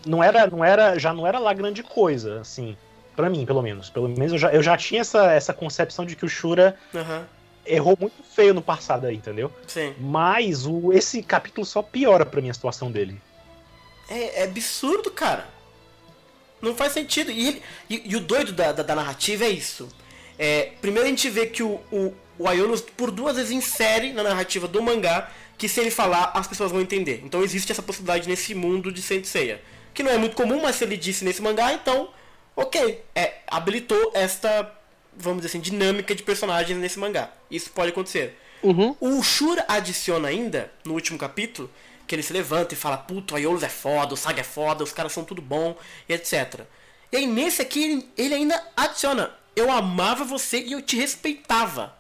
Não 0.06 0.24
era, 0.24 0.48
não 0.48 0.64
era, 0.64 0.98
já 0.98 1.14
não 1.14 1.26
era 1.26 1.40
lá 1.40 1.54
grande 1.54 1.84
coisa, 1.84 2.42
assim, 2.42 2.76
para 3.16 3.30
mim, 3.30 3.46
pelo 3.46 3.62
menos. 3.62 3.90
Pelo 3.90 4.10
menos 4.10 4.34
eu 4.34 4.38
já, 4.38 4.54
eu 4.54 4.64
já 4.64 4.78
tinha 4.78 5.02
essa, 5.02 5.32
essa 5.32 5.54
concepção 5.54 6.06
de 6.06 6.16
que 6.16 6.26
o 6.26 6.30
Shura 6.30 6.78
uhum. 6.94 7.24
errou 7.66 7.98
muito 8.00 8.24
feio 8.24 8.54
no 8.54 8.62
passado 8.62 9.08
aí, 9.08 9.16
entendeu? 9.16 9.52
Sim. 9.68 9.94
Mas 10.00 10.66
o, 10.66 10.92
esse 10.94 11.22
capítulo 11.22 11.66
só 11.66 11.82
piora 11.82 12.26
pra 12.26 12.42
mim 12.42 12.50
a 12.50 12.54
situação 12.54 12.92
dele. 12.92 13.20
É, 14.10 14.42
é 14.42 14.44
absurdo, 14.44 15.12
cara. 15.12 15.48
Não 16.62 16.76
faz 16.76 16.94
sentido. 16.94 17.32
E, 17.32 17.62
e, 17.90 18.12
e 18.12 18.16
o 18.16 18.20
doido 18.20 18.52
da, 18.52 18.72
da, 18.72 18.84
da, 18.84 18.96
narrativa 18.96 19.46
é 19.46 19.50
isso. 19.50 19.90
É, 20.38 20.72
primeiro 20.82 21.08
a 21.08 21.10
gente 21.10 21.30
vê 21.30 21.48
que 21.48 21.64
o, 21.64 21.80
o, 21.92 22.14
o 22.38 22.48
Aiolos, 22.48 22.82
por 22.82 23.12
duas 23.12 23.36
vezes, 23.36 23.52
insere 23.52 24.14
na 24.14 24.24
narrativa 24.24 24.68
do 24.68 24.82
mangá 24.82 25.30
que 25.58 25.70
se 25.70 25.80
ele 25.80 25.92
falar, 25.92 26.32
as 26.34 26.48
pessoas 26.48 26.72
vão 26.72 26.82
entender. 26.82 27.22
Então 27.24 27.44
existe 27.44 27.72
essa 27.72 27.84
possibilidade 27.84 28.28
nesse 28.28 28.56
mundo 28.56 28.92
de 28.92 29.00
Saint 29.00 29.26
Seiya 29.26 29.62
que 29.94 30.04
não 30.04 30.12
é 30.12 30.18
muito 30.18 30.36
comum, 30.36 30.62
mas 30.62 30.76
se 30.76 30.84
ele 30.84 30.98
disse 30.98 31.24
nesse 31.24 31.42
mangá, 31.42 31.74
então, 31.74 32.10
ok, 32.56 33.04
é, 33.16 33.40
habilitou 33.48 34.12
esta, 34.14 34.72
vamos 35.16 35.42
dizer 35.42 35.50
assim, 35.50 35.60
dinâmica 35.60 36.16
de 36.16 36.24
personagens 36.24 36.78
nesse 36.78 37.00
mangá. 37.00 37.30
Isso 37.50 37.72
pode 37.72 37.92
acontecer. 37.92 38.38
Uhum. 38.64 38.96
O 39.00 39.22
Shura 39.24 39.66
adiciona 39.68 40.28
ainda, 40.28 40.72
no 40.86 40.94
último 40.94 41.18
capítulo, 41.18 41.70
que 42.08 42.16
ele 42.16 42.24
se 42.24 42.34
levanta 42.34 42.74
e 42.74 42.78
fala, 42.78 42.98
puto, 42.98 43.36
a 43.36 43.40
Yolos 43.40 43.64
é 43.64 43.70
foda, 43.70 44.14
o 44.14 44.18
Saga 44.18 44.42
é 44.42 44.44
foda, 44.44 44.84
os 44.84 44.92
caras 44.92 45.12
são 45.12 45.24
tudo 45.24 45.42
bom, 45.42 45.78
e 46.08 46.14
etc. 46.14 46.62
E 47.12 47.18
aí 47.18 47.26
nesse 47.26 47.62
aqui, 47.62 47.84
ele, 47.84 48.10
ele 48.18 48.34
ainda 48.36 48.64
adiciona, 48.76 49.32
eu 49.56 49.72
amava 49.72 50.24
você 50.24 50.60
e 50.60 50.74
eu 50.74 50.82
te 50.82 50.96
respeitava. 50.96 51.96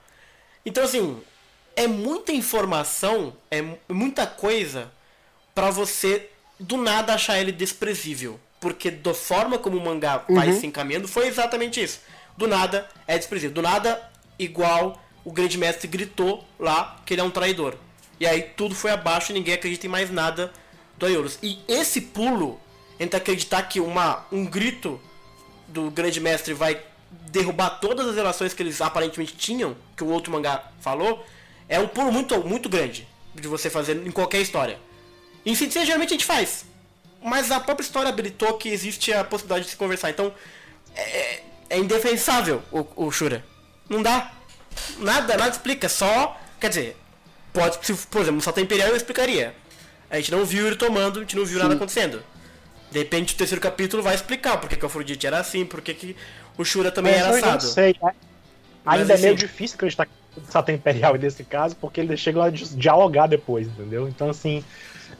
Então 0.65 0.83
assim, 0.83 1.21
é 1.75 1.87
muita 1.87 2.31
informação, 2.31 3.35
é 3.49 3.63
muita 3.89 4.27
coisa 4.27 4.91
para 5.55 5.69
você 5.69 6.29
do 6.61 6.77
nada 6.77 7.13
achar 7.13 7.39
ele 7.39 7.51
desprezível. 7.51 8.39
Porque 8.59 8.91
da 8.91 9.13
forma 9.13 9.57
como 9.57 9.77
o 9.77 9.83
mangá 9.83 10.23
uhum. 10.29 10.35
vai 10.35 10.53
se 10.53 10.67
encaminhando, 10.67 11.07
foi 11.07 11.27
exatamente 11.27 11.81
isso. 11.81 11.99
Do 12.37 12.47
nada 12.47 12.87
é 13.07 13.17
desprezível. 13.17 13.53
Do 13.53 13.61
nada, 13.61 14.01
igual 14.37 15.01
o 15.25 15.31
grande 15.31 15.57
mestre 15.57 15.87
gritou 15.87 16.45
lá 16.59 17.01
que 17.05 17.13
ele 17.13 17.21
é 17.21 17.23
um 17.23 17.31
traidor. 17.31 17.75
E 18.19 18.27
aí 18.27 18.43
tudo 18.55 18.75
foi 18.75 18.91
abaixo 18.91 19.31
e 19.31 19.33
ninguém 19.33 19.55
acredita 19.55 19.87
em 19.87 19.89
mais 19.89 20.11
nada 20.11 20.51
do 20.97 21.05
Aiolos. 21.07 21.39
E 21.41 21.59
esse 21.67 22.01
pulo 22.01 22.59
entre 22.99 23.17
acreditar 23.17 23.63
que 23.63 23.79
uma, 23.79 24.25
um 24.31 24.45
grito 24.45 25.01
do 25.67 25.89
grande 25.89 26.19
mestre 26.19 26.53
vai 26.53 26.79
derrubar 27.31 27.79
todas 27.79 28.07
as 28.07 28.15
relações 28.15 28.53
que 28.53 28.61
eles 28.61 28.79
aparentemente 28.79 29.35
tinham, 29.35 29.75
que 29.97 30.03
o 30.03 30.07
outro 30.07 30.31
mangá 30.31 30.71
falou, 30.79 31.25
é 31.67 31.79
um 31.79 31.87
pulo 31.87 32.11
muito, 32.11 32.37
muito 32.47 32.69
grande 32.69 33.07
de 33.33 33.47
você 33.47 33.69
fazer 33.69 34.05
em 34.05 34.11
qualquer 34.11 34.41
história. 34.41 34.77
Em 35.45 35.55
Sensei 35.55 35.85
geralmente 35.85 36.09
a 36.09 36.13
gente 36.13 36.25
faz, 36.25 36.65
mas 37.21 37.51
a 37.51 37.59
própria 37.59 37.83
história 37.83 38.09
habilitou 38.09 38.53
que 38.57 38.69
existe 38.69 39.13
a 39.13 39.23
possibilidade 39.23 39.65
de 39.65 39.71
se 39.71 39.77
conversar. 39.77 40.09
Então, 40.09 40.33
é, 40.95 41.39
é 41.69 41.77
indefensável 41.77 42.61
o, 42.71 42.85
o 43.07 43.11
Shura. 43.11 43.43
Não 43.89 44.01
dá. 44.01 44.31
Nada, 44.99 45.37
nada 45.37 45.49
explica. 45.49 45.89
Só, 45.89 46.39
quer 46.59 46.69
dizer, 46.69 46.97
pode, 47.53 47.85
se, 47.85 47.93
por 48.07 48.21
exemplo, 48.21 48.41
só 48.41 48.51
tem 48.51 48.63
Imperial 48.63 48.89
eu 48.89 48.95
explicaria. 48.95 49.55
A 50.09 50.17
gente 50.17 50.31
não 50.31 50.45
viu 50.45 50.67
ele 50.67 50.75
tomando, 50.75 51.19
a 51.19 51.21
gente 51.21 51.35
não 51.35 51.45
viu 51.45 51.57
Sim. 51.57 51.63
nada 51.63 51.75
acontecendo. 51.75 52.21
De 52.91 52.99
repente 52.99 53.33
o 53.33 53.37
terceiro 53.37 53.61
capítulo 53.61 54.03
vai 54.03 54.13
explicar 54.13 54.57
porque 54.57 54.75
que 54.75 54.83
o 54.83 54.87
Afrodite 54.87 55.25
era 55.25 55.39
assim, 55.39 55.65
porque 55.65 55.93
que 55.93 56.15
o 56.57 56.65
Shura 56.65 56.91
também 56.91 57.13
Mas 57.13 57.21
era 57.21 57.37
assado. 57.37 57.63
Não 57.63 57.71
sei, 57.71 57.95
né? 58.01 58.13
Ainda 58.85 59.05
Mas, 59.05 59.09
é 59.09 59.21
meio 59.21 59.35
assim, 59.35 59.45
difícil 59.45 59.75
acreditar 59.75 60.05
que 60.05 60.63
tem 60.65 60.75
Imperial 60.75 61.15
nesse 61.15 61.43
caso, 61.43 61.75
porque 61.75 62.01
ele 62.01 62.17
chega 62.17 62.43
a 62.43 62.49
dialogar 62.49 63.27
depois, 63.27 63.67
entendeu? 63.67 64.07
Então, 64.07 64.29
assim, 64.29 64.63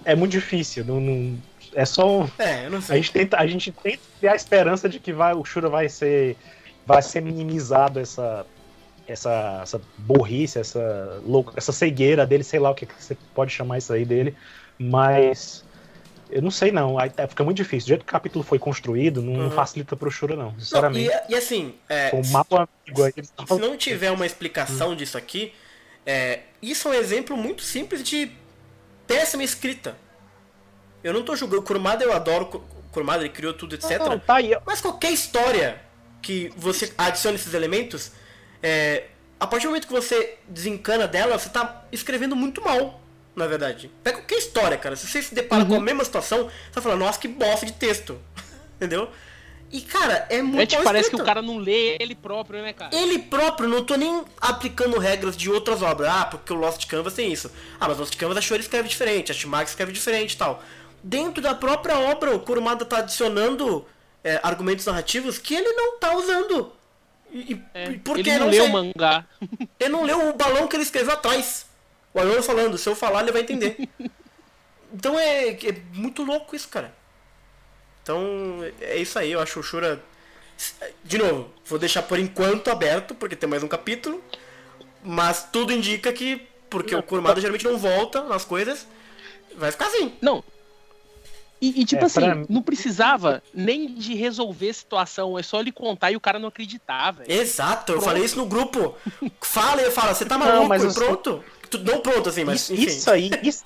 é 0.06 0.16
muito 0.16 0.32
difícil. 0.32 0.84
Não, 0.86 1.00
não 1.00 1.38
é 1.74 1.86
só. 1.86 2.28
É, 2.38 2.66
eu 2.66 2.70
não 2.70 2.82
sei. 2.82 2.96
A 2.96 2.98
gente 2.98 3.12
tenta, 3.12 3.38
a 3.38 3.48
gente 3.48 3.72
tenta 3.72 4.00
criar 4.20 4.34
a 4.34 4.36
esperança 4.36 4.90
de 4.90 5.00
que 5.00 5.14
vai, 5.14 5.34
o 5.34 5.44
Shura 5.44 5.70
vai 5.70 5.90
ser. 5.90 6.38
Vai 6.86 7.02
ser 7.02 7.22
minimizado 7.22 8.00
essa. 8.00 8.46
Essa, 9.08 9.60
essa 9.62 9.82
burrice, 9.98 10.58
essa, 10.60 11.20
louca, 11.26 11.52
essa 11.58 11.74
cegueira 11.74 12.26
dele, 12.26 12.46
sei 12.46 12.60
lá 12.60 12.70
o 12.70 12.76
que, 12.76 12.86
que 12.86 12.94
você 12.98 13.18
pode 13.34 13.52
chamar 13.52 13.80
isso 13.80 13.92
aí 13.92 14.06
dele, 14.06 14.34
mas 14.80 15.66
eu 16.30 16.42
não 16.42 16.52
sei 16.52 16.72
não, 16.72 16.98
aí 16.98 17.10
tá, 17.10 17.28
fica 17.28 17.44
muito 17.44 17.58
difícil. 17.58 17.88
Do 17.88 17.90
jeito 17.90 18.06
que 18.06 18.10
o 18.10 18.12
capítulo 18.12 18.42
foi 18.42 18.58
construído, 18.58 19.22
não 19.22 19.34
uhum. 19.34 19.52
facilita 19.52 19.98
pro 19.98 20.10
Shura 20.10 20.38
não, 20.38 20.58
sinceramente. 20.58 21.10
Não, 21.10 21.22
e, 21.28 21.34
e, 21.34 21.36
assim, 21.36 21.76
é, 21.90 22.12
o 22.14 22.26
mapa 22.28 22.70
se, 22.86 23.24
se 23.24 23.60
não 23.60 23.76
tiver 23.76 24.12
uma 24.12 24.26
explicação 24.26 24.90
uhum. 24.90 24.96
disso 24.96 25.18
aqui, 25.18 25.52
é, 26.06 26.42
isso 26.62 26.88
é 26.88 26.92
um 26.92 26.94
exemplo 26.94 27.36
muito 27.36 27.64
simples 27.64 28.02
de 28.02 28.32
péssima 29.08 29.44
escrita. 29.44 29.98
Eu 31.04 31.14
não 31.14 31.24
tô 31.24 31.36
julgando, 31.36 31.64
Kurumada 31.64 32.04
eu 32.04 32.14
adoro, 32.14 32.64
Kurumada 32.92 33.24
ele 33.24 33.34
criou 33.34 33.54
tudo, 33.54 33.76
etc. 33.76 34.00
Não, 34.00 34.20
tá 34.20 34.36
aí. 34.36 34.52
Mas 34.66 34.82
qualquer 34.82 35.12
história 35.12 35.82
que 36.22 36.54
você 36.56 36.94
adicione 36.98 37.36
esses 37.36 37.54
elementos, 37.54 38.12
é, 38.62 39.06
a 39.40 39.48
partir 39.48 39.66
do 39.66 39.70
momento 39.70 39.88
que 39.88 39.94
você 39.94 40.38
desencana 40.48 41.08
dela, 41.08 41.38
você 41.38 41.50
tá 41.50 41.86
escrevendo 41.92 42.36
muito 42.36 42.62
mal 42.62 43.02
na 43.36 43.48
verdade. 43.48 43.92
Pega 44.04 44.18
qualquer 44.18 44.38
história, 44.38 44.78
cara. 44.78 44.96
Se 44.96 45.08
você 45.08 45.22
se 45.22 45.34
depara 45.34 45.64
uhum. 45.64 45.70
com 45.70 45.76
a 45.76 45.78
uhum. 45.78 45.84
mesma 45.84 46.04
situação, 46.04 46.44
você 46.44 46.74
vai 46.74 46.84
falar, 46.84 46.96
nossa, 46.96 47.20
que 47.20 47.28
bosta 47.28 47.66
de 47.66 47.74
texto. 47.74 48.20
Entendeu? 48.76 49.10
E, 49.72 49.80
cara, 49.80 50.28
é 50.30 50.42
muito. 50.42 50.62
É, 50.62 50.66
tipo, 50.66 50.84
parece 50.84 51.10
que 51.10 51.16
o 51.16 51.24
cara 51.24 51.42
não 51.42 51.58
lê 51.58 51.96
ele 52.00 52.14
próprio, 52.14 52.62
né, 52.62 52.74
cara? 52.74 52.94
Ele 52.94 53.20
próprio, 53.20 53.70
não 53.70 53.84
tô 53.84 53.96
nem 53.96 54.24
aplicando 54.40 55.00
regras 55.00 55.38
de 55.38 55.50
outras 55.50 55.82
obras. 55.82 56.10
Ah, 56.10 56.26
porque 56.26 56.52
o 56.52 56.58
Lost 56.58 56.86
Canvas 56.88 57.14
tem 57.14 57.32
isso. 57.32 57.50
Ah, 57.80 57.88
mas 57.88 57.98
o 57.98 58.02
Lost 58.02 58.16
Canvas 58.18 58.38
a 58.38 58.42
Shoei 58.42 58.60
escreve 58.60 58.90
diferente, 58.90 59.32
a 59.32 59.36
Shimax 59.36 59.72
escreve 59.72 59.94
diferente 59.94 60.34
e 60.34 60.38
tal. 60.38 60.62
Dentro 61.02 61.42
da 61.42 61.56
própria 61.56 61.98
obra, 61.98 62.36
o 62.36 62.40
Kurumada 62.40 62.84
tá 62.84 62.98
adicionando 62.98 63.86
é, 64.24 64.40
argumentos 64.44 64.86
narrativos 64.86 65.38
que 65.38 65.56
ele 65.56 65.72
não 65.72 65.98
tá 65.98 66.16
usando. 66.16 66.74
E, 67.32 67.58
é, 67.74 67.94
porque 68.04 68.30
ele 68.30 68.40
não, 68.40 68.46
não 68.48 68.52
leu 68.52 68.66
o 68.66 68.70
mangá. 68.70 69.26
Ele 69.80 69.90
não 69.90 70.04
leu 70.04 70.30
o 70.30 70.34
balão 70.34 70.68
que 70.68 70.76
ele 70.76 70.84
escreveu 70.84 71.14
atrás. 71.14 71.66
O 72.14 72.20
Arnold 72.20 72.44
falando, 72.44 72.78
se 72.78 72.90
eu 72.90 72.94
falar, 72.94 73.22
ele 73.22 73.32
vai 73.32 73.42
entender. 73.42 73.78
então 74.94 75.18
é, 75.18 75.52
é 75.52 75.82
muito 75.94 76.24
louco 76.24 76.56
isso, 76.56 76.68
cara. 76.68 76.94
Então 78.04 78.60
é 78.80 78.98
isso 78.98 79.18
aí, 79.18 79.32
eu 79.32 79.40
acho 79.40 79.60
o 79.60 79.64
Shura. 79.64 80.02
De 81.04 81.18
novo, 81.18 81.50
vou 81.66 81.80
deixar 81.80 82.04
por 82.04 82.20
enquanto 82.20 82.70
aberto, 82.70 83.16
porque 83.16 83.36
tem 83.36 83.50
mais 83.50 83.64
um 83.64 83.68
capítulo. 83.68 84.22
Mas 85.04 85.48
tudo 85.52 85.74
indica 85.74 86.14
que, 86.14 86.48
porque 86.70 86.94
não, 86.94 87.00
o 87.00 87.04
Kurumada 87.04 87.42
geralmente 87.42 87.66
não 87.66 87.78
volta 87.78 88.24
nas 88.24 88.46
coisas, 88.46 88.88
vai 89.56 89.72
ficar 89.72 89.88
assim. 89.88 90.14
Não. 90.22 90.44
E, 91.60 91.82
e 91.82 91.86
tipo 91.86 92.04
é, 92.04 92.06
assim, 92.06 92.22
pra... 92.22 92.46
não 92.50 92.62
precisava 92.62 93.42
nem 93.54 93.94
de 93.94 94.16
resolver 94.16 94.70
a 94.70 94.74
situação, 94.74 95.38
é 95.38 95.44
só 95.44 95.60
ele 95.60 95.72
contar 95.72 96.12
e 96.12 96.16
o 96.16 96.20
cara 96.20 96.38
não 96.38 96.50
acreditar, 96.50 97.12
velho. 97.12 97.32
Exato, 97.32 97.86
pronto. 97.86 98.00
eu 98.00 98.02
falei 98.06 98.24
isso 98.24 98.38
no 98.38 98.46
grupo. 98.46 98.96
Fala 99.42 99.82
e 99.82 99.92
fala, 99.92 100.14
você 100.14 100.26
tá 100.26 100.38
maluco, 100.38 100.58
não, 100.58 100.68
mas 100.68 100.94
pronto 100.94 101.44
não 101.80 102.02
pronto, 102.02 102.30
assim, 102.30 102.44
mas. 102.44 102.70
Isso, 102.70 102.74
isso 102.74 103.12
aí, 103.12 103.32
isso. 103.44 103.64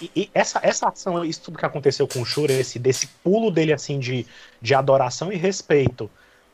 E, 0.00 0.10
e, 0.14 0.30
essa, 0.34 0.60
essa 0.62 0.88
ação, 0.88 1.24
isso 1.24 1.42
tudo 1.42 1.58
que 1.58 1.66
aconteceu 1.66 2.06
com 2.06 2.20
o 2.20 2.24
Shura, 2.24 2.52
esse, 2.52 2.78
desse 2.78 3.06
pulo 3.22 3.50
dele 3.50 3.72
assim 3.72 3.98
de, 3.98 4.26
de 4.60 4.74
adoração 4.74 5.32
e 5.32 5.36
respeito 5.36 6.10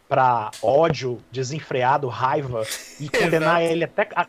para 0.08 0.50
ódio 0.62 1.22
desenfreado, 1.32 2.06
raiva 2.06 2.66
e 3.00 3.08
condenar 3.10 3.62
ele 3.62 3.84
até 3.84 4.06
a, 4.14 4.26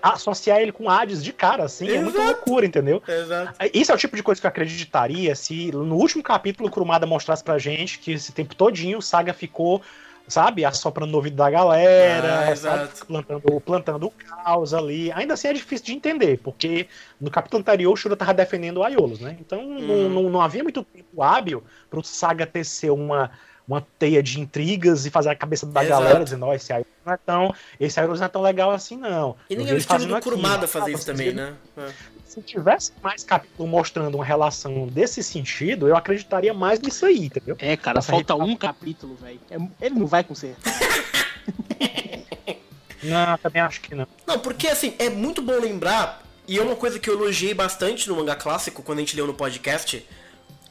associar 0.00 0.60
ele 0.60 0.70
com 0.70 0.88
Hades 0.88 1.24
de 1.24 1.32
cara, 1.32 1.64
assim, 1.64 1.86
Exato. 1.86 1.98
é 1.98 2.02
muita 2.04 2.22
loucura, 2.22 2.64
entendeu? 2.64 3.02
Exato. 3.06 3.54
Isso 3.74 3.90
é 3.90 3.94
o 3.96 3.98
tipo 3.98 4.14
de 4.14 4.22
coisa 4.22 4.40
que 4.40 4.46
eu 4.46 4.48
acreditaria 4.48 5.34
se 5.34 5.72
no 5.72 5.96
último 5.96 6.22
capítulo 6.22 6.68
o 6.68 6.72
Kurumada 6.72 7.04
mostrasse 7.04 7.42
pra 7.42 7.58
gente 7.58 7.98
que 7.98 8.12
esse 8.12 8.30
tempo 8.30 8.54
todinho 8.54 8.98
o 8.98 9.02
Saga 9.02 9.34
ficou 9.34 9.82
sabe? 10.28 10.64
Assoprando 10.64 11.10
no 11.10 11.16
ouvido 11.16 11.36
da 11.36 11.50
galera, 11.50 12.52
ah, 12.52 12.88
plantando, 13.06 13.60
plantando 13.60 14.06
o 14.06 14.10
caos 14.10 14.74
ali. 14.74 15.10
Ainda 15.12 15.34
assim 15.34 15.48
é 15.48 15.52
difícil 15.52 15.86
de 15.86 15.92
entender, 15.92 16.38
porque 16.38 16.86
no 17.20 17.30
capítulo 17.30 17.60
anterior 17.60 17.92
o 17.92 17.96
Shura 17.96 18.16
tava 18.16 18.34
defendendo 18.34 18.78
o 18.78 18.84
Aiolos, 18.84 19.20
né? 19.20 19.36
Então 19.40 19.60
hum. 19.60 19.80
não, 19.80 20.08
não, 20.08 20.30
não, 20.30 20.40
havia 20.40 20.62
muito 20.62 20.84
tempo 20.84 21.22
hábil 21.22 21.64
pro 21.90 22.04
Saga 22.04 22.46
tecer 22.46 22.90
uma, 22.90 23.30
uma 23.68 23.86
teia 23.98 24.22
de 24.22 24.40
intrigas 24.40 25.04
e 25.04 25.10
fazer 25.10 25.28
a 25.28 25.36
cabeça 25.36 25.66
da 25.66 25.84
Exato. 25.84 26.02
galera 26.02 26.24
dizendo, 26.24 26.46
ó, 26.46 26.50
oh, 26.50 26.54
esse 26.54 26.72
Aiolos 26.72 26.88
não 27.04 27.12
é 27.12 27.16
tão. 27.18 27.54
Esse 27.78 28.00
Aiolos 28.00 28.18
não 28.18 28.26
é 28.26 28.28
tão 28.28 28.42
legal 28.42 28.70
assim, 28.70 28.96
não. 28.96 29.36
E 29.50 29.54
nem 29.54 29.68
é 29.68 29.74
o 29.74 29.76
estilo 29.76 30.06
do 30.06 30.20
Kurumada 30.20 30.66
fazer 30.66 30.92
isso 30.92 31.04
também, 31.04 31.32
né? 31.32 31.54
É 31.76 32.18
se 32.28 32.42
tivesse 32.42 32.92
mais 33.02 33.24
capítulo 33.24 33.68
mostrando 33.68 34.14
uma 34.14 34.24
relação 34.24 34.86
desse 34.86 35.22
sentido, 35.22 35.88
eu 35.88 35.96
acreditaria 35.96 36.52
mais 36.52 36.78
nisso 36.78 37.06
aí, 37.06 37.26
entendeu? 37.26 37.56
É, 37.58 37.76
cara, 37.76 37.98
Essa 37.98 38.12
falta 38.12 38.34
um 38.34 38.54
capítulo, 38.54 39.16
velho. 39.16 39.40
É, 39.50 39.86
ele 39.86 39.98
não 39.98 40.06
vai 40.06 40.22
consertar. 40.22 40.72
não, 43.02 43.38
também 43.38 43.62
acho 43.62 43.80
que 43.80 43.94
não. 43.94 44.06
Não, 44.26 44.38
porque 44.38 44.68
assim, 44.68 44.94
é 44.98 45.08
muito 45.08 45.40
bom 45.40 45.58
lembrar, 45.58 46.22
e 46.46 46.58
é 46.58 46.62
uma 46.62 46.76
coisa 46.76 46.98
que 46.98 47.08
eu 47.08 47.14
elogiei 47.14 47.54
bastante 47.54 48.08
no 48.08 48.16
mangá 48.16 48.36
clássico, 48.36 48.82
quando 48.82 48.98
a 48.98 49.00
gente 49.00 49.16
leu 49.16 49.26
no 49.26 49.34
podcast, 49.34 50.06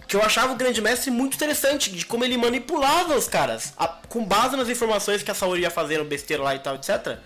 que 0.08 0.16
eu 0.16 0.22
achava 0.22 0.54
o 0.54 0.56
Grande 0.56 0.82
Mestre 0.82 1.12
muito 1.12 1.36
interessante, 1.36 1.92
de 1.92 2.06
como 2.06 2.24
ele 2.24 2.38
manipulava 2.38 3.16
os 3.16 3.28
caras. 3.28 3.74
A, 3.78 3.88
com 3.88 4.24
base 4.24 4.56
nas 4.56 4.70
informações 4.70 5.22
que 5.22 5.30
a 5.30 5.34
Saori 5.34 5.62
ia 5.62 5.70
fazendo, 5.70 6.06
besteira 6.06 6.42
lá 6.42 6.56
e 6.56 6.60
tal, 6.60 6.76
etc. 6.76 7.18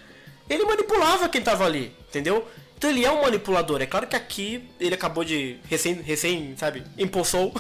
Ele 0.50 0.66
manipulava 0.66 1.30
quem 1.30 1.42
tava 1.42 1.66
ali, 1.66 1.96
entendeu? 2.10 2.48
Então 2.76 2.90
ele 2.90 3.06
é 3.06 3.12
um 3.12 3.22
manipulador. 3.22 3.80
É 3.80 3.86
claro 3.86 4.08
que 4.08 4.16
aqui 4.16 4.68
ele 4.80 4.96
acabou 4.96 5.24
de. 5.24 5.58
recém, 5.70 5.94
recém 6.02 6.56
sabe? 6.58 6.84
Impulsou. 6.98 7.54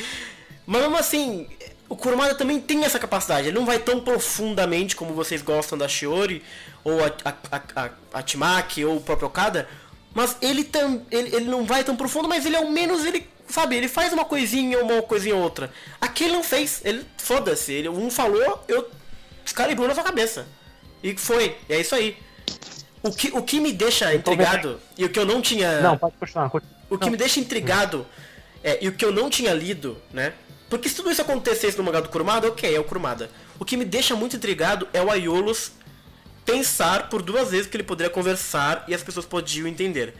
Mas 0.66 0.80
mesmo 0.80 0.96
assim, 0.96 1.46
o 1.86 1.94
Kurumada 1.94 2.34
também 2.34 2.58
tem 2.58 2.82
essa 2.82 2.98
capacidade. 2.98 3.48
Ele 3.48 3.58
não 3.58 3.66
vai 3.66 3.78
tão 3.78 4.00
profundamente 4.00 4.96
como 4.96 5.12
vocês 5.12 5.42
gostam 5.42 5.76
da 5.76 5.86
Shiori, 5.86 6.42
ou 6.82 7.04
a, 7.04 7.12
a, 7.24 7.62
a, 7.76 7.90
a 8.14 8.22
Timaki, 8.22 8.82
ou 8.84 8.96
o 8.96 9.00
próprio 9.02 9.28
Okada. 9.28 9.68
Mas 10.14 10.36
ele, 10.40 10.64
tam, 10.64 11.02
ele, 11.10 11.36
ele 11.36 11.44
não 11.44 11.64
vai 11.64 11.84
tão 11.84 11.94
profundo, 11.94 12.28
mas 12.28 12.46
ele 12.46 12.56
ao 12.56 12.70
menos 12.70 13.04
ele. 13.04 13.28
Sabe, 13.48 13.76
ele 13.76 13.88
faz 13.88 14.12
uma 14.12 14.24
coisinha, 14.24 14.82
uma 14.82 15.02
coisinha 15.02 15.36
outra. 15.36 15.70
Aqui 16.00 16.24
ele 16.24 16.32
não 16.32 16.42
fez. 16.42 16.80
Ele. 16.84 17.04
Foda-se. 17.16 17.72
Ele, 17.72 17.88
um 17.88 18.10
falou, 18.10 18.64
eu. 18.68 18.90
Excalibur 19.44 19.86
na 19.86 19.94
sua 19.94 20.04
cabeça. 20.04 20.46
E 21.02 21.16
foi. 21.16 21.56
E 21.68 21.74
é 21.74 21.80
isso 21.80 21.94
aí. 21.94 22.16
O 23.02 23.12
que, 23.12 23.28
o 23.36 23.42
que 23.42 23.60
me 23.60 23.72
deixa 23.72 24.14
intrigado, 24.14 24.80
e 24.96 25.04
o 25.04 25.10
que 25.10 25.18
eu 25.18 25.26
não 25.26 25.42
tinha. 25.42 25.80
Não, 25.82 25.98
pode 25.98 26.16
continuar. 26.16 26.50
O 26.88 26.96
que 26.96 27.10
me 27.10 27.16
deixa 27.16 27.38
intrigado, 27.38 28.06
é, 28.62 28.78
e 28.82 28.88
o 28.88 28.92
que 28.92 29.04
eu 29.04 29.12
não 29.12 29.28
tinha 29.28 29.52
lido, 29.52 30.00
né? 30.10 30.32
Porque 30.70 30.88
se 30.88 30.96
tudo 30.96 31.10
isso 31.10 31.20
acontecesse 31.20 31.76
no 31.76 31.84
mangá 31.84 32.00
do 32.00 32.08
Kurumada, 32.08 32.48
ok, 32.48 32.74
é 32.74 32.80
o 32.80 32.84
Kurumada. 32.84 33.30
O 33.58 33.64
que 33.64 33.76
me 33.76 33.84
deixa 33.84 34.16
muito 34.16 34.36
intrigado 34.36 34.88
é 34.92 35.02
o 35.02 35.10
Aiolos 35.10 35.72
pensar 36.44 37.08
por 37.08 37.22
duas 37.22 37.50
vezes 37.50 37.66
que 37.66 37.76
ele 37.76 37.84
poderia 37.84 38.10
conversar 38.10 38.84
e 38.88 38.94
as 38.94 39.02
pessoas 39.02 39.26
podiam 39.26 39.66
entender. 39.66 40.14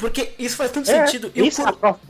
Porque 0.00 0.32
isso 0.38 0.56
faz 0.56 0.70
tanto 0.70 0.90
é, 0.90 1.06
sentido. 1.06 1.30
Isso 1.34 1.60
é, 1.60 1.68
a 1.68 1.72
prova, 1.72 2.00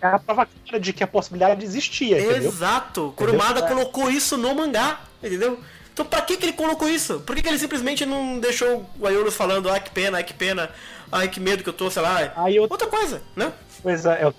é 0.00 0.06
a 0.06 0.18
prova 0.18 0.48
de 0.80 0.92
que 0.92 1.04
a 1.04 1.06
possibilidade 1.06 1.64
existia, 1.64 2.18
Exato. 2.18 3.00
Entendeu? 3.00 3.12
Kurumada 3.16 3.60
é. 3.60 3.68
colocou 3.68 4.10
isso 4.10 4.36
no 4.36 4.54
mangá, 4.54 5.00
entendeu? 5.22 5.60
Então 5.92 6.04
pra 6.04 6.20
que, 6.22 6.36
que 6.36 6.46
ele 6.46 6.52
colocou 6.52 6.88
isso? 6.88 7.20
Por 7.20 7.34
que, 7.36 7.42
que 7.42 7.48
ele 7.48 7.58
simplesmente 7.58 8.04
não 8.04 8.38
deixou 8.38 8.84
o 8.98 9.06
Aiolos 9.06 9.34
falando, 9.34 9.70
ai 9.70 9.80
que 9.80 9.90
pena, 9.90 10.18
ai 10.18 10.24
que 10.24 10.34
pena, 10.34 10.70
ai 11.10 11.28
que 11.28 11.40
medo 11.40 11.62
que 11.62 11.68
eu 11.68 11.72
tô, 11.72 11.90
sei 11.90 12.02
lá. 12.02 12.32
Aí 12.36 12.56
eu... 12.56 12.62
Outra 12.64 12.86
coisa, 12.86 13.22
né? 13.34 13.52
Pois 13.82 14.04
é, 14.04 14.24
eu, 14.24 14.34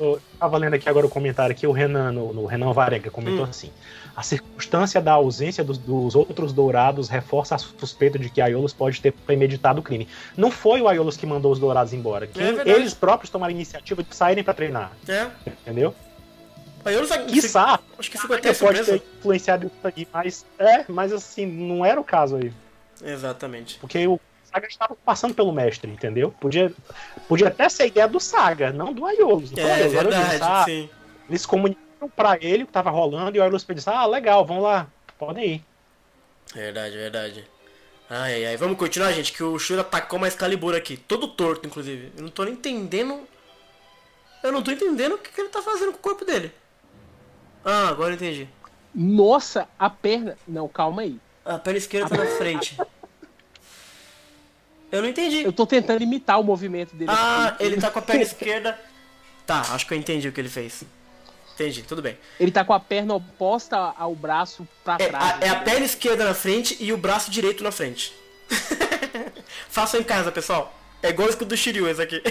eu 0.00 0.20
tava 0.38 0.56
lendo 0.56 0.74
aqui 0.74 0.88
agora 0.88 1.04
o 1.04 1.10
comentário 1.10 1.54
que 1.54 1.66
o 1.66 1.72
Renan, 1.72 2.12
no, 2.12 2.32
no 2.32 2.46
Renan 2.46 2.72
Varega, 2.72 3.10
comentou 3.10 3.44
hum. 3.44 3.50
assim. 3.50 3.70
A 4.14 4.22
circunstância 4.22 5.00
da 5.00 5.12
ausência 5.12 5.64
dos, 5.64 5.78
dos, 5.78 6.14
outros 6.14 6.52
dourados 6.52 7.08
reforça 7.08 7.54
a 7.54 7.58
suspeita 7.58 8.18
de 8.18 8.28
que 8.28 8.40
Aiolos 8.40 8.72
pode 8.72 9.00
ter 9.00 9.12
premeditado 9.12 9.80
o 9.80 9.82
crime. 9.82 10.06
Não 10.36 10.50
foi 10.50 10.82
o 10.82 10.88
Aiolos 10.88 11.16
que 11.16 11.24
mandou 11.24 11.50
os 11.50 11.58
dourados 11.58 11.92
embora. 11.92 12.26
Que 12.26 12.40
é 12.40 12.68
eles 12.68 12.92
próprios 12.92 13.30
tomaram 13.30 13.50
a 13.50 13.54
iniciativa 13.54 14.02
de 14.02 14.14
saírem 14.14 14.44
para 14.44 14.54
treinar. 14.54 14.92
É. 15.08 15.28
Entendeu? 15.46 15.94
Não 16.84 17.06
sei. 17.06 17.24
Quiçá, 17.26 17.78
acho 17.98 18.10
que 18.10 18.18
ficou 18.18 18.36
até 18.36 18.52
pode 18.52 18.84
ter 18.84 19.02
influenciado 19.18 19.66
isso 19.66 19.86
aqui, 19.86 20.08
mas. 20.12 20.44
É, 20.58 20.84
mas 20.88 21.12
assim, 21.12 21.46
não 21.46 21.84
era 21.84 22.00
o 22.00 22.04
caso 22.04 22.36
aí. 22.36 22.52
Exatamente. 23.02 23.78
Porque 23.78 24.06
o 24.06 24.20
Saga 24.52 24.66
estava 24.66 24.96
passando 25.04 25.34
pelo 25.34 25.52
mestre, 25.52 25.90
entendeu? 25.90 26.34
Podia, 26.40 26.72
podia 27.28 27.48
até 27.48 27.68
ser 27.68 27.84
a 27.84 27.86
ideia 27.86 28.08
do 28.08 28.20
Saga, 28.20 28.72
não 28.72 28.92
do 28.92 29.06
Aiolos. 29.06 29.52
É, 29.56 29.82
é 29.82 29.88
verdade, 29.88 30.64
sim. 30.64 30.90
Eles 31.28 31.46
comunicaram 31.46 31.91
pra 32.08 32.38
ele 32.40 32.64
o 32.64 32.66
que 32.66 32.72
tava 32.72 32.90
rolando 32.90 33.36
e 33.36 33.40
o 33.40 33.42
Aiolos 33.42 33.66
disse, 33.66 33.88
ah, 33.88 34.06
legal, 34.06 34.44
vamos 34.44 34.62
lá, 34.62 34.86
podem 35.18 35.54
ir. 35.54 35.64
Verdade, 36.54 36.96
verdade. 36.96 37.44
Ai, 38.10 38.34
ai, 38.34 38.46
ai. 38.46 38.56
Vamos 38.56 38.76
continuar, 38.76 39.12
gente, 39.12 39.32
que 39.32 39.42
o 39.42 39.58
Shura 39.58 39.80
atacou 39.80 40.18
mais 40.18 40.34
Calibur 40.34 40.74
aqui. 40.74 40.96
Todo 40.96 41.28
torto, 41.28 41.66
inclusive. 41.66 42.12
Eu 42.16 42.24
não 42.24 42.30
tô 42.30 42.44
nem 42.44 42.52
entendendo... 42.52 43.26
Eu 44.42 44.52
não 44.52 44.62
tô 44.62 44.70
entendendo 44.70 45.14
o 45.14 45.18
que, 45.18 45.30
que 45.30 45.40
ele 45.40 45.48
tá 45.48 45.62
fazendo 45.62 45.92
com 45.92 45.98
o 45.98 46.02
corpo 46.02 46.24
dele. 46.24 46.52
Ah, 47.64 47.88
agora 47.88 48.10
eu 48.10 48.16
entendi. 48.16 48.48
Nossa, 48.94 49.68
a 49.78 49.88
perna... 49.88 50.36
Não, 50.46 50.68
calma 50.68 51.02
aí. 51.02 51.18
A 51.44 51.58
perna 51.58 51.78
esquerda 51.78 52.08
tá 52.08 52.16
na 52.22 52.26
frente. 52.36 52.76
Eu 54.90 55.00
não 55.00 55.08
entendi. 55.08 55.42
Eu 55.42 55.52
tô 55.52 55.66
tentando 55.66 56.02
imitar 56.02 56.38
o 56.38 56.44
movimento 56.44 56.94
dele. 56.94 57.10
Ah, 57.10 57.46
aqui. 57.46 57.64
ele 57.64 57.80
tá 57.80 57.90
com 57.90 57.98
a 57.98 58.02
perna 58.02 58.22
esquerda. 58.22 58.78
Tá, 59.46 59.60
acho 59.70 59.86
que 59.86 59.94
eu 59.94 59.98
entendi 59.98 60.28
o 60.28 60.32
que 60.32 60.40
ele 60.40 60.50
fez. 60.50 60.84
Entendi, 61.54 61.82
tudo 61.82 62.02
bem. 62.02 62.18
Ele 62.40 62.50
tá 62.50 62.64
com 62.64 62.72
a 62.72 62.80
perna 62.80 63.14
oposta 63.14 63.76
ao 63.76 64.14
braço 64.14 64.66
pra 64.84 64.96
é, 64.98 65.08
trás. 65.08 65.42
A, 65.42 65.44
é 65.44 65.48
a 65.50 65.56
perna 65.56 65.84
esquerda 65.84 66.24
na 66.24 66.34
frente 66.34 66.76
e 66.80 66.92
o 66.92 66.96
braço 66.96 67.30
direito 67.30 67.62
na 67.62 67.70
frente. 67.70 68.12
Façam 69.68 70.00
em 70.00 70.04
casa, 70.04 70.32
pessoal. 70.32 70.78
É 71.02 71.08
igual 71.08 71.28
o 71.28 71.44
do 71.44 71.56
Shiryu 71.56 71.88
esse 71.88 72.00
aqui. 72.00 72.22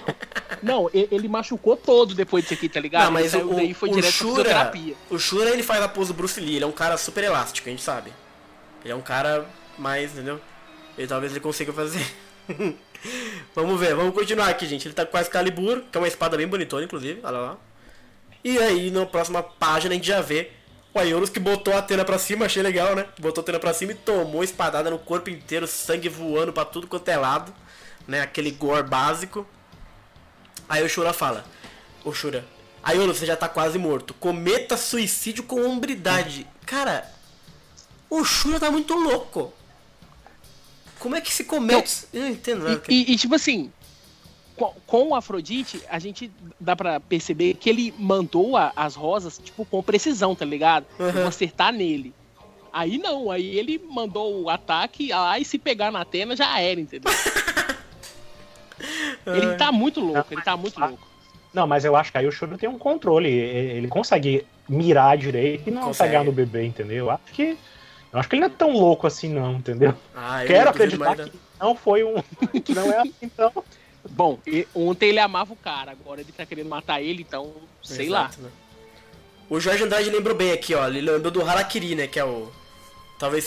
Não, 0.62 0.90
ele 0.94 1.28
machucou 1.28 1.76
todo 1.76 2.14
depois 2.14 2.44
disso 2.44 2.54
aqui, 2.54 2.70
tá 2.70 2.80
ligado? 2.80 3.04
Não, 3.04 3.12
mas 3.12 3.34
o, 3.34 3.52
daí 3.52 3.74
foi 3.74 3.90
o 3.90 3.92
direto 3.92 4.12
Shura, 4.12 4.72
O 5.10 5.18
Shura, 5.18 5.50
ele 5.50 5.62
faz 5.62 5.82
a 5.82 5.88
pose 5.88 6.10
do 6.10 6.16
Bruce 6.16 6.40
Lee. 6.40 6.56
Ele 6.56 6.64
é 6.64 6.66
um 6.66 6.72
cara 6.72 6.96
super 6.96 7.22
elástico, 7.22 7.68
a 7.68 7.70
gente 7.70 7.82
sabe. 7.82 8.10
Ele 8.82 8.92
é 8.92 8.96
um 8.96 9.02
cara 9.02 9.46
mais, 9.76 10.12
entendeu? 10.12 10.40
Ele 10.96 11.06
talvez 11.06 11.32
ele 11.32 11.40
consiga 11.40 11.70
fazer. 11.70 12.02
vamos 13.54 13.78
ver, 13.78 13.94
vamos 13.94 14.14
continuar 14.14 14.48
aqui, 14.48 14.66
gente. 14.66 14.88
Ele 14.88 14.94
tá 14.94 15.04
com 15.04 15.18
a 15.18 15.20
Excalibur, 15.20 15.82
que 15.92 15.98
é 15.98 16.00
uma 16.00 16.08
espada 16.08 16.34
bem 16.34 16.46
bonitona, 16.46 16.84
inclusive. 16.84 17.20
Olha 17.22 17.38
lá. 17.38 17.58
E 18.44 18.58
aí, 18.58 18.90
na 18.90 19.06
próxima 19.06 19.42
página, 19.42 19.94
a 19.94 19.96
gente 19.96 20.06
já 20.06 20.20
vê 20.20 20.50
o 20.92 20.98
Aiolos 20.98 21.30
que 21.30 21.40
botou 21.40 21.72
a 21.72 21.78
Atena 21.78 22.04
pra 22.04 22.18
cima, 22.18 22.44
achei 22.44 22.62
legal, 22.62 22.94
né? 22.94 23.06
Botou 23.18 23.40
a 23.40 23.42
Atena 23.42 23.58
pra 23.58 23.72
cima 23.72 23.92
e 23.92 23.94
tomou 23.94 24.44
espadada 24.44 24.90
no 24.90 24.98
corpo 24.98 25.30
inteiro, 25.30 25.66
sangue 25.66 26.10
voando 26.10 26.52
pra 26.52 26.64
tudo 26.64 26.86
quanto 26.86 27.08
é 27.08 27.16
lado, 27.16 27.54
né? 28.06 28.20
Aquele 28.20 28.50
gore 28.50 28.82
básico. 28.82 29.46
Aí 30.68 30.84
o 30.84 30.88
Shura 30.88 31.14
fala: 31.14 31.44
Ô 32.04 32.12
Shura, 32.12 32.44
Aiolos, 32.82 33.16
você 33.16 33.24
já 33.24 33.34
tá 33.34 33.48
quase 33.48 33.78
morto. 33.78 34.12
Cometa 34.12 34.76
suicídio 34.76 35.44
com 35.44 35.64
hombridade. 35.64 36.46
Cara, 36.66 37.10
o 38.10 38.22
Shura 38.24 38.60
tá 38.60 38.70
muito 38.70 38.94
louco. 38.94 39.54
Como 40.98 41.16
é 41.16 41.20
que 41.20 41.32
se 41.32 41.44
comete? 41.44 42.06
Eu 42.12 42.22
não 42.22 42.28
entendo 42.28 42.64
nada. 42.64 42.82
E, 42.88 43.12
e 43.12 43.16
tipo 43.16 43.34
assim, 43.34 43.72
com 44.86 45.08
o 45.08 45.14
Afrodite, 45.14 45.82
a 45.88 45.98
gente 45.98 46.30
dá 46.60 46.76
para 46.76 47.00
perceber 47.00 47.54
que 47.54 47.68
ele 47.68 47.92
mandou 47.98 48.56
a, 48.56 48.72
as 48.76 48.94
rosas, 48.94 49.38
tipo, 49.38 49.64
com 49.64 49.82
precisão, 49.82 50.34
tá 50.34 50.44
ligado? 50.44 50.86
Uhum. 50.98 51.10
Vou 51.10 51.26
acertar 51.26 51.72
nele. 51.72 52.12
Aí 52.72 52.98
não, 52.98 53.30
aí 53.30 53.56
ele 53.56 53.80
mandou 53.90 54.42
o 54.42 54.50
ataque 54.50 55.10
lá 55.10 55.38
e 55.38 55.44
se 55.44 55.58
pegar 55.58 55.92
na 55.92 56.00
Atena 56.00 56.34
já 56.34 56.60
era, 56.60 56.80
entendeu? 56.80 57.12
ele 59.26 59.54
tá 59.54 59.70
muito 59.70 60.00
louco, 60.00 60.32
ele 60.32 60.42
tá 60.42 60.56
muito 60.56 60.78
louco. 60.78 61.14
Não, 61.52 61.68
mas 61.68 61.84
eu 61.84 61.94
acho 61.94 62.10
que 62.10 62.18
aí 62.18 62.26
o 62.26 62.32
Shuro 62.32 62.58
tem 62.58 62.68
um 62.68 62.76
controle. 62.76 63.30
Ele 63.30 63.86
consegue 63.86 64.44
mirar 64.68 65.16
direito 65.16 65.68
e 65.68 65.70
não 65.70 65.82
consegue. 65.82 66.10
pegar 66.10 66.24
no 66.24 66.32
bebê, 66.32 66.64
entendeu? 66.64 67.06
Eu 67.06 67.10
acho 67.12 67.32
que. 67.32 67.56
Eu 68.12 68.18
acho 68.18 68.28
que 68.28 68.34
ele 68.34 68.40
não 68.40 68.48
é 68.48 68.50
tão 68.50 68.72
louco 68.72 69.06
assim, 69.06 69.28
não, 69.28 69.54
entendeu? 69.54 69.94
Ah, 70.14 70.42
Quero 70.44 70.70
acreditar 70.70 71.16
que 71.16 71.32
não 71.60 71.76
foi 71.76 72.02
um. 72.02 72.20
que 72.60 72.74
não 72.74 72.92
é 72.92 72.98
assim, 72.98 73.14
então. 73.22 73.52
Bom, 74.10 74.38
ontem 74.74 75.08
ele 75.08 75.18
amava 75.18 75.52
o 75.52 75.56
cara, 75.56 75.92
agora 75.92 76.20
ele 76.20 76.32
tá 76.32 76.44
querendo 76.44 76.68
matar 76.68 77.00
ele, 77.00 77.22
então, 77.22 77.52
sei 77.82 78.06
Exato, 78.06 78.40
lá. 78.40 78.48
Né? 78.48 78.52
O 79.48 79.60
Jorge 79.60 79.84
Andrade 79.84 80.10
lembrou 80.10 80.34
bem 80.34 80.52
aqui, 80.52 80.74
ó. 80.74 80.86
Ele 80.86 81.00
lembrou 81.00 81.30
do 81.30 81.42
Harakiri, 81.42 81.94
né? 81.94 82.06
Que 82.06 82.18
é 82.18 82.24
o. 82.24 82.50
Talvez 83.18 83.44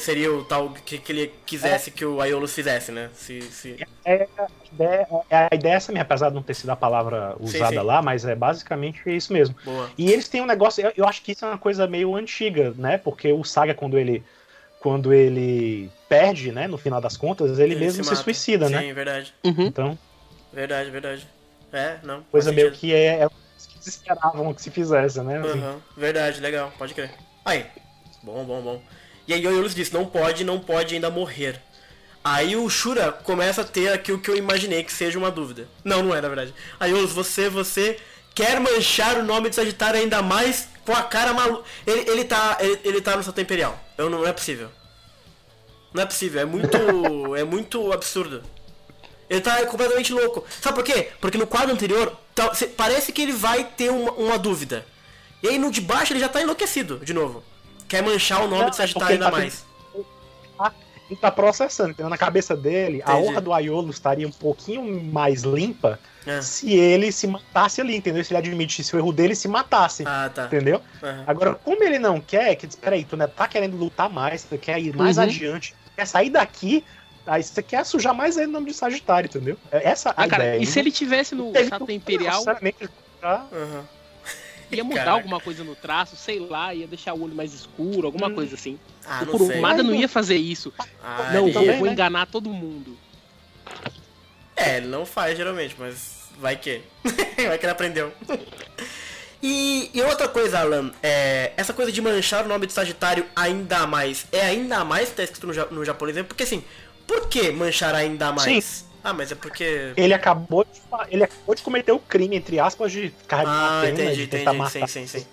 seria 0.00 0.32
o 0.32 0.44
tal 0.44 0.70
que, 0.70 0.98
que 0.98 1.12
ele 1.12 1.32
quisesse 1.46 1.88
é. 1.88 1.92
que 1.92 2.04
o 2.04 2.20
Aiolos 2.20 2.52
fizesse, 2.52 2.90
né? 2.90 3.10
Se, 3.14 3.40
se... 3.42 3.76
É, 4.04 4.26
a 4.36 4.48
ideia, 4.72 5.08
é, 5.30 5.48
a 5.50 5.54
ideia 5.54 5.72
é 5.74 5.76
essa 5.76 5.92
mesmo, 5.92 6.02
apesar 6.02 6.30
de 6.30 6.34
não 6.34 6.42
ter 6.42 6.54
sido 6.54 6.70
a 6.70 6.76
palavra 6.76 7.36
usada 7.38 7.68
sim, 7.68 7.78
sim. 7.78 7.86
lá, 7.86 8.02
mas 8.02 8.24
é 8.24 8.34
basicamente 8.34 9.00
isso 9.06 9.32
mesmo. 9.32 9.54
Boa. 9.64 9.88
E 9.96 10.10
eles 10.10 10.28
têm 10.28 10.40
um 10.40 10.46
negócio, 10.46 10.84
eu, 10.84 10.92
eu 10.96 11.06
acho 11.06 11.22
que 11.22 11.30
isso 11.30 11.44
é 11.44 11.48
uma 11.48 11.58
coisa 11.58 11.86
meio 11.86 12.14
antiga, 12.16 12.74
né? 12.76 12.98
Porque 12.98 13.32
o 13.32 13.44
Saga, 13.44 13.72
quando 13.72 13.96
ele 13.96 14.22
quando 14.80 15.14
ele 15.14 15.90
perde, 16.14 16.52
né, 16.52 16.68
no 16.68 16.78
final 16.78 17.00
das 17.00 17.16
contas, 17.16 17.58
ele, 17.58 17.74
ele 17.74 17.84
mesmo 17.84 18.04
se, 18.04 18.14
se 18.14 18.22
suicida, 18.22 18.68
Sim, 18.68 18.72
né? 18.72 18.80
Sim, 18.82 18.92
verdade. 18.92 19.34
Uhum. 19.42 19.66
Então. 19.66 19.98
Verdade, 20.52 20.90
verdade. 20.90 21.28
É, 21.72 21.96
não. 22.04 22.22
Coisa 22.30 22.52
meio 22.52 22.70
que 22.70 22.94
é, 22.94 23.22
é 23.22 23.28
que 23.28 23.34
eles 23.74 23.86
esperavam 23.88 24.54
que 24.54 24.62
se 24.62 24.70
fizesse, 24.70 25.20
né? 25.22 25.38
Assim. 25.38 25.58
Uhum. 25.58 25.80
Verdade, 25.96 26.40
legal, 26.40 26.72
pode 26.78 26.94
crer. 26.94 27.10
Aí, 27.44 27.66
bom, 28.22 28.44
bom, 28.44 28.62
bom. 28.62 28.82
E 29.26 29.34
aí 29.34 29.44
o 29.44 29.50
Yolos 29.50 29.74
disse, 29.74 29.92
não 29.92 30.06
pode, 30.06 30.44
não 30.44 30.60
pode 30.60 30.94
ainda 30.94 31.10
morrer. 31.10 31.60
Aí 32.22 32.54
o 32.56 32.70
Shura 32.70 33.10
começa 33.10 33.62
a 33.62 33.64
ter 33.64 33.92
aquilo 33.92 34.20
que 34.20 34.30
eu 34.30 34.36
imaginei 34.36 34.84
que 34.84 34.92
seja 34.92 35.18
uma 35.18 35.30
dúvida. 35.30 35.66
Não, 35.82 36.02
não 36.02 36.14
é, 36.14 36.20
na 36.20 36.28
verdade. 36.28 36.54
Aí 36.78 36.92
Yolos, 36.92 37.12
você, 37.12 37.48
você 37.48 37.98
quer 38.34 38.60
manchar 38.60 39.18
o 39.18 39.24
nome 39.24 39.48
de 39.50 39.56
Sagitário 39.56 39.98
ainda 39.98 40.22
mais 40.22 40.68
com 40.86 40.92
a 40.92 41.02
cara 41.02 41.34
maluca. 41.34 41.64
Ele, 41.84 42.08
ele, 42.08 42.24
tá, 42.24 42.58
ele, 42.60 42.80
ele 42.84 43.00
tá 43.00 43.16
no 43.16 43.22
Salto 43.24 43.40
Imperial. 43.40 43.78
Eu, 43.98 44.08
não, 44.08 44.20
não 44.20 44.28
é 44.28 44.32
possível. 44.32 44.70
Não 45.94 46.02
é 46.02 46.06
possível, 46.06 46.42
é 46.42 46.44
muito. 46.44 46.76
é 47.38 47.44
muito 47.44 47.92
absurdo. 47.92 48.42
Ele 49.30 49.40
tá 49.40 49.64
completamente 49.66 50.12
louco. 50.12 50.44
Sabe 50.60 50.74
por 50.74 50.84
quê? 50.84 51.08
Porque 51.20 51.38
no 51.38 51.46
quadro 51.46 51.72
anterior, 51.72 52.14
tá, 52.34 52.52
parece 52.76 53.12
que 53.12 53.22
ele 53.22 53.32
vai 53.32 53.64
ter 53.64 53.90
uma, 53.90 54.10
uma, 54.12 54.38
dúvida. 54.38 54.84
E 55.42 55.48
aí 55.48 55.58
no 55.58 55.70
de 55.70 55.80
baixo 55.80 56.12
ele 56.12 56.20
já 56.20 56.28
tá 56.28 56.42
enlouquecido, 56.42 56.98
de 56.98 57.14
novo. 57.14 57.42
Quer 57.88 58.02
manchar 58.02 58.42
o 58.42 58.48
nome 58.48 58.64
é, 58.64 58.70
de 58.70 58.76
Sagitário 58.76 59.14
ainda 59.14 59.26
tá 59.26 59.30
mais. 59.30 59.64
Ele 61.10 61.20
tá 61.20 61.30
processando, 61.30 61.90
entendeu? 61.90 62.08
Na 62.08 62.16
cabeça 62.16 62.56
dele, 62.56 62.98
Entendi. 62.98 63.10
a 63.10 63.16
honra 63.16 63.40
do 63.40 63.52
Aiolo 63.52 63.90
estaria 63.90 64.26
um 64.26 64.32
pouquinho 64.32 65.04
mais 65.04 65.42
limpa 65.42 65.98
é. 66.26 66.40
se 66.40 66.74
ele 66.74 67.12
se 67.12 67.26
matasse 67.26 67.80
ali, 67.80 67.94
entendeu? 67.96 68.24
Se 68.24 68.32
ele 68.32 68.38
admitisse 68.38 68.96
o 68.96 68.98
erro 68.98 69.12
dele 69.12 69.34
e 69.34 69.36
se 69.36 69.46
matasse. 69.46 70.02
Ah, 70.06 70.30
tá. 70.34 70.46
Entendeu? 70.46 70.80
Uhum. 71.02 71.24
Agora, 71.26 71.54
como 71.54 71.82
ele 71.84 71.98
não 71.98 72.20
quer, 72.20 72.54
que 72.56 72.66
diz, 72.66 72.74
peraí, 72.74 73.04
tu 73.04 73.18
né, 73.18 73.26
tá 73.26 73.46
querendo 73.46 73.76
lutar 73.76 74.08
mais, 74.08 74.44
tu 74.44 74.56
quer 74.56 74.80
ir 74.80 74.96
mais 74.96 75.18
uhum. 75.18 75.24
adiante, 75.24 75.74
quer 75.96 76.06
sair 76.06 76.30
daqui, 76.30 76.84
aí 77.26 77.42
você 77.42 77.62
quer 77.62 77.84
sujar 77.84 78.14
mais 78.14 78.36
ainda 78.36 78.50
o 78.50 78.52
nome 78.52 78.66
de 78.70 78.74
Sagitário, 78.74 79.28
entendeu? 79.28 79.58
É 79.70 79.88
essa 79.88 80.10
ah, 80.10 80.24
a 80.24 80.28
cara, 80.28 80.44
ideia. 80.44 80.62
E 80.62 80.66
se 80.66 80.78
ele 80.78 80.90
tivesse 80.90 81.34
no 81.34 81.52
Chato 81.68 81.90
Imperial. 81.90 82.38
Sinceramente, 82.38 82.88
uhum. 83.22 83.84
Ia 84.70 84.82
mudar 84.82 85.04
Caraca. 85.04 85.16
alguma 85.18 85.40
coisa 85.40 85.62
no 85.62 85.76
traço, 85.76 86.16
sei 86.16 86.38
lá, 86.38 86.74
ia 86.74 86.86
deixar 86.86 87.14
o 87.14 87.22
olho 87.22 87.34
mais 87.34 87.52
escuro, 87.52 88.06
alguma 88.06 88.28
hum. 88.28 88.34
coisa 88.34 88.54
assim. 88.54 88.78
Ah, 89.06 89.22
o 89.22 89.26
Kurumada 89.26 89.82
não 89.82 89.94
ia 89.94 90.08
fazer 90.08 90.36
isso. 90.36 90.72
Ah, 91.02 91.30
não, 91.32 91.52
também, 91.52 91.68
eu 91.68 91.76
vou 91.76 91.86
né? 91.86 91.92
enganar 91.92 92.26
todo 92.26 92.50
mundo. 92.50 92.96
É, 94.56 94.78
ele 94.78 94.86
não 94.86 95.04
faz 95.04 95.36
geralmente, 95.36 95.76
mas 95.78 96.28
vai 96.38 96.56
que. 96.56 96.80
vai 97.04 97.58
que 97.58 97.64
ele 97.64 97.72
aprendeu. 97.72 98.12
E, 99.46 99.90
e, 99.92 100.00
outra 100.00 100.26
coisa, 100.26 100.60
Alan, 100.60 100.90
é, 101.02 101.52
essa 101.54 101.74
coisa 101.74 101.92
de 101.92 102.00
manchar 102.00 102.46
o 102.46 102.48
nome 102.48 102.66
de 102.66 102.72
Sagitário 102.72 103.26
ainda 103.36 103.86
mais, 103.86 104.26
é 104.32 104.40
ainda 104.40 104.82
mais 104.86 105.10
que 105.10 105.16
tá 105.16 105.22
escrito 105.22 105.46
no, 105.46 105.70
no 105.80 105.84
japonês? 105.84 106.16
Porque 106.26 106.44
assim, 106.44 106.64
por 107.06 107.28
que 107.28 107.50
manchar 107.50 107.94
ainda 107.94 108.32
mais? 108.32 108.64
Sim. 108.64 108.86
Ah, 109.04 109.12
mas 109.12 109.30
é 109.30 109.34
porque. 109.34 109.92
Ele 109.98 110.14
acabou 110.14 110.64
de, 110.64 110.80
ele 111.10 111.24
acabou 111.24 111.54
de 111.54 111.62
cometer 111.62 111.92
o 111.92 111.98
crime, 111.98 112.36
entre 112.36 112.58
aspas, 112.58 112.90
de 112.90 113.12
carregar 113.28 113.82
ah, 113.82 113.90
entendi, 113.90 114.16
de 114.22 114.26
tentar 114.28 114.54
entendi, 114.54 114.76
matar. 114.78 114.88
Sim, 114.88 115.06
sim, 115.06 115.20
sim. 115.20 115.26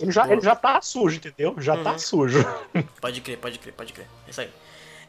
Ele 0.00 0.10
já, 0.10 0.32
ele 0.32 0.40
já 0.40 0.56
tá 0.56 0.80
sujo, 0.80 1.16
entendeu? 1.16 1.54
Já 1.58 1.74
tá 1.74 1.78
uhum. 1.78 1.84
tá 1.84 1.98
sujo. 1.98 2.42
Pode 3.02 3.20
crer, 3.20 3.36
pode 3.36 3.58
crer, 3.58 3.74
pode 3.74 3.92
crer. 3.92 4.06
É 4.26 4.30
isso 4.30 4.40
aí. 4.40 4.50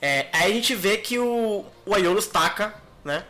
É, 0.01 0.27
aí 0.33 0.51
a 0.51 0.53
gente 0.53 0.75
vê 0.75 0.97
que 0.97 1.17
o, 1.17 1.63
o 1.85 1.95
Aiolos 1.95 2.27
taca, 2.27 2.73
né? 3.05 3.23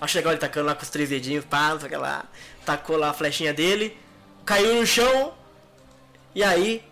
Acho 0.00 0.16
legal 0.16 0.32
ele 0.32 0.40
tacando 0.40 0.68
lá 0.68 0.74
com 0.74 0.82
os 0.82 0.88
três 0.88 1.10
dedinhos, 1.10 1.44
pá, 1.44 1.72
não 1.72 1.80
sei 1.80 1.88
o 1.88 1.90
que 1.90 1.96
lá. 1.98 2.24
Tacou 2.64 2.96
lá 2.96 3.10
a 3.10 3.12
flechinha 3.12 3.52
dele, 3.52 3.94
caiu 4.50 4.74
no 4.74 4.86
chão. 4.86 5.32
E 6.34 6.42
aí 6.42 6.82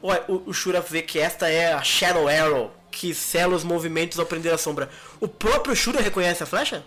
o, 0.00 0.12
o, 0.12 0.42
o 0.50 0.54
Shura 0.54 0.80
vê 0.80 1.02
que 1.02 1.18
esta 1.18 1.48
é 1.48 1.72
a 1.72 1.82
Shadow 1.82 2.28
Arrow, 2.28 2.72
que 2.92 3.12
sela 3.12 3.56
os 3.56 3.64
movimentos 3.64 4.18
ao 4.20 4.26
prender 4.26 4.54
a 4.54 4.58
sombra. 4.58 4.88
O 5.20 5.26
próprio 5.26 5.74
Shura 5.74 6.00
reconhece 6.00 6.42
a 6.44 6.46
flecha? 6.46 6.84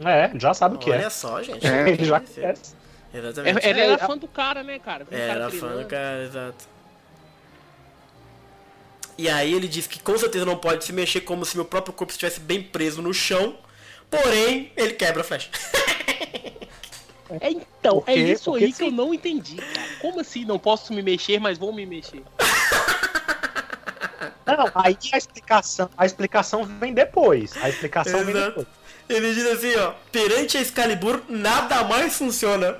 É, 0.00 0.30
já 0.38 0.52
sabe 0.52 0.74
o 0.74 0.78
que 0.78 0.90
Olha 0.90 0.96
é. 0.96 1.00
Olha 1.02 1.10
só, 1.10 1.42
gente. 1.42 1.66
É, 1.66 1.88
ele 1.88 2.04
já 2.04 2.20
conhece. 2.20 2.74
Exatamente. 3.14 3.66
Ele 3.66 3.80
era 3.80 3.98
fã 3.98 4.18
do 4.18 4.28
cara, 4.28 4.62
né, 4.62 4.78
cara? 4.78 5.06
É, 5.10 5.28
era 5.28 5.50
fã 5.50 5.76
do 5.76 5.86
cara, 5.86 6.24
exato. 6.24 6.74
E 9.16 9.28
aí 9.28 9.54
ele 9.54 9.68
diz 9.68 9.86
que 9.86 10.00
com 10.00 10.18
certeza 10.18 10.44
não 10.44 10.56
pode 10.56 10.84
se 10.84 10.92
mexer 10.92 11.20
como 11.20 11.44
se 11.44 11.56
meu 11.56 11.64
próprio 11.64 11.94
corpo 11.94 12.12
estivesse 12.12 12.40
bem 12.40 12.60
preso 12.60 13.00
no 13.00 13.14
chão. 13.14 13.56
Porém, 14.10 14.72
ele 14.76 14.94
quebra 14.94 15.22
a 15.22 15.24
flecha. 15.24 15.48
É 17.40 17.50
então, 17.50 18.02
é 18.06 18.14
isso 18.14 18.50
Porque 18.50 18.64
aí 18.64 18.70
que 18.72 18.78
sim. 18.78 18.86
eu 18.86 18.92
não 18.92 19.14
entendi, 19.14 19.56
cara. 19.56 19.88
Como 20.00 20.20
assim 20.20 20.44
não 20.44 20.58
posso 20.58 20.92
me 20.92 21.02
mexer, 21.02 21.38
mas 21.40 21.56
vou 21.56 21.72
me 21.72 21.86
mexer? 21.86 22.22
Não, 24.46 24.70
aí 24.74 24.96
a 25.12 25.16
explicação, 25.16 25.88
a 25.96 26.04
explicação 26.04 26.64
vem 26.64 26.92
depois. 26.92 27.56
A 27.62 27.68
explicação 27.68 28.20
Exato. 28.20 28.32
vem 28.32 28.42
depois. 28.42 28.66
Ele 29.08 29.34
diz 29.34 29.46
assim, 29.46 29.74
ó, 29.76 29.92
perante 30.12 30.58
a 30.58 30.60
Excalibur 30.60 31.22
nada 31.28 31.82
mais 31.84 32.16
funciona. 32.16 32.78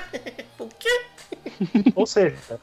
Por 0.56 0.68
quê? 0.78 1.04
Ou 1.94 2.06
seja, 2.06 2.58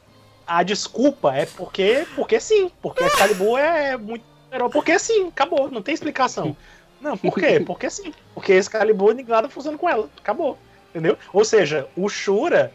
a 0.46 0.62
desculpa 0.62 1.34
é 1.34 1.46
porque, 1.46 2.06
porque 2.14 2.40
sim, 2.40 2.70
porque 2.80 3.02
a 3.04 3.06
Excalibur 3.06 3.58
é 3.58 3.96
muito 3.96 4.24
porque 4.70 4.98
sim, 4.98 5.28
acabou, 5.28 5.70
não 5.70 5.80
tem 5.80 5.94
explicação. 5.94 6.54
Não, 7.00 7.16
por 7.16 7.34
quê? 7.34 7.58
Porque 7.58 7.90
sim. 7.90 8.12
Porque 8.34 8.52
Excalibur 8.52 9.14
nada 9.26 9.48
funciona 9.48 9.76
com 9.76 9.88
ela. 9.88 10.08
Acabou. 10.18 10.58
Entendeu? 10.92 11.16
Ou 11.32 11.44
seja, 11.44 11.88
o 11.96 12.08
Shura 12.08 12.70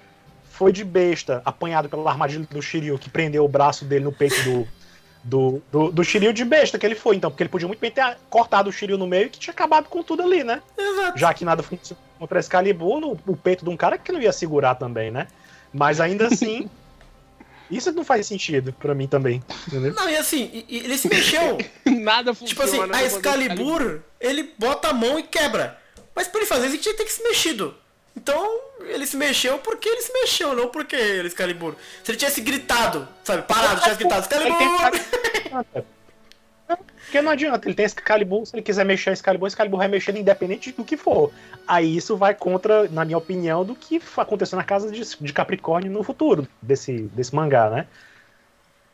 foi 0.58 0.72
de 0.72 0.84
besta, 0.84 1.40
apanhado 1.46 1.88
pela 1.88 2.10
armadilha 2.10 2.48
do 2.50 2.62
Shiryu, 2.62 2.98
que 2.98 3.12
prendeu 3.12 3.46
o 3.46 3.48
braço 3.48 3.86
dele 3.86 4.06
no 4.06 4.12
peito 4.12 4.42
do, 4.44 4.68
do, 5.24 5.62
do, 5.72 5.92
do 5.92 6.04
Shiryu 6.04 6.34
de 6.34 6.44
besta 6.44 6.80
que 6.80 6.86
ele 6.86 6.96
foi, 6.96 7.16
então, 7.16 7.30
porque 7.30 7.44
ele 7.44 7.50
podia 7.50 7.68
muito 7.68 7.80
bem 7.80 7.92
ter 7.92 8.18
cortado 8.28 8.68
o 8.68 8.74
Shiryu 8.74 8.98
no 8.98 9.06
meio 9.06 9.28
e 9.28 9.30
que 9.30 9.38
tinha 9.38 9.52
acabado 9.52 9.88
com 9.88 10.02
tudo 10.02 10.24
ali, 10.24 10.44
né? 10.44 10.64
Exato. 10.76 11.20
Já 11.20 11.32
que 11.32 11.46
nada 11.46 11.62
funcionou 11.62 12.04
contra 12.18 12.40
Excalibur, 12.40 13.00
no, 13.00 13.12
o 13.28 13.38
peito 13.38 13.64
de 13.64 13.70
um 13.70 13.78
cara 13.78 14.00
que 14.00 14.12
não 14.12 14.20
ia 14.20 14.34
segurar 14.34 14.74
também, 14.74 15.12
né? 15.12 15.28
Mas 15.72 16.02
ainda 16.02 16.26
assim, 16.34 16.68
isso 17.70 17.92
não 17.92 18.04
faz 18.04 18.26
sentido 18.26 18.74
para 18.74 18.96
mim 18.96 19.08
também, 19.08 19.44
entendeu? 19.68 19.94
Não, 19.94 20.10
e 20.10 20.16
assim, 20.16 20.66
ele 20.68 20.98
se 20.98 21.08
mexeu. 21.08 21.60
Nada 21.86 22.34
funciona. 22.34 22.50
Tipo 22.50 22.64
assim, 22.64 22.94
a 22.94 23.04
Excalibur, 23.04 24.00
ele 24.20 24.54
bota 24.58 24.88
a 24.88 24.94
mão 24.94 25.20
e 25.20 25.24
quebra. 25.24 25.78
Mas 26.16 26.28
pra 26.28 26.40
ele 26.40 26.50
fazer 26.50 26.66
isso, 26.66 26.76
ele 26.78 26.82
tinha 26.82 26.94
que 26.94 26.98
ter 26.98 27.06
que 27.06 27.14
se 27.14 27.22
mexido. 27.22 27.76
Então, 28.18 28.60
ele 28.82 29.06
se 29.06 29.16
mexeu 29.16 29.60
porque 29.60 29.88
ele 29.88 30.02
se 30.02 30.12
mexeu, 30.12 30.56
não 30.56 30.70
porque 30.70 30.96
ele 30.96 31.28
Excalibur. 31.28 31.76
Se 32.04 32.10
ele 32.10 32.18
tivesse 32.18 32.42
gritado, 32.42 33.08
sabe, 33.24 33.44
parado, 33.44 33.80
tivesse 33.80 34.00
gritado, 34.00 34.22
Excalibur! 34.22 35.86
Porque 36.68 37.22
não 37.22 37.32
adianta, 37.32 37.66
ele 37.66 37.76
tem 37.76 37.86
Excalibur, 37.86 38.46
se 38.46 38.54
ele 38.54 38.62
quiser 38.62 38.84
mexer 38.84 39.14
Excalibur, 39.14 39.48
Excalibur 39.48 39.78
vai 39.78 39.88
mexer 39.88 40.14
independente 40.18 40.74
do 40.74 40.84
que 40.84 40.98
for. 40.98 41.32
Aí 41.66 41.96
isso 41.96 42.18
vai 42.18 42.36
contra, 42.36 42.90
na 42.90 43.06
minha 43.06 43.18
opinião, 43.18 43.64
do 43.64 43.74
que 43.74 44.02
aconteceu 44.18 44.58
na 44.58 44.66
casa 44.66 44.92
de, 44.92 45.02
de 45.02 45.32
Capricórnio 45.32 45.90
no 45.90 46.04
futuro 46.04 46.46
desse, 46.62 47.04
desse 47.14 47.34
mangá, 47.34 47.70
né? 47.70 47.88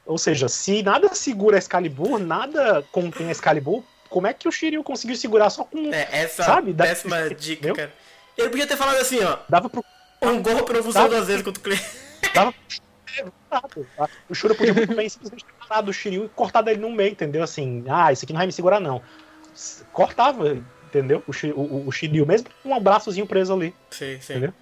Ou 0.05 0.19
seja, 0.19 0.47
se 0.47 0.83
nada 0.83 1.15
segura 1.15 1.57
Excalibur, 1.57 2.19
nada 2.19 2.83
contém 2.91 3.31
Excalibur, 3.31 3.83
como 4.07 4.27
é 4.27 4.33
que 4.33 4.47
o 4.47 4.51
Shiryu 4.51 4.83
conseguiu 4.83 5.15
segurar 5.15 5.49
só 5.49 5.63
com. 5.63 5.91
É, 5.91 6.07
essa 6.11 6.43
sabe? 6.43 6.71
péssima 6.71 7.27
dica, 7.33 7.73
cara. 7.73 8.02
Ele 8.37 8.49
podia 8.49 8.67
ter 8.67 8.77
falado 8.77 8.97
assim, 8.97 9.23
ó. 9.23 9.37
Dava 9.47 9.69
pro. 9.69 9.83
Um 10.21 10.41
golpe 10.41 10.71
não 10.71 10.83
funciona 10.83 11.09
duas 11.09 11.27
vezes 11.27 11.41
contra 11.41 11.59
o 11.59 11.63
cliente. 11.63 11.85
Dava 12.33 12.53
o 14.29 14.33
Shura 14.33 14.55
podia 14.55 14.73
muito 14.73 14.95
bem 14.95 15.07
simplesmente 15.07 15.45
ter 15.45 15.53
parado 15.67 15.91
o 15.91 15.93
Shiryu 15.93 16.25
e 16.25 16.29
cortado 16.29 16.69
ele 16.69 16.79
no 16.79 16.89
meio, 16.89 17.11
entendeu? 17.11 17.43
Assim, 17.43 17.83
ah, 17.87 18.11
esse 18.11 18.25
aqui 18.25 18.33
não 18.33 18.39
vai 18.39 18.47
me 18.47 18.53
segurar, 18.53 18.79
não. 18.79 19.01
Cortava, 19.91 20.57
entendeu? 20.85 21.23
O, 21.27 21.31
o, 21.59 21.87
o 21.87 21.91
Shiryu, 21.91 22.25
mesmo 22.25 22.47
com 22.61 22.69
um 22.69 22.75
abraçozinho 22.75 23.27
preso 23.27 23.53
ali. 23.53 23.75
Sim, 23.91 24.17
sim. 24.19 24.33
Entendeu? 24.33 24.53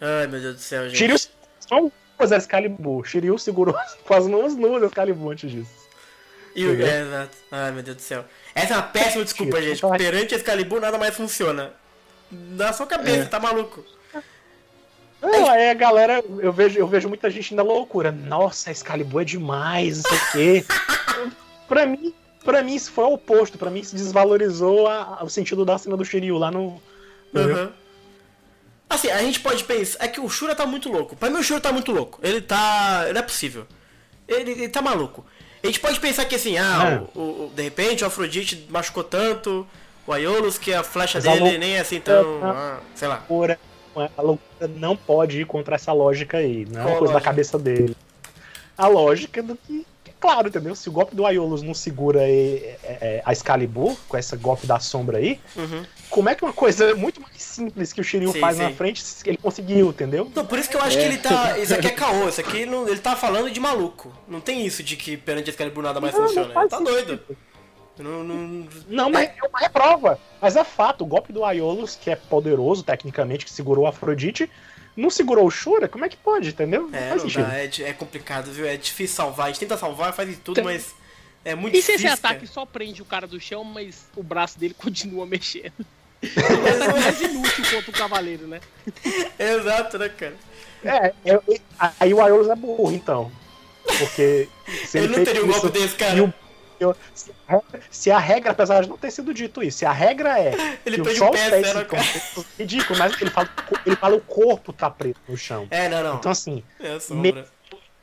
Ai, 0.00 0.26
meu 0.26 0.40
Deus 0.40 0.56
do 0.56 0.60
céu, 0.60 0.88
gente. 0.88 0.98
Shiryu 0.98 1.16
só 1.18 1.90
duas 2.18 2.32
Excalibur. 2.32 3.04
Shiryu 3.04 3.38
segurou 3.38 3.74
com 4.04 4.14
as 4.14 4.26
mãos 4.26 4.56
nuas 4.56 4.82
Excalibur 4.82 5.32
antes 5.32 5.50
disso. 5.50 5.88
E 6.54 6.66
o... 6.66 6.82
É, 6.84 7.02
exato. 7.02 7.36
Ai, 7.52 7.70
meu 7.70 7.82
Deus 7.82 7.96
do 7.96 8.02
céu. 8.02 8.24
Essa 8.54 8.74
é 8.74 8.76
uma 8.76 8.82
péssima 8.82 9.24
desculpa, 9.24 9.62
gente. 9.62 9.80
Perante 9.96 10.34
Excalibur, 10.34 10.80
nada 10.80 10.98
mais 10.98 11.14
funciona. 11.14 11.72
Na 12.30 12.72
sua 12.72 12.86
cabeça, 12.86 13.22
é. 13.22 13.24
tá 13.24 13.40
maluco. 13.40 13.84
Não, 15.20 15.50
aí 15.50 15.70
a 15.70 15.74
galera, 15.74 16.22
eu 16.38 16.52
vejo, 16.52 16.78
eu 16.78 16.86
vejo 16.86 17.08
muita 17.08 17.28
gente 17.28 17.54
na 17.54 17.62
loucura. 17.62 18.12
Nossa, 18.12 18.70
Excalibur 18.70 19.22
é 19.22 19.24
demais, 19.24 20.02
não 20.02 20.10
sei 20.10 20.18
o 20.18 20.32
quê. 20.32 20.64
pra 21.66 21.86
mim, 21.86 22.14
pra 22.44 22.62
mim 22.62 22.74
isso 22.74 22.92
foi 22.92 23.04
o 23.04 23.14
oposto. 23.14 23.58
Pra 23.58 23.70
mim 23.70 23.80
isso 23.80 23.96
desvalorizou 23.96 24.86
a, 24.86 25.18
a, 25.20 25.24
o 25.24 25.28
sentido 25.28 25.64
da 25.64 25.76
cena 25.76 25.96
do 25.96 26.04
Shiryu 26.04 26.38
lá 26.38 26.50
no. 26.50 26.80
Uhum. 27.34 27.70
Assim, 28.88 29.10
a 29.10 29.20
gente 29.20 29.40
pode 29.40 29.64
pensar. 29.64 30.04
É 30.04 30.08
que 30.08 30.20
o 30.20 30.28
Shura 30.28 30.54
tá 30.54 30.64
muito 30.64 30.88
louco. 30.88 31.16
Pra 31.16 31.28
mim 31.28 31.38
o 31.38 31.42
Shura 31.42 31.60
tá 31.60 31.72
muito 31.72 31.90
louco. 31.90 32.20
Ele 32.22 32.40
tá. 32.40 33.06
Não 33.12 33.20
é 33.20 33.22
possível. 33.22 33.66
Ele, 34.26 34.52
ele 34.52 34.68
tá 34.68 34.80
maluco. 34.80 35.26
A 35.62 35.66
gente 35.66 35.80
pode 35.80 35.98
pensar 35.98 36.24
que 36.24 36.36
assim, 36.36 36.56
ah, 36.56 37.02
é. 37.02 37.18
o, 37.18 37.20
o, 37.20 37.52
de 37.54 37.62
repente 37.62 38.04
o 38.04 38.06
Afrodite 38.06 38.66
machucou 38.70 39.02
tanto, 39.02 39.66
o 40.08 40.12
Aiolos, 40.12 40.56
que 40.56 40.72
a 40.72 40.82
flecha 40.82 41.20
Mas 41.22 41.24
dele 41.24 41.56
a 41.56 41.58
nem 41.58 41.76
é 41.76 41.80
assim 41.80 42.00
tão. 42.00 42.40
Ah, 42.42 42.78
sei 42.94 43.06
lá. 43.06 43.16
Loucura, 43.16 43.60
a 43.94 44.22
loucura 44.22 44.70
não 44.74 44.96
pode 44.96 45.42
ir 45.42 45.44
contra 45.44 45.74
essa 45.74 45.92
lógica 45.92 46.38
aí. 46.38 46.66
Não 46.70 46.80
é 46.80 46.86
uma 46.86 46.98
coisa 46.98 47.12
da 47.12 47.20
cabeça 47.20 47.58
dele. 47.58 47.94
A 48.76 48.86
lógica 48.86 49.42
do 49.42 49.54
que. 49.54 49.86
Claro, 50.18 50.48
entendeu? 50.48 50.74
Se 50.74 50.88
o 50.88 50.92
golpe 50.92 51.14
do 51.14 51.24
Aiolos 51.24 51.62
não 51.62 51.74
segura 51.74 52.22
a 53.24 53.32
Excalibur, 53.32 53.96
com 54.08 54.16
esse 54.16 54.36
golpe 54.36 54.66
da 54.66 54.80
sombra 54.80 55.18
aí, 55.18 55.38
uhum. 55.54 55.84
como 56.10 56.28
é 56.28 56.34
que 56.34 56.42
uma 56.42 56.52
coisa 56.52 56.92
muito 56.96 57.20
mais 57.20 57.40
simples 57.40 57.92
que 57.92 58.00
o 58.00 58.04
Shiryu 58.04 58.32
sim, 58.32 58.40
faz 58.40 58.56
sim. 58.56 58.62
na 58.64 58.70
frente, 58.72 59.04
ele 59.24 59.36
conseguiu, 59.36 59.90
entendeu? 59.90 60.28
Não, 60.34 60.44
por 60.44 60.58
isso 60.58 60.68
que 60.68 60.76
eu 60.76 60.82
acho 60.82 60.98
é. 60.98 61.02
que 61.02 61.06
ele 61.06 61.18
tá. 61.18 61.56
Isso 61.60 61.72
aqui 61.72 61.86
é 61.86 61.90
caô, 61.90 62.28
isso 62.28 62.40
aqui 62.40 62.66
não, 62.66 62.88
ele 62.88 62.98
tá 62.98 63.14
falando 63.14 63.48
de 63.48 63.60
maluco. 63.60 64.12
Não 64.26 64.40
tem 64.40 64.66
isso 64.66 64.82
de 64.82 64.96
que 64.96 65.16
perante 65.16 65.50
a 65.50 65.52
Excalibur 65.52 65.84
nada 65.84 66.00
mais 66.00 66.14
não, 66.14 66.26
funciona. 66.26 66.52
Não 66.52 66.62
ele 66.62 66.70
tá 66.70 66.80
doido. 66.80 67.20
Não, 68.02 68.24
não... 68.24 68.68
não 68.88 69.10
mas 69.10 69.28
é 69.28 69.48
uma 69.48 69.70
prova. 69.70 70.18
Mas 70.40 70.56
é 70.56 70.64
fato, 70.64 71.02
o 71.02 71.06
golpe 71.06 71.32
do 71.32 71.44
Aiolos, 71.44 71.96
que 71.96 72.10
é 72.10 72.16
poderoso 72.16 72.82
tecnicamente, 72.82 73.44
que 73.44 73.50
segurou 73.50 73.86
a 73.86 73.90
Afrodite, 73.90 74.50
não 74.96 75.10
segurou 75.10 75.46
o 75.46 75.50
Shura? 75.50 75.88
Como 75.88 76.04
é 76.04 76.08
que 76.08 76.16
pode, 76.16 76.48
entendeu? 76.48 76.90
É, 76.92 77.14
não 77.14 77.24
não 77.24 77.30
dá, 77.30 77.58
é, 77.58 77.70
é, 77.82 77.92
complicado, 77.92 78.50
viu? 78.50 78.66
É 78.66 78.76
difícil 78.76 79.16
salvar. 79.16 79.46
A 79.46 79.48
gente 79.50 79.60
tenta 79.60 79.76
salvar, 79.76 80.12
faz 80.12 80.36
tudo, 80.38 80.60
então... 80.60 80.64
mas 80.64 80.94
é 81.44 81.54
muito 81.54 81.74
e 81.74 81.80
difícil. 81.80 81.94
E 81.94 81.98
se 81.98 82.06
esse 82.06 82.14
ataque 82.14 82.46
só 82.46 82.66
prende 82.66 83.00
o 83.00 83.04
cara 83.04 83.26
do 83.26 83.40
chão, 83.40 83.62
mas 83.64 84.06
o 84.16 84.22
braço 84.22 84.58
dele 84.58 84.74
continua 84.78 85.24
mexendo? 85.26 85.86
é 86.20 87.00
mais 87.00 87.20
inútil 87.20 87.64
contra 87.70 87.90
o 87.90 87.94
cavaleiro, 87.94 88.48
né? 88.48 88.60
Exato, 89.38 89.98
né, 89.98 90.08
cara? 90.08 90.34
É, 90.84 91.14
é 91.24 91.60
aí 92.00 92.12
o 92.12 92.20
Aiolos 92.20 92.48
é 92.48 92.56
burro, 92.56 92.92
então. 92.92 93.30
Porque. 93.98 94.48
ele, 94.94 95.04
ele 95.04 95.16
não 95.16 95.24
teria 95.24 95.44
um 95.44 95.48
golpe 95.48 95.70
desse, 95.70 95.94
cara. 95.94 96.34
Eu, 96.80 96.96
se, 97.14 97.32
a 97.46 97.52
regra, 97.52 97.80
se, 97.90 98.10
a 98.10 98.18
regra, 98.18 98.52
apesar 98.52 98.82
de 98.82 98.88
não 98.88 98.96
ter 98.96 99.10
sido 99.10 99.34
dito 99.34 99.62
isso, 99.62 99.78
se 99.78 99.86
a 99.86 99.92
regra 99.92 100.38
é 100.38 100.52
ele 100.86 101.02
que 101.02 101.14
só 101.16 101.30
os 101.30 101.40
pés 101.40 101.70
ficam 101.70 101.98
ridículo, 102.58 102.98
mas 102.98 103.20
ele 103.20 103.30
fala, 103.30 103.48
ele 103.84 103.96
fala 103.96 104.16
o 104.16 104.20
corpo 104.20 104.72
tá 104.72 104.88
preto 104.88 105.20
no 105.28 105.36
chão. 105.36 105.66
É, 105.70 105.88
não, 105.88 106.02
não. 106.02 106.16
Então 106.16 106.30
assim, 106.30 106.62
é, 106.80 106.98
me, 107.12 107.44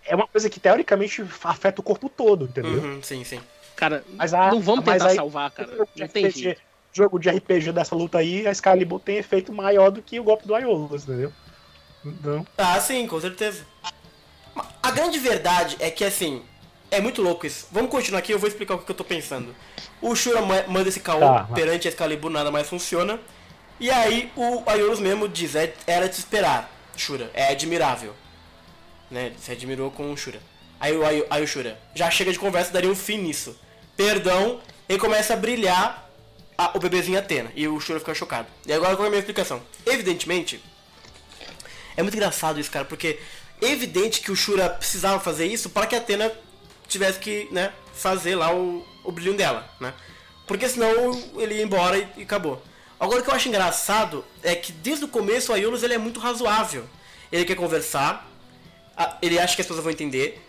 é 0.05 0.15
uma 0.15 0.27
coisa 0.27 0.49
que 0.49 0.59
teoricamente 0.59 1.23
afeta 1.43 1.81
o 1.81 1.83
corpo 1.83 2.09
todo, 2.09 2.45
entendeu? 2.45 2.81
Uhum, 2.81 3.01
sim, 3.01 3.23
sim. 3.23 3.39
Cara, 3.75 4.03
mas 4.13 4.33
a, 4.33 4.51
não 4.51 4.61
vamos 4.61 4.85
tentar 4.85 5.07
aí, 5.07 5.15
salvar, 5.15 5.51
cara. 5.51 5.69
Não 5.97 6.07
tem 6.07 6.27
RPG, 6.27 6.57
jogo 6.93 7.19
de 7.19 7.29
RPG 7.29 7.71
dessa 7.73 7.95
luta 7.95 8.19
aí, 8.19 8.47
a 8.47 8.51
Excalibur 8.51 8.99
tem 8.99 9.17
efeito 9.17 9.51
maior 9.51 9.91
do 9.91 10.01
que 10.01 10.19
o 10.19 10.23
golpe 10.23 10.47
do 10.47 10.55
Aiolos, 10.55 11.03
entendeu? 11.03 11.31
Então... 12.05 12.45
Ah, 12.57 12.79
sim, 12.79 13.05
com 13.07 13.19
certeza. 13.19 13.65
A 14.81 14.91
grande 14.91 15.19
verdade 15.19 15.75
é 15.79 15.91
que, 15.91 16.05
assim, 16.05 16.43
é 16.91 17.01
muito 17.01 17.21
louco 17.21 17.45
isso. 17.45 17.67
Vamos 17.71 17.91
continuar 17.91 18.19
aqui, 18.19 18.31
eu 18.31 18.39
vou 18.39 18.47
explicar 18.47 18.75
o 18.75 18.79
que 18.79 18.89
eu 18.89 18.95
tô 18.95 19.03
pensando. 19.03 19.55
O 20.01 20.15
Shura 20.15 20.41
manda 20.41 20.89
esse 20.89 20.99
caô 20.99 21.19
tá, 21.19 21.43
perante 21.53 21.87
a 21.87 21.91
Excalibur, 21.91 22.29
nada 22.29 22.51
mais 22.51 22.67
funciona. 22.67 23.19
E 23.79 23.89
aí 23.91 24.31
o 24.35 24.63
Aiolos 24.65 24.99
mesmo 24.99 25.27
diz, 25.27 25.55
é, 25.55 25.73
era 25.85 26.07
de 26.07 26.15
esperar, 26.15 26.71
Shura, 26.95 27.29
é 27.33 27.49
admirável. 27.49 28.13
Né? 29.11 29.33
Se 29.39 29.51
admirou 29.51 29.91
com 29.91 30.11
o 30.11 30.17
Shura. 30.17 30.39
Aí 30.79 30.95
o, 30.95 31.05
aí, 31.05 31.25
aí 31.29 31.43
o 31.43 31.47
Shura, 31.47 31.79
já 31.93 32.09
chega 32.09 32.31
de 32.31 32.39
conversa, 32.39 32.71
daria 32.71 32.89
um 32.89 32.95
fim 32.95 33.17
nisso. 33.17 33.59
Perdão, 33.97 34.61
e 34.87 34.97
começa 34.97 35.33
a 35.33 35.37
brilhar 35.37 36.09
a, 36.57 36.71
o 36.75 36.79
bebezinho 36.79 37.19
Atena. 37.19 37.51
E 37.55 37.67
o 37.67 37.79
Shura 37.79 37.99
fica 37.99 38.13
chocado. 38.13 38.47
E 38.65 38.73
agora 38.73 38.95
qual 38.95 39.05
é 39.05 39.07
a 39.07 39.09
minha 39.09 39.19
explicação? 39.19 39.61
Evidentemente, 39.85 40.61
é 41.97 42.01
muito 42.01 42.15
engraçado 42.15 42.59
isso, 42.59 42.71
cara, 42.71 42.85
porque 42.85 43.19
é 43.61 43.67
evidente 43.67 44.21
que 44.21 44.31
o 44.31 44.35
Shura 44.35 44.69
precisava 44.69 45.19
fazer 45.19 45.45
isso 45.45 45.69
para 45.69 45.87
que 45.87 45.95
a 45.95 45.97
Atena 45.97 46.31
tivesse 46.87 47.19
que, 47.19 47.47
né, 47.51 47.71
fazer 47.93 48.35
lá 48.35 48.53
o, 48.53 48.85
o 49.03 49.11
brilho 49.11 49.33
dela, 49.33 49.69
né? 49.79 49.93
Porque 50.47 50.67
senão 50.69 50.91
ele 51.37 51.55
ia 51.55 51.63
embora 51.63 51.97
e, 51.97 52.07
e, 52.17 52.23
acabou. 52.23 52.61
Agora 52.99 53.19
o 53.19 53.23
que 53.23 53.29
eu 53.29 53.33
acho 53.33 53.47
engraçado 53.47 54.23
é 54.43 54.55
que 54.55 54.71
desde 54.71 55.05
o 55.05 55.07
começo 55.07 55.51
o 55.51 55.55
Aiolos 55.55 55.83
ele 55.83 55.93
é 55.93 55.97
muito 55.97 56.19
razoável. 56.19 56.85
Ele 57.31 57.45
quer 57.45 57.55
conversar, 57.55 58.29
ele 59.21 59.39
acha 59.39 59.55
que 59.55 59.61
as 59.61 59.67
pessoas 59.67 59.83
vão 59.83 59.91
entender. 59.91 60.41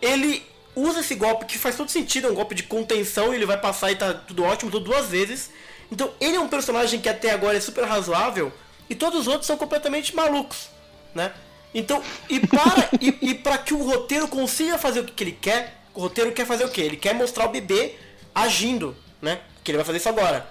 Ele 0.00 0.44
usa 0.74 1.00
esse 1.00 1.14
golpe 1.14 1.44
que 1.44 1.58
faz 1.58 1.76
todo 1.76 1.90
sentido, 1.90 2.28
é 2.28 2.30
um 2.30 2.34
golpe 2.34 2.54
de 2.54 2.62
contenção 2.62 3.34
ele 3.34 3.44
vai 3.44 3.58
passar 3.58 3.92
e 3.92 3.96
tá 3.96 4.14
tudo 4.14 4.42
ótimo, 4.42 4.70
tudo 4.70 4.86
duas 4.86 5.08
vezes. 5.08 5.50
Então 5.90 6.12
ele 6.20 6.36
é 6.36 6.40
um 6.40 6.48
personagem 6.48 7.00
que 7.00 7.08
até 7.08 7.30
agora 7.30 7.56
é 7.56 7.60
super 7.60 7.84
razoável 7.84 8.52
e 8.88 8.94
todos 8.94 9.20
os 9.20 9.26
outros 9.26 9.46
são 9.46 9.56
completamente 9.56 10.14
malucos, 10.16 10.68
né? 11.14 11.32
Então, 11.74 12.02
e 12.28 12.40
para, 12.40 12.88
e, 13.00 13.16
e 13.22 13.34
para 13.34 13.56
que 13.58 13.72
o 13.72 13.82
roteiro 13.82 14.28
consiga 14.28 14.76
fazer 14.76 15.00
o 15.00 15.04
que 15.04 15.24
ele 15.24 15.32
quer, 15.32 15.81
o 15.94 16.00
roteiro 16.00 16.32
quer 16.32 16.46
fazer 16.46 16.64
o 16.64 16.70
quê? 16.70 16.82
Ele 16.82 16.96
quer 16.96 17.14
mostrar 17.14 17.46
o 17.46 17.50
bebê 17.50 17.94
agindo, 18.34 18.96
né? 19.20 19.40
Que 19.62 19.70
ele 19.70 19.78
vai 19.78 19.84
fazer 19.84 19.98
isso 19.98 20.08
agora. 20.08 20.46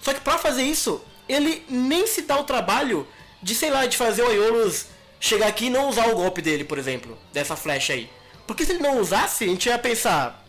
Só 0.00 0.12
que 0.12 0.20
para 0.20 0.38
fazer 0.38 0.62
isso, 0.62 1.02
ele 1.28 1.64
nem 1.68 2.06
se 2.06 2.22
dá 2.22 2.38
o 2.38 2.44
trabalho 2.44 3.06
de 3.42 3.54
sei 3.54 3.70
lá, 3.70 3.84
de 3.86 3.96
fazer 3.96 4.22
o 4.22 4.28
Aiolos 4.28 4.86
chegar 5.20 5.46
aqui 5.48 5.66
e 5.66 5.70
não 5.70 5.88
usar 5.88 6.08
o 6.08 6.14
golpe 6.14 6.40
dele, 6.40 6.64
por 6.64 6.78
exemplo, 6.78 7.18
dessa 7.32 7.56
flecha 7.56 7.92
aí. 7.92 8.10
Porque 8.46 8.64
se 8.64 8.72
ele 8.72 8.82
não 8.82 9.00
usasse, 9.00 9.44
a 9.44 9.48
gente 9.48 9.68
ia 9.68 9.78
pensar 9.78 10.44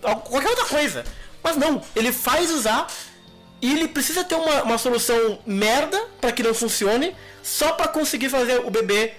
qualquer 0.00 0.48
outra 0.48 0.64
coisa. 0.66 1.04
Mas 1.42 1.56
não, 1.56 1.82
ele 1.94 2.12
faz 2.12 2.50
usar 2.50 2.86
e 3.60 3.72
ele 3.72 3.88
precisa 3.88 4.24
ter 4.24 4.34
uma, 4.34 4.62
uma 4.62 4.78
solução 4.78 5.38
merda 5.46 6.08
para 6.20 6.32
que 6.32 6.42
não 6.42 6.54
funcione, 6.54 7.16
só 7.42 7.72
para 7.72 7.88
conseguir 7.88 8.28
fazer 8.28 8.60
o 8.60 8.70
bebê 8.70 9.14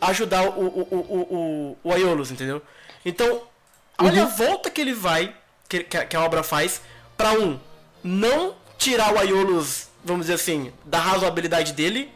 ajudar 0.00 0.44
o, 0.44 0.66
o, 0.66 0.88
o, 0.90 0.96
o, 0.96 1.78
o 1.82 1.92
Aiolos, 1.92 2.30
entendeu? 2.30 2.62
Então, 3.04 3.42
olha 3.98 4.22
uhum. 4.22 4.28
a 4.28 4.30
volta 4.30 4.70
que 4.70 4.80
ele 4.80 4.94
vai, 4.94 5.34
que, 5.68 5.82
que 5.82 6.16
a 6.16 6.22
obra 6.22 6.42
faz, 6.42 6.80
para 7.16 7.32
um, 7.32 7.58
não 8.02 8.54
tirar 8.78 9.12
o 9.14 9.18
Aiolos, 9.18 9.88
vamos 10.04 10.26
dizer 10.26 10.34
assim, 10.34 10.72
da 10.84 10.98
razoabilidade 10.98 11.72
dele, 11.72 12.12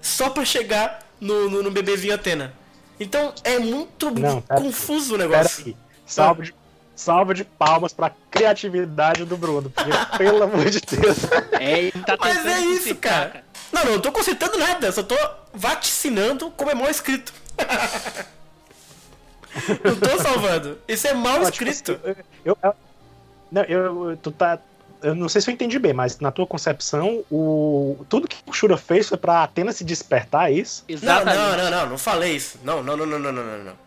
só 0.00 0.30
para 0.30 0.44
chegar 0.44 1.06
no, 1.20 1.48
no, 1.48 1.62
no, 1.62 1.70
bebezinho 1.70 2.14
Atena. 2.14 2.54
Então 2.98 3.32
é 3.44 3.58
muito 3.58 4.10
não, 4.10 4.40
confuso 4.40 5.14
o 5.14 5.18
negócio. 5.18 5.76
Salve 6.04 6.44
de, 6.44 6.54
salve 6.94 7.34
de 7.34 7.44
palmas 7.44 7.92
pra 7.92 8.12
criatividade 8.30 9.24
do 9.24 9.36
Bruno. 9.36 9.70
Porque, 9.70 9.90
pelo 10.18 10.42
amor 10.42 10.70
de 10.70 10.80
Deus. 10.80 11.18
É, 11.52 11.90
tá 12.04 12.16
Mas 12.18 12.46
é 12.46 12.60
isso, 12.60 12.94
cara. 12.96 13.30
cara. 13.30 13.44
Não, 13.72 13.84
não, 13.84 13.92
não 13.92 14.00
tô 14.00 14.12
consertando 14.12 14.56
nada, 14.58 14.92
só 14.92 15.02
tô 15.02 15.16
vaticinando 15.52 16.50
como 16.52 16.70
é 16.70 16.74
mal 16.74 16.88
escrito. 16.88 17.32
não 19.84 19.96
tô 19.96 20.22
salvando. 20.22 20.78
Isso 20.86 21.06
é 21.06 21.14
mal 21.14 21.42
escrito. 21.42 21.94
Tipo, 21.94 22.16
eu, 22.44 22.58
eu, 22.62 22.74
não, 23.50 23.62
eu, 23.62 24.16
tu 24.16 24.30
tá, 24.30 24.58
eu 25.02 25.14
não 25.14 25.28
sei 25.28 25.40
se 25.40 25.50
eu 25.50 25.54
entendi 25.54 25.78
bem, 25.78 25.92
mas 25.92 26.18
na 26.18 26.30
tua 26.30 26.46
concepção, 26.46 27.24
o 27.30 28.04
tudo 28.08 28.28
que 28.28 28.36
o 28.46 28.52
Shura 28.52 28.76
fez 28.76 29.08
foi 29.08 29.18
pra 29.18 29.42
Atena 29.42 29.72
se 29.72 29.84
despertar, 29.84 30.50
é 30.50 30.54
isso? 30.54 30.84
Exatamente. 30.88 31.36
Não, 31.36 31.50
não, 31.50 31.56
não, 31.56 31.70
não, 31.70 31.90
não 31.90 31.98
falei 31.98 32.36
isso. 32.36 32.58
Não, 32.64 32.82
não, 32.82 32.96
não, 32.96 33.06
não, 33.06 33.18
não, 33.18 33.32
não, 33.32 33.42
não. 33.64 33.86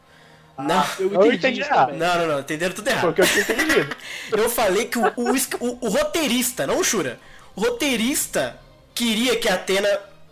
Não, 0.59 0.85
eu 0.99 1.07
entendi, 1.07 1.15
eu 1.15 1.33
entendi 1.33 1.61
errado. 1.61 1.93
Não, 1.93 2.19
não, 2.19 2.27
não, 2.27 2.39
entenderam 2.39 2.75
tudo 2.75 2.87
errado. 2.89 3.01
Porque 3.05 3.21
eu 3.21 3.27
tinha 3.27 3.41
entendido. 3.41 3.95
eu 4.31 4.49
falei 4.49 4.85
que 4.85 4.99
o, 4.99 5.05
o, 5.15 5.31
o, 5.31 5.85
o, 5.85 5.89
roteirista, 5.89 6.67
não 6.67 6.79
o 6.79 6.83
Shura, 6.83 7.19
o 7.55 7.61
roteirista 7.61 8.57
queria 8.93 9.37
que 9.37 9.47
a 9.47 9.55
Atena, 9.55 9.87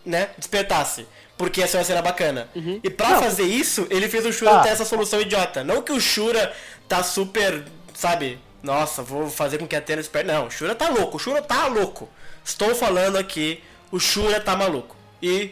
né, 0.05 0.30
despertasse. 0.38 1.07
Porque 1.38 1.61
essa 1.61 1.77
é 1.77 1.80
uma 1.80 1.85
cena 1.85 2.01
bacana. 2.01 2.49
Uhum. 2.55 2.80
E 2.84 2.89
pra 2.89 3.09
não. 3.09 3.19
fazer 3.22 3.43
isso, 3.43 3.85
ele 3.89 4.09
fez 4.09 4.26
o 4.26 4.34
Shura 4.34 4.57
ah. 4.57 4.59
ter 4.61 4.69
essa 4.69 4.85
solução 4.85 5.22
idiota. 5.22 5.64
Não 5.64 5.81
que 5.81 5.91
o 5.91 5.99
Shura 5.99 6.51
tá 6.88 7.03
super, 7.03 7.64
sabe, 7.93 8.39
nossa, 8.64 9.03
vou 9.03 9.30
fazer 9.30 9.59
com 9.59 9.68
que 9.68 9.76
a 9.76 9.80
Atena 9.80 10.01
espere. 10.01 10.27
Não, 10.27 10.47
o 10.47 10.51
Shura 10.51 10.73
tá 10.73 10.89
louco, 10.89 11.18
o 11.18 11.19
Shura 11.19 11.41
tá 11.41 11.68
louco. 11.68 12.09
Estou 12.43 12.73
falando 12.73 13.18
aqui, 13.18 13.64
o 13.91 13.99
Shura 13.99 14.39
tá 14.39 14.55
maluco. 14.55 14.95
E, 15.22 15.51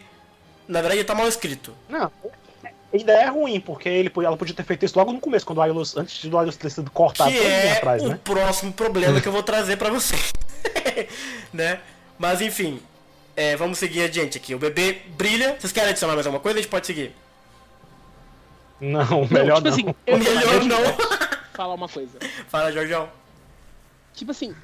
na 0.66 0.80
verdade, 0.80 1.00
ele 1.00 1.06
tá 1.06 1.14
mal 1.14 1.28
escrito. 1.28 1.72
Não, 1.88 2.10
a 2.92 2.96
ideia 2.96 3.24
é 3.24 3.28
ruim, 3.28 3.60
porque 3.60 3.88
ele, 3.88 4.12
ela 4.24 4.36
podia 4.36 4.54
ter 4.54 4.64
feito 4.64 4.84
isso 4.84 4.98
logo 4.98 5.12
no 5.12 5.20
começo, 5.20 5.44
quando 5.44 5.58
o 5.58 5.62
Ailos, 5.62 5.96
antes 5.96 6.24
do 6.24 6.38
Ailos 6.38 6.56
ter 6.56 6.70
sido 6.70 6.90
cortado 6.90 7.30
que 7.30 7.38
é 7.38 7.72
atrás, 7.72 8.02
o 8.02 8.08
né? 8.08 8.20
próximo 8.22 8.72
problema 8.72 9.18
que 9.22 9.28
eu 9.28 9.32
vou 9.32 9.42
trazer 9.42 9.76
para 9.76 9.90
você. 9.90 10.16
né? 11.52 11.80
Mas 12.18 12.40
enfim, 12.40 12.80
é, 13.36 13.54
vamos 13.54 13.78
seguir 13.78 14.02
adiante 14.02 14.38
aqui. 14.38 14.54
O 14.54 14.58
bebê 14.58 15.02
brilha. 15.16 15.56
Vocês 15.58 15.72
querem 15.72 15.90
adicionar 15.90 16.14
mais 16.14 16.26
alguma 16.26 16.42
coisa? 16.42 16.58
A 16.58 16.62
gente 16.62 16.70
pode 16.70 16.86
seguir. 16.86 17.12
Não, 18.80 19.26
melhor 19.30 19.60
não. 19.62 19.76
Tipo 19.76 19.94
não. 20.06 20.16
Assim, 20.16 20.24
melhor 20.34 20.64
não 20.64 20.96
falar 21.54 21.74
uma 21.74 21.88
coisa. 21.88 22.18
Fala, 22.48 22.72
Jorjão. 22.72 23.08
Tipo 24.14 24.30
assim, 24.30 24.54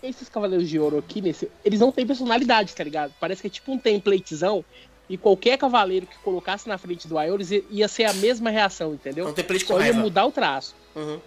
esses 0.00 0.28
Cavaleiros 0.28 0.68
de 0.68 0.78
Ouro 0.78 0.98
aqui, 0.98 1.20
nesse, 1.20 1.50
eles 1.64 1.80
não 1.80 1.90
têm 1.90 2.06
personalidade, 2.06 2.72
tá 2.72 2.84
ligado? 2.84 3.12
Parece 3.18 3.40
que 3.42 3.48
é 3.48 3.50
tipo 3.50 3.72
um 3.72 3.78
templatezão 3.78 4.64
e 5.08 5.16
qualquer 5.16 5.58
cavaleiro 5.58 6.06
que 6.06 6.16
colocasse 6.18 6.68
na 6.68 6.78
frente 6.78 7.08
do 7.08 7.18
Aeolus 7.18 7.50
ia 7.50 7.88
ser 7.88 8.04
a 8.04 8.12
mesma 8.14 8.48
reação, 8.48 8.94
entendeu? 8.94 9.26
Um 9.26 9.32
template 9.32 9.64
com 9.64 9.74
Só 9.74 9.82
ia 9.82 9.92
mudar 9.92 10.24
o 10.24 10.30
traço. 10.30 10.76
Uhum. 10.94 11.20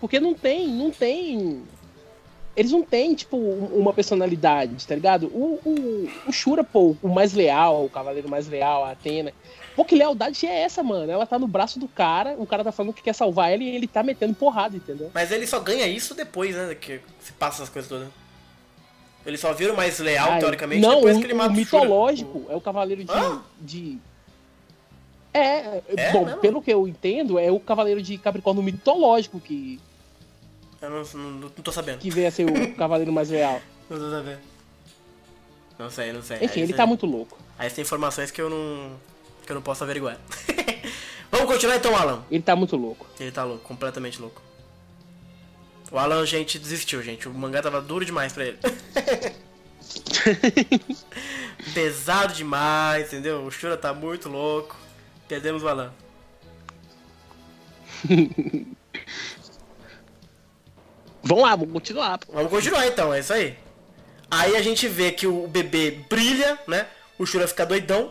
Porque 0.00 0.18
não 0.18 0.32
tem, 0.32 0.66
não 0.66 0.90
tem... 0.90 1.62
Eles 2.54 2.70
não 2.70 2.82
têm, 2.82 3.14
tipo, 3.14 3.36
uma 3.36 3.92
personalidade, 3.92 4.86
tá 4.86 4.94
ligado? 4.94 5.26
O, 5.28 5.58
o, 5.64 6.08
o 6.28 6.32
Shura, 6.32 6.62
pô, 6.62 6.94
o 7.02 7.08
mais 7.08 7.32
leal, 7.32 7.84
o 7.84 7.88
cavaleiro 7.88 8.28
mais 8.28 8.46
leal, 8.46 8.84
a 8.84 8.90
Atena, 8.90 9.32
Pô, 9.74 9.84
que 9.84 9.94
lealdade 9.94 10.46
é 10.46 10.62
essa, 10.62 10.82
mano? 10.82 11.10
Ela 11.10 11.26
tá 11.26 11.38
no 11.38 11.46
braço 11.46 11.78
do 11.78 11.88
cara, 11.88 12.34
o 12.38 12.46
cara 12.46 12.62
tá 12.62 12.70
falando 12.70 12.92
que 12.92 13.02
quer 13.02 13.14
salvar 13.14 13.52
ela 13.52 13.62
e 13.62 13.74
ele 13.74 13.86
tá 13.86 14.02
metendo 14.02 14.34
porrada, 14.34 14.76
entendeu? 14.76 15.10
Mas 15.14 15.30
ele 15.32 15.46
só 15.46 15.60
ganha 15.60 15.86
isso 15.86 16.14
depois, 16.14 16.54
né? 16.54 16.74
Que 16.74 17.00
se 17.20 17.32
passa 17.32 17.62
as 17.62 17.68
coisas 17.68 17.88
todas. 17.88 18.08
Ele 19.24 19.38
só 19.38 19.52
vira 19.52 19.72
o 19.72 19.76
mais 19.76 19.98
leal, 19.98 20.32
Ai, 20.32 20.40
teoricamente, 20.40 20.82
não, 20.82 20.96
depois 20.96 21.16
o, 21.16 21.20
que 21.20 21.26
ele 21.26 21.34
mata 21.34 21.50
o 21.50 21.56
mitológico 21.56 22.38
o... 22.38 22.52
é 22.52 22.56
o 22.56 22.60
cavaleiro 22.60 23.04
de. 23.04 23.12
Ah? 23.12 23.40
de... 23.60 23.98
É, 25.32 25.80
é, 25.96 26.12
bom, 26.12 26.26
mesmo? 26.26 26.40
pelo 26.40 26.60
que 26.60 26.70
eu 26.70 26.86
entendo, 26.86 27.38
é 27.38 27.50
o 27.50 27.58
cavaleiro 27.58 28.02
de 28.02 28.18
Capricórnio 28.18 28.62
mitológico 28.62 29.40
que. 29.40 29.80
Eu 30.82 30.90
não, 30.90 31.02
não, 31.14 31.30
não 31.40 31.50
tô 31.50 31.70
sabendo. 31.70 31.98
Que 31.98 32.10
vem 32.10 32.26
a 32.26 32.30
ser 32.30 32.44
o 32.44 32.74
cavaleiro 32.74 33.12
mais 33.12 33.30
leal. 33.30 33.60
Não 33.88 33.98
tô 33.98 34.10
sabendo. 34.10 34.40
Não 35.78 35.90
sei, 35.90 36.12
não 36.12 36.22
sei. 36.22 36.38
Enfim, 36.38 36.60
Aí 36.60 36.62
ele 36.62 36.72
tá 36.72 36.86
muito 36.86 37.04
louco. 37.04 37.36
Aí 37.58 37.68
tem 37.68 37.82
informações 37.82 38.30
que 38.30 38.40
eu 38.40 38.48
não 38.48 38.92
que 39.44 39.50
eu 39.50 39.54
não 39.54 39.62
posso 39.62 39.84
averiguar. 39.84 40.18
Vamos 41.30 41.46
continuar 41.46 41.76
então, 41.76 41.94
Alan. 41.96 42.22
Ele 42.30 42.42
tá 42.42 42.54
muito 42.54 42.76
louco. 42.76 43.06
Ele 43.18 43.32
tá 43.32 43.44
louco, 43.44 43.64
completamente 43.64 44.20
louco. 44.20 44.40
O 45.90 45.98
Alan, 45.98 46.24
gente, 46.24 46.58
desistiu, 46.58 47.02
gente. 47.02 47.28
O 47.28 47.34
mangá 47.34 47.60
tava 47.60 47.82
duro 47.82 48.04
demais 48.04 48.32
pra 48.32 48.46
ele. 48.46 48.58
Pesado 51.74 52.32
demais, 52.32 53.08
entendeu? 53.08 53.44
O 53.44 53.50
Shura 53.50 53.76
tá 53.76 53.92
muito 53.92 54.28
louco. 54.28 54.76
Perdemos 55.28 55.62
o 55.62 55.68
Alan. 55.68 55.92
Vamos 61.22 61.44
lá, 61.44 61.56
vamos 61.56 61.72
continuar. 61.72 62.20
Vamos 62.32 62.50
continuar 62.50 62.86
então, 62.86 63.12
é 63.12 63.20
isso 63.20 63.32
aí. 63.32 63.56
Aí 64.30 64.56
a 64.56 64.62
gente 64.62 64.88
vê 64.88 65.12
que 65.12 65.26
o 65.26 65.46
bebê 65.46 65.90
brilha, 66.08 66.58
né? 66.66 66.86
O 67.18 67.26
Shura 67.26 67.46
fica 67.46 67.66
doidão. 67.66 68.10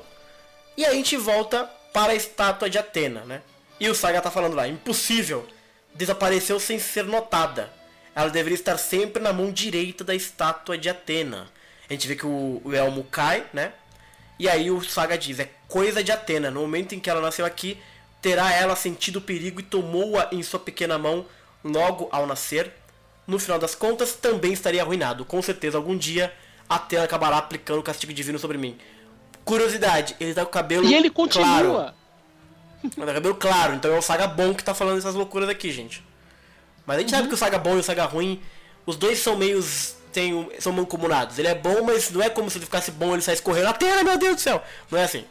E 0.78 0.86
a 0.86 0.94
gente 0.94 1.18
volta 1.18 1.64
para 1.92 2.12
a 2.12 2.16
estátua 2.16 2.70
de 2.70 2.78
Atena, 2.78 3.22
né? 3.26 3.42
E 3.80 3.90
o 3.90 3.96
Saga 3.96 4.22
tá 4.22 4.30
falando 4.30 4.56
lá, 4.56 4.68
impossível. 4.68 5.48
Desapareceu 5.96 6.60
sem 6.60 6.78
ser 6.78 7.04
notada. 7.04 7.72
Ela 8.16 8.30
deveria 8.30 8.56
estar 8.56 8.78
sempre 8.78 9.22
na 9.22 9.34
mão 9.34 9.52
direita 9.52 10.04
da 10.04 10.14
estátua 10.14 10.78
de 10.78 10.90
Atena. 10.90 11.48
A 11.90 11.94
gente 11.94 12.08
vê 12.08 12.16
que 12.16 12.26
o, 12.26 12.62
o 12.64 12.74
elmo 12.74 13.04
cai, 13.06 13.46
né? 13.52 13.74
E 14.38 14.48
aí 14.48 14.72
o 14.72 14.82
Saga 14.84 15.18
diz, 15.18 15.40
é 15.40 15.50
coisa 15.68 16.04
de 16.04 16.12
Atena. 16.12 16.52
No 16.52 16.62
momento 16.62 16.94
em 16.94 17.00
que 17.00 17.10
ela 17.10 17.22
nasceu 17.22 17.46
aqui, 17.46 17.78
terá 18.22 18.54
ela 18.54 18.76
sentido 18.76 19.18
o 19.18 19.22
perigo 19.22 19.60
e 19.60 19.64
tomou-a 19.64 20.30
em 20.32 20.44
sua 20.44 20.60
pequena 20.60 20.98
mão 20.98 21.26
logo 21.64 22.08
ao 22.12 22.26
nascer. 22.26 22.72
No 23.28 23.40
final 23.40 23.60
das 23.60 23.76
contas, 23.76 24.14
também 24.14 24.54
estaria 24.54 24.82
arruinado. 24.82 25.24
Com 25.26 25.42
certeza, 25.42 25.78
algum 25.78 25.98
dia, 25.98 26.34
Atena 26.68 27.04
acabará 27.04 27.38
aplicando 27.38 27.80
o 27.80 27.84
castigo 27.84 28.14
divino 28.14 28.40
sobre 28.40 28.58
mim. 28.58 28.78
Curiosidade, 29.44 30.16
ele 30.20 30.34
tá 30.34 30.44
com 30.44 30.50
o 30.50 30.54
cabelo 30.54 30.86
E 30.86 30.94
ele 30.94 31.10
continua. 31.10 31.46
Claro. 31.46 31.94
Ele 32.84 32.92
tá 32.92 32.96
com 32.96 33.02
o 33.02 33.14
cabelo 33.14 33.36
claro, 33.36 33.76
então 33.76 33.94
é 33.94 33.98
o 33.98 34.02
Saga 34.02 34.28
bom 34.28 34.54
que 34.54 34.64
tá 34.64 34.74
falando 34.74 34.98
essas 34.98 35.16
loucuras 35.16 35.50
aqui, 35.50 35.72
gente. 35.72 36.04
Mas 36.86 36.98
a 36.98 37.00
gente 37.02 37.10
uhum. 37.12 37.18
sabe 37.18 37.28
que 37.28 37.34
o 37.34 37.38
Saga 37.38 37.58
bom 37.58 37.76
e 37.76 37.80
o 37.80 37.84
Saga 37.84 38.06
ruim, 38.06 38.42
os 38.86 38.96
dois 38.96 39.20
são 39.20 39.36
meio. 39.36 39.64
Tem, 40.12 40.50
são 40.60 40.74
mancomunados. 40.74 41.40
Ele 41.40 41.48
é 41.48 41.56
bom, 41.56 41.84
mas 41.84 42.12
não 42.12 42.22
é 42.22 42.30
como 42.30 42.50
se 42.50 42.58
ele 42.58 42.66
ficasse 42.66 42.92
bom 42.92 43.12
e 43.12 43.14
ele 43.14 43.22
saísse 43.22 43.42
correndo. 43.42 43.68
Atena, 43.68 44.04
meu 44.04 44.18
Deus 44.18 44.36
do 44.36 44.42
céu! 44.42 44.62
Não 44.90 45.00
é 45.00 45.04
assim. 45.04 45.24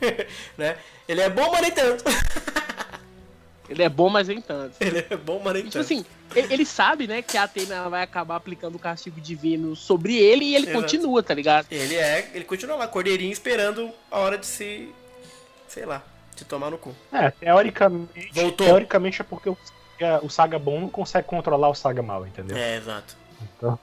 né? 0.58 0.76
Ele 1.08 1.22
é 1.22 1.30
bom, 1.30 1.50
mas 1.50 1.62
nem 1.62 1.70
tanto. 1.70 2.04
Ele 3.68 3.82
é 3.82 3.88
bom, 3.88 4.08
mas 4.08 4.28
nem 4.28 4.40
tanto. 4.40 4.76
Ele 4.80 5.04
é 5.08 5.16
bom, 5.16 5.40
mas 5.42 5.54
nem 5.54 5.62
tipo 5.64 5.72
tanto. 5.72 5.84
assim, 5.84 6.04
ele, 6.34 6.52
ele, 6.52 6.66
sabe, 6.66 7.06
né, 7.06 7.22
que 7.22 7.36
a 7.36 7.44
Atena 7.44 7.88
vai 7.88 8.02
acabar 8.02 8.36
aplicando 8.36 8.76
o 8.76 8.78
castigo 8.78 9.20
divino 9.20 9.74
sobre 9.74 10.16
ele 10.16 10.44
e 10.44 10.54
ele 10.54 10.66
Exato. 10.66 10.80
continua, 10.80 11.22
tá 11.22 11.34
ligado? 11.34 11.66
Ele 11.70 11.94
é, 11.96 12.30
ele 12.34 12.44
continua 12.44 12.76
lá, 12.76 12.86
cordeirinho, 12.86 13.32
esperando 13.32 13.90
a 14.10 14.18
hora 14.18 14.38
de 14.38 14.46
se, 14.46 14.92
sei 15.68 15.84
lá, 15.84 16.02
de 16.34 16.44
tomar 16.44 16.70
no 16.70 16.78
cu. 16.78 16.94
É, 17.12 17.30
teoricamente, 17.30 18.30
Voltou. 18.32 18.66
teoricamente 18.66 19.20
é 19.20 19.24
porque 19.24 19.48
o, 19.48 19.56
o 20.22 20.28
Saga 20.28 20.58
bom 20.58 20.80
não 20.80 20.88
consegue 20.88 21.26
controlar 21.26 21.68
o 21.68 21.74
Saga 21.74 22.02
mal, 22.02 22.26
entendeu? 22.26 22.56
É, 22.56 22.76
exato. 22.76 23.16
Então, 23.42 23.78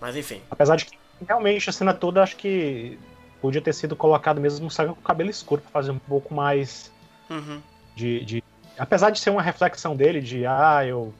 mas 0.00 0.16
enfim. 0.16 0.40
Apesar 0.50 0.76
de 0.76 0.86
que 0.86 0.98
realmente 1.26 1.68
a 1.68 1.72
cena 1.72 1.94
toda 1.94 2.22
acho 2.22 2.36
que 2.36 2.98
podia 3.40 3.60
ter 3.60 3.72
sido 3.72 3.96
colocado 3.96 4.40
mesmo 4.40 4.66
o 4.66 4.70
Saga 4.70 4.92
com 4.92 5.00
o 5.00 5.02
cabelo 5.02 5.30
escuro 5.30 5.60
pra 5.62 5.70
fazer 5.70 5.90
um 5.90 5.98
pouco 5.98 6.34
mais 6.34 6.90
uhum. 7.30 7.60
de, 7.94 8.24
de 8.24 8.44
apesar 8.78 9.10
de 9.10 9.20
ser 9.20 9.30
uma 9.30 9.42
reflexão 9.42 9.96
dele 9.96 10.20
de 10.20 10.46
ah, 10.46 10.84
eu 10.86 11.12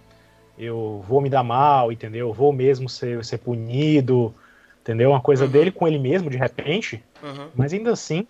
eu 0.58 1.04
vou 1.06 1.20
me 1.20 1.28
dar 1.28 1.42
mal, 1.42 1.92
entendeu? 1.92 2.28
Eu 2.28 2.32
vou 2.32 2.52
mesmo 2.52 2.88
ser, 2.88 3.22
ser 3.24 3.38
punido, 3.38 4.34
entendeu? 4.80 5.10
Uma 5.10 5.20
coisa 5.20 5.44
uhum. 5.44 5.50
dele 5.50 5.70
com 5.70 5.86
ele 5.86 5.98
mesmo, 5.98 6.30
de 6.30 6.36
repente. 6.38 7.02
Uhum. 7.22 7.48
Mas 7.54 7.74
ainda 7.74 7.92
assim. 7.92 8.26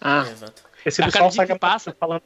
Ah, 0.00 0.26
exato. 0.28 0.64
Esse 0.84 1.00
a 1.02 1.10
cada 1.10 1.46
que 1.46 1.58
passa, 1.58 1.94
falando 1.98 2.22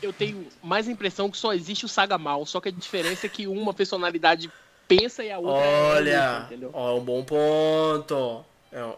eu 0.00 0.12
tenho 0.12 0.46
mais 0.62 0.88
a 0.88 0.90
impressão 0.90 1.30
que 1.30 1.36
só 1.36 1.52
existe 1.52 1.84
o 1.84 1.88
Saga 1.88 2.16
Mal, 2.16 2.46
só 2.46 2.60
que 2.60 2.68
a 2.68 2.72
diferença 2.72 3.26
é 3.26 3.28
que 3.28 3.46
uma 3.46 3.74
personalidade 3.74 4.50
pensa 4.86 5.22
e 5.22 5.30
a 5.30 5.38
outra 5.38 5.66
Olha, 5.66 6.48
é 6.50 6.56
ó, 6.72 6.96
um 6.96 7.04
bom 7.04 7.22
ponto. 7.24 8.44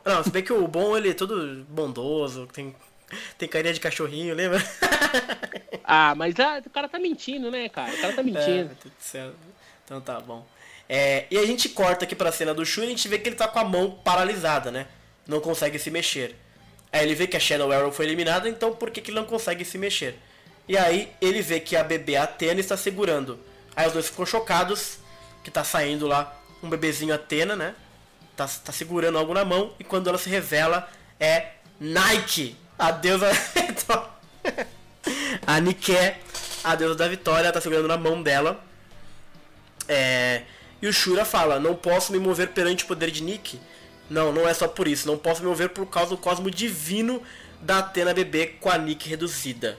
Não, 0.05 0.25
se 0.25 0.31
bem 0.31 0.43
que 0.43 0.53
o 0.53 0.69
bom 0.69 0.97
ele 0.97 1.11
é 1.11 1.15
todo 1.15 1.65
bondoso, 1.69 2.49
tem, 2.53 2.75
tem 3.39 3.49
carinha 3.49 3.74
de 3.74 3.81
cachorrinho, 3.81 4.35
lembra? 4.35 4.61
Ah, 5.93 6.15
mas 6.15 6.39
ah, 6.39 6.62
o 6.65 6.70
cara 6.70 6.89
tá 6.89 7.01
mentindo, 7.01 7.51
né, 7.51 7.69
cara? 7.69 7.93
O 7.93 8.01
cara 8.01 8.12
tá 8.12 8.23
mentindo. 8.23 8.70
É, 9.12 9.31
então 9.85 10.01
tá 10.01 10.20
bom. 10.20 10.47
É, 10.89 11.27
e 11.28 11.37
a 11.37 11.45
gente 11.45 11.69
corta 11.69 12.05
aqui 12.05 12.15
pra 12.15 12.31
cena 12.31 12.55
do 12.55 12.65
Shun 12.65 12.82
e 12.82 12.87
a 12.87 12.89
gente 12.91 13.09
vê 13.09 13.19
que 13.19 13.28
ele 13.28 13.35
tá 13.35 13.49
com 13.49 13.59
a 13.59 13.65
mão 13.65 13.91
paralisada, 13.91 14.70
né? 14.70 14.87
Não 15.27 15.41
consegue 15.41 15.81
se 15.81 15.91
mexer. 15.91 16.37
Aí 16.93 17.05
ele 17.05 17.15
vê 17.16 17.27
que 17.27 17.37
a 17.37 17.41
Shadow 17.41 17.73
Arrow 17.73 17.91
foi 17.91 18.07
eliminada, 18.07 18.49
então 18.49 18.73
por 18.73 18.91
que, 18.91 19.01
que 19.01 19.11
ele 19.11 19.19
não 19.19 19.27
consegue 19.27 19.65
se 19.65 19.78
mexer? 19.78 20.16
E 20.69 20.77
aí 20.77 21.12
ele 21.20 21.43
vê 21.43 21.59
que 21.59 21.77
a 21.77 21.82
bebê 21.82 22.16
Atena 22.16 22.61
está 22.61 22.77
segurando. 22.77 23.39
Aí 23.74 23.87
os 23.87 23.93
dois 23.93 24.09
ficam 24.09 24.27
chocados, 24.27 24.99
que 25.43 25.51
tá 25.51 25.65
saindo 25.65 26.07
lá 26.07 26.37
um 26.62 26.69
bebezinho 26.69 27.15
Atena, 27.15 27.57
né? 27.57 27.74
Tá, 28.37 28.47
tá 28.47 28.73
segurando 28.73 29.19
algo 29.19 29.35
na 29.35 29.45
mão, 29.45 29.74
e 29.78 29.85
quando 29.85 30.09
ela 30.09 30.19
se 30.19 30.31
revela, 30.31 30.89
é 31.19 31.49
Nike, 31.78 32.57
a 32.81 32.90
deusa. 32.90 33.31
a 35.47 35.61
Nike, 35.61 35.94
a 36.65 36.74
deusa 36.74 36.94
da 36.94 37.07
vitória, 37.07 37.52
tá 37.52 37.61
segurando 37.61 37.86
na 37.86 37.97
mão 37.97 38.23
dela. 38.23 38.65
É... 39.86 40.43
E 40.81 40.89
o 40.89 40.93
Shura 40.93 41.24
fala: 41.24 41.61
Não 41.61 41.74
posso 41.74 42.11
me 42.11 42.19
mover 42.19 42.48
perante 42.48 42.85
o 42.85 42.86
poder 42.86 43.11
de 43.11 43.23
Nick. 43.23 43.61
Não, 44.09 44.32
não 44.32 44.48
é 44.48 44.55
só 44.55 44.66
por 44.66 44.89
isso. 44.89 45.07
Não 45.07 45.19
posso 45.19 45.43
me 45.43 45.48
mover 45.48 45.69
por 45.69 45.86
causa 45.86 46.11
do 46.11 46.16
cosmo 46.16 46.51
divino 46.51 47.23
da 47.61 47.78
Atena 47.78 48.15
bebê 48.15 48.47
com 48.47 48.70
a 48.70 48.78
Nick 48.78 49.09
reduzida. 49.09 49.78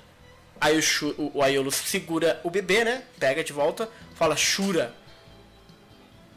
Aí 0.60 0.78
o, 0.78 0.82
Shura, 0.82 1.16
o, 1.18 1.40
o 1.40 1.44
Aiolus 1.44 1.76
segura 1.76 2.40
o 2.44 2.52
bebê, 2.52 2.86
né? 2.86 3.04
Pega 3.20 3.44
de 3.44 3.52
volta, 3.52 3.90
fala 4.14 4.38
Shura. 4.38 4.94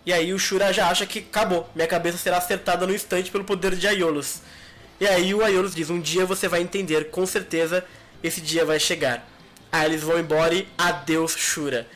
E 0.07 0.13
aí 0.13 0.33
o 0.33 0.39
Shura 0.39 0.73
já 0.73 0.89
acha 0.89 1.05
que 1.05 1.19
acabou. 1.19 1.69
Minha 1.75 1.87
cabeça 1.87 2.17
será 2.17 2.39
acertada 2.39 2.87
no 2.87 2.95
instante 2.95 3.31
pelo 3.31 3.45
poder 3.45 3.77
de 3.77 3.87
Aiolus. 3.87 4.41
E 5.01 5.07
aí 5.07 5.35
o 5.35 5.45
Aiolus 5.45 5.75
diz: 5.75 5.91
Um 5.91 6.01
dia 6.01 6.25
você 6.25 6.49
vai 6.49 6.61
entender, 6.61 7.11
com 7.11 7.27
certeza 7.27 7.85
esse 8.23 8.41
dia 8.41 8.65
vai 8.65 8.81
chegar. 8.81 9.27
Aí 9.71 9.87
eles 9.87 10.03
vão 10.03 10.19
embora 10.19 10.55
e 10.55 10.69
adeus 10.79 11.33
Shura. 11.33 11.87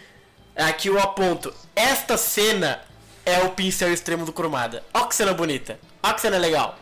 Aqui 0.55 0.89
eu 0.89 0.99
aponto. 0.99 1.55
Esta 1.75 2.17
cena 2.17 2.81
é 3.25 3.39
o 3.45 3.51
pincel 3.51 3.93
extremo 3.93 4.25
do 4.25 4.33
Kurumada. 4.33 4.83
Ó 4.93 5.05
que 5.05 5.15
cena 5.15 5.33
bonita. 5.33 5.79
Ó 6.03 6.13
que 6.13 6.21
cena 6.21 6.37
legal. 6.37 6.79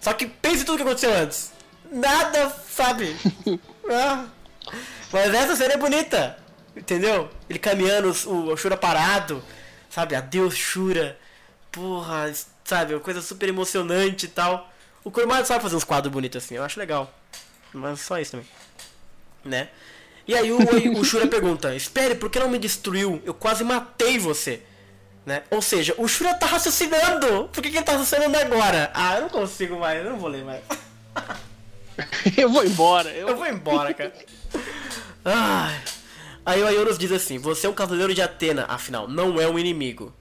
Só 0.00 0.12
que 0.12 0.26
pense 0.26 0.64
tudo 0.64 0.76
que 0.76 0.82
aconteceu 0.82 1.12
antes. 1.12 1.52
Nada, 1.90 2.48
sabe? 2.70 3.16
ah. 3.90 4.26
Mas 5.12 5.34
essa 5.34 5.56
cena 5.56 5.74
é 5.74 5.76
bonita. 5.76 6.38
Entendeu? 6.76 7.28
Ele 7.48 7.58
caminhando, 7.58 8.14
o, 8.26 8.52
o 8.52 8.56
Shura 8.56 8.76
parado. 8.76 9.42
Sabe? 9.90 10.14
Adeus, 10.14 10.54
Shura. 10.54 11.18
Porra, 11.72 12.32
sabe? 12.64 12.94
Uma 12.94 13.00
coisa 13.00 13.20
super 13.20 13.48
emocionante 13.48 14.26
e 14.26 14.28
tal. 14.28 14.70
O 15.02 15.10
Kurumada 15.10 15.44
sabe 15.44 15.62
fazer 15.62 15.76
uns 15.76 15.84
quadros 15.84 16.12
bonitos 16.12 16.42
assim. 16.42 16.56
Eu 16.56 16.64
acho 16.64 16.78
legal. 16.78 17.12
Mas 17.72 18.00
só 18.00 18.18
isso 18.18 18.32
também. 18.32 18.46
Né? 19.44 19.68
E 20.26 20.34
aí 20.34 20.52
o, 20.52 20.58
o 20.98 21.04
Shura 21.04 21.26
pergunta: 21.28 21.74
Espere, 21.74 22.14
por 22.14 22.30
que 22.30 22.38
não 22.38 22.48
me 22.48 22.58
destruiu? 22.58 23.20
Eu 23.24 23.34
quase 23.34 23.64
matei 23.64 24.18
você. 24.18 24.62
Né? 25.24 25.42
Ou 25.50 25.60
seja, 25.60 25.94
o 25.98 26.08
Shura 26.08 26.34
tá 26.34 26.46
raciocinando. 26.46 27.48
Por 27.52 27.62
que, 27.62 27.70
que 27.70 27.76
ele 27.76 27.84
tá 27.84 27.92
raciocinando 27.92 28.36
agora? 28.36 28.90
Ah, 28.94 29.16
eu 29.16 29.22
não 29.22 29.28
consigo 29.28 29.78
mais, 29.78 30.04
eu 30.04 30.10
não 30.10 30.18
vou 30.18 30.28
ler 30.28 30.44
mais. 30.44 30.62
eu 32.36 32.48
vou 32.48 32.64
embora. 32.64 33.10
Eu, 33.10 33.28
eu 33.28 33.36
vou 33.36 33.46
embora, 33.46 33.92
cara. 33.94 34.12
Ai. 35.24 35.80
Aí 36.44 36.62
o 36.62 36.66
Aioros 36.66 36.98
diz 36.98 37.12
assim: 37.12 37.38
Você 37.38 37.66
é 37.66 37.70
um 37.70 37.74
cavaleiro 37.74 38.14
de 38.14 38.22
Atena, 38.22 38.64
afinal, 38.68 39.06
não 39.06 39.40
é 39.40 39.46
um 39.46 39.58
inimigo. 39.58 40.14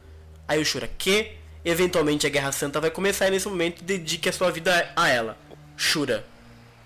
Aí 0.47 0.61
o 0.61 0.65
Shura, 0.65 0.89
que? 0.97 1.38
Eventualmente 1.63 2.25
a 2.25 2.29
Guerra 2.29 2.51
Santa 2.51 2.79
vai 2.79 2.89
começar 2.89 3.27
e 3.27 3.31
nesse 3.31 3.47
momento 3.47 3.83
dedique 3.83 4.29
a 4.29 4.33
sua 4.33 4.51
vida 4.51 4.91
a 4.95 5.09
ela. 5.09 5.37
Shura. 5.75 6.25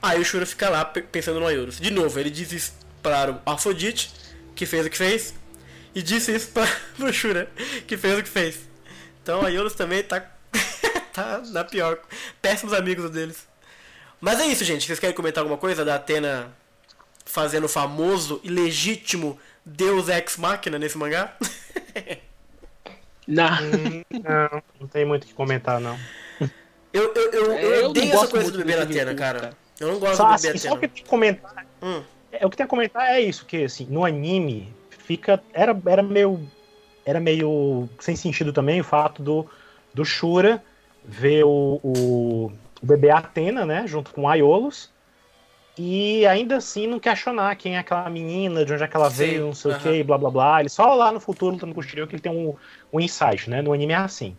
Aí 0.02 0.20
o 0.20 0.26
Shura 0.26 0.46
fica 0.46 0.70
lá 0.70 0.84
pensando 0.84 1.40
no 1.40 1.48
Aioros. 1.48 1.80
De 1.80 1.92
novo, 1.92 2.20
ele 2.20 2.30
diz 2.30 2.52
isso 2.52 2.74
para 3.02 3.32
o 3.32 3.42
Afrodite, 3.46 4.12
que 4.56 4.66
fez 4.66 4.86
o 4.86 4.90
que 4.90 4.98
fez, 4.98 5.34
e 5.94 6.02
disse 6.02 6.34
isso 6.36 6.50
para 6.50 6.68
o 7.00 7.14
Shura, 7.14 7.50
que 7.88 7.96
fez 7.98 8.18
o 8.18 8.24
que 8.24 8.30
fez. 8.30 8.60
Então 9.22 9.46
a 9.46 9.50
Yolos 9.50 9.74
também 9.74 10.04
tá, 10.04 10.20
tá 11.14 11.42
na 11.48 11.64
pior. 11.64 12.00
Péssimos 12.42 12.74
amigos 12.74 13.10
deles. 13.10 13.48
Mas 14.20 14.40
é 14.40 14.48
isso, 14.48 14.64
gente. 14.64 14.86
Vocês 14.86 15.00
querem 15.00 15.16
comentar 15.16 15.42
alguma 15.42 15.58
coisa 15.58 15.86
da 15.86 15.96
Atena 15.96 16.54
fazendo 17.26 17.66
o 17.66 17.70
famoso 17.70 18.42
e 18.44 18.50
legítimo 18.50 19.40
Deus 19.66 20.10
Ex 20.10 20.38
Machina 20.38 20.80
nesse 20.80 20.98
mangá? 20.98 21.38
Não. 23.28 23.46
Hum, 23.46 24.04
não, 24.12 24.64
não 24.82 24.88
tem 24.88 25.06
muito 25.06 25.24
o 25.24 25.28
que 25.28 25.34
comentar, 25.34 25.80
não. 25.80 25.98
Eu, 26.92 27.12
eu, 27.14 27.32
eu, 27.32 27.54
eu, 27.54 27.74
eu 27.74 27.90
odeio 27.90 28.14
essa 28.14 28.28
coisa 28.28 28.52
do 28.52 28.60
bebê 28.60 28.76
na 28.76 28.84
Atena, 28.84 29.16
cara. 29.16 29.50
Eu 29.80 29.88
não 29.88 30.00
gosto 30.00 30.18
só, 30.18 30.36
do 30.36 30.42
bebê 30.42 30.50
assim, 30.50 30.68
Atena. 30.68 30.74
Só 30.74 30.76
que 30.76 30.88
tem 30.88 31.04
que 31.04 31.10
comentar. 31.10 31.66
Hum. 31.82 32.04
É, 32.32 32.46
o 32.46 32.50
que 32.50 32.58
tem 32.58 32.66
a 32.66 32.70
comentar 32.70 33.08
é 33.08 33.20
isso, 33.20 33.46
que 33.46 33.64
assim, 33.64 33.88
no 33.90 34.06
anime 34.06 34.74
fica. 34.90 35.42
Era, 35.54 35.76
era 35.86 36.04
meio. 36.04 36.40
Era 37.06 37.20
meio 37.20 37.90
sem 38.00 38.16
sentido 38.16 38.54
também 38.54 38.80
o 38.80 38.84
fato 38.84 39.22
do, 39.22 39.46
do 39.94 40.06
Shura 40.06 40.64
ver 41.04 41.44
o, 41.44 41.82
o, 41.84 42.52
o 42.82 42.86
bebê 42.86 43.10
Atena, 43.10 43.66
né? 43.66 43.86
Junto 43.88 44.14
com 44.14 44.30
Aiolos. 44.30 44.94
E 45.78 46.26
ainda 46.28 46.58
assim 46.58 46.86
não 46.86 47.00
questionar 47.00 47.56
quem 47.56 47.76
é 47.76 47.80
aquela 47.80 48.08
menina, 48.10 48.64
de 48.64 48.72
onde 48.74 48.84
é 48.84 48.88
que 48.88 48.96
ela 48.96 49.10
Sim, 49.10 49.18
veio, 49.18 49.46
não 49.48 49.54
sei 49.56 49.72
uh 49.72 49.74
-huh. 49.74 49.80
o 49.80 49.82
que, 49.82 50.04
blá 50.04 50.18
blá 50.18 50.30
blá. 50.30 50.60
Ele 50.60 50.70
só 50.70 50.94
lá 50.94 51.12
no 51.12 51.20
futuro 51.20 51.54
lutando 51.54 51.74
com 51.74 51.80
o 51.80 51.84
Shiryu 51.84 52.08
que 52.08 52.16
ele 52.16 52.22
tem 52.22 52.32
um, 52.32 52.56
um 52.94 53.00
insight, 53.00 53.50
né? 53.50 53.62
No 53.62 53.74
anime 53.74 53.94
é 53.94 53.98
assim. 53.98 54.38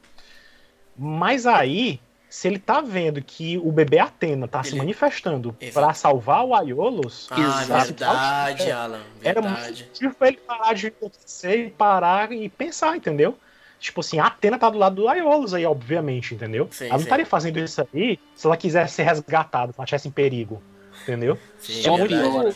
Mas 0.97 1.45
aí, 1.45 2.01
se 2.31 2.47
ele 2.47 2.59
tá 2.59 2.81
vendo 2.81 3.21
que 3.21 3.59
o 3.59 3.73
bebê 3.73 3.99
Atena 3.99 4.47
tá 4.47 4.61
ele... 4.61 4.69
se 4.69 4.77
manifestando 4.77 5.57
para 5.73 5.93
salvar 5.93 6.45
o 6.45 6.55
Aiolos. 6.55 7.29
Ah, 7.31 7.83
verdade, 7.85 8.63
é, 8.63 8.73
Alan. 8.73 9.01
Verdade. 9.21 9.89
Era 10.01 10.03
muito 10.03 10.17
pra 10.17 10.29
ele 10.29 10.37
parar 10.39 10.73
de 10.73 10.87
acontecer 10.87 11.67
e 11.67 11.71
parar 11.71 12.33
e 12.33 12.49
pensar, 12.49 12.97
entendeu? 12.97 13.37
Tipo 13.81 14.01
assim, 14.01 14.19
a 14.19 14.27
Atena 14.27 14.59
tá 14.59 14.71
do 14.71 14.79
lado 14.79 14.97
do 14.97 15.09
Aiolos 15.09 15.53
aí, 15.53 15.67
obviamente, 15.67 16.35
entendeu? 16.35 16.69
Sim, 16.71 16.87
ela 16.87 16.95
não 16.95 17.03
estaria 17.03 17.27
fazendo 17.27 17.59
isso 17.59 17.87
aí 17.93 18.19
se 18.35 18.47
ela 18.47 18.57
quisesse 18.57 18.95
ser 18.95 19.03
resgatada, 19.03 19.73
se 19.73 19.79
ela 19.79 19.85
estivesse 19.85 20.09
em 20.09 20.11
perigo, 20.11 20.63
entendeu? 21.03 21.37
Sim, 21.59 21.83
só, 21.83 21.99
é 21.99 22.07
piora, 22.07 22.55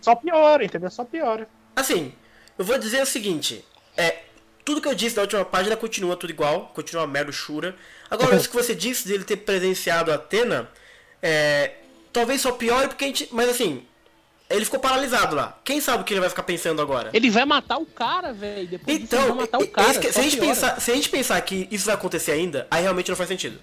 só 0.00 0.14
piora, 0.14 0.64
entendeu? 0.64 0.90
Só 0.90 1.04
piora. 1.04 1.48
Assim, 1.74 2.12
eu 2.56 2.64
vou 2.64 2.78
dizer 2.78 3.02
o 3.02 3.06
seguinte: 3.06 3.64
é, 3.96 4.18
tudo 4.70 4.80
que 4.80 4.86
eu 4.86 4.94
disse 4.94 5.16
na 5.16 5.22
última 5.22 5.44
página 5.44 5.76
continua 5.76 6.16
tudo 6.16 6.30
igual, 6.30 6.70
continua 6.72 7.04
mero 7.04 7.32
Shura. 7.32 7.74
Agora, 8.08 8.36
isso 8.36 8.48
que 8.48 8.54
você 8.54 8.72
disse 8.72 9.06
dele 9.08 9.24
ter 9.24 9.38
presenciado 9.38 10.12
a 10.12 10.14
Atena, 10.14 10.70
é, 11.20 11.72
talvez 12.12 12.40
só 12.40 12.52
piore 12.52 12.86
porque 12.86 13.04
a 13.04 13.08
gente. 13.08 13.28
Mas 13.32 13.48
assim, 13.48 13.82
ele 14.48 14.64
ficou 14.64 14.78
paralisado 14.78 15.34
lá. 15.34 15.58
Quem 15.64 15.80
sabe 15.80 16.02
o 16.02 16.04
que 16.04 16.14
ele 16.14 16.20
vai 16.20 16.28
ficar 16.28 16.44
pensando 16.44 16.80
agora? 16.80 17.10
Ele 17.12 17.28
vai 17.30 17.44
matar 17.44 17.78
o 17.78 17.86
cara, 17.86 18.32
velho. 18.32 18.68
Depois 18.68 18.96
então, 18.96 19.18
disso, 19.18 19.30
ele 19.30 19.32
vai 19.32 19.44
matar 19.44 19.58
o 19.58 19.66
cara. 19.66 20.12
se, 20.12 20.20
a 20.20 20.22
gente 20.22 20.36
pensar, 20.36 20.80
se 20.80 20.90
a 20.92 20.94
gente 20.94 21.08
pensar 21.08 21.40
que 21.40 21.66
isso 21.68 21.86
vai 21.86 21.96
acontecer 21.96 22.30
ainda, 22.30 22.68
aí 22.70 22.82
realmente 22.82 23.08
não 23.08 23.16
faz 23.16 23.28
sentido. 23.28 23.58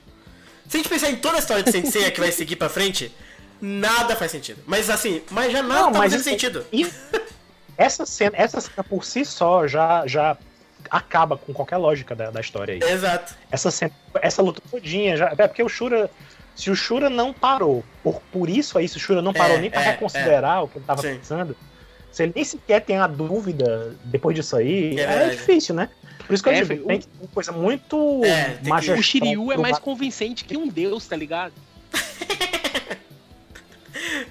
Se 0.67 0.75
a 0.75 0.79
gente 0.79 0.89
pensar 0.89 1.09
em 1.09 1.15
toda 1.15 1.37
a 1.37 1.39
história 1.39 1.63
de 1.63 1.71
Sensei 1.71 2.11
que 2.11 2.19
vai 2.19 2.33
seguir 2.33 2.57
pra 2.57 2.67
frente, 2.67 3.15
nada 3.61 4.13
faz 4.13 4.29
sentido. 4.29 4.61
Mas 4.67 4.89
assim, 4.89 5.21
mas 5.31 5.53
já 5.53 5.63
nada 5.63 5.83
não, 5.83 5.91
tá 5.93 5.99
fazendo 5.99 6.23
sentido. 6.23 6.65
essa 7.77 8.05
cena, 8.05 8.35
essa 8.35 8.59
cena 8.59 8.83
por 8.83 9.05
si 9.05 9.23
só 9.23 9.65
já, 9.65 10.05
já 10.05 10.37
acaba 10.89 11.37
com 11.37 11.53
qualquer 11.53 11.77
lógica 11.77 12.15
da, 12.15 12.29
da 12.29 12.41
história 12.41 12.73
aí. 12.73 12.91
Exato. 12.91 13.35
Essa, 13.51 13.91
essa 14.21 14.41
luta 14.41 14.61
todinha, 14.69 15.17
já, 15.17 15.33
é 15.37 15.47
porque 15.47 15.63
o 15.63 15.69
Shura. 15.69 16.09
Se 16.55 16.71
o 16.71 16.75
Shura 16.75 17.07
não 17.07 17.31
parou, 17.31 17.83
por, 18.03 18.19
por 18.31 18.49
isso 18.49 18.79
aí, 18.79 18.87
se 18.87 18.97
o 18.97 18.99
Shura 18.99 19.21
não 19.21 19.31
parou 19.31 19.57
é, 19.57 19.61
nem 19.61 19.69
pra 19.69 19.81
é, 19.81 19.91
reconsiderar 19.91 20.57
é. 20.57 20.61
o 20.61 20.67
que 20.67 20.79
ele 20.79 20.85
tava 20.85 21.03
Sim. 21.03 21.15
pensando, 21.15 21.55
se 22.11 22.23
ele 22.23 22.33
nem 22.35 22.43
sequer 22.43 22.81
tem 22.81 22.97
a 22.97 23.05
dúvida 23.05 23.95
depois 24.05 24.35
disso 24.35 24.55
aí, 24.55 24.99
é, 24.99 25.03
é 25.03 25.29
difícil, 25.29 25.75
né? 25.75 25.87
Por 26.25 26.33
isso 26.33 26.41
que 26.43 26.49
eu 26.49 26.53
é, 26.53 26.61
digo, 26.63 26.87
tem 26.87 27.01
uma 27.19 27.29
coisa 27.29 27.51
muito. 27.51 28.21
É, 28.25 28.59
o 28.91 29.01
Shiryu 29.01 29.51
é 29.51 29.57
mais 29.57 29.77
convincente 29.79 30.43
que 30.43 30.57
um 30.57 30.67
deus, 30.67 31.07
tá 31.07 31.15
ligado? 31.15 31.53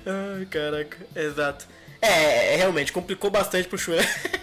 Ai, 0.04 0.46
caraca, 0.46 0.98
exato. 1.14 1.66
É, 2.02 2.56
realmente, 2.56 2.92
complicou 2.92 3.30
bastante 3.30 3.66
pro 3.68 3.78
Shura. 3.78 4.02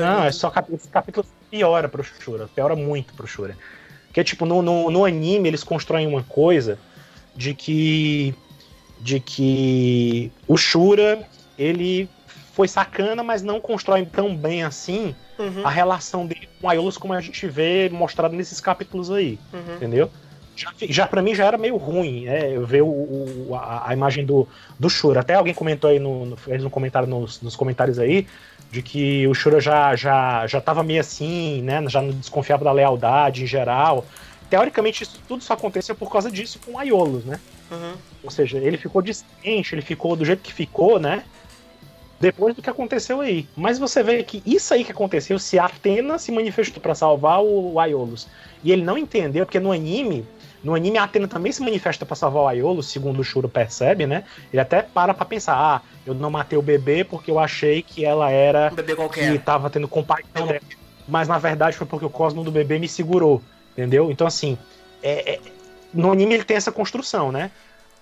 Não, 0.00 0.24
é 0.24 0.32
só 0.32 0.52
esse 0.72 0.88
capítulo 0.88 1.26
piora 1.50 1.88
pro 1.88 2.02
Shura, 2.02 2.48
piora 2.54 2.74
muito 2.74 3.14
pro 3.14 3.26
Shura. 3.26 3.56
Porque, 4.06 4.24
tipo, 4.24 4.46
no, 4.46 4.62
no, 4.62 4.90
no, 4.90 5.04
anime 5.04 5.48
eles 5.48 5.62
constroem 5.62 6.06
uma 6.06 6.22
coisa 6.22 6.78
de 7.34 7.54
que. 7.54 8.34
de 8.98 9.20
que 9.20 10.32
o 10.48 10.56
Shura, 10.56 11.26
ele 11.58 12.08
foi 12.54 12.66
sacana, 12.66 13.22
mas 13.22 13.42
não 13.42 13.60
constrói 13.60 14.06
tão 14.06 14.34
bem 14.34 14.62
assim 14.62 15.14
uhum. 15.38 15.66
a 15.66 15.68
relação 15.68 16.26
dele 16.26 16.48
com 16.58 16.70
Aiolus 16.70 16.96
como 16.96 17.12
a 17.12 17.20
gente 17.20 17.46
vê 17.46 17.90
mostrado 17.90 18.34
nesses 18.34 18.60
capítulos 18.60 19.10
aí. 19.10 19.38
Uhum. 19.52 19.76
Entendeu? 19.76 20.10
Já, 20.56 20.72
já 20.80 21.06
para 21.06 21.20
mim 21.20 21.34
já 21.34 21.44
era 21.44 21.58
meio 21.58 21.76
ruim, 21.76 22.24
né? 22.24 22.56
Eu 22.56 22.66
ver 22.66 22.82
o, 22.82 22.86
o 22.86 23.54
a, 23.54 23.90
a, 23.90 23.92
imagem 23.92 24.24
do, 24.24 24.48
do 24.80 24.88
Shura. 24.88 25.20
Até 25.20 25.34
alguém 25.34 25.52
comentou 25.52 25.90
aí 25.90 25.98
no, 25.98 26.24
no, 26.24 26.36
fez 26.36 26.64
um 26.64 26.70
comentário 26.70 27.06
nos, 27.06 27.42
nos 27.42 27.54
comentários 27.54 27.98
aí 27.98 28.26
de 28.72 28.80
que 28.80 29.26
o 29.28 29.34
Shura 29.34 29.60
já 29.60 29.94
já 29.94 30.46
já 30.46 30.60
tava 30.60 30.82
meio 30.82 31.00
assim, 31.00 31.60
né? 31.60 31.86
Já 31.88 32.00
não 32.00 32.10
desconfiava 32.10 32.64
da 32.64 32.72
lealdade 32.72 33.44
em 33.44 33.46
geral. 33.46 34.06
teoricamente, 34.48 35.02
isso 35.02 35.20
tudo 35.28 35.44
só 35.44 35.52
aconteceu 35.52 35.94
por 35.94 36.10
causa 36.10 36.30
disso 36.30 36.58
com 36.64 36.72
o 36.72 36.78
Aiolos, 36.78 37.26
né? 37.26 37.38
Uhum. 37.70 37.92
Ou 38.24 38.30
seja, 38.30 38.56
ele 38.56 38.78
ficou 38.78 39.02
distante, 39.02 39.74
ele 39.74 39.82
ficou 39.82 40.16
do 40.16 40.24
jeito 40.24 40.40
que 40.40 40.54
ficou, 40.54 40.98
né? 40.98 41.22
Depois 42.18 42.56
do 42.56 42.62
que 42.62 42.70
aconteceu 42.70 43.20
aí. 43.20 43.46
Mas 43.54 43.78
você 43.78 44.02
vê 44.02 44.22
que 44.22 44.42
isso 44.46 44.72
aí 44.72 44.84
que 44.84 44.92
aconteceu, 44.92 45.38
se 45.38 45.58
a 45.58 45.66
Atena 45.66 46.18
se 46.18 46.32
manifestou 46.32 46.80
para 46.80 46.94
salvar 46.94 47.42
o 47.42 47.78
Aiolos 47.78 48.26
e 48.64 48.72
ele 48.72 48.82
não 48.82 48.96
entendeu, 48.96 49.44
porque 49.44 49.60
no 49.60 49.70
anime, 49.70 50.24
no 50.66 50.74
anime 50.74 50.98
a 50.98 51.04
Atena 51.04 51.28
também 51.28 51.52
se 51.52 51.62
manifesta 51.62 52.04
para 52.04 52.16
salvar 52.16 52.42
o 52.42 52.48
Aiolos, 52.48 52.90
segundo 52.90 53.20
o 53.20 53.24
Shuro 53.24 53.48
percebe, 53.48 54.04
né? 54.04 54.24
Ele 54.52 54.60
até 54.60 54.82
para 54.82 55.14
pra 55.14 55.24
pensar, 55.24 55.54
ah, 55.54 55.80
eu 56.04 56.12
não 56.12 56.28
matei 56.28 56.58
o 56.58 56.62
bebê 56.62 57.04
porque 57.04 57.30
eu 57.30 57.38
achei 57.38 57.82
que 57.82 58.04
ela 58.04 58.32
era. 58.32 58.70
Um 58.72 58.74
bebê 58.74 58.96
qualquer. 58.96 59.30
Que 59.30 59.38
tava 59.38 59.70
tendo 59.70 59.86
compaixão 59.86 60.44
dela. 60.44 60.60
Mas 61.06 61.28
na 61.28 61.38
verdade 61.38 61.76
foi 61.76 61.86
porque 61.86 62.04
o 62.04 62.10
cosmo 62.10 62.42
do 62.42 62.50
bebê 62.50 62.80
me 62.80 62.88
segurou. 62.88 63.40
Entendeu? 63.74 64.10
Então, 64.10 64.26
assim, 64.26 64.58
é, 65.04 65.34
é, 65.34 65.40
no 65.94 66.10
anime 66.10 66.34
ele 66.34 66.42
tem 66.42 66.56
essa 66.56 66.72
construção, 66.72 67.30
né? 67.30 67.52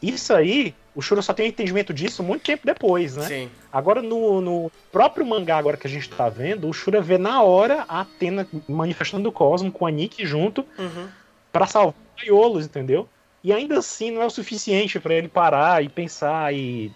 Isso 0.00 0.32
aí, 0.32 0.74
o 0.94 1.02
Shuro 1.02 1.22
só 1.22 1.34
tem 1.34 1.48
entendimento 1.48 1.92
disso 1.92 2.22
muito 2.22 2.44
tempo 2.44 2.64
depois, 2.64 3.14
né? 3.16 3.26
Sim. 3.26 3.50
Agora, 3.70 4.00
no, 4.00 4.40
no 4.40 4.72
próprio 4.90 5.26
mangá 5.26 5.58
agora 5.58 5.76
que 5.76 5.86
a 5.86 5.90
gente 5.90 6.08
tá 6.08 6.30
vendo, 6.30 6.66
o 6.66 6.72
Shura 6.72 7.02
vê 7.02 7.18
na 7.18 7.42
hora 7.42 7.84
a 7.86 8.00
Atena 8.00 8.48
manifestando 8.66 9.28
o 9.28 9.32
Cosmo 9.32 9.70
com 9.70 9.86
a 9.86 9.90
Nick 9.90 10.24
junto 10.24 10.64
uhum. 10.78 11.08
para 11.52 11.66
salvar 11.66 12.03
o 12.30 12.36
Aiolos, 12.36 12.64
entendeu? 12.64 13.08
E 13.42 13.52
ainda 13.52 13.78
assim 13.78 14.10
não 14.10 14.22
é 14.22 14.26
o 14.26 14.30
suficiente 14.30 14.98
para 14.98 15.14
ele 15.14 15.28
parar 15.28 15.84
e 15.84 15.88
pensar 15.88 16.54
e. 16.54 16.90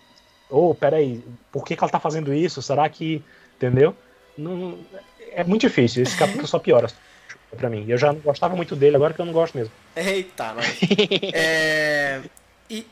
Oh, 0.51 0.75
peraí, 0.75 1.23
por 1.53 1.65
que, 1.65 1.77
que 1.77 1.85
ela 1.85 1.91
tá 1.91 2.01
fazendo 2.01 2.33
isso? 2.33 2.63
Será 2.63 2.89
que. 2.89 3.23
Entendeu? 3.57 3.95
Não, 4.37 4.79
é 5.33 5.45
muito 5.45 5.63
difícil, 5.63 6.03
esse 6.03 6.17
capítulo 6.17 6.47
só 6.47 6.59
piora 6.59 6.89
para 7.57 7.69
mim. 7.69 7.85
Eu 7.89 7.99
já 7.99 8.13
não 8.13 8.21
gostava 8.21 8.55
muito 8.55 8.77
dele, 8.77 8.97
agora 8.97 9.15
que 9.15 9.21
eu 9.21 9.27
não 9.27 9.33
gosto 9.33 9.57
mesmo. 9.57 9.73
Eita, 9.97 10.53
mas... 10.57 10.79
é... 11.33 12.23
E 12.69 12.87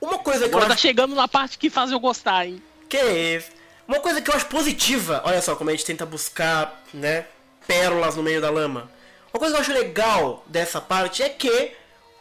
uma 0.00 0.18
coisa 0.18 0.40
que 0.40 0.46
agora 0.46 0.64
eu 0.64 0.68
tá 0.68 0.74
acho... 0.74 0.82
chegando 0.82 1.14
na 1.14 1.26
parte 1.26 1.58
que 1.58 1.70
faz 1.70 1.90
eu 1.90 2.00
gostar, 2.00 2.46
hein? 2.46 2.62
Que 2.88 3.00
isso? 3.36 3.50
Uma 3.86 4.00
coisa 4.00 4.20
que 4.20 4.30
eu 4.30 4.34
acho 4.34 4.46
positiva, 4.46 5.22
olha 5.24 5.40
só 5.42 5.56
como 5.56 5.70
a 5.70 5.72
gente 5.72 5.84
tenta 5.84 6.06
buscar, 6.06 6.82
né, 6.94 7.26
pérolas 7.66 8.16
no 8.16 8.22
meio 8.22 8.40
da 8.40 8.50
lama. 8.50 8.90
Uma 9.32 9.40
coisa 9.40 9.54
que 9.54 9.58
eu 9.58 9.62
acho 9.62 9.72
legal 9.72 10.44
dessa 10.46 10.80
parte 10.80 11.22
é 11.22 11.28
que 11.28 11.72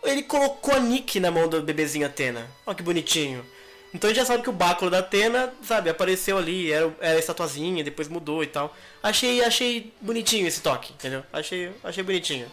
ele 0.04 0.24
colocou 0.24 0.74
a 0.74 0.80
Nick 0.80 1.20
na 1.20 1.32
mão 1.32 1.48
do 1.48 1.62
bebezinho 1.62 2.06
Atena. 2.06 2.48
Olha 2.66 2.76
que 2.76 2.84
bonitinho. 2.84 3.46
Então 3.94 4.10
a 4.10 4.14
gente 4.14 4.22
já 4.22 4.26
sabe 4.26 4.42
que 4.44 4.50
o 4.50 4.54
báculo 4.54 4.90
da 4.90 5.00
Atena, 5.00 5.54
sabe, 5.64 5.90
apareceu 5.90 6.38
ali, 6.38 6.72
era, 6.72 6.94
era 7.02 7.16
a 7.18 7.20
estatuazinha, 7.20 7.84
depois 7.84 8.08
mudou 8.08 8.42
e 8.42 8.48
tal. 8.48 8.76
Achei, 9.04 9.44
achei 9.44 9.92
bonitinho 10.02 10.48
esse 10.48 10.62
toque, 10.62 10.94
entendeu? 10.94 11.24
Achei, 11.32 11.72
achei 11.84 12.04
bonitinho. 12.04 12.48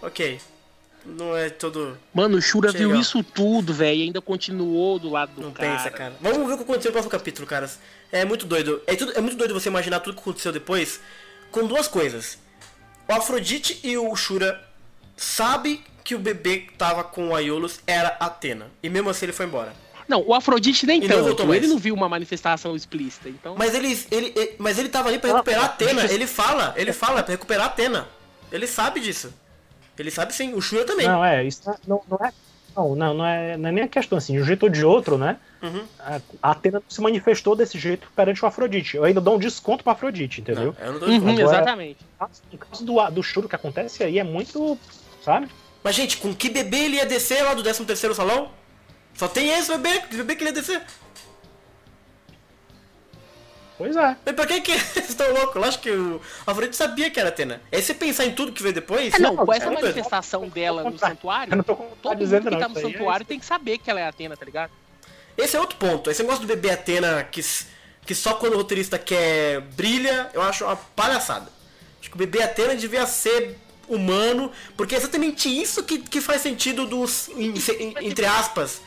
Ok. 0.00 0.40
Não 1.04 1.36
é 1.36 1.48
todo. 1.48 1.98
Mano, 2.12 2.36
o 2.36 2.42
Shura 2.42 2.72
viu 2.72 2.88
legal. 2.88 3.00
isso 3.00 3.22
tudo, 3.22 3.72
velho, 3.72 4.00
e 4.00 4.02
ainda 4.04 4.20
continuou 4.20 4.98
do 4.98 5.10
lado 5.10 5.32
do 5.34 5.42
Não 5.42 5.50
cara. 5.50 5.76
pensa, 5.76 5.90
cara. 5.90 6.14
Vamos 6.20 6.46
ver 6.46 6.54
o 6.54 6.56
que 6.58 6.62
aconteceu 6.62 6.90
no 6.90 6.92
próximo 6.92 7.10
capítulo, 7.10 7.46
caras. 7.46 7.78
É 8.12 8.24
muito 8.24 8.46
doido. 8.46 8.82
É, 8.86 8.94
tudo, 8.94 9.12
é 9.16 9.20
muito 9.20 9.36
doido 9.36 9.54
você 9.54 9.68
imaginar 9.68 10.00
tudo 10.00 10.14
que 10.14 10.20
aconteceu 10.20 10.52
depois 10.52 11.00
com 11.50 11.66
duas 11.66 11.88
coisas. 11.88 12.38
O 13.08 13.12
Afrodite 13.12 13.80
e 13.82 13.96
o 13.96 14.14
Shura 14.14 14.62
sabe 15.16 15.82
que 16.02 16.14
o 16.14 16.18
bebê 16.18 16.58
que 16.58 16.72
tava 16.74 17.04
com 17.04 17.28
o 17.28 17.34
Aiolos 17.34 17.80
era 17.86 18.16
Atena. 18.20 18.66
E 18.82 18.88
mesmo 18.88 19.10
assim 19.10 19.26
ele 19.26 19.32
foi 19.32 19.46
embora. 19.46 19.72
Não, 20.10 20.24
o 20.26 20.34
Afrodite 20.34 20.86
nem 20.86 21.00
tanto. 21.00 21.54
Ele 21.54 21.68
não 21.68 21.78
viu 21.78 21.94
uma 21.94 22.08
manifestação 22.08 22.74
explícita, 22.74 23.28
então. 23.28 23.54
Mas 23.56 23.74
ele, 23.74 23.96
ele, 24.10 24.32
ele 24.34 24.54
mas 24.58 24.76
ele 24.76 24.88
tava 24.88 25.08
ali 25.08 25.20
para 25.20 25.32
recuperar 25.32 25.62
a 25.62 25.66
Atena. 25.66 26.04
Ele 26.12 26.26
fala, 26.26 26.74
ele 26.76 26.92
fala 26.92 27.22
para 27.22 27.32
recuperar 27.32 27.66
a 27.66 27.68
Atena. 27.68 28.08
Ele 28.50 28.66
sabe 28.66 28.98
disso. 28.98 29.32
Ele 29.96 30.10
sabe 30.10 30.34
sim. 30.34 30.52
O 30.54 30.60
Shura 30.60 30.84
também. 30.84 31.06
Não 31.06 31.24
é, 31.24 31.44
isso 31.44 31.62
não, 31.86 32.02
não 32.08 32.18
é. 32.26 32.32
Não, 32.74 32.94
não, 32.96 33.14
não 33.14 33.26
é, 33.26 33.56
não 33.56 33.68
é 33.68 33.72
nem 33.72 33.84
a 33.84 33.88
questão 33.88 34.18
assim, 34.18 34.32
de 34.32 34.40
um 34.40 34.44
jeito 34.44 34.64
ou 34.64 34.68
de 34.68 34.84
outro, 34.84 35.18
né? 35.18 35.36
Uhum. 35.62 35.84
A, 35.98 36.20
Atena 36.50 36.82
se 36.88 37.00
manifestou 37.00 37.54
desse 37.54 37.78
jeito 37.78 38.08
perante 38.16 38.44
o 38.44 38.48
Afrodite. 38.48 38.96
Eu 38.96 39.04
ainda 39.04 39.20
dou 39.20 39.36
um 39.36 39.38
desconto 39.38 39.84
pro 39.84 39.92
Afrodite, 39.92 40.40
entendeu? 40.40 40.74
Não, 40.78 40.86
eu 40.86 40.92
não 40.92 40.98
dou 40.98 41.08
desconto. 41.08 41.32
Uhum, 41.32 41.40
exatamente. 41.40 41.98
No 42.50 42.58
caso 42.58 42.84
do, 42.84 43.10
do 43.10 43.22
Shuro 43.22 43.48
que 43.48 43.56
acontece 43.56 44.02
aí 44.02 44.18
é 44.18 44.24
muito. 44.24 44.78
Sabe? 45.22 45.48
Mas, 45.82 45.94
gente, 45.94 46.18
com 46.18 46.34
que 46.34 46.50
bebê 46.50 46.84
ele 46.84 46.96
ia 46.96 47.06
descer 47.06 47.42
lá 47.42 47.54
do 47.54 47.62
13 47.62 47.84
terceiro 47.84 48.14
salão? 48.14 48.52
Só 49.14 49.28
tem 49.28 49.48
esse 49.48 49.76
bebê, 49.76 50.00
bebê 50.10 50.36
que 50.36 50.42
ele 50.42 50.50
ia 50.50 50.54
descer. 50.54 50.82
Pois 53.80 53.96
é. 53.96 54.14
Mas 54.26 54.34
pra 54.34 54.46
que 54.46 54.60
que 54.60 54.76
vocês 54.78 55.08
estão 55.08 55.32
loucos? 55.32 55.56
Eu 55.56 55.64
acho 55.64 55.78
que 55.80 55.90
o 55.90 56.20
Alfredo 56.46 56.76
sabia 56.76 57.10
que 57.10 57.18
era 57.18 57.30
Atena. 57.30 57.62
É 57.72 57.80
você 57.80 57.94
pensar 57.94 58.26
em 58.26 58.34
tudo 58.34 58.52
que 58.52 58.62
veio 58.62 58.74
depois. 58.74 59.14
É, 59.14 59.18
não, 59.18 59.34
com 59.34 59.50
essa 59.50 59.70
manifestação 59.70 60.46
dela 60.50 60.84
no 60.84 60.98
santuário, 60.98 61.56
não 61.56 61.64
tô 61.64 61.76
todo 62.02 62.18
dizendo 62.18 62.44
mundo 62.44 62.56
que 62.56 62.62
tá 62.62 62.68
no 62.68 62.78
é 62.78 62.82
santuário 62.82 63.24
é 63.24 63.26
tem 63.26 63.40
que 63.40 63.46
saber 63.46 63.78
que 63.78 63.90
ela 63.90 63.98
é 63.98 64.06
Atena, 64.06 64.36
tá 64.36 64.44
ligado? 64.44 64.70
Esse 65.34 65.56
é 65.56 65.60
outro 65.60 65.78
ponto. 65.78 66.10
Esse 66.10 66.22
negócio 66.22 66.42
do 66.42 66.46
bebê 66.46 66.70
Atena 66.70 67.24
que, 67.24 67.40
que 68.04 68.14
só 68.14 68.34
quando 68.34 68.52
o 68.52 68.56
roteirista 68.58 68.98
quer 68.98 69.62
brilha, 69.62 70.28
eu 70.34 70.42
acho 70.42 70.66
uma 70.66 70.76
palhaçada. 70.76 71.50
Acho 71.98 72.10
que 72.10 72.16
o 72.16 72.18
bebê 72.18 72.42
Atena 72.42 72.76
devia 72.76 73.06
ser 73.06 73.56
humano, 73.90 74.50
porque 74.76 74.94
é 74.94 74.98
exatamente 74.98 75.48
isso 75.48 75.82
que, 75.82 75.98
que 75.98 76.20
faz 76.20 76.40
sentido 76.40 76.86
dos, 76.86 77.28
entre 78.00 78.24
aspas, 78.24 78.80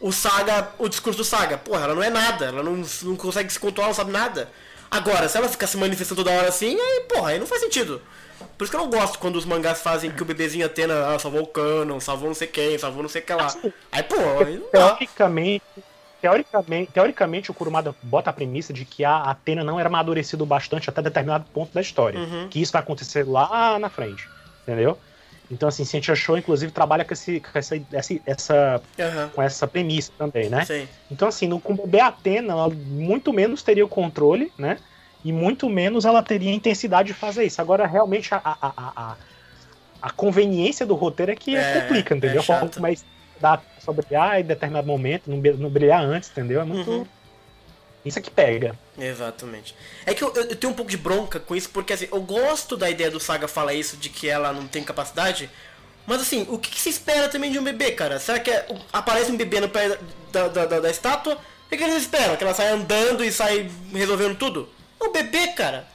o 0.00 0.12
Saga, 0.12 0.70
o 0.78 0.88
discurso 0.88 1.18
do 1.18 1.24
Saga. 1.24 1.58
Porra, 1.58 1.84
ela 1.84 1.94
não 1.94 2.02
é 2.02 2.10
nada, 2.10 2.46
ela 2.46 2.62
não, 2.62 2.82
não 3.02 3.16
consegue 3.16 3.52
se 3.52 3.58
controlar, 3.58 3.88
não 3.88 3.94
sabe 3.94 4.12
nada. 4.12 4.50
Agora, 4.90 5.28
se 5.28 5.36
ela 5.36 5.48
ficar 5.48 5.66
se 5.66 5.76
manifestando 5.76 6.22
toda 6.22 6.36
hora 6.36 6.48
assim, 6.48 6.78
aí, 6.78 7.00
porra, 7.08 7.30
aí 7.30 7.38
não 7.38 7.46
faz 7.46 7.60
sentido. 7.60 8.00
Por 8.56 8.64
isso 8.64 8.70
que 8.70 8.76
eu 8.76 8.80
não 8.80 8.90
gosto 8.90 9.18
quando 9.18 9.36
os 9.36 9.44
mangás 9.44 9.80
fazem 9.80 10.10
que 10.10 10.22
o 10.22 10.24
bebezinho 10.24 10.66
Atena 10.66 11.14
ah, 11.14 11.18
salvou 11.18 11.42
o 11.42 11.46
Canon, 11.46 11.98
salvou 12.00 12.28
não 12.28 12.34
sei 12.34 12.46
quem, 12.46 12.78
salvou 12.78 13.02
não 13.02 13.08
sei 13.08 13.22
o 13.22 13.24
que 13.24 13.32
lá. 13.32 13.52
Aí, 13.90 14.02
pô, 14.02 14.16
aí 14.16 14.58
não 14.58 14.68
Teoricamente, 14.68 15.64
teoricamente, 16.20 16.92
teoricamente 16.92 17.50
o 17.50 17.54
Kurumada 17.54 17.94
bota 18.02 18.30
a 18.30 18.32
premissa 18.32 18.72
de 18.72 18.84
que 18.84 19.04
a 19.04 19.22
Atena 19.22 19.64
não 19.64 19.80
era 19.80 19.88
amadurecido 19.88 20.46
bastante 20.46 20.88
até 20.88 21.02
determinado 21.02 21.44
ponto 21.52 21.72
da 21.72 21.80
história. 21.80 22.20
Uhum. 22.20 22.48
Que 22.48 22.60
isso 22.60 22.72
vai 22.72 22.82
acontecer 22.82 23.26
lá 23.26 23.78
na 23.78 23.88
frente. 23.88 24.28
Entendeu? 24.64 24.98
Então, 25.50 25.68
assim, 25.68 25.84
Ciência 25.84 26.14
Show, 26.14 26.38
inclusive, 26.38 26.72
trabalha 26.72 27.04
com, 27.04 27.12
esse, 27.12 27.40
com 27.40 27.58
essa, 27.58 27.76
essa, 28.26 28.82
uhum. 28.98 29.28
com 29.34 29.42
essa 29.42 29.66
premissa 29.66 30.10
também, 30.16 30.48
né? 30.48 30.64
Sim. 30.64 30.88
Então, 31.10 31.28
assim, 31.28 31.46
no, 31.46 31.60
com 31.60 31.74
o 31.74 32.02
Atena, 32.02 32.52
ela 32.52 32.68
muito 32.70 33.32
menos 33.32 33.62
teria 33.62 33.84
o 33.84 33.88
controle, 33.88 34.50
né? 34.58 34.78
E 35.24 35.32
muito 35.32 35.68
menos 35.68 36.04
ela 36.04 36.22
teria 36.22 36.50
a 36.50 36.54
intensidade 36.54 37.08
de 37.08 37.14
fazer 37.14 37.44
isso. 37.44 37.60
Agora, 37.60 37.86
realmente, 37.86 38.34
a, 38.34 38.40
a, 38.42 38.72
a, 38.76 39.16
a 40.00 40.10
conveniência 40.10 40.84
do 40.84 40.94
roteiro 40.94 41.32
é 41.32 41.36
que 41.36 41.56
é, 41.56 41.80
complica, 41.80 42.14
entendeu? 42.14 42.42
É 42.42 42.80
Mas 42.80 43.04
dá 43.40 43.60
só 43.78 43.92
brilhar 43.92 44.40
em 44.40 44.44
determinado 44.44 44.86
momento, 44.86 45.30
não, 45.30 45.36
não 45.36 45.70
brilhar 45.70 46.02
antes, 46.02 46.30
entendeu? 46.30 46.60
É 46.60 46.64
muito. 46.64 46.90
Uhum. 46.90 47.06
Isso 48.04 48.18
é 48.18 48.22
que 48.22 48.30
pega. 48.30 48.78
Exatamente. 48.98 49.74
É 50.04 50.12
que 50.12 50.22
eu, 50.22 50.32
eu, 50.34 50.54
tenho 50.54 50.72
um 50.72 50.76
pouco 50.76 50.90
de 50.90 50.96
bronca 50.96 51.40
com 51.40 51.56
isso, 51.56 51.70
porque 51.70 51.94
assim, 51.94 52.08
eu 52.12 52.20
gosto 52.20 52.76
da 52.76 52.90
ideia 52.90 53.10
do 53.10 53.18
Saga 53.18 53.48
falar 53.48 53.72
isso, 53.72 53.96
de 53.96 54.10
que 54.10 54.28
ela 54.28 54.52
não 54.52 54.66
tem 54.66 54.84
capacidade. 54.84 55.50
Mas 56.06 56.20
assim, 56.20 56.46
o 56.50 56.58
que, 56.58 56.70
que 56.70 56.80
se 56.80 56.90
espera 56.90 57.28
também 57.28 57.50
de 57.50 57.58
um 57.58 57.64
bebê, 57.64 57.92
cara? 57.92 58.20
Será 58.20 58.38
que 58.38 58.50
é, 58.50 58.66
aparece 58.92 59.32
um 59.32 59.36
bebê 59.36 59.58
no 59.58 59.70
pé 59.70 59.98
da, 60.30 60.48
da, 60.48 60.66
da, 60.66 60.80
da 60.80 60.90
estátua? 60.90 61.34
O 61.34 61.68
que, 61.70 61.78
que 61.78 61.84
eles 61.84 62.02
esperam? 62.02 62.36
Que 62.36 62.44
ela 62.44 62.52
saia 62.52 62.74
andando 62.74 63.24
e 63.24 63.32
saia 63.32 63.68
resolvendo 63.92 64.36
tudo? 64.36 64.68
É 65.00 65.04
um 65.04 65.12
bebê, 65.12 65.48
cara. 65.48 65.88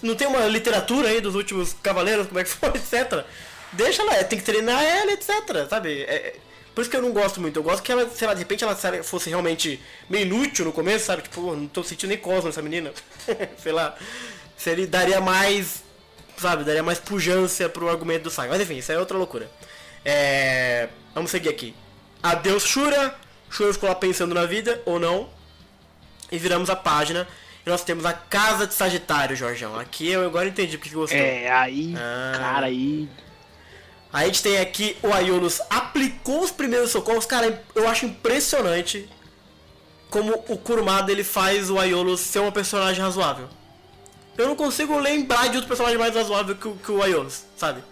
Não 0.00 0.14
tem 0.14 0.28
uma 0.28 0.46
literatura 0.46 1.08
aí 1.08 1.20
dos 1.20 1.34
últimos 1.34 1.74
cavaleiros, 1.82 2.28
como 2.28 2.38
é 2.38 2.44
que 2.44 2.50
foi, 2.50 2.68
etc. 2.70 3.24
Deixa 3.72 4.02
ela, 4.02 4.22
tem 4.24 4.38
que 4.38 4.44
treinar 4.44 4.82
ela, 4.82 5.12
etc. 5.12 5.68
Sabe? 5.68 6.02
É, 6.02 6.36
por 6.80 6.82
isso 6.82 6.90
que 6.90 6.96
eu 6.96 7.02
não 7.02 7.12
gosto 7.12 7.42
muito. 7.42 7.58
Eu 7.58 7.62
gosto 7.62 7.82
que 7.82 7.92
ela, 7.92 8.08
sei 8.08 8.26
lá, 8.26 8.32
de 8.32 8.38
repente 8.38 8.64
ela 8.64 8.74
fosse 9.02 9.28
realmente 9.28 9.78
meio 10.08 10.24
inútil 10.24 10.64
no 10.64 10.72
começo, 10.72 11.04
sabe? 11.04 11.20
Tipo, 11.20 11.54
não 11.54 11.66
tô 11.66 11.82
sentindo 11.82 12.08
nem 12.08 12.16
cosmo 12.16 12.46
nessa 12.46 12.62
menina. 12.62 12.90
sei 13.58 13.70
lá. 13.70 13.94
Se 14.56 14.70
ele 14.70 14.86
daria 14.86 15.20
mais. 15.20 15.84
Sabe, 16.38 16.64
daria 16.64 16.82
mais 16.82 16.98
pujança 16.98 17.68
pro 17.68 17.90
argumento 17.90 18.22
do 18.24 18.30
Saga. 18.30 18.48
Mas 18.48 18.62
enfim, 18.62 18.78
isso 18.78 18.90
é 18.90 18.98
outra 18.98 19.18
loucura. 19.18 19.50
É... 20.02 20.88
Vamos 21.14 21.30
seguir 21.30 21.50
aqui. 21.50 21.74
Adeus, 22.22 22.64
Shura. 22.64 23.14
Shura 23.50 23.74
ficou 23.74 23.90
lá 23.90 23.94
pensando 23.94 24.34
na 24.34 24.46
vida, 24.46 24.80
ou 24.86 24.98
não. 24.98 25.28
E 26.32 26.38
viramos 26.38 26.70
a 26.70 26.76
página. 26.76 27.28
E 27.66 27.68
nós 27.68 27.84
temos 27.84 28.06
a 28.06 28.14
Casa 28.14 28.66
de 28.66 28.72
Sagitário, 28.72 29.36
Jorgão. 29.36 29.78
Aqui 29.78 30.08
eu 30.08 30.24
agora 30.24 30.48
entendi 30.48 30.78
porque 30.78 30.94
gostou. 30.94 31.20
É, 31.20 31.50
aí, 31.50 31.94
ah. 31.98 32.38
cara, 32.38 32.66
aí 32.68 33.06
a 34.12 34.24
gente 34.26 34.42
tem 34.42 34.58
aqui 34.58 34.96
o 35.02 35.12
Aiolos 35.12 35.60
aplicou 35.70 36.42
os 36.42 36.50
primeiros 36.50 36.90
socorros. 36.90 37.26
Cara, 37.26 37.62
eu 37.74 37.88
acho 37.88 38.06
impressionante 38.06 39.08
como 40.08 40.44
o 40.48 40.58
Kurumada 40.58 41.12
ele 41.12 41.22
faz 41.22 41.70
o 41.70 41.78
Aiolos 41.78 42.20
ser 42.20 42.40
uma 42.40 42.50
personagem 42.50 43.02
razoável. 43.02 43.48
Eu 44.36 44.48
não 44.48 44.56
consigo 44.56 44.98
lembrar 44.98 45.48
de 45.48 45.56
outro 45.56 45.68
personagem 45.68 45.98
mais 45.98 46.14
razoável 46.14 46.56
que, 46.56 46.72
que 46.72 46.90
o 46.90 47.02
Aiolos, 47.02 47.44
sabe? 47.56 47.82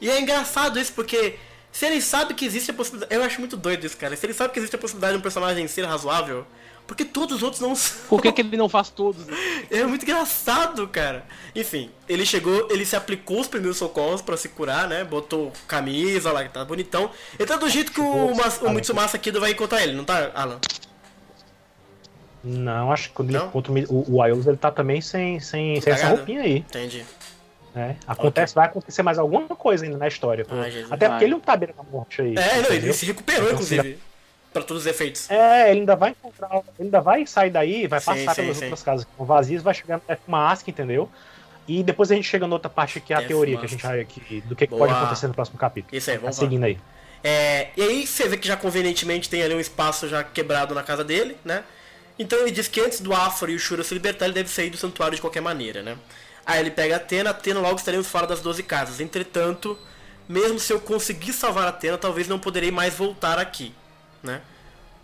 E 0.00 0.08
é 0.08 0.20
engraçado 0.20 0.78
isso 0.78 0.92
porque 0.92 1.36
se 1.72 1.86
ele 1.86 2.00
sabe 2.00 2.34
que 2.34 2.44
existe 2.44 2.70
a 2.70 2.74
possibilidade. 2.74 3.14
Eu 3.14 3.22
acho 3.22 3.40
muito 3.40 3.56
doido 3.56 3.84
isso, 3.84 3.96
cara. 3.96 4.16
Se 4.16 4.24
ele 4.24 4.34
sabe 4.34 4.52
que 4.52 4.60
existe 4.60 4.76
a 4.76 4.78
possibilidade 4.78 5.14
de 5.14 5.18
um 5.18 5.22
personagem 5.22 5.66
ser 5.66 5.84
razoável, 5.84 6.46
Porque 6.88 7.04
todos 7.04 7.36
os 7.36 7.42
outros 7.42 7.60
não 7.60 7.76
são. 7.76 8.08
Por 8.08 8.22
que, 8.22 8.32
que 8.32 8.40
ele 8.40 8.56
não 8.56 8.68
faz 8.68 8.88
todos? 8.88 9.26
É 9.70 9.84
muito 9.84 10.02
engraçado, 10.02 10.88
cara. 10.88 11.26
Enfim, 11.54 11.90
ele 12.08 12.24
chegou, 12.24 12.68
ele 12.70 12.86
se 12.86 12.96
aplicou 12.96 13.38
os 13.38 13.46
primeiros 13.46 13.76
socorros 13.76 14.22
para 14.22 14.34
se 14.34 14.48
curar, 14.48 14.88
né? 14.88 15.04
Botou 15.04 15.52
camisa 15.66 16.32
lá, 16.32 16.42
que 16.42 16.48
tá 16.48 16.64
bonitão. 16.64 17.10
Ele 17.38 17.46
tá 17.46 17.56
do 17.56 17.68
jeito 17.68 17.92
que 17.92 18.00
o, 18.00 18.34
Mas, 18.34 18.62
o 18.62 18.70
Mitsumasa 18.70 19.18
Kido 19.18 19.38
vai 19.38 19.50
encontrar 19.50 19.82
ele, 19.82 19.92
não 19.92 20.04
tá, 20.04 20.30
Alan? 20.34 20.58
Não, 22.42 22.90
acho 22.90 23.10
que 23.10 23.14
quando 23.16 23.30
não? 23.30 23.40
ele 23.40 23.48
encontra 23.48 23.72
o, 23.90 24.16
o 24.16 24.24
ele 24.24 24.56
tá 24.56 24.70
também 24.70 25.02
sem, 25.02 25.38
sem, 25.38 25.78
sem 25.82 25.92
essa 25.92 26.08
roupinha 26.08 26.40
aí. 26.40 26.56
Entendi. 26.58 27.04
É, 27.76 27.96
acontece, 28.06 28.52
okay. 28.52 28.62
vai 28.62 28.66
acontecer 28.66 29.02
mais 29.02 29.18
alguma 29.18 29.48
coisa 29.48 29.84
ainda 29.84 29.98
na 29.98 30.08
história. 30.08 30.46
Até 30.90 31.08
vai. 31.08 31.16
porque 31.16 31.24
ele 31.26 31.32
não 31.32 31.40
tá 31.40 31.54
beira 31.54 31.74
da 31.74 31.82
morte 31.82 32.22
aí. 32.22 32.34
É, 32.34 32.62
não, 32.62 32.70
ele 32.70 32.92
se 32.94 33.04
recuperou, 33.04 33.52
inclusive. 33.52 33.98
Pra 34.52 34.62
todos 34.62 34.84
os 34.84 34.86
efeitos. 34.86 35.30
É, 35.30 35.70
ele 35.70 35.80
ainda 35.80 35.94
vai 35.94 36.10
encontrar. 36.10 36.50
Ele 36.78 36.86
ainda 36.86 37.00
vai 37.00 37.26
sair 37.26 37.50
daí, 37.50 37.86
vai 37.86 38.00
sim, 38.00 38.06
passar 38.06 38.34
sim, 38.34 38.42
pelas 38.42 38.56
sim. 38.56 38.64
outras 38.64 38.82
casas 38.82 39.04
que 39.04 39.10
estão 39.10 39.26
vazias, 39.26 39.62
vai 39.62 39.74
chegar 39.74 39.98
no 39.98 40.16
Mask, 40.26 40.66
entendeu? 40.68 41.08
E 41.68 41.82
depois 41.82 42.10
a 42.10 42.14
gente 42.14 42.26
chega 42.26 42.46
na 42.46 42.54
outra 42.54 42.70
parte 42.70 42.98
que 42.98 43.12
é 43.12 43.16
a 43.16 43.18
Death 43.18 43.28
teoria 43.28 43.58
que 43.58 43.66
a 43.66 43.68
gente 43.68 43.82
vai 43.82 44.00
aqui, 44.00 44.42
do 44.46 44.56
que, 44.56 44.66
pode 44.66 44.90
acontecer 44.90 45.26
no 45.26 45.34
próximo 45.34 45.58
capítulo. 45.58 45.94
Isso 45.94 46.10
aí, 46.10 46.16
vamos 46.16 46.36
tá 46.36 46.40
seguindo 46.40 46.64
aí. 46.64 46.78
É, 47.22 47.68
e 47.76 47.82
aí 47.82 48.06
você 48.06 48.26
vê 48.26 48.38
que 48.38 48.48
já 48.48 48.56
convenientemente 48.56 49.28
tem 49.28 49.42
ali 49.42 49.54
um 49.54 49.60
espaço 49.60 50.08
já 50.08 50.24
quebrado 50.24 50.74
na 50.74 50.82
casa 50.82 51.04
dele, 51.04 51.36
né? 51.44 51.62
Então 52.18 52.38
ele 52.40 52.50
diz 52.50 52.68
que 52.68 52.80
antes 52.80 53.00
do 53.00 53.12
Afro 53.12 53.50
e 53.50 53.54
o 53.54 53.58
Shura 53.58 53.84
se 53.84 53.92
libertar, 53.92 54.24
ele 54.24 54.34
deve 54.34 54.48
sair 54.48 54.70
do 54.70 54.78
santuário 54.78 55.14
de 55.14 55.20
qualquer 55.20 55.42
maneira, 55.42 55.82
né? 55.82 55.96
Aí 56.46 56.60
ele 56.60 56.70
pega 56.70 56.94
a 56.94 56.96
Atena, 56.96 57.30
Atena 57.30 57.60
logo 57.60 57.76
estaremos 57.76 58.06
fora 58.06 58.26
das 58.26 58.40
12 58.40 58.62
casas. 58.62 59.00
Entretanto, 59.00 59.78
mesmo 60.26 60.58
se 60.58 60.72
eu 60.72 60.80
conseguir 60.80 61.34
salvar 61.34 61.66
a 61.66 61.68
Atena, 61.68 61.98
talvez 61.98 62.26
não 62.26 62.38
poderei 62.38 62.70
mais 62.70 62.94
voltar 62.94 63.38
aqui, 63.38 63.74
né? 64.22 64.40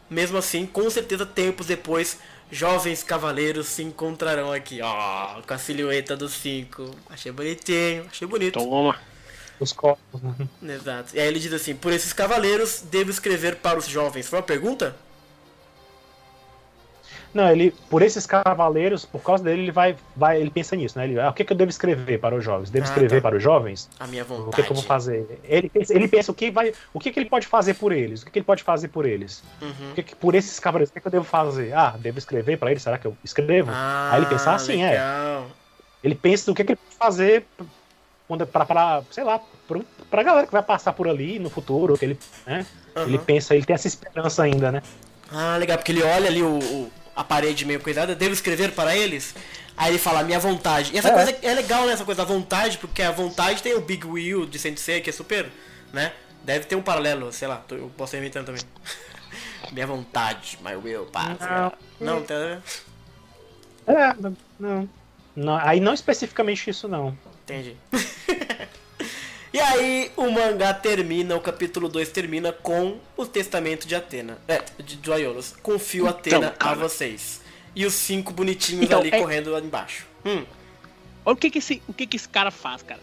Mesmo 0.08 0.36
assim, 0.36 0.66
com 0.66 0.88
certeza 0.90 1.24
tempos 1.24 1.66
depois, 1.66 2.18
jovens 2.50 3.02
cavaleiros 3.02 3.66
se 3.66 3.82
encontrarão 3.82 4.52
aqui, 4.52 4.80
ó, 4.82 5.40
com 5.42 5.54
a 5.54 5.58
silhueta 5.58 6.16
dos 6.16 6.32
cinco. 6.32 6.90
Achei 7.08 7.32
bonitinho, 7.32 8.06
achei 8.10 8.26
bonito. 8.26 8.54
Toma. 8.54 8.98
Os 9.58 9.72
corpos, 9.72 10.20
né? 10.22 10.74
Exato. 10.74 11.14
E 11.16 11.20
aí 11.20 11.28
ele 11.28 11.38
diz 11.38 11.52
assim: 11.52 11.74
Por 11.74 11.92
esses 11.92 12.12
cavaleiros, 12.12 12.82
devo 12.82 13.10
escrever 13.10 13.56
para 13.56 13.78
os 13.78 13.86
jovens. 13.86 14.28
Foi 14.28 14.38
uma 14.38 14.44
pergunta? 14.44 14.96
Não, 17.34 17.50
ele, 17.50 17.74
por 17.90 18.00
esses 18.00 18.26
cavaleiros, 18.26 19.04
por 19.04 19.20
causa 19.20 19.42
dele, 19.42 19.62
ele 19.62 19.72
vai, 19.72 19.96
vai 20.14 20.40
ele 20.40 20.50
pensa 20.50 20.76
nisso, 20.76 20.96
né? 20.96 21.04
Ele, 21.04 21.18
ah, 21.18 21.30
o 21.30 21.32
que, 21.32 21.44
que 21.44 21.52
eu 21.52 21.56
devo 21.56 21.68
escrever 21.68 22.20
para 22.20 22.36
os 22.36 22.44
jovens? 22.44 22.70
Devo 22.70 22.86
ah, 22.86 22.88
escrever 22.88 23.20
tá. 23.20 23.28
para 23.28 23.36
os 23.36 23.42
jovens? 23.42 23.90
A 23.98 24.06
minha 24.06 24.22
vontade. 24.22 24.48
O 24.48 24.52
que, 24.52 24.62
que, 24.62 24.70
eu 24.70 24.74
vou 24.76 24.84
fazer? 24.84 25.40
Ele 25.42 25.68
pensa, 25.68 25.94
ele 25.94 26.06
pensa 26.06 26.30
o 26.30 26.34
que 26.34 26.52
vai, 26.52 26.72
o 26.92 27.00
que, 27.00 27.10
que 27.10 27.18
ele 27.18 27.28
pode 27.28 27.48
fazer 27.48 27.74
por 27.74 27.90
eles? 27.90 28.22
O 28.22 28.26
que, 28.26 28.30
que 28.30 28.38
ele 28.38 28.46
pode 28.46 28.62
fazer 28.62 28.86
por 28.86 29.04
eles? 29.04 29.42
Uhum. 29.60 29.90
O 29.90 29.94
que, 29.96 30.02
que 30.04 30.14
por 30.14 30.36
esses 30.36 30.60
cavaleiros, 30.60 30.90
o 30.90 30.92
que, 30.92 31.00
que 31.00 31.06
eu 31.08 31.10
devo 31.10 31.24
fazer? 31.24 31.74
Ah, 31.74 31.96
devo 31.98 32.18
escrever 32.18 32.56
para 32.56 32.70
eles? 32.70 32.84
Será 32.84 32.98
que 32.98 33.06
eu 33.06 33.16
escrevo? 33.24 33.70
Ah, 33.72 34.10
Aí 34.12 34.20
ele 34.20 34.26
pensa 34.26 34.52
assim, 34.52 34.84
é. 34.84 35.42
Ele 36.04 36.14
pensa 36.14 36.52
o 36.52 36.54
que, 36.54 36.62
que 36.62 36.72
ele 36.72 36.78
pode 36.78 36.96
fazer 36.96 37.44
para, 38.52 39.02
sei 39.10 39.24
lá, 39.24 39.40
para 40.08 40.20
a 40.20 40.24
galera 40.24 40.46
que 40.46 40.52
vai 40.52 40.62
passar 40.62 40.92
por 40.92 41.08
ali 41.08 41.40
no 41.40 41.50
futuro, 41.50 41.98
que 41.98 42.04
ele, 42.04 42.18
né? 42.46 42.64
Uhum. 42.94 43.02
Ele 43.02 43.18
pensa, 43.18 43.56
ele 43.56 43.64
tem 43.64 43.74
essa 43.74 43.88
esperança 43.88 44.44
ainda, 44.44 44.70
né? 44.70 44.82
Ah, 45.32 45.56
legal, 45.56 45.76
porque 45.78 45.90
ele 45.90 46.02
olha 46.02 46.28
ali 46.28 46.42
o, 46.42 46.58
o 46.58 46.92
a 47.14 47.24
parede 47.24 47.64
meio 47.64 47.80
cuidada, 47.80 48.14
devo 48.14 48.32
escrever 48.32 48.72
para 48.72 48.96
eles? 48.96 49.34
Aí 49.76 49.92
ele 49.92 49.98
fala, 49.98 50.22
minha 50.22 50.38
vontade. 50.38 50.92
E 50.94 50.98
essa 50.98 51.08
é. 51.08 51.12
coisa 51.12 51.38
é 51.42 51.54
legal, 51.54 51.86
né? 51.86 51.92
Essa 51.92 52.04
coisa 52.04 52.22
da 52.22 52.28
vontade, 52.32 52.78
porque 52.78 53.02
a 53.02 53.10
vontade 53.10 53.62
tem 53.62 53.74
o 53.74 53.80
Big 53.80 54.06
Wheel 54.06 54.46
de 54.46 54.58
Sensei, 54.58 55.00
que 55.00 55.10
é 55.10 55.12
super, 55.12 55.50
né? 55.92 56.12
Deve 56.44 56.66
ter 56.66 56.76
um 56.76 56.82
paralelo, 56.82 57.32
sei 57.32 57.48
lá, 57.48 57.64
eu 57.70 57.90
posso 57.96 58.14
ir 58.16 58.18
inventando 58.20 58.46
também. 58.46 58.62
minha 59.72 59.86
vontade, 59.86 60.58
my 60.62 60.76
will, 60.76 61.06
passa. 61.06 61.72
Não, 62.00 62.16
não 62.16 62.22
tá... 62.22 62.60
É, 63.86 64.14
não, 64.58 64.88
não. 65.36 65.56
Aí 65.56 65.80
não 65.80 65.92
especificamente 65.92 66.70
isso, 66.70 66.86
não. 66.86 67.16
Entendi. 67.42 67.76
E 69.54 69.60
aí 69.60 70.10
o 70.16 70.28
mangá 70.32 70.74
termina, 70.74 71.36
o 71.36 71.40
capítulo 71.40 71.88
2 71.88 72.08
termina 72.08 72.52
com 72.52 72.98
o 73.16 73.24
testamento 73.24 73.86
de 73.86 73.94
Atena. 73.94 74.36
É, 74.48 74.60
de, 74.82 74.96
de 74.96 75.12
Aiolos. 75.12 75.54
Confio 75.62 76.08
então, 76.08 76.18
Atena 76.18 76.54
a 76.58 76.74
vocês. 76.74 77.40
E 77.72 77.86
os 77.86 77.94
cinco 77.94 78.32
bonitinhos 78.32 78.86
então, 78.86 78.98
ali 78.98 79.10
é... 79.12 79.20
correndo 79.20 79.52
lá 79.52 79.60
embaixo. 79.60 80.08
Hum. 80.26 80.44
Olha 81.24 81.34
o 81.34 81.36
que 81.36 81.50
que 81.50 81.58
esse, 81.58 81.80
o 81.86 81.92
que 81.92 82.04
que 82.04 82.16
esse 82.16 82.28
cara 82.28 82.50
faz, 82.50 82.82
cara. 82.82 83.00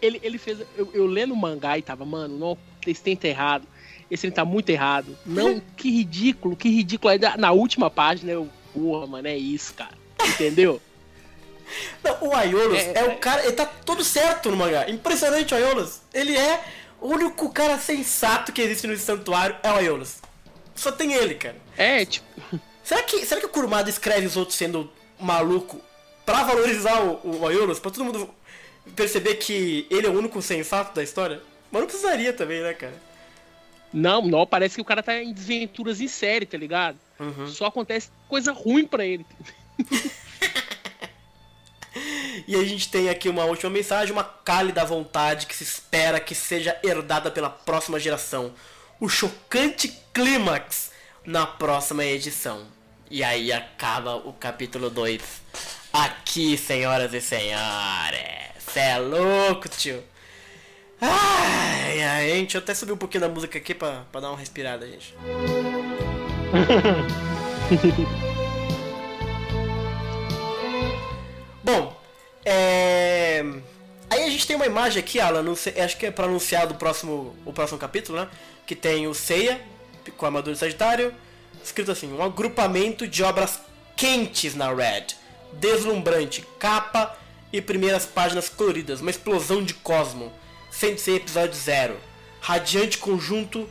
Ele, 0.00 0.18
ele 0.22 0.38
fez. 0.38 0.60
Eu, 0.78 0.90
eu 0.94 1.04
lendo 1.04 1.34
o 1.34 1.36
mangá 1.36 1.76
e 1.76 1.82
tava, 1.82 2.06
mano, 2.06 2.38
não, 2.38 2.58
esse 2.86 3.02
tem 3.02 3.14
tá 3.14 3.28
errado. 3.28 3.68
Esse 4.10 4.30
tá 4.30 4.46
muito 4.46 4.70
errado. 4.70 5.14
Não, 5.26 5.60
que 5.76 5.90
ridículo, 5.90 6.56
que 6.56 6.70
ridículo. 6.70 7.10
Aí 7.10 7.20
na 7.36 7.52
última 7.52 7.90
página 7.90 8.32
eu, 8.32 8.48
porra, 8.72 9.06
mano, 9.06 9.28
é 9.28 9.36
isso, 9.36 9.74
cara. 9.74 9.98
Entendeu? 10.26 10.80
Não, 12.02 12.28
o 12.28 12.34
Aiolos 12.34 12.78
é, 12.78 12.92
é, 12.96 13.04
o 13.04 13.18
cara. 13.18 13.42
Ele 13.42 13.52
tá 13.52 13.66
todo 13.66 14.04
certo 14.04 14.50
no 14.50 14.56
mangá. 14.56 14.88
Impressionante 14.88 15.54
o 15.54 15.56
Aiolos. 15.56 16.00
Ele 16.12 16.36
é 16.36 16.62
o 17.00 17.08
único 17.08 17.50
cara 17.50 17.78
sensato 17.78 18.52
que 18.52 18.62
existe 18.62 18.86
no 18.86 18.96
santuário 18.96 19.56
é 19.62 19.70
o 19.70 19.76
Aiolos. 19.76 20.16
Só 20.74 20.90
tem 20.92 21.12
ele, 21.12 21.34
cara. 21.34 21.56
É, 21.76 22.04
tipo. 22.04 22.26
Será 22.84 23.00
que, 23.04 23.24
será 23.24 23.40
que 23.40 23.46
o 23.46 23.48
Kurumada 23.50 23.88
escreve 23.88 24.26
os 24.26 24.36
outros 24.36 24.58
sendo 24.58 24.90
maluco 25.16 25.80
pra 26.26 26.42
valorizar 26.42 27.00
o, 27.00 27.38
o 27.38 27.46
Aiolos? 27.46 27.78
Pra 27.78 27.92
todo 27.92 28.04
mundo 28.04 28.28
perceber 28.96 29.36
que 29.36 29.86
ele 29.88 30.08
é 30.08 30.10
o 30.10 30.18
único 30.18 30.42
sensato 30.42 30.92
da 30.92 31.00
história? 31.00 31.40
Mas 31.70 31.80
não 31.80 31.86
precisaria 31.86 32.32
também, 32.32 32.60
né, 32.60 32.74
cara? 32.74 33.00
Não, 33.92 34.22
não, 34.22 34.44
parece 34.44 34.74
que 34.74 34.80
o 34.80 34.84
cara 34.84 35.00
tá 35.00 35.22
em 35.22 35.32
desventuras 35.32 36.00
em 36.00 36.08
série, 36.08 36.44
tá 36.44 36.58
ligado? 36.58 36.98
Uhum. 37.20 37.46
Só 37.46 37.66
acontece 37.66 38.10
coisa 38.28 38.52
ruim 38.52 38.84
pra 38.84 39.06
ele. 39.06 39.24
E 42.46 42.56
a 42.56 42.64
gente 42.64 42.88
tem 42.88 43.08
aqui 43.08 43.28
uma 43.28 43.44
última 43.44 43.70
mensagem, 43.70 44.12
uma 44.12 44.24
cálida 44.24 44.84
vontade 44.84 45.46
que 45.46 45.54
se 45.54 45.64
espera 45.64 46.20
que 46.20 46.34
seja 46.34 46.78
herdada 46.82 47.30
pela 47.30 47.50
próxima 47.50 48.00
geração. 48.00 48.52
O 48.98 49.08
chocante 49.08 49.88
clímax 50.12 50.90
na 51.24 51.46
próxima 51.46 52.04
edição. 52.04 52.66
E 53.10 53.22
aí 53.22 53.52
acaba 53.52 54.16
o 54.16 54.32
capítulo 54.32 54.88
2. 54.88 55.20
Aqui, 55.92 56.56
senhoras 56.56 57.12
e 57.12 57.20
senhores. 57.20 58.22
Cê 58.58 58.80
é 58.80 58.98
louco, 58.98 59.68
tio. 59.68 60.02
Ai, 61.00 62.02
ai, 62.02 62.30
gente, 62.30 62.54
eu 62.54 62.60
até 62.60 62.74
subi 62.74 62.92
um 62.92 62.96
pouquinho 62.96 63.22
da 63.22 63.28
música 63.28 63.58
aqui 63.58 63.74
pra, 63.74 64.04
pra 64.10 64.20
dar 64.20 64.30
uma 64.30 64.38
respirada, 64.38 64.86
gente. 64.86 65.14
Bom, 71.64 72.01
é... 72.44 73.44
Aí 74.10 74.24
a 74.24 74.30
gente 74.30 74.46
tem 74.46 74.56
uma 74.56 74.66
imagem 74.66 75.00
aqui, 75.00 75.18
Alan, 75.18 75.44
acho 75.52 75.96
que 75.96 76.06
é 76.06 76.10
para 76.10 76.26
anunciar 76.26 76.66
do 76.66 76.74
próximo, 76.74 77.34
o 77.46 77.52
próximo 77.52 77.78
capítulo, 77.78 78.18
né? 78.18 78.28
Que 78.66 78.76
tem 78.76 79.06
o 79.06 79.14
Seiya, 79.14 79.60
com 80.16 80.26
a 80.26 80.28
armadura 80.28 80.52
de 80.52 80.60
Sagitário, 80.60 81.14
escrito 81.64 81.90
assim, 81.90 82.12
um 82.12 82.22
agrupamento 82.22 83.06
de 83.06 83.22
obras 83.22 83.58
quentes 83.96 84.54
na 84.54 84.72
Red, 84.72 85.06
deslumbrante, 85.54 86.44
capa 86.58 87.16
e 87.52 87.60
primeiras 87.62 88.04
páginas 88.04 88.48
coloridas, 88.48 89.00
uma 89.00 89.10
explosão 89.10 89.62
de 89.62 89.74
cosmo, 89.74 90.32
ser 90.70 91.16
episódio 91.16 91.54
zero, 91.54 91.96
radiante 92.40 92.98
conjunto 92.98 93.68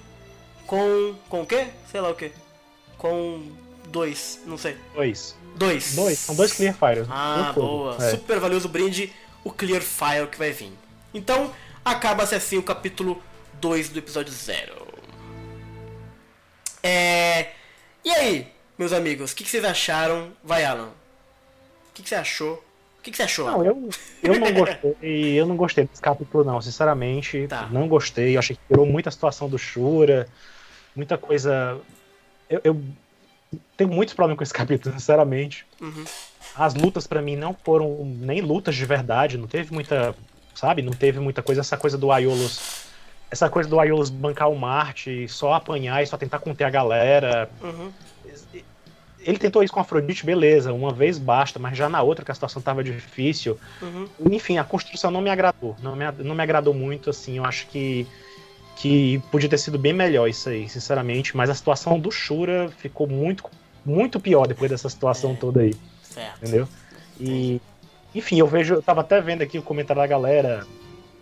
com... 0.65 1.15
com 1.29 1.41
o 1.41 1.45
quê? 1.45 1.67
Sei 1.91 2.01
lá 2.01 2.09
o 2.09 2.15
quê. 2.15 2.31
Com 2.97 3.51
dois, 3.89 4.39
não 4.45 4.57
sei. 4.57 4.77
Dois. 4.95 5.35
Dois. 5.55 5.95
Dois. 5.95 6.19
São 6.19 6.35
dois 6.35 6.53
Clear 6.53 6.73
Fires. 6.73 7.07
Ah, 7.09 7.51
boa. 7.53 7.95
É. 8.03 8.11
Super 8.11 8.39
valioso 8.39 8.67
brinde, 8.67 9.13
o 9.43 9.51
Clear 9.51 9.81
File 9.81 10.27
que 10.27 10.37
vai 10.37 10.51
vir. 10.51 10.71
Então, 11.13 11.51
acaba-se 11.83 12.35
assim 12.35 12.57
o 12.57 12.63
capítulo 12.63 13.21
2 13.59 13.89
do 13.89 13.99
episódio 13.99 14.31
0. 14.33 14.87
É... 16.83 17.51
E 18.03 18.09
aí, 18.09 18.47
meus 18.77 18.93
amigos, 18.93 19.31
o 19.31 19.35
que, 19.35 19.43
que, 19.43 19.49
vocês 19.49 19.63
acharam? 19.63 20.31
Vai, 20.43 20.65
Alan. 20.65 20.87
O 20.87 21.93
que, 21.93 22.01
que, 22.01 22.09
você 22.09 22.15
achou? 22.15 22.53
O 22.53 23.03
que, 23.03 23.11
que, 23.11 23.17
você 23.17 23.23
achou? 23.23 23.45
Não, 23.45 23.65
eu, 23.65 23.89
eu 24.23 24.39
não 24.39 24.53
gostei. 24.53 24.95
eu 25.39 25.45
não 25.45 25.55
gostei 25.55 25.85
desse 25.85 26.01
capítulo, 26.01 26.43
não. 26.43 26.61
Sinceramente, 26.61 27.47
tá. 27.47 27.67
não 27.71 27.87
gostei. 27.87 28.35
Eu 28.35 28.39
achei 28.39 28.55
que 28.55 28.61
tirou 28.67 28.85
muita 28.85 29.11
situação 29.11 29.47
do 29.47 29.57
Shura. 29.57 30.27
Muita 30.95 31.17
coisa. 31.17 31.79
Eu, 32.49 32.61
eu 32.63 32.81
tenho 33.75 33.89
muitos 33.89 34.13
problemas 34.13 34.37
com 34.37 34.43
esse 34.43 34.53
capítulo, 34.53 34.93
sinceramente. 34.93 35.65
Uhum. 35.79 36.03
As 36.55 36.73
lutas 36.73 37.07
para 37.07 37.21
mim 37.21 37.35
não 37.35 37.55
foram 37.63 38.05
nem 38.05 38.41
lutas 38.41 38.75
de 38.75 38.85
verdade, 38.85 39.37
não 39.37 39.47
teve 39.47 39.73
muita, 39.73 40.15
sabe, 40.53 40.81
não 40.81 40.93
teve 40.93 41.19
muita 41.19 41.41
coisa, 41.41 41.61
essa 41.61 41.77
coisa 41.77 41.97
do 41.97 42.11
Aiolos, 42.11 42.89
essa 43.29 43.49
coisa 43.49 43.69
do 43.69 43.79
Aiolos 43.79 44.09
bancar 44.09 44.49
o 44.49 44.57
Marte, 44.57 45.27
só 45.29 45.53
apanhar 45.53 46.03
e 46.03 46.07
só 46.07 46.17
tentar 46.17 46.39
conter 46.39 46.65
a 46.65 46.69
galera. 46.69 47.49
Uhum. 47.61 47.91
Ele 49.23 49.37
tentou 49.37 49.63
isso 49.63 49.71
com 49.71 49.79
a 49.79 49.83
Afrodite, 49.83 50.25
beleza, 50.25 50.73
uma 50.73 50.91
vez 50.91 51.19
basta, 51.19 51.59
mas 51.59 51.77
já 51.77 51.87
na 51.87 52.01
outra 52.01 52.25
que 52.25 52.31
a 52.31 52.33
situação 52.33 52.61
tava 52.61 52.83
difícil. 52.83 53.57
Uhum. 53.81 54.07
Enfim, 54.31 54.57
a 54.57 54.63
construção 54.63 55.11
não 55.11 55.21
me 55.21 55.29
agradou, 55.29 55.75
não 55.81 55.95
me, 55.95 56.11
não 56.23 56.35
me 56.35 56.41
agradou 56.41 56.73
muito, 56.73 57.11
assim, 57.11 57.37
eu 57.37 57.45
acho 57.45 57.67
que 57.67 58.07
que 58.81 59.21
podia 59.29 59.47
ter 59.47 59.59
sido 59.59 59.77
bem 59.77 59.93
melhor 59.93 60.27
isso 60.27 60.49
aí, 60.49 60.67
sinceramente, 60.67 61.37
mas 61.37 61.51
a 61.51 61.53
situação 61.53 61.99
do 61.99 62.09
Shura 62.11 62.67
ficou 62.79 63.07
muito 63.07 63.43
muito 63.85 64.19
pior 64.19 64.47
depois 64.47 64.71
dessa 64.71 64.89
situação 64.89 65.33
é. 65.33 65.35
toda 65.35 65.61
aí. 65.61 65.75
Certo. 66.01 66.37
Entendeu? 66.41 66.67
E, 67.19 67.61
enfim, 68.13 68.39
eu 68.39 68.47
vejo, 68.47 68.73
eu 68.75 68.81
tava 68.81 69.01
até 69.01 69.21
vendo 69.21 69.43
aqui 69.43 69.59
o 69.59 69.61
comentário 69.61 70.01
da 70.01 70.07
galera. 70.07 70.65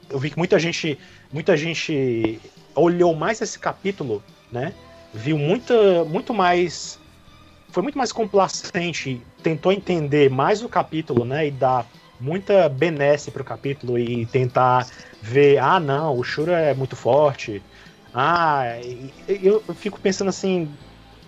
Eu 0.09 0.17
vi 0.17 0.29
que 0.29 0.37
muita 0.37 0.57
gente, 0.57 0.97
muita 1.33 1.57
gente 1.57 2.39
olhou 2.73 3.13
mais 3.13 3.41
esse 3.41 3.59
capítulo, 3.59 4.23
né? 4.49 4.73
Viu 5.13 5.37
muita, 5.37 6.05
muito 6.05 6.33
mais, 6.33 6.97
foi 7.71 7.83
muito 7.83 7.97
mais 7.97 8.13
complacente, 8.13 9.21
tentou 9.43 9.73
entender 9.73 10.29
mais 10.29 10.63
o 10.63 10.69
capítulo, 10.69 11.25
né? 11.25 11.47
E 11.47 11.51
dar 11.51 11.85
muita 12.19 12.67
benesse 12.67 13.31
pro 13.31 13.43
capítulo 13.43 13.97
e 13.97 14.25
tentar 14.25 14.87
ver, 15.21 15.57
ah, 15.57 15.79
não, 15.79 16.17
o 16.17 16.23
Shura 16.23 16.59
é 16.59 16.73
muito 16.73 16.95
forte. 16.95 17.61
Ah, 18.13 18.79
eu, 19.27 19.63
eu 19.67 19.75
fico 19.75 19.99
pensando 19.99 20.29
assim, 20.29 20.69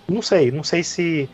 não 0.08 0.22
sei, 0.22 0.52
não 0.52 0.64
sei 0.64 0.84
se 0.84 1.30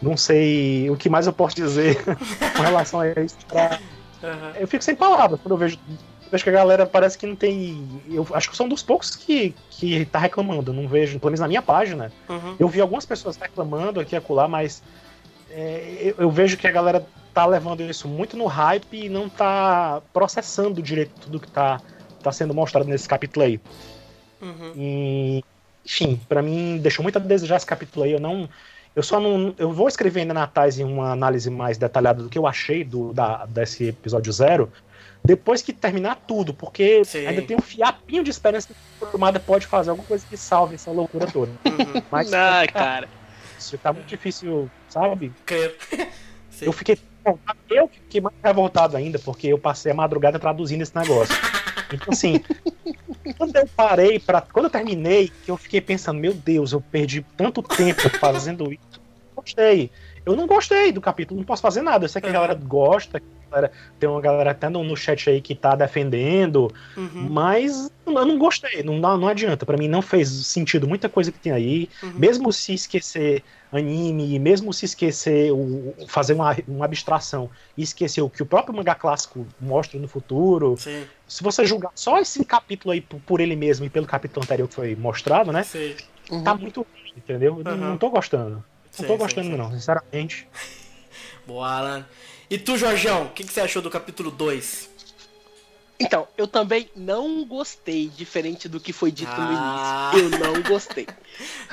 não 0.00 0.16
sei 0.16 0.88
o 0.90 0.96
que 0.96 1.08
mais 1.08 1.26
eu 1.26 1.32
posso 1.32 1.56
dizer 1.56 2.02
com 2.56 2.62
relação 2.62 3.00
a 3.00 3.08
isso. 3.08 3.36
Pra... 3.46 3.78
Uhum. 4.22 4.50
Eu 4.60 4.68
fico 4.68 4.82
sem 4.82 4.94
palavras 4.94 5.40
quando 5.40 5.52
eu 5.52 5.58
vejo, 5.58 5.78
vejo 6.30 6.44
que 6.44 6.50
a 6.50 6.52
galera 6.52 6.86
parece 6.86 7.18
que 7.18 7.26
não 7.26 7.36
tem. 7.36 8.02
Eu 8.08 8.26
acho 8.32 8.50
que 8.50 8.56
são 8.56 8.68
dos 8.68 8.82
poucos 8.82 9.14
que, 9.14 9.54
que 9.70 10.04
tá 10.06 10.18
reclamando. 10.18 10.70
Eu 10.70 10.74
não 10.74 10.88
vejo, 10.88 11.18
pelo 11.18 11.30
menos 11.30 11.40
na 11.40 11.48
minha 11.48 11.62
página. 11.62 12.12
Uhum. 12.28 12.56
Eu 12.58 12.68
vi 12.68 12.80
algumas 12.80 13.04
pessoas 13.04 13.36
reclamando 13.36 14.00
aqui 14.00 14.14
e 14.14 14.18
acolá, 14.18 14.48
mas 14.48 14.82
é, 15.50 15.98
eu, 16.00 16.14
eu, 16.18 16.30
vejo 16.30 16.56
que 16.56 16.66
a 16.66 16.70
galera 16.70 17.06
tá 17.32 17.46
levando 17.46 17.82
isso 17.82 18.08
muito 18.08 18.36
no 18.36 18.46
hype 18.46 19.04
e 19.04 19.08
não 19.08 19.28
tá 19.28 20.02
processando 20.12 20.82
direito 20.82 21.12
tudo 21.20 21.40
que 21.40 21.50
tá, 21.50 21.80
tá 22.22 22.32
sendo 22.32 22.54
mostrado 22.54 22.88
nesse 22.88 23.08
capítulo 23.08 23.44
aí. 23.44 23.60
Uhum. 24.40 24.72
E, 24.76 25.44
enfim, 25.84 26.20
para 26.28 26.42
mim 26.42 26.78
deixou 26.78 27.02
muito 27.02 27.16
a 27.16 27.20
desejar 27.20 27.56
esse 27.56 27.66
capítulo 27.66 28.04
aí. 28.04 28.12
Eu 28.12 28.20
não. 28.20 28.48
Eu 28.94 29.02
só 29.02 29.20
não. 29.20 29.54
Eu 29.58 29.72
vou 29.72 29.88
escrever 29.88 30.20
ainda 30.20 30.34
na 30.34 30.46
Tais 30.46 30.78
em 30.78 30.84
uma 30.84 31.12
análise 31.12 31.50
mais 31.50 31.78
detalhada 31.78 32.22
do 32.22 32.28
que 32.28 32.38
eu 32.38 32.46
achei 32.46 32.84
do, 32.84 33.12
da, 33.12 33.46
desse 33.46 33.88
episódio 33.88 34.32
zero. 34.32 34.70
Depois 35.24 35.62
que 35.62 35.72
terminar 35.72 36.16
tudo, 36.26 36.54
porque 36.54 37.04
Sim. 37.04 37.26
ainda 37.26 37.42
tem 37.42 37.56
um 37.56 37.60
fiapinho 37.60 38.22
de 38.22 38.30
esperança 38.30 38.68
que 38.68 39.04
a 39.04 39.08
formada 39.08 39.40
pode 39.40 39.66
fazer 39.66 39.90
alguma 39.90 40.06
coisa 40.06 40.24
que 40.28 40.36
salve 40.36 40.76
essa 40.76 40.90
loucura 40.90 41.26
toda. 41.26 41.50
Uhum. 41.66 42.02
Mas, 42.10 42.32
Ai, 42.32 42.68
cara. 42.68 43.08
Isso 43.68 43.78
tá 43.78 43.92
muito 43.92 44.06
difícil, 44.06 44.70
sabe? 44.88 45.32
Eu 46.60 46.72
fiquei 46.72 46.98
eu 47.70 47.88
fiquei 47.88 48.20
mais 48.22 48.34
revoltado 48.42 48.96
ainda, 48.96 49.18
porque 49.18 49.48
eu 49.48 49.58
passei 49.58 49.92
a 49.92 49.94
madrugada 49.94 50.38
traduzindo 50.38 50.80
esse 50.80 50.96
negócio. 50.96 51.34
Então, 51.92 52.08
assim, 52.10 52.40
quando 53.36 53.54
eu 53.54 53.66
parei 53.76 54.18
para 54.18 54.40
Quando 54.40 54.64
eu 54.66 54.70
terminei, 54.70 55.30
que 55.44 55.50
eu 55.50 55.56
fiquei 55.56 55.80
pensando, 55.80 56.18
meu 56.18 56.32
Deus, 56.32 56.72
eu 56.72 56.80
perdi 56.80 57.24
tanto 57.36 57.62
tempo 57.62 58.08
fazendo 58.18 58.72
isso. 58.72 59.00
Gostei. 59.36 59.90
Eu 60.24 60.34
não 60.34 60.46
gostei 60.46 60.90
do 60.90 61.00
capítulo, 61.00 61.38
não 61.38 61.46
posso 61.46 61.62
fazer 61.62 61.82
nada. 61.82 62.04
Eu 62.04 62.08
sei 62.08 62.20
que 62.20 62.28
a 62.28 62.32
galera 62.32 62.54
gosta, 62.54 63.22
galera, 63.50 63.72
tem 63.98 64.08
uma 64.08 64.20
galera 64.20 64.50
até 64.50 64.68
no, 64.68 64.84
no 64.84 64.96
chat 64.96 65.28
aí 65.30 65.40
que 65.40 65.54
tá 65.54 65.74
defendendo, 65.74 66.72
uhum. 66.96 67.28
mas 67.30 67.90
eu 68.06 68.12
não 68.12 68.38
gostei, 68.38 68.82
não, 68.82 68.98
não 68.98 69.28
adianta. 69.28 69.64
para 69.64 69.76
mim 69.76 69.88
não 69.88 70.02
fez 70.02 70.28
sentido 70.28 70.86
muita 70.86 71.08
coisa 71.08 71.32
que 71.32 71.38
tem 71.38 71.52
aí, 71.52 71.88
uhum. 72.02 72.12
mesmo 72.16 72.52
se 72.52 72.74
esquecer 72.74 73.42
anime, 73.72 74.38
mesmo 74.38 74.72
se 74.72 74.84
esquecer, 74.84 75.52
o, 75.52 75.94
fazer 76.08 76.34
uma, 76.34 76.56
uma 76.66 76.84
abstração 76.84 77.50
e 77.76 77.82
esquecer 77.82 78.22
o 78.22 78.30
que 78.30 78.42
o 78.42 78.46
próprio 78.46 78.74
mangá 78.74 78.94
clássico 78.94 79.46
mostra 79.60 79.98
no 79.98 80.08
futuro, 80.08 80.76
Sim. 80.78 81.04
se 81.26 81.42
você 81.42 81.66
julgar 81.66 81.92
só 81.94 82.18
esse 82.18 82.44
capítulo 82.44 82.92
aí 82.92 83.00
por, 83.00 83.20
por, 83.20 83.40
ele 83.40 83.56
mesmo 83.56 83.84
e 83.84 83.90
pelo 83.90 84.06
capítulo 84.06 84.44
anterior 84.44 84.68
que 84.68 84.74
foi 84.74 84.96
mostrado, 84.96 85.52
né? 85.52 85.62
Sim. 85.62 85.94
Uhum. 86.30 86.44
Tá 86.44 86.54
muito 86.54 86.80
ruim, 86.80 87.12
entendeu? 87.16 87.54
Uhum. 87.54 87.62
Não, 87.62 87.76
não 87.76 87.98
tô 87.98 88.10
gostando. 88.10 88.64
Não 88.98 89.06
tô 89.06 89.16
gostando, 89.16 89.56
não, 89.56 89.70
sinceramente. 89.70 90.48
Boa, 91.46 91.70
Alan. 91.70 92.06
E 92.50 92.58
tu, 92.58 92.76
Jorjão, 92.76 93.26
o 93.26 93.28
que, 93.30 93.44
que 93.44 93.52
você 93.52 93.60
achou 93.60 93.80
do 93.80 93.90
capítulo 93.90 94.30
2? 94.30 94.97
Então, 96.00 96.28
eu 96.36 96.46
também 96.46 96.88
não 96.94 97.44
gostei, 97.44 98.08
diferente 98.08 98.68
do 98.68 98.78
que 98.78 98.92
foi 98.92 99.10
dito 99.10 99.32
ah. 99.34 100.12
no 100.12 100.20
início. 100.22 100.38
Eu 100.38 100.54
não 100.54 100.62
gostei. 100.62 101.08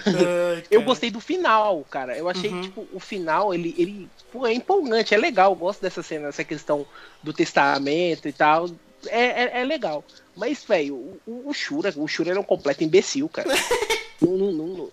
Ai, 0.03 0.64
eu 0.72 0.81
gostei 0.81 1.11
do 1.11 1.19
final, 1.19 1.85
cara. 1.89 2.18
Eu 2.18 2.27
achei, 2.27 2.49
uhum. 2.49 2.61
tipo, 2.61 2.88
o 2.91 2.99
final, 2.99 3.53
ele, 3.53 3.76
ele 3.77 4.10
pô, 4.31 4.47
é 4.47 4.53
empolgante, 4.53 5.14
é 5.14 5.18
legal. 5.18 5.52
Eu 5.52 5.56
gosto 5.56 5.81
dessa 5.81 6.02
cena, 6.02 6.30
essa 6.30 6.43
questão 6.43 6.88
do 7.22 7.31
testamento 7.31 8.27
e 8.27 8.34
tal. 8.34 8.68
É, 9.07 9.43
é, 9.43 9.61
é 9.61 9.64
legal. 9.64 10.03
Mas, 10.35 10.64
velho, 10.64 10.95
o, 11.27 11.49
o 11.49 11.53
Shura, 11.53 11.93
o 11.95 12.07
Shura 12.07 12.31
era 12.31 12.39
um 12.39 12.43
completo 12.43 12.84
imbecil, 12.84 13.30
cara. 13.30 13.49
não, 14.19 14.31
não, 14.31 14.52
não, 14.52 14.91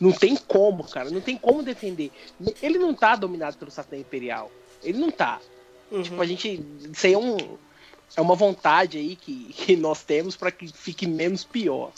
não, 0.00 0.12
tem 0.12 0.34
como, 0.34 0.84
cara. 0.84 1.10
Não 1.10 1.20
tem 1.20 1.36
como 1.36 1.62
defender. 1.62 2.10
Ele 2.62 2.78
não 2.78 2.94
tá 2.94 3.14
dominado 3.14 3.58
pelo 3.58 3.70
Satã 3.70 3.94
Imperial. 3.94 4.50
Ele 4.82 4.96
não 4.96 5.10
tá. 5.10 5.38
Uhum. 5.90 6.02
Tipo, 6.02 6.22
a 6.22 6.26
gente. 6.26 6.64
Isso 6.90 7.06
aí 7.06 7.12
é, 7.12 7.18
um, 7.18 7.36
é 8.16 8.20
uma 8.20 8.34
vontade 8.34 8.98
aí 8.98 9.16
que, 9.16 9.52
que 9.52 9.76
nós 9.76 10.02
temos 10.02 10.36
para 10.36 10.50
que 10.50 10.68
fique 10.68 11.06
menos 11.06 11.44
pior. 11.44 11.92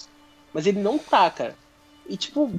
Mas 0.53 0.67
ele 0.67 0.81
não 0.81 0.99
tá, 0.99 1.31
cara. 1.31 1.57
E 2.09 2.17
tipo, 2.17 2.53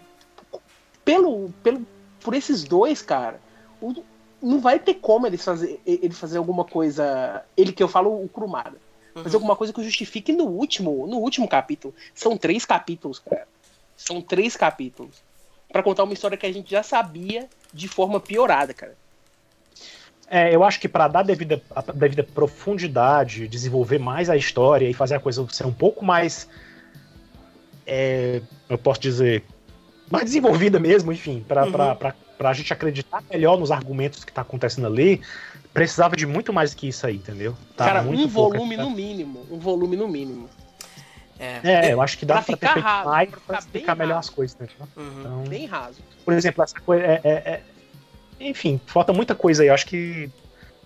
pelo, 1.03 1.51
pelo, 1.61 1.85
por 2.21 2.33
esses 2.33 2.63
dois, 2.63 3.01
cara, 3.01 3.41
o, 3.81 3.93
não 4.41 4.59
vai 4.59 4.79
ter 4.79 4.95
como 4.95 5.27
ele 5.27 5.37
fazer, 5.37 5.79
ele 5.85 6.13
fazer 6.13 6.37
alguma 6.37 6.63
coisa. 6.63 7.45
Ele 7.55 7.71
que 7.71 7.83
eu 7.83 7.87
falo 7.87 8.23
o 8.23 8.29
Crumada. 8.29 8.77
Uhum. 9.15 9.23
Fazer 9.23 9.35
alguma 9.35 9.55
coisa 9.55 9.73
que 9.73 9.83
justifique 9.83 10.31
no 10.31 10.45
último, 10.45 11.05
no 11.05 11.17
último 11.17 11.47
capítulo. 11.47 11.93
São 12.15 12.37
três 12.37 12.65
capítulos, 12.65 13.19
cara. 13.19 13.47
São 13.95 14.21
três 14.21 14.55
capítulos. 14.55 15.21
para 15.71 15.83
contar 15.83 16.03
uma 16.03 16.13
história 16.13 16.37
que 16.37 16.45
a 16.45 16.51
gente 16.51 16.71
já 16.71 16.81
sabia 16.81 17.49
de 17.73 17.87
forma 17.87 18.19
piorada, 18.19 18.73
cara. 18.73 18.97
É, 20.33 20.55
eu 20.55 20.63
acho 20.63 20.79
que 20.79 20.87
para 20.87 21.09
dar 21.09 21.23
devida, 21.23 21.61
devida 21.93 22.23
profundidade, 22.23 23.49
desenvolver 23.49 23.99
mais 23.99 24.29
a 24.29 24.37
história 24.37 24.89
e 24.89 24.93
fazer 24.93 25.15
a 25.15 25.19
coisa 25.19 25.45
ser 25.49 25.65
um 25.65 25.73
pouco 25.73 26.05
mais. 26.05 26.47
É, 27.85 28.41
eu 28.69 28.77
posso 28.77 29.01
dizer. 29.01 29.43
Mais 30.09 30.23
desenvolvida 30.23 30.79
mesmo, 30.79 31.11
enfim, 31.11 31.43
para 31.45 31.65
uhum. 31.65 32.47
a 32.47 32.53
gente 32.53 32.71
acreditar 32.71 33.21
melhor 33.29 33.59
nos 33.59 33.71
argumentos 33.71 34.23
que 34.23 34.31
tá 34.31 34.41
acontecendo 34.41 34.87
ali, 34.87 35.21
precisava 35.73 36.15
de 36.15 36.25
muito 36.25 36.53
mais 36.53 36.73
que 36.73 36.87
isso 36.87 37.05
aí, 37.05 37.17
entendeu? 37.17 37.53
Tá 37.75 37.85
Cara, 37.85 38.01
um 38.01 38.25
volume 38.25 38.77
no 38.77 38.89
mínimo. 38.89 39.45
Um 39.51 39.59
volume 39.59 39.97
no 39.97 40.07
mínimo. 40.07 40.49
É, 41.37 41.59
é 41.63 41.93
eu 41.93 42.01
acho 42.01 42.17
que 42.17 42.25
dá 42.25 42.41
pra, 42.41 42.55
pra 42.55 42.55
ter 42.55 42.73
feito 42.73 42.85
raso, 42.85 43.09
mais 43.09 43.29
pra 43.45 43.59
explicar 43.59 43.95
melhor 43.97 44.19
as 44.19 44.29
coisas, 44.29 44.57
né? 44.57 44.67
Uhum. 44.95 45.19
Então, 45.19 45.43
bem 45.43 45.65
raso. 45.65 45.99
Por 46.23 46.33
exemplo, 46.33 46.63
essa 46.63 46.79
coisa. 46.79 47.03
É, 47.03 47.21
é, 47.21 47.31
é 47.31 47.61
enfim, 48.49 48.79
falta 48.85 49.13
muita 49.13 49.35
coisa 49.35 49.63
aí. 49.63 49.69
Eu 49.69 49.73
acho 49.73 49.85
que 49.85 50.29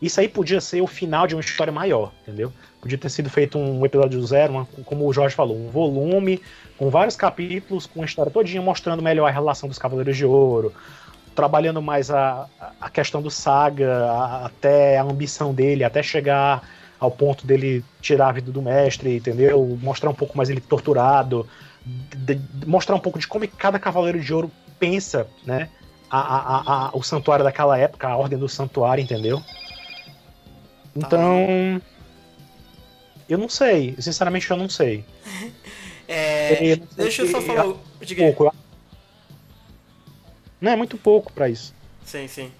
isso 0.02 0.19
aí 0.19 0.27
podia 0.27 0.60
ser 0.60 0.82
o 0.82 0.88
final 0.88 1.26
de 1.26 1.36
uma 1.36 1.41
história 1.41 1.72
maior, 1.72 2.11
entendeu? 2.22 2.52
Podia 2.82 2.98
ter 2.98 3.10
sido 3.10 3.30
feito 3.30 3.57
um 3.57 3.86
episódio 3.86 4.22
zero, 4.26 4.53
uma, 4.53 4.68
como 4.86 5.07
o 5.07 5.14
Jorge 5.14 5.36
falou, 5.36 5.57
um 5.57 5.69
volume 5.69 6.41
com 6.77 6.90
vários 6.90 7.15
capítulos, 7.15 7.86
com 7.86 8.02
a 8.02 8.06
história 8.06 8.32
todinha 8.32 8.61
mostrando 8.61 9.02
melhor 9.02 9.27
a 9.27 9.32
relação 9.32 9.69
dos 9.69 9.80
Cavaleiros 9.80 10.18
de 10.18 10.26
Ouro, 10.26 10.73
trabalhando 11.34 11.82
mais 11.82 12.11
a, 12.11 12.48
a 12.80 12.90
questão 12.90 13.22
do 13.22 13.32
Saga, 13.32 14.06
a, 14.06 14.45
até 14.48 14.98
a 14.98 15.03
ambição 15.03 15.53
dele, 15.53 15.84
até 15.84 16.03
chegar 16.03 16.68
ao 16.99 17.11
ponto 17.11 17.48
dele 17.48 17.84
tirar 18.02 18.30
a 18.30 18.32
vida 18.32 18.52
do 18.52 18.61
mestre, 18.61 19.18
entendeu? 19.18 19.77
Mostrar 19.82 20.10
um 20.10 20.14
pouco 20.14 20.38
mais 20.38 20.49
ele 20.49 20.61
torturado, 20.61 21.48
de, 21.86 22.36
de, 22.36 22.68
mostrar 22.68 22.95
um 22.95 22.99
pouco 22.99 23.19
de 23.19 23.27
como 23.27 23.48
cada 23.48 23.80
Cavaleiro 23.80 24.19
de 24.19 24.34
Ouro 24.34 24.52
pensa, 24.80 25.27
né? 25.45 25.69
A, 26.18 26.88
a, 26.88 26.92
o 26.94 27.04
santuário 27.04 27.44
daquela 27.44 27.78
época, 27.78 28.08
a 28.08 28.16
ordem 28.16 28.38
do 28.38 28.48
santuário, 28.48 29.04
entendeu? 29.04 29.42
Então. 30.96 31.82
Eu 33.28 33.38
não 33.38 33.50
sei. 33.50 33.96
Sinceramente, 34.00 34.50
eu 34.50 34.58
não 34.58 34.70
sei. 34.70 35.04
é, 36.08 36.74
eu 36.74 36.78
não 36.78 36.88
sei 36.88 36.96
deixa 36.96 37.22
eu 37.24 37.28
só 37.32 37.42
falar. 37.42 37.76
É 38.02 38.32
pouco. 38.32 38.56
Não, 40.62 40.72
é 40.72 40.76
muito 40.76 40.98
pouco 40.98 41.34
para 41.34 41.50
isso. 41.50 41.74
Sim, 42.06 42.28
sim. 42.28 42.52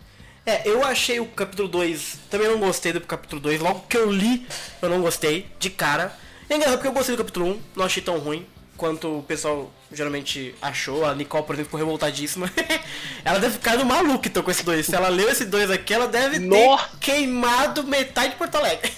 É, 0.46 0.68
eu 0.68 0.84
achei 0.84 1.20
o 1.20 1.26
capítulo 1.26 1.68
2. 1.68 2.20
Também 2.30 2.48
não 2.48 2.60
gostei 2.60 2.94
do 2.94 3.02
capítulo 3.02 3.42
2. 3.42 3.62
Logo 3.62 3.82
que 3.88 3.98
eu 3.98 4.12
li, 4.12 4.46
eu 4.82 4.90
não 4.90 5.02
gostei, 5.02 5.48
de 5.60 5.70
cara. 5.70 6.16
É 6.50 6.56
engraçado 6.56 6.78
porque 6.78 6.88
eu 6.88 6.94
gostei 6.94 7.16
do 7.16 7.20
capítulo 7.20 7.48
1, 7.48 7.50
um, 7.50 7.62
não 7.76 7.86
achei 7.86 8.04
tão 8.04 8.20
ruim 8.20 8.46
quanto 8.78 9.20
o 9.20 9.24
pessoal 9.24 9.72
geralmente 9.96 10.54
achou. 10.62 11.06
A 11.06 11.16
Nicole, 11.16 11.44
por 11.46 11.54
exemplo, 11.54 11.70
ficou 11.70 11.80
revoltadíssima. 11.80 12.52
ela 13.24 13.40
deve 13.40 13.54
ficar 13.54 13.78
no 13.78 13.86
maluco 13.86 14.28
então 14.28 14.44
com 14.44 14.52
esse 14.52 14.64
dois. 14.64 14.86
Se 14.86 14.96
ela 14.96 15.10
leu 15.10 15.30
esse 15.30 15.46
dois 15.46 15.72
aqui, 15.72 15.94
ela 15.94 16.08
deve 16.08 16.40
ter 16.40 16.80
queimado 17.00 17.84
metade 17.84 18.34
de 18.34 18.36
Porto 18.36 18.56
Alegre. 18.56 18.92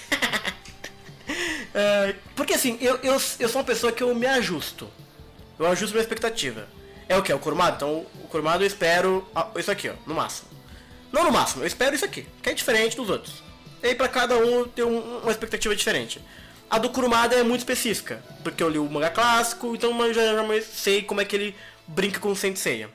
é, 1.74 2.14
porque 2.34 2.54
assim, 2.54 2.78
eu, 2.80 2.96
eu, 3.02 3.12
eu 3.38 3.48
sou 3.48 3.60
uma 3.60 3.64
pessoa 3.64 3.92
que 3.92 4.02
eu 4.02 4.14
me 4.14 4.26
ajusto. 4.26 4.88
Eu 5.58 5.66
ajusto 5.66 5.92
minha 5.92 6.02
expectativa. 6.02 6.68
É 7.08 7.16
o 7.16 7.22
que? 7.22 7.32
É 7.32 7.34
o 7.34 7.38
Curmado? 7.38 7.76
Então, 7.76 8.06
o 8.22 8.28
Curmado 8.28 8.62
eu 8.62 8.66
espero 8.66 9.26
isso 9.56 9.70
aqui, 9.70 9.88
ó, 9.88 9.94
no 10.06 10.14
máximo. 10.14 10.48
Não 11.10 11.24
no 11.24 11.32
máximo, 11.32 11.62
eu 11.62 11.66
espero 11.66 11.94
isso 11.94 12.04
aqui, 12.04 12.26
que 12.42 12.50
é 12.50 12.54
diferente 12.54 12.96
dos 12.96 13.08
outros. 13.08 13.42
E 13.82 13.88
aí 13.88 13.94
pra 13.94 14.08
cada 14.08 14.36
um 14.36 14.64
ter 14.64 14.84
um, 14.84 15.20
uma 15.20 15.30
expectativa 15.30 15.74
diferente. 15.74 16.20
A 16.70 16.78
do 16.78 16.90
Kurumada 16.90 17.34
é 17.34 17.42
muito 17.42 17.60
específica, 17.60 18.22
porque 18.44 18.62
eu 18.62 18.68
li 18.68 18.78
o 18.78 18.84
mangá 18.84 19.08
clássico, 19.08 19.74
então 19.74 19.98
eu 20.04 20.12
já, 20.12 20.22
já 20.22 20.62
sei 20.62 21.02
como 21.02 21.20
é 21.20 21.24
que 21.24 21.34
ele 21.34 21.54
brinca 21.86 22.20
com 22.20 22.30
o 22.30 22.36
Senseiya. 22.36 22.90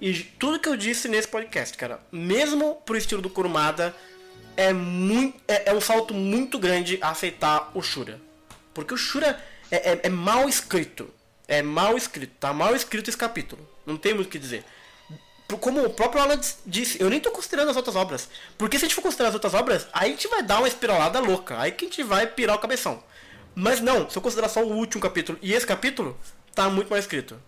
E 0.00 0.14
tudo 0.14 0.58
que 0.58 0.68
eu 0.68 0.76
disse 0.76 1.08
nesse 1.08 1.28
podcast, 1.28 1.76
cara, 1.76 2.00
mesmo 2.10 2.76
pro 2.86 2.96
estilo 2.96 3.20
do 3.20 3.28
Kurumada, 3.28 3.94
é, 4.56 4.72
muito, 4.72 5.40
é, 5.46 5.70
é 5.70 5.74
um 5.74 5.80
salto 5.80 6.14
muito 6.14 6.58
grande 6.58 6.98
aceitar 7.00 7.70
o 7.74 7.82
Shura. 7.82 8.20
Porque 8.72 8.94
o 8.94 8.96
Shura 8.96 9.40
é, 9.70 9.92
é, 9.92 10.00
é 10.04 10.08
mal 10.08 10.48
escrito. 10.48 11.08
É 11.46 11.60
mal 11.60 11.96
escrito, 11.96 12.32
tá 12.40 12.52
mal 12.52 12.74
escrito 12.74 13.08
esse 13.08 13.18
capítulo. 13.18 13.68
Não 13.84 13.96
tem 13.96 14.14
muito 14.14 14.28
o 14.28 14.30
que 14.30 14.38
dizer. 14.38 14.64
Como 15.58 15.84
o 15.84 15.90
próprio 15.90 16.22
Alan 16.22 16.40
disse, 16.66 17.00
eu 17.00 17.10
nem 17.10 17.20
tô 17.20 17.30
considerando 17.30 17.70
as 17.70 17.76
outras 17.76 17.96
obras. 17.96 18.28
Porque 18.56 18.78
se 18.78 18.84
a 18.84 18.88
gente 18.88 18.94
for 18.94 19.02
considerar 19.02 19.28
as 19.28 19.34
outras 19.34 19.54
obras, 19.54 19.86
aí 19.92 20.08
a 20.08 20.12
gente 20.12 20.28
vai 20.28 20.42
dar 20.42 20.58
uma 20.58 20.68
espiralada 20.68 21.20
louca. 21.20 21.58
Aí 21.58 21.72
que 21.72 21.84
a 21.84 21.88
gente 21.88 22.02
vai 22.02 22.26
pirar 22.26 22.56
o 22.56 22.58
cabeção. 22.58 23.02
Mas 23.54 23.80
não, 23.80 24.08
se 24.08 24.16
eu 24.16 24.22
considerar 24.22 24.48
só 24.48 24.62
o 24.62 24.72
último 24.72 25.02
capítulo 25.02 25.38
e 25.42 25.52
esse 25.52 25.66
capítulo, 25.66 26.16
tá 26.54 26.68
muito 26.70 26.88
mal 26.88 26.98
escrito. 26.98 27.38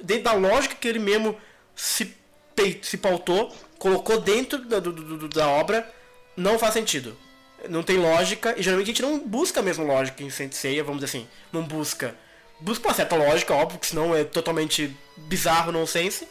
Dentro 0.00 0.24
da 0.24 0.32
lógica 0.32 0.74
que 0.74 0.88
ele 0.88 0.98
mesmo 0.98 1.36
se, 1.74 2.14
se 2.82 2.96
pautou, 2.98 3.54
colocou 3.78 4.20
dentro 4.20 4.58
da, 4.64 4.78
do, 4.78 4.92
do, 4.92 5.28
da 5.28 5.48
obra, 5.48 5.90
não 6.36 6.58
faz 6.58 6.74
sentido. 6.74 7.16
Não 7.68 7.82
tem 7.82 7.98
lógica, 7.98 8.54
e 8.56 8.62
geralmente 8.62 8.90
a 8.90 8.92
gente 8.92 9.02
não 9.02 9.18
busca 9.18 9.60
mesmo 9.60 9.84
lógica 9.84 10.22
em 10.22 10.30
Senseiya, 10.30 10.82
vamos 10.82 11.00
dizer 11.00 11.18
assim. 11.18 11.28
Não 11.52 11.62
busca. 11.62 12.14
Busca 12.60 12.88
uma 12.88 12.94
certa 12.94 13.16
lógica, 13.16 13.54
óbvio, 13.54 13.78
que 13.78 13.86
senão 13.86 14.14
é 14.14 14.24
totalmente 14.24 14.94
bizarro, 15.16 15.72
nonsense. 15.72 16.28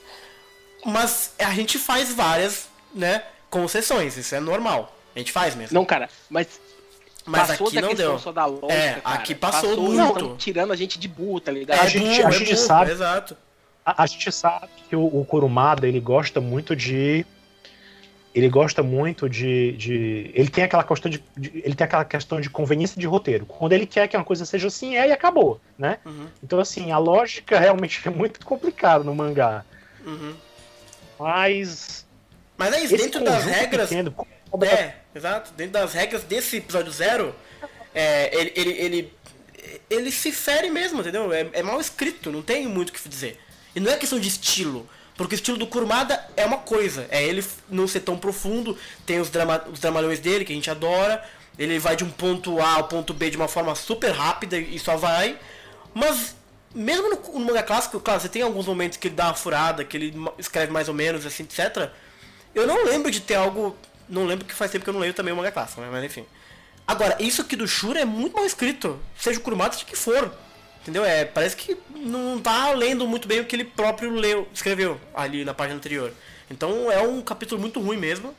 Mas 0.86 1.34
a 1.38 1.54
gente 1.54 1.78
faz 1.78 2.14
várias, 2.14 2.68
né, 2.94 3.24
concessões, 3.50 4.18
isso 4.18 4.34
é 4.36 4.40
normal. 4.40 4.96
A 5.16 5.20
gente 5.20 5.32
faz 5.32 5.56
mesmo. 5.56 5.74
Não, 5.74 5.86
cara, 5.86 6.10
mas 6.30 6.48
mas 7.26 7.48
passou 7.48 7.68
aqui 7.68 7.82
não 7.82 7.94
deu. 7.94 8.18
Só 8.18 8.32
da 8.32 8.46
lógica, 8.46 8.74
é, 8.74 8.94
cara. 8.94 9.16
aqui 9.16 9.36
passou, 9.36 9.70
passou 9.70 9.84
muito. 9.84 10.26
Não, 10.30 10.38
tirando 10.38 10.72
a 10.72 10.76
gente 10.76 10.98
de 10.98 11.08
burro, 11.08 11.40
tá 11.40 11.52
ligado? 11.52 11.78
É, 11.78 11.82
a 11.82 11.86
gente, 11.86 12.22
a 12.24 12.32
gente 12.32 12.56
sabe. 12.58 12.92
Exato. 12.92 13.38
A, 13.86 14.04
a, 14.04 14.06
gente 14.08 14.32
sabe 14.32 14.70
que 14.88 14.96
o, 14.96 15.06
o 15.06 15.26
Kurumada, 15.26 15.88
ele 15.88 16.00
gosta 16.00 16.42
muito 16.42 16.76
de 16.76 17.26
ele 18.34 18.48
gosta 18.48 18.84
muito 18.84 19.28
de, 19.28 19.72
de, 19.74 20.32
ele 20.36 20.50
tem 20.50 20.64
aquela 20.64 20.84
questão 20.84 21.10
de, 21.10 21.24
de, 21.36 21.62
ele 21.64 21.74
tem 21.74 21.86
aquela 21.86 22.06
questão 22.06 22.40
de 22.40 22.48
conveniência 22.48 23.00
de 23.00 23.08
roteiro 23.08 23.44
quando 23.44 23.74
ele 23.74 23.88
quer 23.88 24.08
que 24.08 24.16
uma 24.16 24.24
coisa 24.24 24.46
seja 24.46 24.68
assim 24.68 24.96
é 24.96 25.08
e 25.08 25.12
acabou 25.12 25.60
né 25.76 25.98
uhum. 26.06 26.28
então 26.44 26.60
assim 26.60 26.92
a 26.92 27.00
lógica 27.00 27.60
realmente 27.60 28.00
é 28.08 28.12
muito 28.12 28.46
complicada 28.46 29.04
no 29.04 29.16
mangá 29.16 29.66
uhum. 30.06 30.36
Mas 31.20 32.06
mas 32.58 32.74
é 32.74 32.84
isso 32.84 32.98
dentro 32.98 33.24
das 33.24 33.46
regras 33.46 33.90
pequeno, 33.90 34.14
é 34.64 34.96
exato. 35.14 35.52
Dentro 35.54 35.74
das 35.74 35.94
regras 35.94 36.24
desse 36.24 36.58
episódio 36.58 36.92
zero 36.92 37.36
é, 37.94 38.36
ele, 38.36 38.54
ele, 38.56 38.72
ele 38.72 39.14
ele 39.90 40.12
se 40.12 40.32
fere 40.32 40.70
mesmo 40.70 41.02
entendeu? 41.02 41.32
É, 41.32 41.48
é 41.54 41.64
mal 41.64 41.80
escrito 41.80 42.32
não 42.32 42.42
tem 42.42 42.68
muito 42.68 42.90
o 42.90 42.94
que 42.94 43.10
dizer. 43.10 43.40
E 43.76 43.80
não 43.80 43.92
é 43.92 43.98
questão 43.98 44.20
de 44.20 44.28
estilo 44.28 44.90
porque 45.20 45.36
o 45.36 45.38
estilo 45.38 45.58
do 45.58 45.68
Kurumada 45.68 46.26
é 46.38 46.46
uma 46.46 46.60
coisa, 46.60 47.06
é 47.12 47.22
ele 47.22 47.44
não 47.70 47.86
ser 47.90 48.00
tão 48.00 48.18
profundo, 48.18 48.78
tem 49.06 49.20
os, 49.20 49.30
drama, 49.30 49.62
os 49.70 49.78
dramalhões 49.78 50.22
dele 50.22 50.46
que 50.46 50.54
a 50.54 50.56
gente 50.56 50.72
adora, 50.72 51.22
ele 51.58 51.78
vai 51.78 51.94
de 51.98 52.06
um 52.06 52.10
ponto 52.10 52.58
A 52.62 52.76
ao 52.76 52.86
ponto 52.86 53.14
B 53.14 53.30
de 53.30 53.36
uma 53.36 53.50
forma 53.50 53.76
super 53.76 54.12
rápida 54.12 54.58
e 54.58 54.80
só 54.80 54.96
vai. 54.96 55.38
Mas 55.94 56.38
mesmo 56.74 57.10
no, 57.10 57.40
no 57.40 57.46
manga 57.46 57.64
clássico, 57.64 58.00
claro, 58.00 58.20
você 58.20 58.30
tem 58.30 58.42
alguns 58.42 58.68
momentos 58.68 58.98
que 58.98 59.08
ele 59.08 59.16
dá 59.16 59.28
uma 59.28 59.34
furada, 59.34 59.84
que 59.84 59.98
ele 59.98 60.14
escreve 60.38 60.72
mais 60.72 60.88
ou 60.88 60.94
menos, 60.94 61.26
assim, 61.26 61.44
etc. 61.44 61.90
Eu 62.54 62.68
não 62.68 62.86
lembro 62.86 63.12
de 63.12 63.22
ter 63.22 63.36
algo. 63.36 63.76
Não 64.08 64.26
lembro 64.26 64.46
que 64.46 64.54
faz 64.54 64.72
tempo 64.72 64.84
que 64.84 64.90
eu 64.90 64.94
não 64.94 65.02
leio 65.02 65.14
também 65.14 65.34
o 65.34 65.38
manga 65.38 65.52
clássico, 65.52 65.82
né? 65.82 65.88
mas 65.92 66.04
enfim. 66.04 66.26
Agora, 66.88 67.16
isso 67.20 67.42
aqui 67.42 67.56
do 67.56 67.68
Shura 67.68 68.00
é 68.00 68.06
muito 68.06 68.36
mal 68.36 68.46
escrito, 68.46 69.00
seja 69.16 69.40
o 69.40 69.44
Kurumada, 69.44 69.74
seja 69.74 69.86
o 69.86 69.88
que 69.88 69.96
for. 69.96 70.34
Entendeu? 70.82 71.06
É, 71.06 71.26
parece 71.26 71.56
que 71.56 71.78
não 71.96 72.40
tá 72.40 72.72
lendo 72.72 73.08
muito 73.08 73.28
bem 73.28 73.42
o 73.42 73.46
que 73.46 73.56
ele 73.56 73.66
próprio 73.66 74.12
leu, 74.12 74.48
escreveu 74.52 75.00
ali 75.14 75.46
na 75.46 75.54
página 75.54 75.76
anterior. 75.76 76.12
Então 76.50 76.92
é 76.92 77.00
um 77.02 77.22
capítulo 77.22 77.62
muito 77.62 77.80
ruim 77.80 77.98
mesmo. 77.98 78.34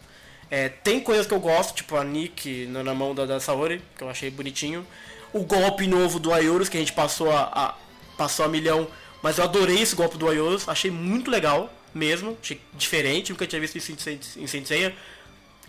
É, 0.51 0.69
tem 0.69 0.99
coisas 0.99 1.27
que 1.29 1.33
eu 1.33 1.39
gosto, 1.39 1.75
tipo 1.75 1.95
a 1.97 2.03
Nick 2.03 2.67
na, 2.67 2.93
mão 2.93 3.15
da, 3.15 3.25
da 3.25 3.39
Saori, 3.39 3.81
que 3.97 4.03
eu 4.03 4.09
achei 4.11 4.31
bonitinho. 4.31 4.85
O 5.33 5.45
golpe 5.45 5.87
novo 5.87 6.19
do 6.19 6.33
Ayorus, 6.33 6.69
que 6.69 6.77
a 6.77 6.81
gente 6.81 6.93
passou 6.93 7.31
a, 7.31 7.43
a, 7.55 7.75
passou 8.21 8.45
a 8.45 8.49
milhão, 8.49 8.87
mas 9.23 9.39
eu 9.39 9.45
adorei 9.45 9.81
esse 9.81 9.97
golpe 9.97 10.19
do 10.19 10.29
Ayorus, 10.29 10.69
achei 10.69 10.91
muito 10.91 11.31
legal 11.31 11.73
mesmo, 11.95 12.37
achei 12.43 12.61
diferente, 12.75 13.33
nunca 13.33 13.47
tinha 13.47 13.59
visto 13.59 13.77
isso 13.79 13.93
em 14.39 14.47
Senseiya. 14.47 14.95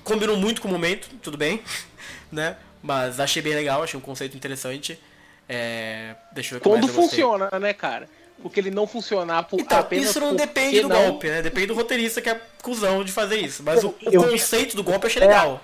Combinou 0.04 0.36
muito 0.36 0.62
com 0.62 0.68
o 0.68 0.72
momento, 0.72 1.08
tudo 1.22 1.38
bem, 1.38 1.62
né? 2.30 2.58
Mas 2.84 3.22
achei 3.22 3.42
bem 3.42 3.54
legal, 3.54 3.82
achei 3.84 3.98
um 3.98 4.02
conceito 4.02 4.36
interessante. 4.36 5.00
É, 5.48 6.14
deixa 6.34 6.56
eu 6.56 6.60
ver 6.60 6.64
Quando 6.64 6.90
funciona, 6.90 7.50
né, 7.58 7.74
cara? 7.74 8.10
Porque 8.42 8.60
ele 8.60 8.72
não 8.72 8.86
funcionar 8.86 9.44
por 9.44 9.58
então, 9.58 9.80
apenas 9.80 10.10
isso 10.10 10.20
não 10.20 10.36
depende 10.36 10.82
do 10.82 10.90
não... 10.90 11.04
golpe, 11.04 11.30
né? 11.30 11.42
Depende 11.42 11.68
do 11.68 11.74
roteirista 11.74 12.20
que 12.20 12.30
é 12.30 12.42
cuzão 12.62 13.02
de 13.02 13.14
fazer 13.14 13.38
isso. 13.38 13.64
Mas 13.64 13.82
o, 13.82 13.96
o 14.06 14.12
conceito 14.12 14.76
do 14.76 14.84
golpe 14.84 15.06
eu 15.06 15.10
achei 15.10 15.22
legal. 15.22 15.62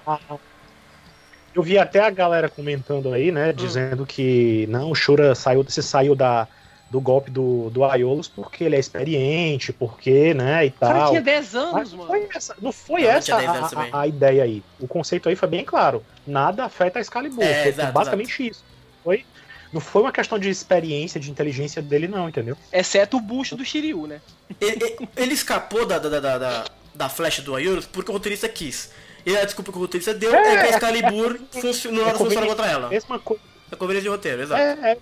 Eu 1.54 1.64
vi 1.64 1.78
até 1.78 2.00
a 2.00 2.10
galera 2.10 2.48
comentando 2.48 3.12
aí, 3.12 3.30
né? 3.30 3.50
Hum. 3.50 3.54
Dizendo 3.54 4.06
que 4.06 4.68
não, 4.70 4.92
o 4.92 4.96
Shura 4.96 5.36
saiu, 5.36 5.66
se 5.68 5.82
saiu 5.82 6.16
da, 6.16 6.48
do 6.90 7.02
golpe 7.02 7.30
do, 7.30 7.70
do 7.70 7.84
Aiolos 7.84 8.28
porque 8.28 8.64
ele 8.64 8.76
é 8.76 8.80
experiente, 8.80 9.74
porque, 9.74 10.34
né, 10.34 10.66
e 10.66 10.72
tal. 10.72 10.94
Cara, 10.94 11.08
tinha 11.10 11.22
10 11.22 11.56
anos, 11.56 11.94
mano. 11.94 12.08
Foi 12.08 12.30
essa, 12.34 12.56
não 12.62 12.72
foi 12.72 13.02
não, 13.02 13.10
essa 13.10 13.36
a, 13.36 13.98
a, 13.98 14.02
a, 14.02 14.08
ideia 14.08 14.44
aí. 14.44 14.64
O 14.80 14.88
conceito 14.88 15.28
aí 15.28 15.36
foi 15.36 15.48
bem 15.50 15.66
claro. 15.66 16.04
Nada 16.26 16.66
afeta 16.66 17.00
a 17.00 17.02
Excalibur. 17.02 17.44
É, 17.44 17.64
foi 17.64 17.72
exato, 17.72 17.94
basicamente 17.94 18.30
exato. 18.30 18.52
isso. 18.52 18.64
Foi 19.04 19.26
não 19.72 19.82
foi 19.82 20.02
uma 20.02 20.12
questão 20.12 20.40
de 20.40 20.50
experiência, 20.50 21.20
de 21.20 21.30
inteligência 21.30 21.82
dele, 21.82 22.08
não, 22.08 22.30
entendeu? 22.30 22.58
Exceto 22.72 23.18
o 23.18 23.22
bucho 23.22 23.56
do 23.56 23.66
Shiryu, 23.66 24.08
né? 24.08 24.22
Ele, 24.62 25.10
ele 25.16 25.34
escapou 25.34 25.86
da, 25.86 26.00
da, 26.00 26.20
da, 26.20 26.38
da, 26.38 26.66
da 26.96 27.10
flecha 27.10 27.42
do 27.42 27.56
Ayurus 27.56 27.86
porque 27.86 28.10
o 28.10 28.14
roteirista 28.14 28.48
quis. 28.48 28.92
E 29.26 29.36
a 29.36 29.44
desculpa 29.44 29.72
que 29.72 29.78
o 29.78 29.82
roteirista 29.82 30.14
deu 30.14 30.34
é, 30.34 30.38
é 30.38 30.58
que 30.58 30.68
a 30.68 30.70
Excalibur 30.70 31.38
é, 31.54 31.62
funciona, 31.62 32.02
é 32.02 32.14
funciona 32.14 32.48
contra 32.48 32.66
ela. 32.66 32.88
Mesma 32.88 33.20
coisa. 33.20 33.44
É 33.70 33.76
conveniência 33.76 34.10
de 34.10 34.16
roteiro, 34.16 34.42
exato. 34.42 34.62
É, 34.62 34.92
é, 34.92 34.98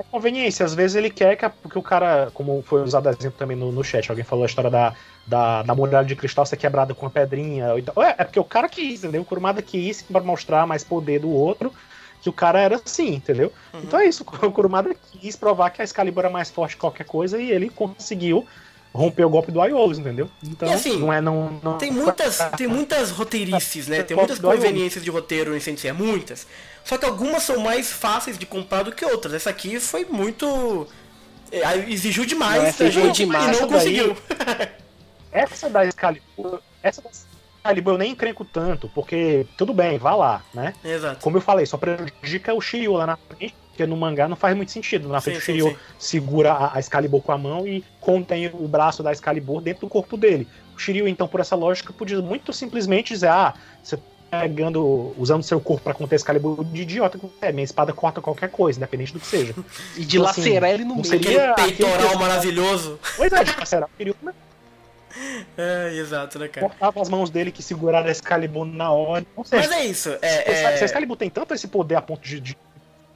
é, 0.00 0.04
conveniência. 0.10 0.64
Às 0.64 0.74
vezes 0.74 0.96
ele 0.96 1.10
quer 1.10 1.36
que, 1.36 1.48
porque 1.48 1.78
o 1.78 1.82
cara, 1.82 2.30
como 2.32 2.62
foi 2.62 2.82
usado 2.82 3.08
exemplo 3.08 3.38
também 3.38 3.56
no, 3.56 3.70
no 3.70 3.84
chat, 3.84 4.08
alguém 4.10 4.24
falou 4.24 4.44
a 4.44 4.46
história 4.46 4.70
da, 4.70 4.94
da, 5.26 5.62
da 5.62 5.74
muralha 5.74 6.06
de 6.06 6.16
cristal 6.16 6.46
ser 6.46 6.56
quebrada 6.56 6.94
com 6.94 7.06
uma 7.06 7.10
pedrinha. 7.10 7.66
É, 7.66 8.22
é 8.22 8.24
porque 8.24 8.40
o 8.40 8.44
cara 8.44 8.68
quis, 8.68 9.04
entendeu? 9.04 9.22
O 9.22 9.24
Kurumada 9.24 9.62
quis 9.62 10.02
para 10.02 10.22
mostrar 10.22 10.66
mais 10.66 10.82
poder 10.82 11.20
do 11.20 11.30
outro 11.30 11.72
que 12.22 12.28
o 12.28 12.32
cara 12.32 12.60
era 12.60 12.76
assim, 12.76 13.14
entendeu? 13.14 13.52
Uhum. 13.72 13.80
Então 13.82 13.98
é 13.98 14.06
isso, 14.06 14.24
o 14.42 14.52
Kurumada 14.52 14.94
quis 15.12 15.36
provar 15.36 15.70
que 15.70 15.80
a 15.80 15.84
Excalibur 15.84 16.24
era 16.24 16.32
mais 16.32 16.50
forte 16.50 16.74
que 16.74 16.80
qualquer 16.80 17.04
coisa 17.04 17.40
e 17.40 17.50
ele 17.50 17.70
conseguiu 17.70 18.46
romper 18.92 19.24
o 19.24 19.30
golpe 19.30 19.52
do 19.52 19.60
Aiolos, 19.60 19.98
entendeu? 19.98 20.28
Então, 20.42 20.68
e 20.68 20.72
assim, 20.72 20.98
não 20.98 21.12
é 21.12 21.20
não, 21.20 21.60
não 21.62 21.78
tem 21.78 21.90
muitas 21.90 22.38
tem 22.56 22.66
muitas 22.66 23.10
roteirices, 23.10 23.86
né? 23.88 24.02
Tem 24.02 24.16
muitas 24.16 24.38
conveniências 24.38 25.02
de 25.02 25.10
roteiro 25.10 25.56
em 25.56 25.60
Sensei, 25.60 25.92
muitas. 25.92 26.46
Só 26.84 26.98
que 26.98 27.04
algumas 27.04 27.42
são 27.42 27.58
mais 27.58 27.92
fáceis 27.92 28.38
de 28.38 28.46
comprar 28.46 28.82
do 28.82 28.92
que 28.92 29.04
outras. 29.04 29.34
Essa 29.34 29.50
aqui 29.50 29.78
foi 29.78 30.04
muito 30.04 30.86
é, 31.52 31.90
exigiu 31.90 32.24
demais, 32.24 32.78
não, 32.78 32.90
gente, 32.90 33.16
demais 33.24 33.56
e 33.56 33.60
não 33.60 33.68
conseguiu. 33.68 34.16
essa 35.32 35.68
da 35.68 35.84
Excalibur, 35.84 36.60
essa 36.82 37.02
da 37.02 37.10
Calibre 37.62 37.92
eu 37.92 37.98
nem 37.98 38.12
encrenco 38.12 38.44
tanto, 38.44 38.90
porque 38.94 39.46
tudo 39.56 39.74
bem, 39.74 39.98
vá 39.98 40.14
lá, 40.14 40.42
né? 40.54 40.74
Exato. 40.82 41.20
Como 41.20 41.36
eu 41.36 41.40
falei, 41.40 41.66
só 41.66 41.76
prejudica 41.76 42.54
o 42.54 42.60
Shiryu 42.60 42.94
lá 42.94 43.06
na 43.06 43.16
frente, 43.16 43.54
porque 43.80 43.86
no 43.86 43.96
mangá 43.96 44.28
não 44.28 44.36
faz 44.36 44.54
muito 44.54 44.70
sentido. 44.70 45.08
Na 45.08 45.20
frente 45.20 45.36
sim, 45.36 45.40
o 45.40 45.44
Shiryu 45.44 45.68
sim, 45.68 45.72
sim. 45.72 45.78
segura 45.98 46.52
a, 46.52 46.76
a 46.76 46.80
Excalibur 46.80 47.22
com 47.22 47.32
a 47.32 47.38
mão 47.38 47.66
e 47.66 47.82
contém 48.00 48.50
o 48.52 48.68
braço 48.68 49.02
da 49.02 49.12
Excalibur 49.12 49.62
dentro 49.62 49.82
do 49.82 49.88
corpo 49.88 50.16
dele. 50.16 50.46
O 50.76 50.78
Shiryu, 50.78 51.08
então, 51.08 51.26
por 51.26 51.40
essa 51.40 51.56
lógica, 51.56 51.92
podia 51.92 52.20
muito 52.20 52.52
simplesmente 52.52 53.14
dizer, 53.14 53.28
ah, 53.28 53.54
você 53.82 53.96
tá 54.30 54.40
pegando, 54.40 55.14
usando 55.16 55.42
seu 55.42 55.60
corpo 55.60 55.82
para 55.82 55.94
conter 55.94 56.16
Excalibur 56.16 56.62
de 56.64 56.82
idiota 56.82 57.18
que 57.18 57.26
é, 57.40 57.50
minha 57.52 57.64
espada 57.64 57.92
corta 57.92 58.20
qualquer 58.20 58.50
coisa, 58.50 58.78
independente 58.78 59.12
do 59.14 59.20
que 59.20 59.26
seja. 59.26 59.54
e 59.96 60.04
de 60.04 60.16
então, 60.18 60.26
lacerar 60.26 60.64
assim, 60.64 60.74
ele 60.74 60.84
no 60.84 60.94
meio. 60.96 61.04
Seria 61.06 61.52
aquele 61.52 61.72
peitoral 61.72 62.18
maravilhoso. 62.18 62.98
Pois 63.16 63.32
é, 63.32 63.44
de 63.44 63.56
lacerar 63.58 63.88
o 63.88 63.96
Shiryu 63.96 64.14
é, 65.56 65.94
exato, 65.96 66.38
né, 66.38 66.48
cara? 66.48 66.68
Cortava 66.68 67.00
as 67.00 67.08
mãos 67.08 67.30
dele 67.30 67.50
que 67.50 67.62
seguraram 67.62 68.06
a 68.06 68.10
Excalibur 68.10 68.64
na 68.64 68.90
hora. 68.92 69.24
Seja, 69.44 69.68
Mas 69.68 69.72
é 69.72 69.84
isso. 69.86 70.10
É, 70.22 70.52
é... 70.52 70.76
Se 70.76 70.82
a 70.82 70.86
Excalibur 70.86 71.16
tem 71.16 71.30
tanto 71.30 71.54
esse 71.54 71.66
poder 71.66 71.96
a 71.96 72.02
ponto 72.02 72.20
de. 72.20 72.40
de 72.40 72.56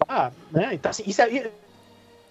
ah, 0.09 0.31
né? 0.51 0.71
Então, 0.75 0.91
assim, 0.91 1.03
isso 1.07 1.21
é. 1.23 1.51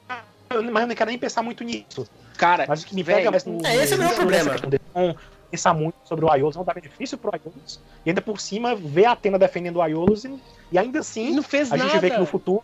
Mas 0.08 0.54
eu 0.56 0.62
não 0.62 0.96
quero 0.96 1.10
nem 1.10 1.20
pensar 1.20 1.42
muito 1.42 1.64
nisso. 1.64 2.08
Cara, 2.38 2.66
mas 2.68 2.84
o 2.84 2.86
que 2.86 2.96
me 2.96 3.04
pega 3.04 3.32
mais 3.32 3.46
no. 3.46 3.66
É, 3.66 3.76
esse 3.76 3.94
é 3.94 3.96
o 3.96 4.00
meu 4.00 4.16
problema. 4.16 4.56
Não 4.96 5.16
pensar 5.54 5.74
muito 5.76 5.96
sobre 6.04 6.26
o 6.26 6.32
Aiolos, 6.32 6.56
não 6.56 6.64
dá 6.64 6.74
benefício 6.74 7.16
pro 7.16 7.30
Aiolos. 7.32 7.80
E 8.04 8.10
ainda 8.10 8.22
por 8.22 8.42
cima, 8.42 8.76
ver 8.76 9.06
a 9.06 9.12
Atena 9.12 9.38
defendendo 9.38 9.76
o 9.76 9.82
Aiolos 9.84 10.26
e, 10.26 10.40
e 10.72 10.80
ainda 10.80 11.00
assim. 11.00 11.32
não 11.32 11.44
fez 11.44 11.72
a 11.72 11.78
nada. 11.78 11.92
gente 11.92 12.02
vê 12.02 12.10
que 12.10 12.18
no 12.18 12.26
futuro. 12.26 12.64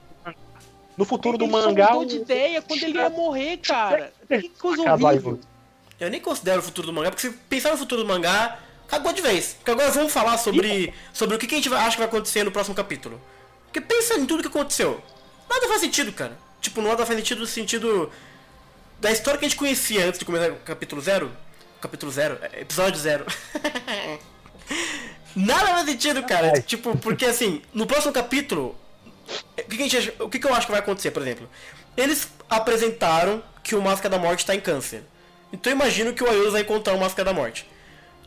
No 0.98 1.06
futuro 1.06 1.38
ele 1.38 1.46
do 1.46 1.52
mangá. 1.52 1.96
Ele 1.96 2.06
de 2.06 2.16
ideia 2.18 2.62
quando 2.62 2.84
ele 2.84 2.98
ia 2.98 3.10
morrer, 3.10 3.58
cara. 3.58 4.12
Que 4.28 4.50
coisa 4.50 4.82
horrível. 4.82 5.40
Eu 6.00 6.10
nem 6.10 6.20
considero 6.20 6.60
o 6.60 6.64
futuro 6.64 6.88
do 6.88 6.94
mangá, 6.94 7.12
porque 7.12 7.28
se 7.28 7.34
pensar 7.48 7.72
no 7.72 7.78
futuro 7.78 8.04
do 8.04 8.08
mangá, 8.08 8.58
acabou 8.88 9.14
de 9.14 9.22
vez. 9.22 9.54
Porque 9.54 9.72
agora 9.72 9.92
vamos 9.92 10.12
falar 10.12 10.38
sobre, 10.38 10.94
sobre 11.14 11.36
o 11.36 11.40
que, 11.40 11.46
a 11.46 11.58
gente 11.58 11.74
acha 11.74 11.92
que 11.92 11.98
vai 11.98 12.08
acontecer 12.08 12.44
no 12.44 12.52
próximo 12.52 12.76
capítulo. 12.76 13.22
Porque 13.72 13.82
pensa 13.82 14.16
em 14.16 14.26
tudo 14.26 14.42
que 14.42 14.50
aconteceu. 14.50 15.02
Nada 15.50 15.68
faz 15.68 15.82
sentido, 15.82 16.12
cara. 16.12 16.38
Tipo, 16.60 16.82
nada 16.82 17.06
faz 17.06 17.18
sentido 17.18 17.42
no 17.42 17.48
sentido 17.48 18.12
da 19.00 19.12
história 19.12 19.40
que 19.40 19.46
a 19.46 19.50
gente 19.50 19.58
conhecia 19.58 20.06
antes 20.06 20.20
de 20.20 20.26
começar 20.26 20.52
o 20.52 20.56
capítulo 20.58 21.02
zero. 21.02 21.32
capítulo 21.80 22.12
zero, 22.12 22.38
é, 22.42 22.62
episódio 22.62 23.00
zero. 23.00 23.26
Nada 25.36 25.68
faz 25.68 25.86
sentido, 25.86 26.24
cara. 26.24 26.48
É. 26.48 26.62
Tipo, 26.62 26.98
porque 26.98 27.26
assim, 27.26 27.62
no 27.74 27.86
próximo 27.86 28.12
capítulo, 28.12 28.76
o 29.58 29.64
que, 29.64 29.88
gente, 29.88 30.14
o 30.20 30.28
que, 30.28 30.44
eu 30.46 30.54
acho 30.54 30.66
que 30.66 30.72
vai 30.72 30.82
acontecer, 30.82 31.12
por 31.12 31.22
exemplo? 31.22 31.48
Eles 31.96 32.28
apresentaram 32.50 33.44
que 33.64 33.76
o 33.76 33.82
Máscara 33.82 34.18
da 34.18 34.22
Morte 34.22 34.46
tá 34.46 34.56
em 34.56 34.60
câncer. 34.60 35.04
Então 35.54 35.72
eu 35.72 35.76
imagino 35.76 36.14
que 36.14 36.24
o 36.24 36.30
Ayuso 36.30 36.52
vai 36.52 36.62
encontrar 36.62 36.94
o 36.94 37.00
Máscara 37.00 37.26
da 37.26 37.34
Morte. 37.34 37.70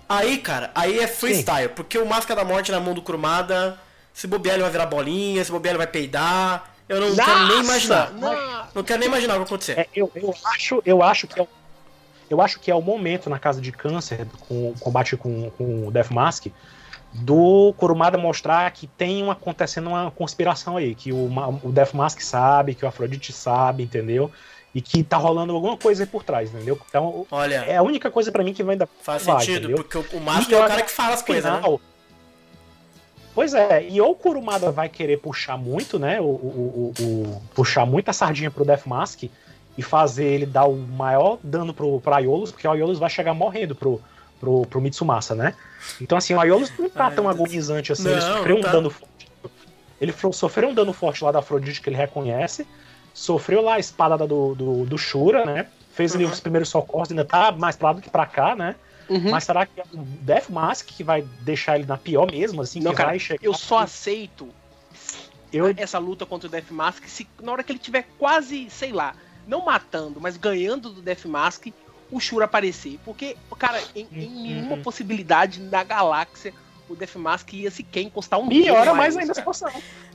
Aí, 0.09 0.39
cara, 0.39 0.71
aí 0.75 0.99
é 0.99 1.07
freestyle, 1.07 1.69
Sim. 1.69 1.75
porque 1.75 1.99
o 1.99 2.07
Máscara 2.07 2.43
da 2.43 2.47
Morte 2.47 2.71
na 2.71 2.81
mão 2.81 2.95
do 2.95 3.03
Kurumada, 3.03 3.79
se 4.13 4.27
bobear 4.27 4.55
ele 4.55 4.63
vai 4.63 4.73
virar 4.73 4.87
bolinha, 4.87 5.45
se 5.45 5.51
bobear 5.51 5.73
ele 5.73 5.79
vai 5.79 5.87
peidar. 5.87 6.75
Eu 6.89 7.01
não 7.01 7.09
Nossa, 7.11 7.25
quero 7.25 7.47
nem 7.47 7.61
imaginar. 7.61 8.13
Não, 8.13 8.67
não 8.75 8.83
quero 8.83 9.01
nem 9.01 9.09
imaginar 9.09 9.35
o 9.35 9.37
que 9.37 9.45
vai 9.45 9.47
acontecer. 9.47 9.79
É, 9.79 9.89
eu, 9.95 10.11
eu, 10.15 10.35
acho, 10.45 10.83
eu 10.85 11.03
acho 11.03 11.27
que 11.27 11.41
é 11.41 11.47
eu 12.33 12.41
acho 12.41 12.59
que 12.59 12.71
é 12.71 12.75
o 12.75 12.81
momento 12.81 13.29
na 13.29 13.39
casa 13.39 13.61
de 13.61 13.71
câncer, 13.71 14.27
com 14.49 14.71
o 14.71 14.75
combate 14.81 15.19
com, 15.19 15.51
com 15.51 15.87
o 15.87 15.91
Death 15.91 16.11
Mask, 16.11 16.47
do 17.13 17.75
Kurumada 17.77 18.17
mostrar 18.17 18.71
que 18.71 18.87
tem 18.87 19.23
uma, 19.23 19.35
acontecendo 19.35 19.91
uma 19.91 20.11
conspiração 20.11 20.79
aí, 20.79 20.95
que 20.95 21.13
o, 21.13 21.29
o 21.63 21.71
Death 21.71 21.93
Mask 21.93 22.21
sabe, 22.23 22.75
que 22.75 22.87
o 22.87 22.89
Afrodite 22.89 23.35
sabe, 23.35 23.83
entendeu? 23.83 24.31
E 24.75 24.81
que 24.81 25.05
tá 25.05 25.19
rolando 25.19 25.53
alguma 25.53 25.77
coisa 25.77 26.05
aí 26.05 26.07
por 26.07 26.25
trás, 26.25 26.49
entendeu? 26.49 26.81
Então, 26.89 27.27
Olha, 27.31 27.57
é 27.67 27.77
a 27.77 27.83
única 27.83 28.11
coisa 28.11 28.33
para 28.33 28.43
mim 28.43 28.55
que 28.55 28.63
vai 28.63 28.77
dar. 28.77 28.89
Faz 29.03 29.27
vai, 29.27 29.41
sentido, 29.41 29.69
entendeu? 29.69 29.85
porque 29.85 30.17
o 30.17 30.21
Mask 30.21 30.51
é 30.51 30.57
o 30.57 30.67
cara 30.67 30.83
que 30.83 30.91
fala 30.91 31.13
as 31.13 31.21
coisas, 31.21 31.45
né? 31.45 31.61
Pois 33.35 33.55
é, 33.55 33.89
e 33.89 34.01
ou 34.01 34.13
o 34.13 34.15
Kurumada 34.15 34.71
vai 34.71 34.89
querer 34.89 35.19
puxar 35.19 35.57
muito, 35.57 35.99
né? 35.99 36.21
O, 36.21 36.25
o, 36.25 36.93
o, 36.99 37.03
o 37.03 37.43
puxar 37.55 37.87
muita 37.87 38.13
sardinha 38.13 38.51
pro 38.51 38.65
Death 38.65 38.87
Mask 38.87 39.25
e 39.77 39.83
fazer 39.83 40.27
ele 40.27 40.47
dar 40.47 40.67
o 40.67 40.77
maior 40.77 41.39
dano 41.43 41.73
pro, 41.73 42.01
pro 42.01 42.15
Aiolos, 42.15 42.51
porque 42.51 42.67
o 42.67 42.71
Aiolos 42.71 42.99
vai 42.99 43.09
chegar 43.09 43.33
morrendo 43.33 43.75
pro, 43.75 44.01
pro, 44.39 44.67
pro 44.67 44.81
Mitsumasa, 44.81 45.35
né? 45.35 45.55
Então, 46.01 46.19
assim, 46.19 46.35
o 46.35 46.41
Aiolos 46.41 46.71
não 46.79 46.91
tá 46.91 47.07
Ai, 47.07 47.15
tão 47.15 47.29
agonizante 47.29 47.93
assim, 47.93 48.05
não, 48.05 48.13
ele 48.13 48.21
sofreu 48.21 48.61
tá... 48.61 48.69
um 48.69 48.73
dano 48.73 48.91
forte. 48.91 49.33
Ele 50.01 50.15
sofreu 50.33 50.69
um 50.69 50.75
dano 50.75 50.93
forte 50.93 51.25
lá 51.25 51.31
da 51.31 51.39
Afrodite 51.39 51.81
que 51.81 51.89
ele 51.89 51.97
reconhece, 51.97 52.67
sofreu 53.15 53.63
lá 53.63 53.75
a 53.75 53.79
espada 53.79 54.19
do, 54.19 54.55
do, 54.55 54.85
do 54.85 54.99
Shura, 54.99 55.47
né? 55.47 55.67
Fez 55.93 56.15
ali 56.15 56.25
uhum. 56.25 56.33
os 56.33 56.41
primeiros 56.41 56.69
socorros, 56.69 57.11
ainda 57.11 57.25
tá 57.25 57.53
mais 57.53 57.77
pra 57.77 57.89
lá 57.89 57.95
do 57.95 58.03
que 58.03 58.11
pra 58.11 58.27
cá, 58.27 58.57
né? 58.57 58.75
Uhum. 59.13 59.31
Mas 59.31 59.45
será 59.45 59.67
que 59.67 59.81
é 59.81 59.85
o 59.93 59.99
Death 59.99 60.49
Mask 60.49 60.87
que 60.87 61.05
vai 61.05 61.23
deixar 61.41 61.77
ele 61.77 61.87
na 61.87 61.99
pior 61.99 62.31
mesmo, 62.31 62.63
assim? 62.63 62.81
Não, 62.81 62.93
que 62.93 62.97
cara, 62.97 63.13
eu 63.43 63.53
só 63.53 63.79
aceito 63.79 64.49
eu... 65.53 65.73
essa 65.77 65.99
luta 65.99 66.25
contra 66.25 66.49
o 66.49 66.51
Death 66.51 66.71
Mask 66.71 67.05
se 67.07 67.29
na 67.43 67.53
hora 67.53 67.63
que 67.63 67.73
ele 67.73 67.79
tiver 67.79 68.07
quase, 68.19 68.71
sei 68.71 68.93
lá, 68.93 69.15
não 69.47 69.65
matando, 69.65 70.21
mas 70.21 70.37
ganhando 70.37 70.91
do 70.91 71.03
Death 71.03 71.27
Mask, 71.27 71.67
o 72.11 72.19
Shura 72.19 72.47
aparecer. 72.47 72.99
Porque, 73.05 73.37
cara, 73.59 73.83
em, 73.95 74.07
em 74.13 74.27
uhum. 74.27 74.43
nenhuma 74.43 74.77
uhum. 74.77 74.83
possibilidade 74.83 75.61
na 75.61 75.85
galáxia 75.85 76.55
o 76.89 76.97
Death 76.97 77.17
Mask 77.17 77.53
ia 77.55 77.71
sequer 77.71 78.03
encostar 78.03 78.39
um 78.39 78.49
Piora 78.49 78.93
mais 78.95 79.17
ainda 79.17 79.33
a 79.33 79.35
situação. 79.35 79.71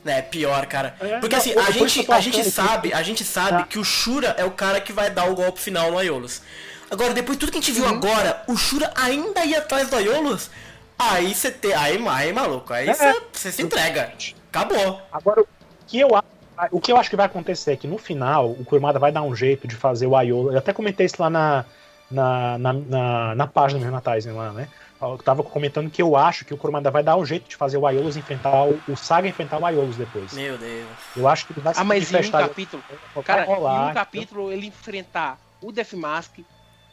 É, 0.05 0.21
pior, 0.21 0.65
cara. 0.67 0.95
É, 0.99 1.19
Porque 1.19 1.35
assim, 1.35 1.57
a 1.57 1.71
gente, 1.71 2.11
a 2.11 2.19
gente 2.19 2.43
sabe, 2.43 2.93
a 2.93 3.01
gente 3.03 3.23
sabe 3.23 3.65
que 3.65 3.79
o 3.79 3.83
Shura 3.83 4.35
é 4.37 4.45
o 4.45 4.51
cara 4.51 4.79
que 4.79 4.93
vai 4.93 5.09
dar 5.09 5.29
o 5.29 5.35
golpe 5.35 5.59
final 5.59 5.91
no 5.91 5.97
Aiolos. 5.97 6.41
Agora, 6.89 7.13
depois 7.13 7.37
de 7.37 7.39
tudo 7.39 7.51
que 7.51 7.57
a 7.57 7.61
gente 7.61 7.71
viu 7.73 7.83
uhum. 7.83 7.95
agora, 7.95 8.43
o 8.47 8.55
Shura 8.55 8.91
ainda 8.95 9.43
ia 9.45 9.59
atrás 9.59 9.89
do 9.89 9.95
Aiolos? 9.95 10.49
Aí 10.97 11.33
você 11.33 11.51
tem. 11.51 11.73
Aí, 11.73 12.03
aí, 12.07 12.33
maluco, 12.33 12.73
aí 12.73 12.87
você 12.87 13.49
é. 13.49 13.51
se 13.51 13.61
entrega. 13.61 14.13
Acabou. 14.49 15.01
Agora, 15.11 15.41
o 15.41 15.47
que 15.85 15.99
eu 15.99 16.15
acho 16.15 16.37
o 16.71 16.81
que 16.81 16.91
eu 16.91 16.97
acho 16.97 17.09
que 17.09 17.15
vai 17.15 17.27
acontecer 17.27 17.73
é 17.73 17.75
que 17.75 17.87
no 17.87 17.97
final 17.97 18.49
o 18.49 18.65
Kurumada 18.65 18.97
vai 18.97 19.11
dar 19.11 19.21
um 19.21 19.35
jeito 19.35 19.67
de 19.67 19.75
fazer 19.75 20.07
o 20.07 20.15
Aiolos. 20.15 20.53
Eu 20.53 20.57
até 20.57 20.73
comentei 20.73 21.05
isso 21.05 21.21
lá 21.21 21.29
na, 21.29 21.65
na, 22.09 22.57
na, 22.57 22.73
na, 22.73 23.35
na 23.35 23.47
página 23.47 23.79
do 23.79 23.85
Renataizen 23.85 24.33
lá, 24.33 24.51
né? 24.51 24.67
Eu 24.99 25.19
tava 25.19 25.43
comentando 25.43 25.91
que 25.91 26.01
eu 26.01 26.15
acho 26.15 26.43
que 26.43 26.53
o 26.53 26.57
Kurumada 26.57 26.89
vai 26.89 27.03
dar 27.03 27.15
um 27.15 27.23
jeito 27.23 27.47
de 27.47 27.55
fazer 27.55 27.77
o 27.77 27.85
Aiolos 27.85 28.17
enfrentar 28.17 28.65
o, 28.65 28.81
o 28.87 28.95
Saga 28.95 29.27
enfrentar 29.27 29.59
o 29.59 29.65
Aiolos 29.65 29.95
depois. 29.95 30.33
Meu 30.33 30.57
Deus. 30.57 30.87
Eu 31.15 31.27
acho 31.27 31.45
que 31.45 31.53
ele 31.53 31.61
vai 31.61 31.75
se 31.75 31.79
Ah, 31.79 31.83
mas 31.83 32.11
em 32.11 32.17
um 32.17 32.31
capítulo. 32.31 32.83
Cara, 33.23 33.43
rolar, 33.43 33.87
em 33.87 33.91
um 33.91 33.93
capítulo 33.93 34.51
ele 34.51 34.65
enfrentar 34.65 35.37
o 35.61 35.71
Death 35.71 35.93
Mask, 35.93 36.39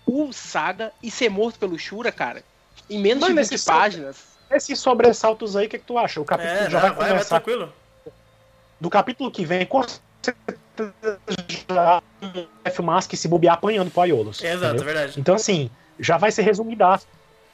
o 0.07 0.33
Saga 0.33 0.93
e 1.03 1.11
ser 1.11 1.29
morto 1.29 1.59
pelo 1.59 1.79
Shura, 1.79 2.13
cara. 2.13 2.43
Em 2.89 2.99
menos 2.99 3.27
de 3.27 3.33
20 3.33 3.65
páginas. 3.65 4.35
Esses 4.51 4.79
sobressaltos 4.79 5.57
aí, 5.57 5.67
o 5.67 5.69
que, 5.69 5.79
que 5.79 5.85
tu 5.85 5.99
acha? 5.99 6.21
O 6.21 6.25
capítulo 6.25 6.57
é, 6.57 6.71
já 6.71 6.81
não, 6.81 6.89
vai, 6.89 6.97
vai 6.97 7.09
começar. 7.09 7.37
Vai, 7.37 7.41
tranquilo 7.41 7.73
do 8.85 8.91
capítulo 8.91 9.31
que 9.31 9.45
vem, 9.45 9.65
com 9.65 9.83
certeza 9.83 11.19
já 11.71 12.03
F 12.65 12.83
Mask 12.83 13.15
se 13.15 13.29
bobear 13.29 13.55
apanhando 13.55 13.91
pro 13.91 14.03
Aiolos. 14.03 14.43
Exato, 14.43 14.83
é 14.83 14.85
verdade. 14.85 15.19
Então, 15.19 15.35
assim, 15.35 15.71
já 15.99 16.19
vai 16.19 16.31
ser 16.31 16.43
resumida 16.43 17.01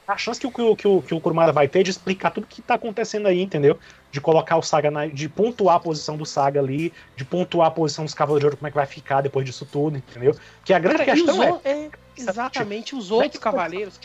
a 0.07 0.17
chance 0.17 0.39
que 0.39 0.47
o, 0.47 0.51
que, 0.51 0.61
o, 0.61 0.75
que, 0.75 0.87
o, 0.87 1.01
que 1.01 1.13
o 1.13 1.21
Kurumada 1.21 1.53
vai 1.53 1.69
ter 1.69 1.83
de 1.83 1.91
explicar 1.91 2.31
tudo 2.31 2.47
que 2.47 2.61
tá 2.61 2.73
acontecendo 2.73 3.27
aí, 3.27 3.41
entendeu? 3.41 3.79
De 4.11 4.19
colocar 4.19 4.57
o 4.57 4.61
Saga 4.61 4.91
na, 4.91 5.05
de 5.05 5.29
pontuar 5.29 5.77
a 5.77 5.79
posição 5.79 6.17
do 6.17 6.25
Saga 6.25 6.59
ali, 6.59 6.91
de 7.15 7.23
pontuar 7.23 7.67
a 7.67 7.71
posição 7.71 8.03
dos 8.03 8.13
Cavaleiros 8.13 8.41
de 8.41 8.45
Ouro, 8.47 8.57
como 8.57 8.67
é 8.67 8.71
que 8.71 8.75
vai 8.75 8.85
ficar 8.85 9.21
depois 9.21 9.45
disso 9.45 9.65
tudo, 9.71 9.97
entendeu? 9.97 10.35
Que 10.65 10.73
a 10.73 10.79
grande 10.79 11.05
Cara, 11.05 11.11
questão 11.13 11.41
é, 11.43 11.61
é, 11.63 11.89
Exatamente, 12.17 12.95
os 12.95 13.11
outros 13.11 13.41
cavaleiros. 13.41 13.99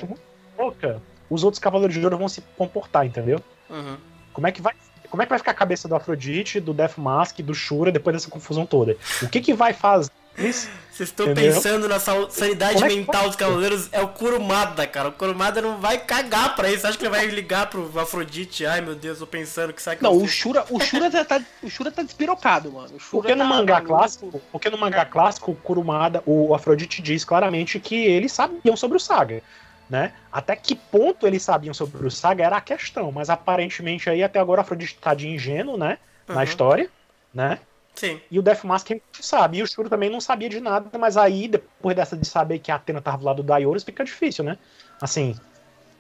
Louca, 0.59 1.03
os 1.29 1.45
outros 1.45 1.59
Cavaleiros 1.59 1.95
de 1.95 2.05
Ouro 2.05 2.17
vão 2.17 2.29
se 2.29 2.41
comportar, 2.57 3.05
entendeu? 3.05 3.41
Uhum. 3.69 3.97
Como 4.33 4.47
é 4.47 4.53
que 4.53 4.63
vai 4.63 4.75
como 5.11 5.23
é 5.23 5.27
que 5.27 5.31
vai 5.31 5.39
ficar 5.39 5.53
a 5.53 5.55
cabeça 5.55 5.87
do 5.87 5.95
Afrodite, 5.95 6.59
do 6.59 6.75
Death 6.75 6.99
Mask, 6.99 7.39
do 7.39 7.55
Shura 7.55 7.93
depois 7.93 8.15
dessa 8.15 8.29
confusão 8.29 8.67
toda? 8.67 8.97
O 9.23 9.29
que 9.29 9.41
que 9.41 9.55
vai 9.55 9.73
fazer 9.73 10.11
Vocês 10.37 11.11
estão 11.11 11.35
pensando 11.35 11.89
na 11.89 11.99
sanidade 11.99 12.83
é 12.83 12.89
mental 12.89 13.27
dos 13.27 13.37
cavaleiros, 13.37 13.89
é 13.93 14.01
o 14.01 14.09
Kurumada, 14.09 14.87
cara. 14.87 15.09
O 15.09 15.13
Kurumada 15.13 15.61
não 15.61 15.79
vai 15.79 15.99
cagar 15.99 16.55
pra 16.57 16.71
isso. 16.71 16.87
Acho 16.87 16.99
que 16.99 17.05
ele 17.05 17.15
vai 17.15 17.27
ligar 17.27 17.69
pro 17.69 17.91
Afrodite. 17.99 18.65
Ai 18.65 18.81
meu 18.81 18.95
Deus, 18.95 19.19
tô 19.19 19.27
pensando 19.27 19.73
que 19.73 19.83
sabe 19.83 19.99
que 19.99 20.03
Não, 20.03 20.17
o 20.17 20.27
Shura, 20.27 20.65
o 20.71 20.81
Shura 20.81 21.11
tá, 21.25 21.43
o 21.63 21.69
Shura 21.69 21.91
tá 21.91 22.03
despirocado, 22.03 22.73
mano. 22.73 22.97
O 22.97 23.11
porque 23.11 23.35
no 23.35 23.45
tá 23.45 23.49
mangá 23.49 23.81
clássico, 23.81 24.41
porque 24.51 24.71
no 24.71 24.79
mangá 24.79 25.05
clássico, 25.05 25.53
o 25.53 25.55
Kurumada, 25.55 26.23
o 26.25 26.55
Afrodite 26.55 27.03
diz 27.03 27.25
claramente 27.25 27.79
que 27.79 27.95
eles 27.95 28.33
sabiam 28.33 28.77
sobre 28.77 28.97
o 28.97 29.01
Saga 29.01 29.43
né? 29.89 30.13
Até 30.33 30.57
que 30.57 30.75
ponto 30.75 31.27
eles 31.27 31.43
sabiam 31.43 31.73
sobre 31.73 32.07
o 32.07 32.11
Saga 32.11 32.45
era 32.45 32.57
a 32.57 32.61
questão, 32.61 33.13
mas 33.13 33.31
aparentemente 33.31 34.11
aí 34.11 34.23
até 34.23 34.39
agora 34.39 34.61
a 34.61 34.63
Afrodite 34.63 34.97
tá 35.01 35.15
de 35.15 35.29
ingênuo, 35.29 35.77
né? 35.77 35.99
Uhum. 36.29 36.35
Na 36.35 36.45
história, 36.45 36.91
né? 37.33 37.61
Sim. 37.97 38.21
E 38.31 38.39
o 38.39 38.43
Death 38.43 38.65
Mask 38.65 38.91
a 38.91 38.95
gente 38.95 39.03
sabe, 39.21 39.59
e 39.59 39.63
o 39.63 39.67
Shuro 39.67 39.89
também 39.89 40.11
não 40.11 40.21
sabia 40.21 40.49
de 40.49 40.61
nada, 40.61 40.97
mas 40.99 41.17
aí, 41.17 41.49
depois 41.49 41.97
dessa 41.97 42.17
de 42.17 42.27
saber 42.27 42.59
que 42.59 42.71
a 42.71 42.77
Atena 42.77 43.01
tava 43.01 43.19
do 43.19 43.25
lado 43.25 43.43
do 43.43 43.43
Daioros, 43.43 43.83
fica 43.83 44.05
difícil, 44.05 44.45
né? 44.45 44.59
Assim. 45.01 45.35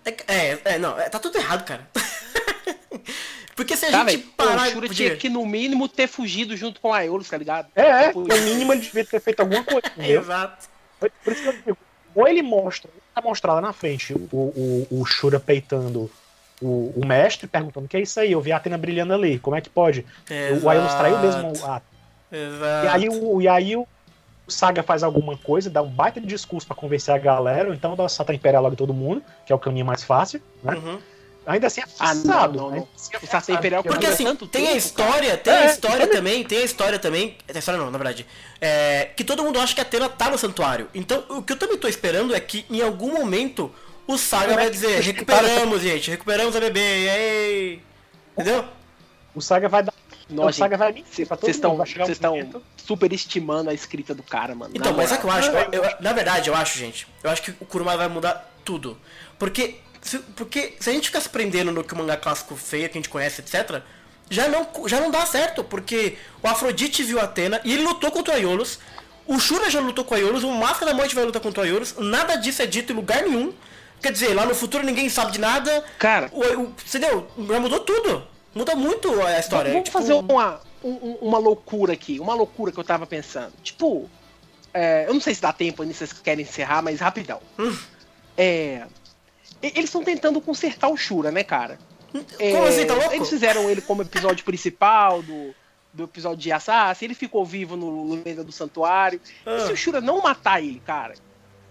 É, 0.04 0.14
é, 0.28 0.60
é 0.64 0.78
não, 0.78 0.98
é, 0.98 1.08
tá 1.08 1.18
tudo 1.18 1.36
errado, 1.36 1.64
cara. 1.64 1.88
Porque 3.56 3.74
se 3.74 3.86
a 3.86 3.90
tá, 3.90 4.08
gente 4.08 4.24
parar. 4.36 4.68
O 4.68 4.70
Shura 4.70 4.88
tinha 4.90 5.16
que, 5.16 5.30
no 5.30 5.46
mínimo, 5.46 5.88
ter 5.88 6.06
fugido 6.06 6.54
junto 6.54 6.78
com 6.78 6.90
o 6.90 6.92
Aiolos, 6.92 7.30
tá 7.30 7.38
ligado? 7.38 7.68
É, 7.74 8.04
é 8.04 8.12
no 8.12 8.22
mínimo 8.22 8.74
ele 8.74 8.82
devia 8.82 9.04
ter 9.04 9.18
feito 9.18 9.40
alguma 9.40 9.64
coisa. 9.64 9.90
Exato. 9.98 10.68
Por 11.00 11.32
isso 11.32 11.42
que 11.42 11.48
eu 11.48 11.52
digo, 11.52 11.78
ou 12.14 12.28
ele 12.28 12.42
mostra, 12.42 12.90
tá 13.14 13.22
mostrado 13.22 13.56
lá 13.56 13.60
na 13.62 13.72
frente 13.72 14.14
o, 14.14 14.28
o, 14.32 14.86
o 14.90 15.04
Shura 15.04 15.40
peitando 15.40 16.10
o, 16.60 16.92
o, 16.96 17.06
mestre, 17.06 17.46
perguntando 17.46 17.86
o 17.86 17.88
que 17.88 17.96
é 17.96 18.00
isso 18.00 18.18
aí, 18.18 18.32
eu 18.32 18.40
vi 18.40 18.52
a 18.52 18.56
Atena 18.56 18.78
brilhando 18.78 19.12
ali, 19.12 19.38
como 19.38 19.56
é 19.56 19.60
que 19.60 19.68
pode? 19.68 20.06
Exato. 20.28 20.64
O 20.64 20.70
Aeolus 20.70 20.94
traiu 20.94 21.18
mesmo 21.18 21.52
a 21.64 21.80
Exato. 22.30 22.86
E 22.86 22.88
aí, 22.88 23.08
o, 23.08 23.40
e 23.40 23.48
aí 23.48 23.76
o 23.76 23.86
Saga 24.48 24.82
faz 24.82 25.02
alguma 25.02 25.36
coisa, 25.36 25.70
dá 25.70 25.82
um 25.82 25.88
baita 25.88 26.20
de 26.20 26.26
discurso 26.26 26.66
para 26.66 26.76
convencer 26.76 27.14
a 27.14 27.18
galera, 27.18 27.68
ou 27.68 27.74
então 27.74 27.96
dá 27.96 28.08
Satan 28.08 28.34
Imperial 28.34 28.62
logo 28.62 28.76
todo 28.76 28.92
mundo, 28.92 29.22
que 29.44 29.52
é 29.52 29.56
o 29.56 29.58
caminho 29.58 29.86
mais 29.86 30.02
fácil, 30.02 30.40
né? 30.62 30.74
Uhum. 30.74 30.98
Ainda 31.46 31.68
assim 31.68 31.80
é 31.80 31.84
ah, 32.00 32.12
não, 32.12 32.52
não, 32.52 32.70
não. 32.72 32.88
Assim 32.96 33.52
é 33.52 33.54
Imperial 33.54 33.82
Porque 33.84 34.04
assim, 34.04 34.24
tem 34.24 34.48
tempo, 34.48 34.68
a 34.68 34.76
história, 34.76 35.28
cara. 35.28 35.38
tem 35.38 35.52
é, 35.52 35.58
a 35.58 35.66
história 35.66 36.06
também, 36.08 36.44
tem 36.44 36.58
a 36.58 36.64
história 36.64 36.98
também. 36.98 37.36
Tem 37.46 37.54
a 37.54 37.58
história 37.60 37.80
não, 37.80 37.88
na 37.88 37.98
verdade. 37.98 38.26
É, 38.60 39.10
que 39.16 39.22
todo 39.22 39.44
mundo 39.44 39.60
acha 39.60 39.72
que 39.72 39.80
a 39.80 39.84
Atena 39.84 40.08
tá 40.08 40.28
no 40.28 40.36
santuário. 40.36 40.88
Então, 40.92 41.24
o 41.28 41.42
que 41.42 41.52
eu 41.52 41.56
também 41.56 41.78
tô 41.78 41.86
esperando 41.86 42.34
é 42.34 42.40
que 42.40 42.66
em 42.68 42.82
algum 42.82 43.12
momento 43.12 43.72
o 44.06 44.16
Saga 44.16 44.54
vai 44.54 44.70
dizer, 44.70 45.00
recuperamos, 45.00 45.82
gente, 45.82 46.10
recuperamos 46.10 46.54
a 46.54 46.60
bebê, 46.60 47.08
ei! 47.08 47.82
Entendeu? 48.32 48.64
O 49.34 49.40
Saga 49.40 49.68
vai 49.68 49.82
dar. 49.82 49.92
Nossa, 50.28 50.50
o 50.50 50.52
Saga 50.52 50.76
vai 50.76 50.92
mentir 50.92 51.26
pra 51.26 51.36
todo 51.36 51.46
Vocês 51.46 51.56
estão 51.56 51.76
Vocês 51.76 52.08
estão 52.08 52.62
superestimando 52.76 53.70
a 53.70 53.74
escrita 53.74 54.14
do 54.14 54.22
cara, 54.22 54.54
mano. 54.54 54.72
Então, 54.74 54.92
mas 54.92 55.12
é 55.12 55.16
que 55.16 55.24
eu 55.24 55.30
acho? 55.30 55.50
Eu, 55.50 55.82
eu, 55.82 55.96
na 56.00 56.12
verdade, 56.12 56.48
eu 56.48 56.54
acho, 56.54 56.78
gente. 56.78 57.06
Eu 57.22 57.30
acho 57.30 57.42
que 57.42 57.50
o 57.50 57.66
Kuruma 57.66 57.96
vai 57.96 58.08
mudar 58.08 58.52
tudo. 58.64 58.98
Porque 59.38 59.76
se, 60.00 60.18
porque 60.18 60.74
se 60.80 60.90
a 60.90 60.92
gente 60.92 61.06
ficar 61.06 61.20
se 61.20 61.28
prendendo 61.28 61.72
no 61.72 61.84
que 61.84 61.94
o 61.94 61.96
mangá 61.96 62.16
clássico 62.16 62.56
feio, 62.56 62.88
que 62.88 62.98
a 62.98 63.00
gente 63.00 63.08
conhece, 63.08 63.40
etc., 63.40 63.82
já 64.28 64.48
não, 64.48 64.68
já 64.86 65.00
não 65.00 65.10
dá 65.10 65.24
certo, 65.24 65.62
porque 65.62 66.16
o 66.42 66.48
Afrodite 66.48 67.02
viu 67.02 67.20
Atena 67.20 67.60
e 67.64 67.72
ele 67.72 67.84
lutou 67.84 68.10
contra 68.10 68.34
o 68.34 68.36
Aiolos. 68.36 68.78
O 69.26 69.38
Shura 69.38 69.70
já 69.70 69.80
lutou 69.80 70.04
com 70.04 70.14
o 70.14 70.16
Aiolos, 70.16 70.44
o 70.44 70.50
Máscara 70.52 70.92
da 70.92 70.96
Morte 70.96 71.14
vai 71.14 71.24
lutar 71.24 71.42
contra 71.42 71.62
o 71.62 71.64
Aiolos. 71.64 71.94
Nada 71.98 72.36
disso 72.36 72.62
é 72.62 72.66
dito 72.66 72.92
em 72.92 72.96
lugar 72.96 73.22
nenhum. 73.22 73.52
Quer 74.00 74.12
dizer, 74.12 74.34
lá 74.34 74.46
no 74.46 74.54
futuro 74.54 74.84
ninguém 74.84 75.08
sabe 75.08 75.32
de 75.32 75.40
nada. 75.40 75.84
Cara, 75.98 76.30
o, 76.32 76.40
o, 76.40 76.74
entendeu? 76.86 77.26
Já 77.48 77.60
mudou 77.60 77.80
tudo. 77.80 78.26
Muda 78.54 78.74
muito 78.74 79.20
a 79.20 79.38
história. 79.38 79.70
Vamos 79.70 79.84
tipo... 79.84 79.98
fazer 79.98 80.14
uma, 80.14 80.60
um, 80.82 81.18
uma 81.20 81.38
loucura 81.38 81.92
aqui. 81.92 82.18
Uma 82.18 82.34
loucura 82.34 82.72
que 82.72 82.78
eu 82.78 82.84
tava 82.84 83.06
pensando. 83.06 83.52
Tipo, 83.62 84.08
é, 84.72 85.06
eu 85.06 85.14
não 85.14 85.20
sei 85.20 85.34
se 85.34 85.42
dá 85.42 85.52
tempo 85.52 85.82
ainda, 85.82 85.94
vocês 85.94 86.12
querem 86.12 86.42
encerrar, 86.42 86.82
mas 86.82 87.00
rapidão. 87.00 87.40
Hum. 87.58 87.76
É. 88.36 88.86
Eles 89.62 89.86
estão 89.86 90.02
tentando 90.02 90.40
consertar 90.40 90.88
o 90.88 90.96
Shura, 90.96 91.30
né, 91.30 91.42
cara? 91.42 91.78
Como 92.12 92.24
é, 92.38 92.68
assim, 92.68 92.86
tá 92.86 92.94
louco? 92.94 93.14
Eles 93.14 93.28
fizeram 93.28 93.68
ele 93.68 93.80
como 93.80 94.02
episódio 94.02 94.44
principal 94.44 95.22
do, 95.22 95.54
do 95.92 96.04
episódio 96.04 96.38
de 96.38 96.52
Assassin, 96.52 97.06
ele 97.06 97.14
ficou 97.14 97.44
vivo 97.44 97.76
no 97.76 98.22
Lenda 98.22 98.44
do 98.44 98.52
Santuário. 98.52 99.20
Ah. 99.44 99.56
E 99.56 99.66
se 99.66 99.72
o 99.72 99.76
Shura 99.76 100.00
não 100.00 100.22
matar 100.22 100.62
ele, 100.62 100.80
cara? 100.84 101.14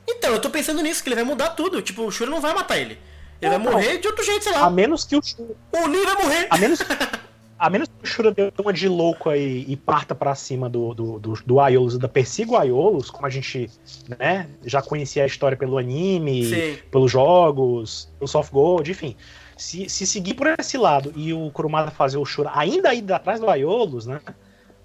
Então, 0.07 0.31
eu 0.33 0.39
tô 0.39 0.49
pensando 0.49 0.81
nisso, 0.81 1.03
que 1.03 1.09
ele 1.09 1.15
vai 1.15 1.23
mudar 1.23 1.49
tudo. 1.49 1.81
Tipo, 1.81 2.03
o 2.03 2.11
Shura 2.11 2.29
não 2.29 2.41
vai 2.41 2.53
matar 2.53 2.77
ele. 2.77 2.97
Ele 3.41 3.49
vai 3.49 3.57
morrer 3.57 3.97
de 3.97 4.07
outro 4.07 4.23
jeito, 4.23 4.43
sei 4.43 4.53
lá. 4.53 4.65
A 4.65 4.69
menos 4.69 5.03
que 5.03 5.15
o 5.15 5.21
Shura. 5.21 5.55
O 5.73 5.87
Lee 5.87 6.05
vai 6.05 6.23
morrer. 6.23 6.47
A 6.49 6.57
menos. 6.57 6.79
A 7.57 7.69
menos 7.69 7.87
que 7.87 8.03
o 8.03 8.07
Shura 8.07 8.31
dê 8.31 8.51
uma 8.59 8.73
de 8.73 8.87
louco 8.89 9.29
aí 9.29 9.65
e 9.67 9.77
parta 9.77 10.13
para 10.13 10.35
cima 10.35 10.69
do, 10.69 10.93
do, 10.93 11.19
do, 11.19 11.33
do 11.45 11.59
Aiolos, 11.59 11.97
da 11.97 12.09
persiga 12.09 12.51
o 12.51 12.57
Aiolos, 12.57 13.09
como 13.09 13.25
a 13.25 13.29
gente 13.29 13.69
né, 14.19 14.49
já 14.65 14.81
conhecia 14.81 15.23
a 15.23 15.25
história 15.25 15.55
pelo 15.55 15.77
anime, 15.77 16.45
Sim. 16.45 16.77
pelos 16.91 17.11
jogos, 17.11 18.09
pelo 18.19 18.27
soft 18.27 18.51
gold, 18.51 18.91
enfim. 18.91 19.15
Se, 19.55 19.87
se 19.87 20.05
seguir 20.05 20.33
por 20.33 20.47
esse 20.59 20.77
lado 20.77 21.13
e 21.15 21.31
o 21.33 21.49
Kurumada 21.49 21.91
fazer 21.91 22.17
o 22.17 22.25
Shura 22.25 22.51
ainda 22.53 22.93
ir 22.93 23.09
atrás 23.11 23.39
do 23.39 23.49
Aiolos, 23.49 24.05
né? 24.05 24.19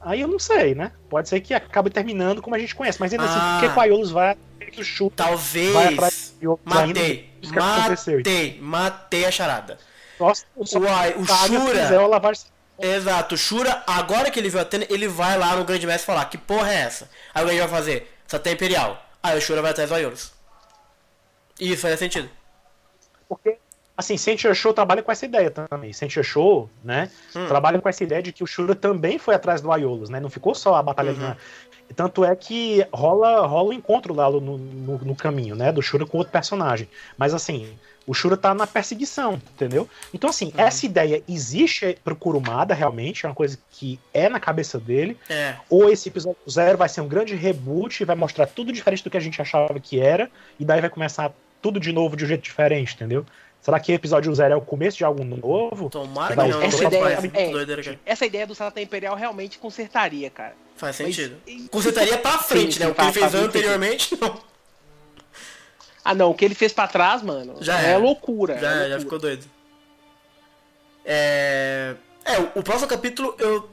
Aí 0.01 0.20
eu 0.20 0.28
não 0.28 0.38
sei, 0.38 0.74
né? 0.74 0.92
Pode 1.09 1.28
ser 1.28 1.40
que 1.40 1.52
acabe 1.52 1.90
terminando 1.90 2.40
como 2.40 2.55
a 2.55 2.59
gente 2.59 2.74
conhece, 2.74 3.01
mas 3.01 3.12
ainda 3.12 3.24
assim, 3.24 3.34
ah, 3.36 3.56
assim, 3.56 3.66
por 3.66 3.72
que 3.72 3.78
o 3.78 3.82
Aiolos 3.82 4.12
vai 4.12 4.36
o 4.78 4.84
Shura 4.84 5.12
Talvez. 5.16 6.34
Do 6.40 6.60
matei, 6.64 7.30
ainda, 7.42 7.60
matei, 7.60 8.59
matei 8.60 9.24
a 9.24 9.30
charada. 9.30 9.78
Nossa, 10.18 10.44
o, 10.55 10.66
Shura. 10.66 11.88
Exato, 12.78 13.34
o 13.34 13.38
Shura, 13.38 13.82
agora 13.86 14.30
que 14.30 14.38
ele 14.38 14.48
viu 14.48 14.59
a 14.59 14.62
Atena, 14.62 14.86
ele 14.88 15.09
vai 15.09 15.38
lá 15.38 15.56
no 15.56 15.64
Grande 15.64 15.86
Mestre 15.86 16.06
falar: 16.06 16.24
Que 16.26 16.38
porra 16.38 16.72
é 16.72 16.80
essa? 16.80 17.10
Aí 17.34 17.42
o 17.42 17.47
Grande 17.47 17.60
vai 17.60 17.70
fazer: 17.70 18.14
Satã 18.26 18.51
Imperial. 18.51 19.02
Aí 19.22 19.36
o 19.36 19.40
Shura 19.40 19.60
vai 19.60 19.70
atrás 19.70 19.88
do 19.88 19.94
Aiolos. 19.94 20.32
E 21.59 21.72
isso 21.72 21.82
faz 21.82 21.98
sentido. 21.98 22.28
Porque, 23.28 23.59
assim, 23.97 24.16
Sentia 24.16 24.52
Show 24.55 24.72
trabalha 24.72 25.02
com 25.02 25.12
essa 25.12 25.26
ideia 25.26 25.51
também. 25.51 25.92
Sentia 25.92 26.22
Show, 26.22 26.70
né? 26.82 27.10
Hum. 27.36 27.47
Trabalha 27.47 27.80
com 27.80 27.88
essa 27.88 28.02
ideia 28.02 28.22
de 28.22 28.32
que 28.32 28.42
o 28.42 28.47
Shura 28.47 28.74
também 28.74 29.18
foi 29.18 29.34
atrás 29.34 29.60
do 29.60 29.70
Aiolos, 29.70 30.09
né? 30.09 30.18
Não 30.18 30.30
ficou 30.30 30.55
só 30.55 30.74
a 30.74 30.82
batalha 30.82 31.12
uhum. 31.12 31.32
de. 31.32 31.36
Tanto 31.95 32.25
é 32.25 32.35
que 32.37 32.87
rola, 32.93 33.47
rola 33.47 33.69
o 33.69 33.71
um 33.71 33.73
encontro 33.73 34.15
lá 34.15 34.31
no, 34.31 34.41
no, 34.41 34.99
no, 34.99 35.17
caminho, 35.17 35.55
né? 35.55 35.73
Do 35.73 35.83
Shura 35.83 36.07
com 36.07 36.19
outro 36.19 36.33
personagem. 36.33 36.89
Mas 37.17 37.35
assim, 37.35 37.69
o 38.07 38.15
Shura 38.15 38.37
tá 38.37 38.55
na 38.55 38.67
perseguição, 38.67 39.35
entendeu? 39.55 39.89
Então, 40.12 40.31
assim, 40.31 40.47
uhum. 40.47 40.61
essa 40.65 40.87
ideia 40.87 41.23
existe 41.29 41.99
pro 42.03 42.17
Kurumada, 42.17 42.75
realmente, 42.75 43.25
é 43.25 43.29
uma 43.29 43.35
coisa 43.35 43.59
que 43.71 43.99
é 44.12 44.29
na 44.29 44.41
cabeça 44.41 44.79
dele. 44.79 45.17
É. 45.29 45.55
Ou 45.69 45.91
esse 45.91 46.09
episódio 46.09 46.39
zero 46.49 46.79
vai 46.79 46.89
ser 46.89 47.01
um 47.01 47.09
grande 47.09 47.35
reboot 47.35 48.03
e 48.03 48.07
vai 48.07 48.17
mostrar 48.17 48.47
tudo 48.47 48.73
diferente 48.73 49.05
do 49.05 49.11
que 49.11 49.17
a 49.17 49.21
gente 49.21 49.41
achava 49.41 49.79
que 49.79 50.01
era, 50.01 50.31
e 50.59 50.65
daí 50.65 50.81
vai 50.81 50.91
começar 50.91 51.33
tudo 51.61 51.79
de 51.79 51.93
novo 51.93 52.17
de 52.17 52.25
um 52.25 52.29
jeito 52.29 52.43
diferente, 52.43 52.95
entendeu? 52.95 53.25
Será 53.61 53.79
que 53.79 53.93
episódio 53.93 54.35
zero 54.35 54.55
é 54.55 54.57
o 54.57 54.61
começo 54.62 54.97
de 54.97 55.05
algo 55.05 55.23
novo? 55.23 55.91
Tomara 55.91 56.35
que 56.35 56.49
não. 56.49 56.62
Essa 56.62 56.85
ideia, 56.85 57.19
é, 57.35 57.99
essa 58.07 58.27
ideia 58.27 58.47
do 58.47 58.55
Satan 58.55 58.81
Imperial 58.81 59.15
realmente 59.15 59.59
consertaria, 59.59 60.31
cara. 60.31 60.55
Faz 60.81 60.97
sentido. 60.97 61.36
Mas, 61.47 61.69
consertaria 61.69 62.16
pra 62.16 62.39
frente, 62.39 62.78
sim, 62.78 62.81
né? 62.81 62.89
O 62.89 62.94
que 62.94 63.02
ele 63.02 63.12
fez 63.12 63.35
anteriormente, 63.35 64.16
não. 64.19 64.40
Ah, 66.02 66.15
não, 66.15 66.31
o 66.31 66.35
que 66.35 66.43
ele 66.43 66.55
fez 66.55 66.73
pra 66.73 66.89
trás, 66.89 67.23
mano, 67.23 67.59
já 67.61 67.78
é, 67.82 67.93
é 67.93 67.97
loucura. 67.98 68.59
Já, 68.59 68.70
é 68.70 68.70
loucura. 68.70 68.89
já 68.89 69.01
ficou 69.01 69.19
doido. 69.19 69.44
É. 71.05 71.94
É, 72.24 72.39
o, 72.55 72.62
próximo 72.62 72.89
capítulo 72.89 73.36
eu. 73.39 73.69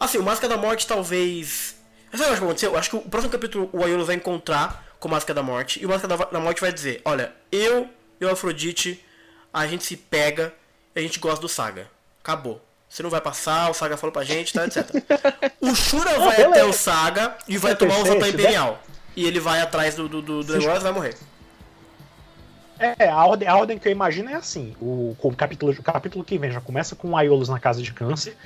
Assim, 0.00 0.16
o 0.16 0.22
Máscara 0.22 0.56
da 0.56 0.60
Morte 0.60 0.86
talvez. 0.86 1.76
Sabe 2.10 2.22
o 2.22 2.24
que 2.24 2.30
vai 2.30 2.38
acontecer? 2.38 2.66
Eu 2.66 2.78
acho 2.78 2.88
que 2.88 2.96
o 2.96 3.00
próximo 3.02 3.30
capítulo 3.30 3.68
o 3.70 3.84
Aiolo 3.84 4.06
vai 4.06 4.16
encontrar 4.16 4.86
com 4.98 5.08
o 5.08 5.10
Máscara 5.10 5.34
da 5.34 5.42
Morte. 5.42 5.78
E 5.82 5.84
o 5.84 5.90
Máscara 5.90 6.16
da, 6.16 6.40
Morte 6.40 6.62
vai 6.62 6.72
dizer: 6.72 7.02
Olha, 7.04 7.34
eu 7.52 7.86
e 8.18 8.24
o 8.24 8.30
Afrodite, 8.30 9.04
a 9.52 9.66
gente 9.66 9.84
se 9.84 9.94
pega 9.94 10.54
e 10.96 11.00
a 11.00 11.02
gente 11.02 11.18
gosta 11.18 11.42
do 11.42 11.50
Saga. 11.50 11.90
Acabou. 12.22 12.66
Você 12.98 13.02
não 13.04 13.10
vai 13.10 13.20
passar, 13.20 13.70
o 13.70 13.74
Saga 13.74 13.96
falou 13.96 14.12
pra 14.12 14.24
gente, 14.24 14.52
tá, 14.52 14.64
etc. 14.64 14.84
o 15.62 15.72
Shura 15.72 16.18
vai 16.18 16.42
até 16.42 16.64
o 16.64 16.72
Saga 16.72 17.36
e 17.46 17.56
vai 17.56 17.76
tomar 17.76 17.96
o 18.00 18.04
Zatan 18.04 18.28
Imperial 18.28 18.82
e 19.14 19.24
ele 19.24 19.38
vai 19.38 19.60
atrás 19.60 19.94
do, 19.94 20.08
do, 20.08 20.20
do, 20.20 20.42
do 20.42 20.58
negócio 20.58 20.80
e 20.80 20.82
vai 20.82 20.92
morrer. 20.92 21.14
É, 22.76 23.08
a 23.08 23.24
ordem, 23.24 23.46
a 23.46 23.56
ordem 23.56 23.78
que 23.78 23.86
eu 23.86 23.92
imagino 23.92 24.30
é 24.30 24.34
assim: 24.34 24.74
o, 24.80 25.16
o, 25.16 25.32
capítulo, 25.32 25.70
o 25.78 25.82
capítulo 25.82 26.24
que 26.24 26.36
vem 26.38 26.50
já 26.50 26.60
começa 26.60 26.96
com 26.96 27.10
o 27.10 27.16
Aiolos 27.16 27.48
na 27.48 27.60
casa 27.60 27.80
de 27.80 27.92
câncer, 27.92 28.36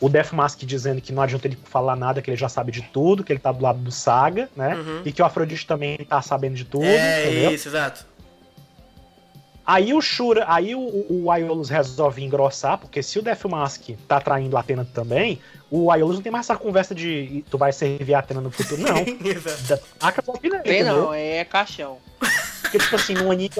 o 0.00 0.08
Death 0.08 0.30
Mask 0.30 0.60
dizendo 0.60 1.00
que 1.00 1.12
não 1.12 1.20
adianta 1.20 1.48
ele 1.48 1.58
falar 1.64 1.96
nada, 1.96 2.22
que 2.22 2.30
ele 2.30 2.36
já 2.36 2.48
sabe 2.48 2.70
de 2.70 2.82
tudo, 2.82 3.24
que 3.24 3.32
ele 3.32 3.40
tá 3.40 3.50
do 3.50 3.64
lado 3.64 3.80
do 3.80 3.90
Saga, 3.90 4.48
né? 4.54 4.76
Uhum. 4.76 5.02
E 5.04 5.10
que 5.10 5.20
o 5.20 5.24
Afrodite 5.24 5.66
também 5.66 5.98
tá 6.08 6.22
sabendo 6.22 6.54
de 6.54 6.64
tudo. 6.64 6.84
É, 6.84 7.24
entendeu? 7.24 7.50
isso, 7.50 7.66
exato. 7.66 8.06
Aí 9.68 9.92
o 9.92 10.00
Shura, 10.00 10.46
aí 10.48 10.74
o, 10.74 10.80
o 10.80 11.62
resolve 11.62 12.24
engrossar, 12.24 12.78
porque 12.78 13.02
se 13.02 13.18
o 13.18 13.22
Death 13.22 13.44
Mask 13.44 13.90
tá 14.08 14.18
traindo 14.18 14.56
a 14.56 14.60
Atena 14.60 14.88
também, 14.94 15.38
o 15.70 15.92
Aiolos 15.92 16.16
não 16.16 16.22
tem 16.22 16.32
mais 16.32 16.46
essa 16.46 16.56
conversa 16.56 16.94
de 16.94 17.44
tu 17.50 17.58
vai 17.58 17.70
servir 17.70 18.14
a 18.14 18.20
Atena 18.20 18.40
no 18.40 18.50
futuro, 18.50 18.80
não. 18.80 18.96
Acabou 20.00 20.36
a 20.36 20.58
Tem 20.60 20.82
não, 20.82 21.12
é 21.12 21.44
caixão. 21.44 21.98
Porque, 22.62 22.78
tipo 22.78 22.96
assim, 22.96 23.12
no 23.12 23.30
anime, 23.30 23.50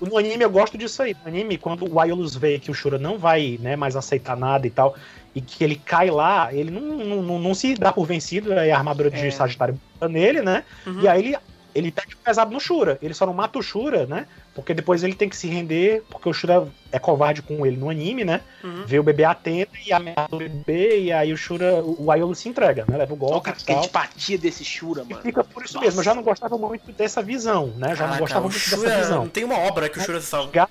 no, 0.00 0.08
no, 0.08 0.18
anime 0.18 0.42
eu 0.42 0.50
gosto 0.50 0.76
disso 0.76 1.00
aí. 1.00 1.16
No 1.22 1.28
anime, 1.28 1.56
quando 1.56 1.88
o 1.88 2.00
Aiolos 2.00 2.34
vê 2.34 2.58
que 2.58 2.72
o 2.72 2.74
Shura 2.74 2.98
não 2.98 3.16
vai 3.16 3.56
né, 3.62 3.76
mais 3.76 3.94
aceitar 3.94 4.36
nada 4.36 4.66
e 4.66 4.70
tal, 4.70 4.96
e 5.32 5.40
que 5.40 5.62
ele 5.62 5.76
cai 5.76 6.10
lá, 6.10 6.52
ele 6.52 6.72
não, 6.72 6.80
não, 6.80 7.22
não, 7.22 7.38
não 7.38 7.54
se 7.54 7.76
dá 7.76 7.92
por 7.92 8.04
vencido, 8.04 8.52
aí 8.52 8.72
a 8.72 8.76
armadura 8.76 9.08
de 9.08 9.28
é. 9.28 9.30
Sagitário 9.30 9.80
nele, 10.08 10.42
né? 10.42 10.64
Uhum. 10.84 11.02
E 11.02 11.06
aí 11.08 11.20
ele, 11.20 11.36
ele 11.74 11.90
pega 11.90 12.08
pesado 12.24 12.50
no 12.50 12.60
Shura. 12.60 12.98
Ele 13.00 13.14
só 13.14 13.26
não 13.26 13.34
mata 13.34 13.58
o 13.58 13.62
Shura, 13.62 14.06
né? 14.06 14.26
Porque 14.54 14.74
depois 14.74 15.02
ele 15.02 15.14
tem 15.14 15.28
que 15.28 15.36
se 15.36 15.48
render, 15.48 16.02
porque 16.10 16.28
o 16.28 16.32
Shura 16.32 16.68
é 16.90 16.98
covarde 16.98 17.42
com 17.42 17.64
ele 17.64 17.76
no 17.76 17.88
anime, 17.88 18.24
né? 18.24 18.40
Uhum. 18.62 18.84
Vê 18.86 18.98
o 18.98 19.02
bebê 19.02 19.24
atento 19.24 19.72
e 19.86 19.92
ameaça 19.92 20.28
o 20.34 20.38
bebê, 20.38 21.00
e 21.00 21.12
aí 21.12 21.32
o 21.32 21.36
Shura, 21.36 21.82
o 21.82 22.10
Aiolo 22.10 22.34
se 22.34 22.48
entrega, 22.48 22.84
né? 22.88 22.96
Leva 22.96 23.14
o 23.14 23.16
golpe. 23.16 23.44
Cara, 23.44 23.56
que 23.56 23.72
antipatia 23.72 24.38
desse 24.38 24.64
Shura, 24.64 25.04
mano. 25.04 25.20
E 25.20 25.22
fica 25.22 25.44
por 25.44 25.64
isso 25.64 25.74
Nossa. 25.74 25.86
mesmo. 25.86 26.00
Eu 26.00 26.04
já 26.04 26.14
não 26.14 26.22
gostava 26.22 26.58
muito 26.58 26.92
dessa 26.92 27.22
visão, 27.22 27.68
né? 27.76 27.94
Já 27.94 28.06
não 28.06 28.18
gostava 28.18 28.42
muito 28.42 28.58
Shura, 28.58 28.88
dessa 28.88 28.98
visão. 29.02 29.22
Não 29.22 29.28
tem 29.28 29.44
uma 29.44 29.58
obra 29.58 29.88
que 29.88 29.98
o 29.98 30.02
Shura 30.02 30.20
salva. 30.20 30.68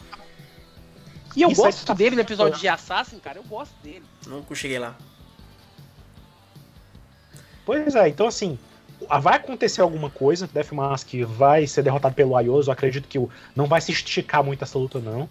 E 1.35 1.41
eu 1.41 1.51
isso 1.51 1.61
gosto 1.61 1.85
tá 1.85 1.93
dele 1.93 2.15
no 2.15 2.21
episódio 2.21 2.59
de 2.59 2.67
Assassin, 2.67 3.19
cara. 3.19 3.37
Eu 3.37 3.43
gosto 3.43 3.73
dele. 3.83 4.03
Não 4.27 4.43
cheguei 4.53 4.79
lá. 4.79 4.95
Pois 7.65 7.95
é, 7.95 8.09
então 8.09 8.27
assim, 8.27 8.57
vai 9.17 9.37
acontecer 9.37 9.81
alguma 9.81 10.09
coisa, 10.09 10.47
Death 10.47 10.71
Mask 10.71 11.07
vai 11.25 11.65
ser 11.65 11.81
derrotado 11.81 12.13
pelo 12.13 12.35
Ayoso, 12.35 12.71
acredito 12.71 13.07
que 13.07 13.19
não 13.55 13.65
vai 13.65 13.81
se 13.81 13.91
esticar 13.91 14.43
muito 14.43 14.63
essa 14.63 14.77
luta 14.77 14.99
não. 14.99 15.27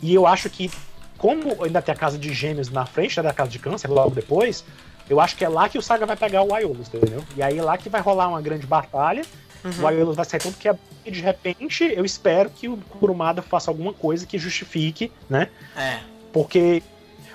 E 0.00 0.14
eu 0.14 0.26
acho 0.26 0.48
que 0.48 0.70
como 1.18 1.62
ainda 1.62 1.82
tem 1.82 1.92
a 1.92 1.96
casa 1.96 2.16
de 2.16 2.32
gêmeos 2.32 2.70
na 2.70 2.86
frente 2.86 3.18
né, 3.18 3.22
da 3.22 3.32
casa 3.32 3.50
de 3.50 3.58
câncer 3.58 3.88
logo 3.88 4.14
depois, 4.14 4.64
eu 5.08 5.20
acho 5.20 5.36
que 5.36 5.44
é 5.44 5.48
lá 5.48 5.68
que 5.68 5.76
o 5.76 5.82
Saga 5.82 6.06
vai 6.06 6.16
pegar 6.16 6.42
o 6.42 6.54
Aiolos, 6.54 6.88
entendeu? 6.88 7.22
E 7.36 7.42
aí 7.42 7.58
é 7.58 7.62
lá 7.62 7.76
que 7.76 7.90
vai 7.90 8.00
rolar 8.00 8.28
uma 8.28 8.40
grande 8.40 8.66
batalha. 8.66 9.22
Uhum. 9.62 9.82
O 9.82 9.86
Aiolos 9.86 10.16
vai 10.16 10.24
sair 10.24 10.40
tudo 10.40 10.56
que 10.56 10.68
é 10.68 10.74
e 11.04 11.10
de 11.10 11.20
repente 11.20 11.84
eu 11.84 12.04
espero 12.04 12.48
que 12.48 12.68
o 12.68 12.76
Kurumada 12.76 13.42
faça 13.42 13.70
alguma 13.70 13.92
coisa 13.92 14.24
que 14.24 14.38
justifique, 14.38 15.12
né? 15.28 15.48
É. 15.76 16.00
Porque 16.32 16.82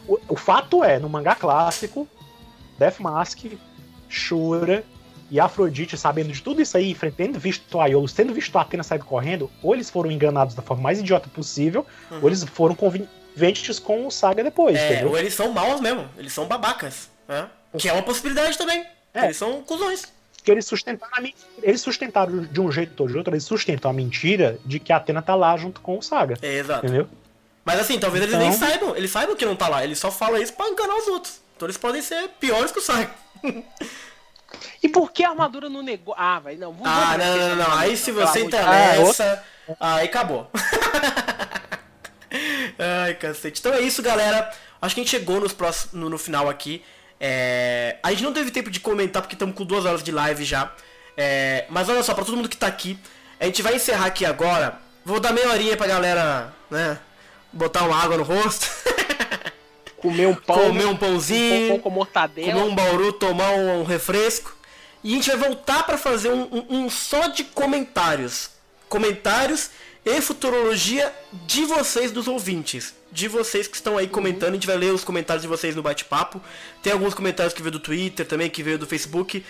o, 0.07 0.20
o 0.30 0.36
fato 0.36 0.84
é, 0.84 0.98
no 0.98 1.07
mangá 1.07 1.36
clássico, 1.36 2.07
Death 2.80 2.99
Mask, 2.99 3.45
Shura 4.10 4.84
e 5.36 5.40
Afrodite, 5.40 5.98
sabendo 5.98 6.32
de 6.32 6.41
tudo 6.41 6.62
isso 6.62 6.78
aí, 6.78 6.95
tendo 7.18 7.38
visto 7.38 7.82
a 7.82 7.88
Iolus, 7.88 8.14
tendo 8.14 8.34
visto 8.34 8.57
a 8.57 8.62
Atena 8.62 8.84
sair 8.84 8.99
correndo, 8.99 9.52
ou 9.62 9.76
eles 9.76 9.90
foram 9.90 10.10
enganados 10.10 10.56
da 10.56 10.62
forma 10.62 10.82
mais 10.82 10.98
idiota 10.98 11.28
possível, 11.28 11.86
uhum. 12.10 12.20
ou 12.22 12.30
eles 12.30 12.41
foram 12.45 12.74
convenientes 12.74 13.78
com 13.78 14.07
o 14.07 14.12
Saga 14.12 14.41
depois, 14.41 14.78
é, 14.78 14.94
entendeu? 14.94 15.10
Ou 15.10 15.18
eles 15.20 15.34
são 15.34 15.52
maus 15.52 15.82
mesmo, 15.82 16.07
eles 16.18 16.32
são 16.32 16.48
babacas, 16.48 17.10
né? 17.28 17.49
Que 17.78 17.90
é 17.90 17.91
uma 17.91 18.02
possibilidade 18.02 18.57
também. 18.57 18.86
É. 19.14 19.26
Eles 19.26 19.36
são 19.36 19.62
cuzões. 19.64 20.06
Que 20.41 20.52
eles 20.52 20.66
sustentaram, 20.66 21.30
eles 21.62 21.82
sustentaram 21.82 22.44
de 22.44 22.62
um 22.62 22.72
jeito 22.72 22.98
ou 23.02 23.10
de 23.10 23.18
outro, 23.18 23.34
eles 23.34 23.44
sustentam 23.44 23.91
a 23.91 23.94
mentira 23.94 24.57
de 24.64 24.80
que 24.80 24.94
a 24.94 24.95
Atena 24.95 25.22
tá 25.22 25.36
lá 25.36 25.57
junto 25.57 25.82
com 25.82 25.98
o 25.98 26.02
Saga. 26.02 26.38
É, 26.41 26.60
exato. 26.60 26.86
Entendeu? 26.86 27.10
Mas 27.66 27.82
assim, 27.82 27.99
talvez 27.99 28.24
então... 28.24 28.40
eles 28.40 28.48
nem 28.48 28.56
então- 28.56 28.70
saibam, 28.70 28.95
eles 28.95 29.12
saibam 29.12 29.36
que 29.36 29.45
não 29.45 29.57
tá 29.57 29.68
lá, 29.68 29.84
eles 29.84 29.99
só 29.99 30.10
falam 30.10 30.41
isso 30.41 30.53
pra 30.53 30.70
enganar 30.70 30.95
os 30.95 31.07
outros. 31.10 31.41
Então 31.57 31.66
eles 31.66 31.78
podem 31.78 32.02
ser 32.02 32.30
piores 32.40 32.72
que 32.72 32.80
o 32.80 32.82
Saga. 32.82 33.10
E 34.82 34.90
por 34.90 35.11
que 35.11 35.23
a 35.23 35.30
armadura 35.30 35.69
no 35.69 35.82
negócio? 35.82 36.22
Ah, 36.22 36.40
vai, 36.40 36.56
não. 36.56 36.72
Vou 36.73 36.86
ah, 36.88 37.18
não, 37.18 37.38
não, 37.38 37.49
não, 37.49 37.56
não. 37.56 37.77
Aí 37.77 37.95
se 37.98 38.11
você 38.11 38.41
entra 38.41 38.64
nessa, 38.65 39.44
ah, 39.80 39.95
aí 39.95 40.06
acabou. 40.06 40.49
Ai, 42.77 43.14
cacete. 43.15 43.60
Então 43.60 43.73
é 43.73 43.82
isso, 43.82 44.02
galera. 44.02 44.52
Acho 44.82 44.94
que 44.94 45.02
a 45.02 45.03
gente 45.03 45.11
chegou 45.11 45.40
nos 45.40 45.53
próximos, 45.53 45.94
no, 45.94 46.10
no 46.10 46.18
final 46.18 46.49
aqui. 46.49 46.84
É... 47.19 47.98
A 48.03 48.11
gente 48.11 48.23
não 48.23 48.34
teve 48.34 48.52
tempo 48.52 48.69
de 48.69 48.80
comentar 48.80 49.22
porque 49.22 49.36
estamos 49.36 49.56
com 49.56 49.65
duas 49.65 49.86
horas 49.86 50.03
de 50.03 50.11
live 50.11 50.44
já. 50.44 50.72
É... 51.15 51.65
Mas 51.69 51.88
olha 51.90 52.03
só, 52.03 52.14
pra 52.14 52.26
todo 52.26 52.36
mundo 52.36 52.49
que 52.49 52.57
tá 52.57 52.68
aqui, 52.68 52.99
a 53.40 53.45
gente 53.45 53.61
vai 53.61 53.76
encerrar 53.76 54.06
aqui 54.06 54.26
agora. 54.26 54.80
Vou 55.03 55.19
dar 55.19 55.32
meia 55.32 55.49
horinha 55.49 55.77
pra 55.77 55.88
galera, 55.88 56.53
né? 56.69 56.98
Botar 57.52 57.84
uma 57.84 58.02
água 58.02 58.18
no 58.18 58.23
rosto. 58.23 58.68
Comer 60.10 60.27
um 60.27 60.36
pão. 60.36 60.56
Comer 60.56 60.86
um 60.86 60.95
pãozinho. 60.95 61.65
Um 61.65 61.69
pão 61.69 61.80
com 61.80 61.90
mortadela. 61.90 62.52
Comer 62.52 62.64
um 62.64 62.76
bauru, 62.76 63.14
tomar 63.14 63.52
um, 63.52 63.82
um 63.82 63.84
refresco. 63.84 64.56
E 65.03 65.14
a 65.14 65.15
gente 65.15 65.30
vai 65.30 65.38
voltar 65.38 65.84
para 65.84 65.98
fazer 65.98 66.30
um, 66.30 66.44
um, 66.52 66.65
um, 66.77 66.90
só 66.90 67.27
de 67.27 67.44
comentários. 67.44 68.49
comentários 68.90 69.69
e 70.06 70.22
futurologia 70.22 71.11
de 71.48 71.65
vocês, 71.65 72.11
dos 72.11 72.27
ouvintes. 72.27 72.94
De 73.11 73.27
vocês 73.27 73.68
que 73.68 73.76
estão 73.76 73.98
aí 73.98 74.07
comentando. 74.07 74.49
A 74.49 74.53
gente 74.53 74.68
vai 74.68 74.77
ler 74.77 74.94
os 74.94 75.03
comentários 75.03 75.41
de 75.41 75.48
vocês 75.48 75.76
no 75.76 75.82
bate-papo. 75.82 76.40
Tem 76.84 76.94
alguns 76.94 77.14
comentários 77.14 77.53
que 77.53 77.61
veio 77.61 77.72
do 77.72 77.80
Twitter 77.80 78.26
também, 78.26 78.49
que 78.49 78.61
veio 78.61 78.77
do 78.77 78.86
Facebook. 78.86 79.44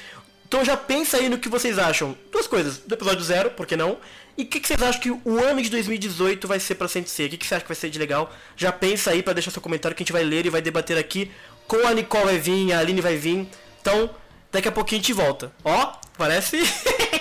Então 0.48 0.64
já 0.64 0.78
pensa 0.78 1.18
aí 1.18 1.28
no 1.28 1.38
que 1.38 1.50
vocês 1.50 1.78
acham. 1.78 2.18
Duas 2.32 2.48
coisas. 2.48 2.78
Do 2.78 2.94
episódio 2.94 3.24
zero, 3.24 3.52
por 3.52 3.66
que 3.66 3.76
não? 3.76 3.98
E 4.38 4.44
o 4.44 4.46
que, 4.46 4.60
que, 4.60 4.68
vocês 4.68 4.82
acham 4.82 5.02
que 5.02 5.10
o 5.10 5.40
ano 5.40 5.62
de 5.62 5.70
2018 5.70 6.48
vai 6.48 6.60
ser 6.60 6.76
pra 6.76 6.88
Sensei? 6.88 7.28
O 7.28 7.30
que, 7.30 7.38
que 7.38 7.48
você 7.48 7.56
acha 7.56 7.64
que 7.64 7.70
vai 7.70 7.76
ser 7.76 7.90
de 7.90 7.98
legal? 7.98 8.34
Já 8.56 8.72
pensa 8.72 9.12
aí 9.12 9.24
para 9.24 9.34
deixar 9.34 9.50
seu 9.52 9.62
comentário 9.62 9.96
que 9.96 10.04
a 10.04 10.06
gente 10.06 10.12
vai 10.12 10.24
ler 10.24 10.46
e 10.46 10.50
vai 10.50 10.62
debater 10.62 10.98
aqui. 10.98 11.32
Com 11.68 11.88
a 11.88 11.94
Nicole 11.94 12.26
vai 12.26 12.38
vir, 12.38 12.74
a 12.74 12.80
Aline 12.80 13.02
vai 13.02 13.16
vir. 13.16 13.48
Então, 13.82 14.10
daqui 14.52 14.68
a 14.68 14.72
pouquinho 14.72 15.00
a 15.00 15.04
gente 15.04 15.14
volta. 15.14 15.52
Ó, 15.64 15.94
parece. 16.18 16.60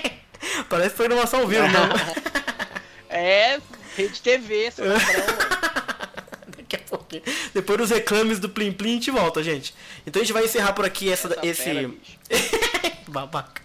parece 0.68 0.94
programação 0.96 1.40
ao 1.40 1.46
vivo, 1.46 1.68
não. 1.68 1.88
é, 3.08 3.60
rede 3.96 4.20
TV, 4.20 4.70
seu 4.72 4.84
Daqui 6.56 6.76
a 6.76 6.78
pouquinho. 6.80 7.22
Depois 7.54 7.78
dos 7.78 7.90
reclames 7.90 8.40
do 8.40 8.48
Plim 8.48 8.72
Plim, 8.72 8.90
a 8.90 8.94
gente 8.94 9.10
volta, 9.12 9.42
gente. 9.42 9.72
Então 10.04 10.20
a 10.20 10.24
gente 10.24 10.32
vai 10.32 10.44
encerrar 10.44 10.72
por 10.72 10.84
aqui 10.84 11.12
essa, 11.12 11.28
essa 11.42 11.70
esse. 11.70 11.90
Babaca. 13.14 13.62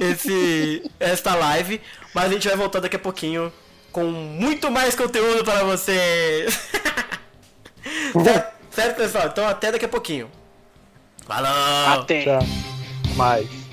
esse, 0.00 0.90
esta 0.98 1.34
live. 1.34 1.80
Mas 2.14 2.24
a 2.24 2.28
gente 2.28 2.48
vai 2.48 2.56
voltar 2.56 2.80
daqui 2.80 2.96
a 2.96 2.98
pouquinho 2.98 3.52
com 3.92 4.04
muito 4.04 4.70
mais 4.70 4.94
conteúdo 4.94 5.44
para 5.44 5.62
vocês. 5.64 6.70
certo, 8.22 8.54
certo, 8.70 8.96
pessoal? 8.96 9.26
Então 9.28 9.46
até 9.46 9.70
daqui 9.70 9.84
a 9.84 9.88
pouquinho. 9.88 10.30
Falou! 11.26 12.00
Até! 12.00 12.24
Tchau. 12.24 12.40
Mais. 13.16 13.65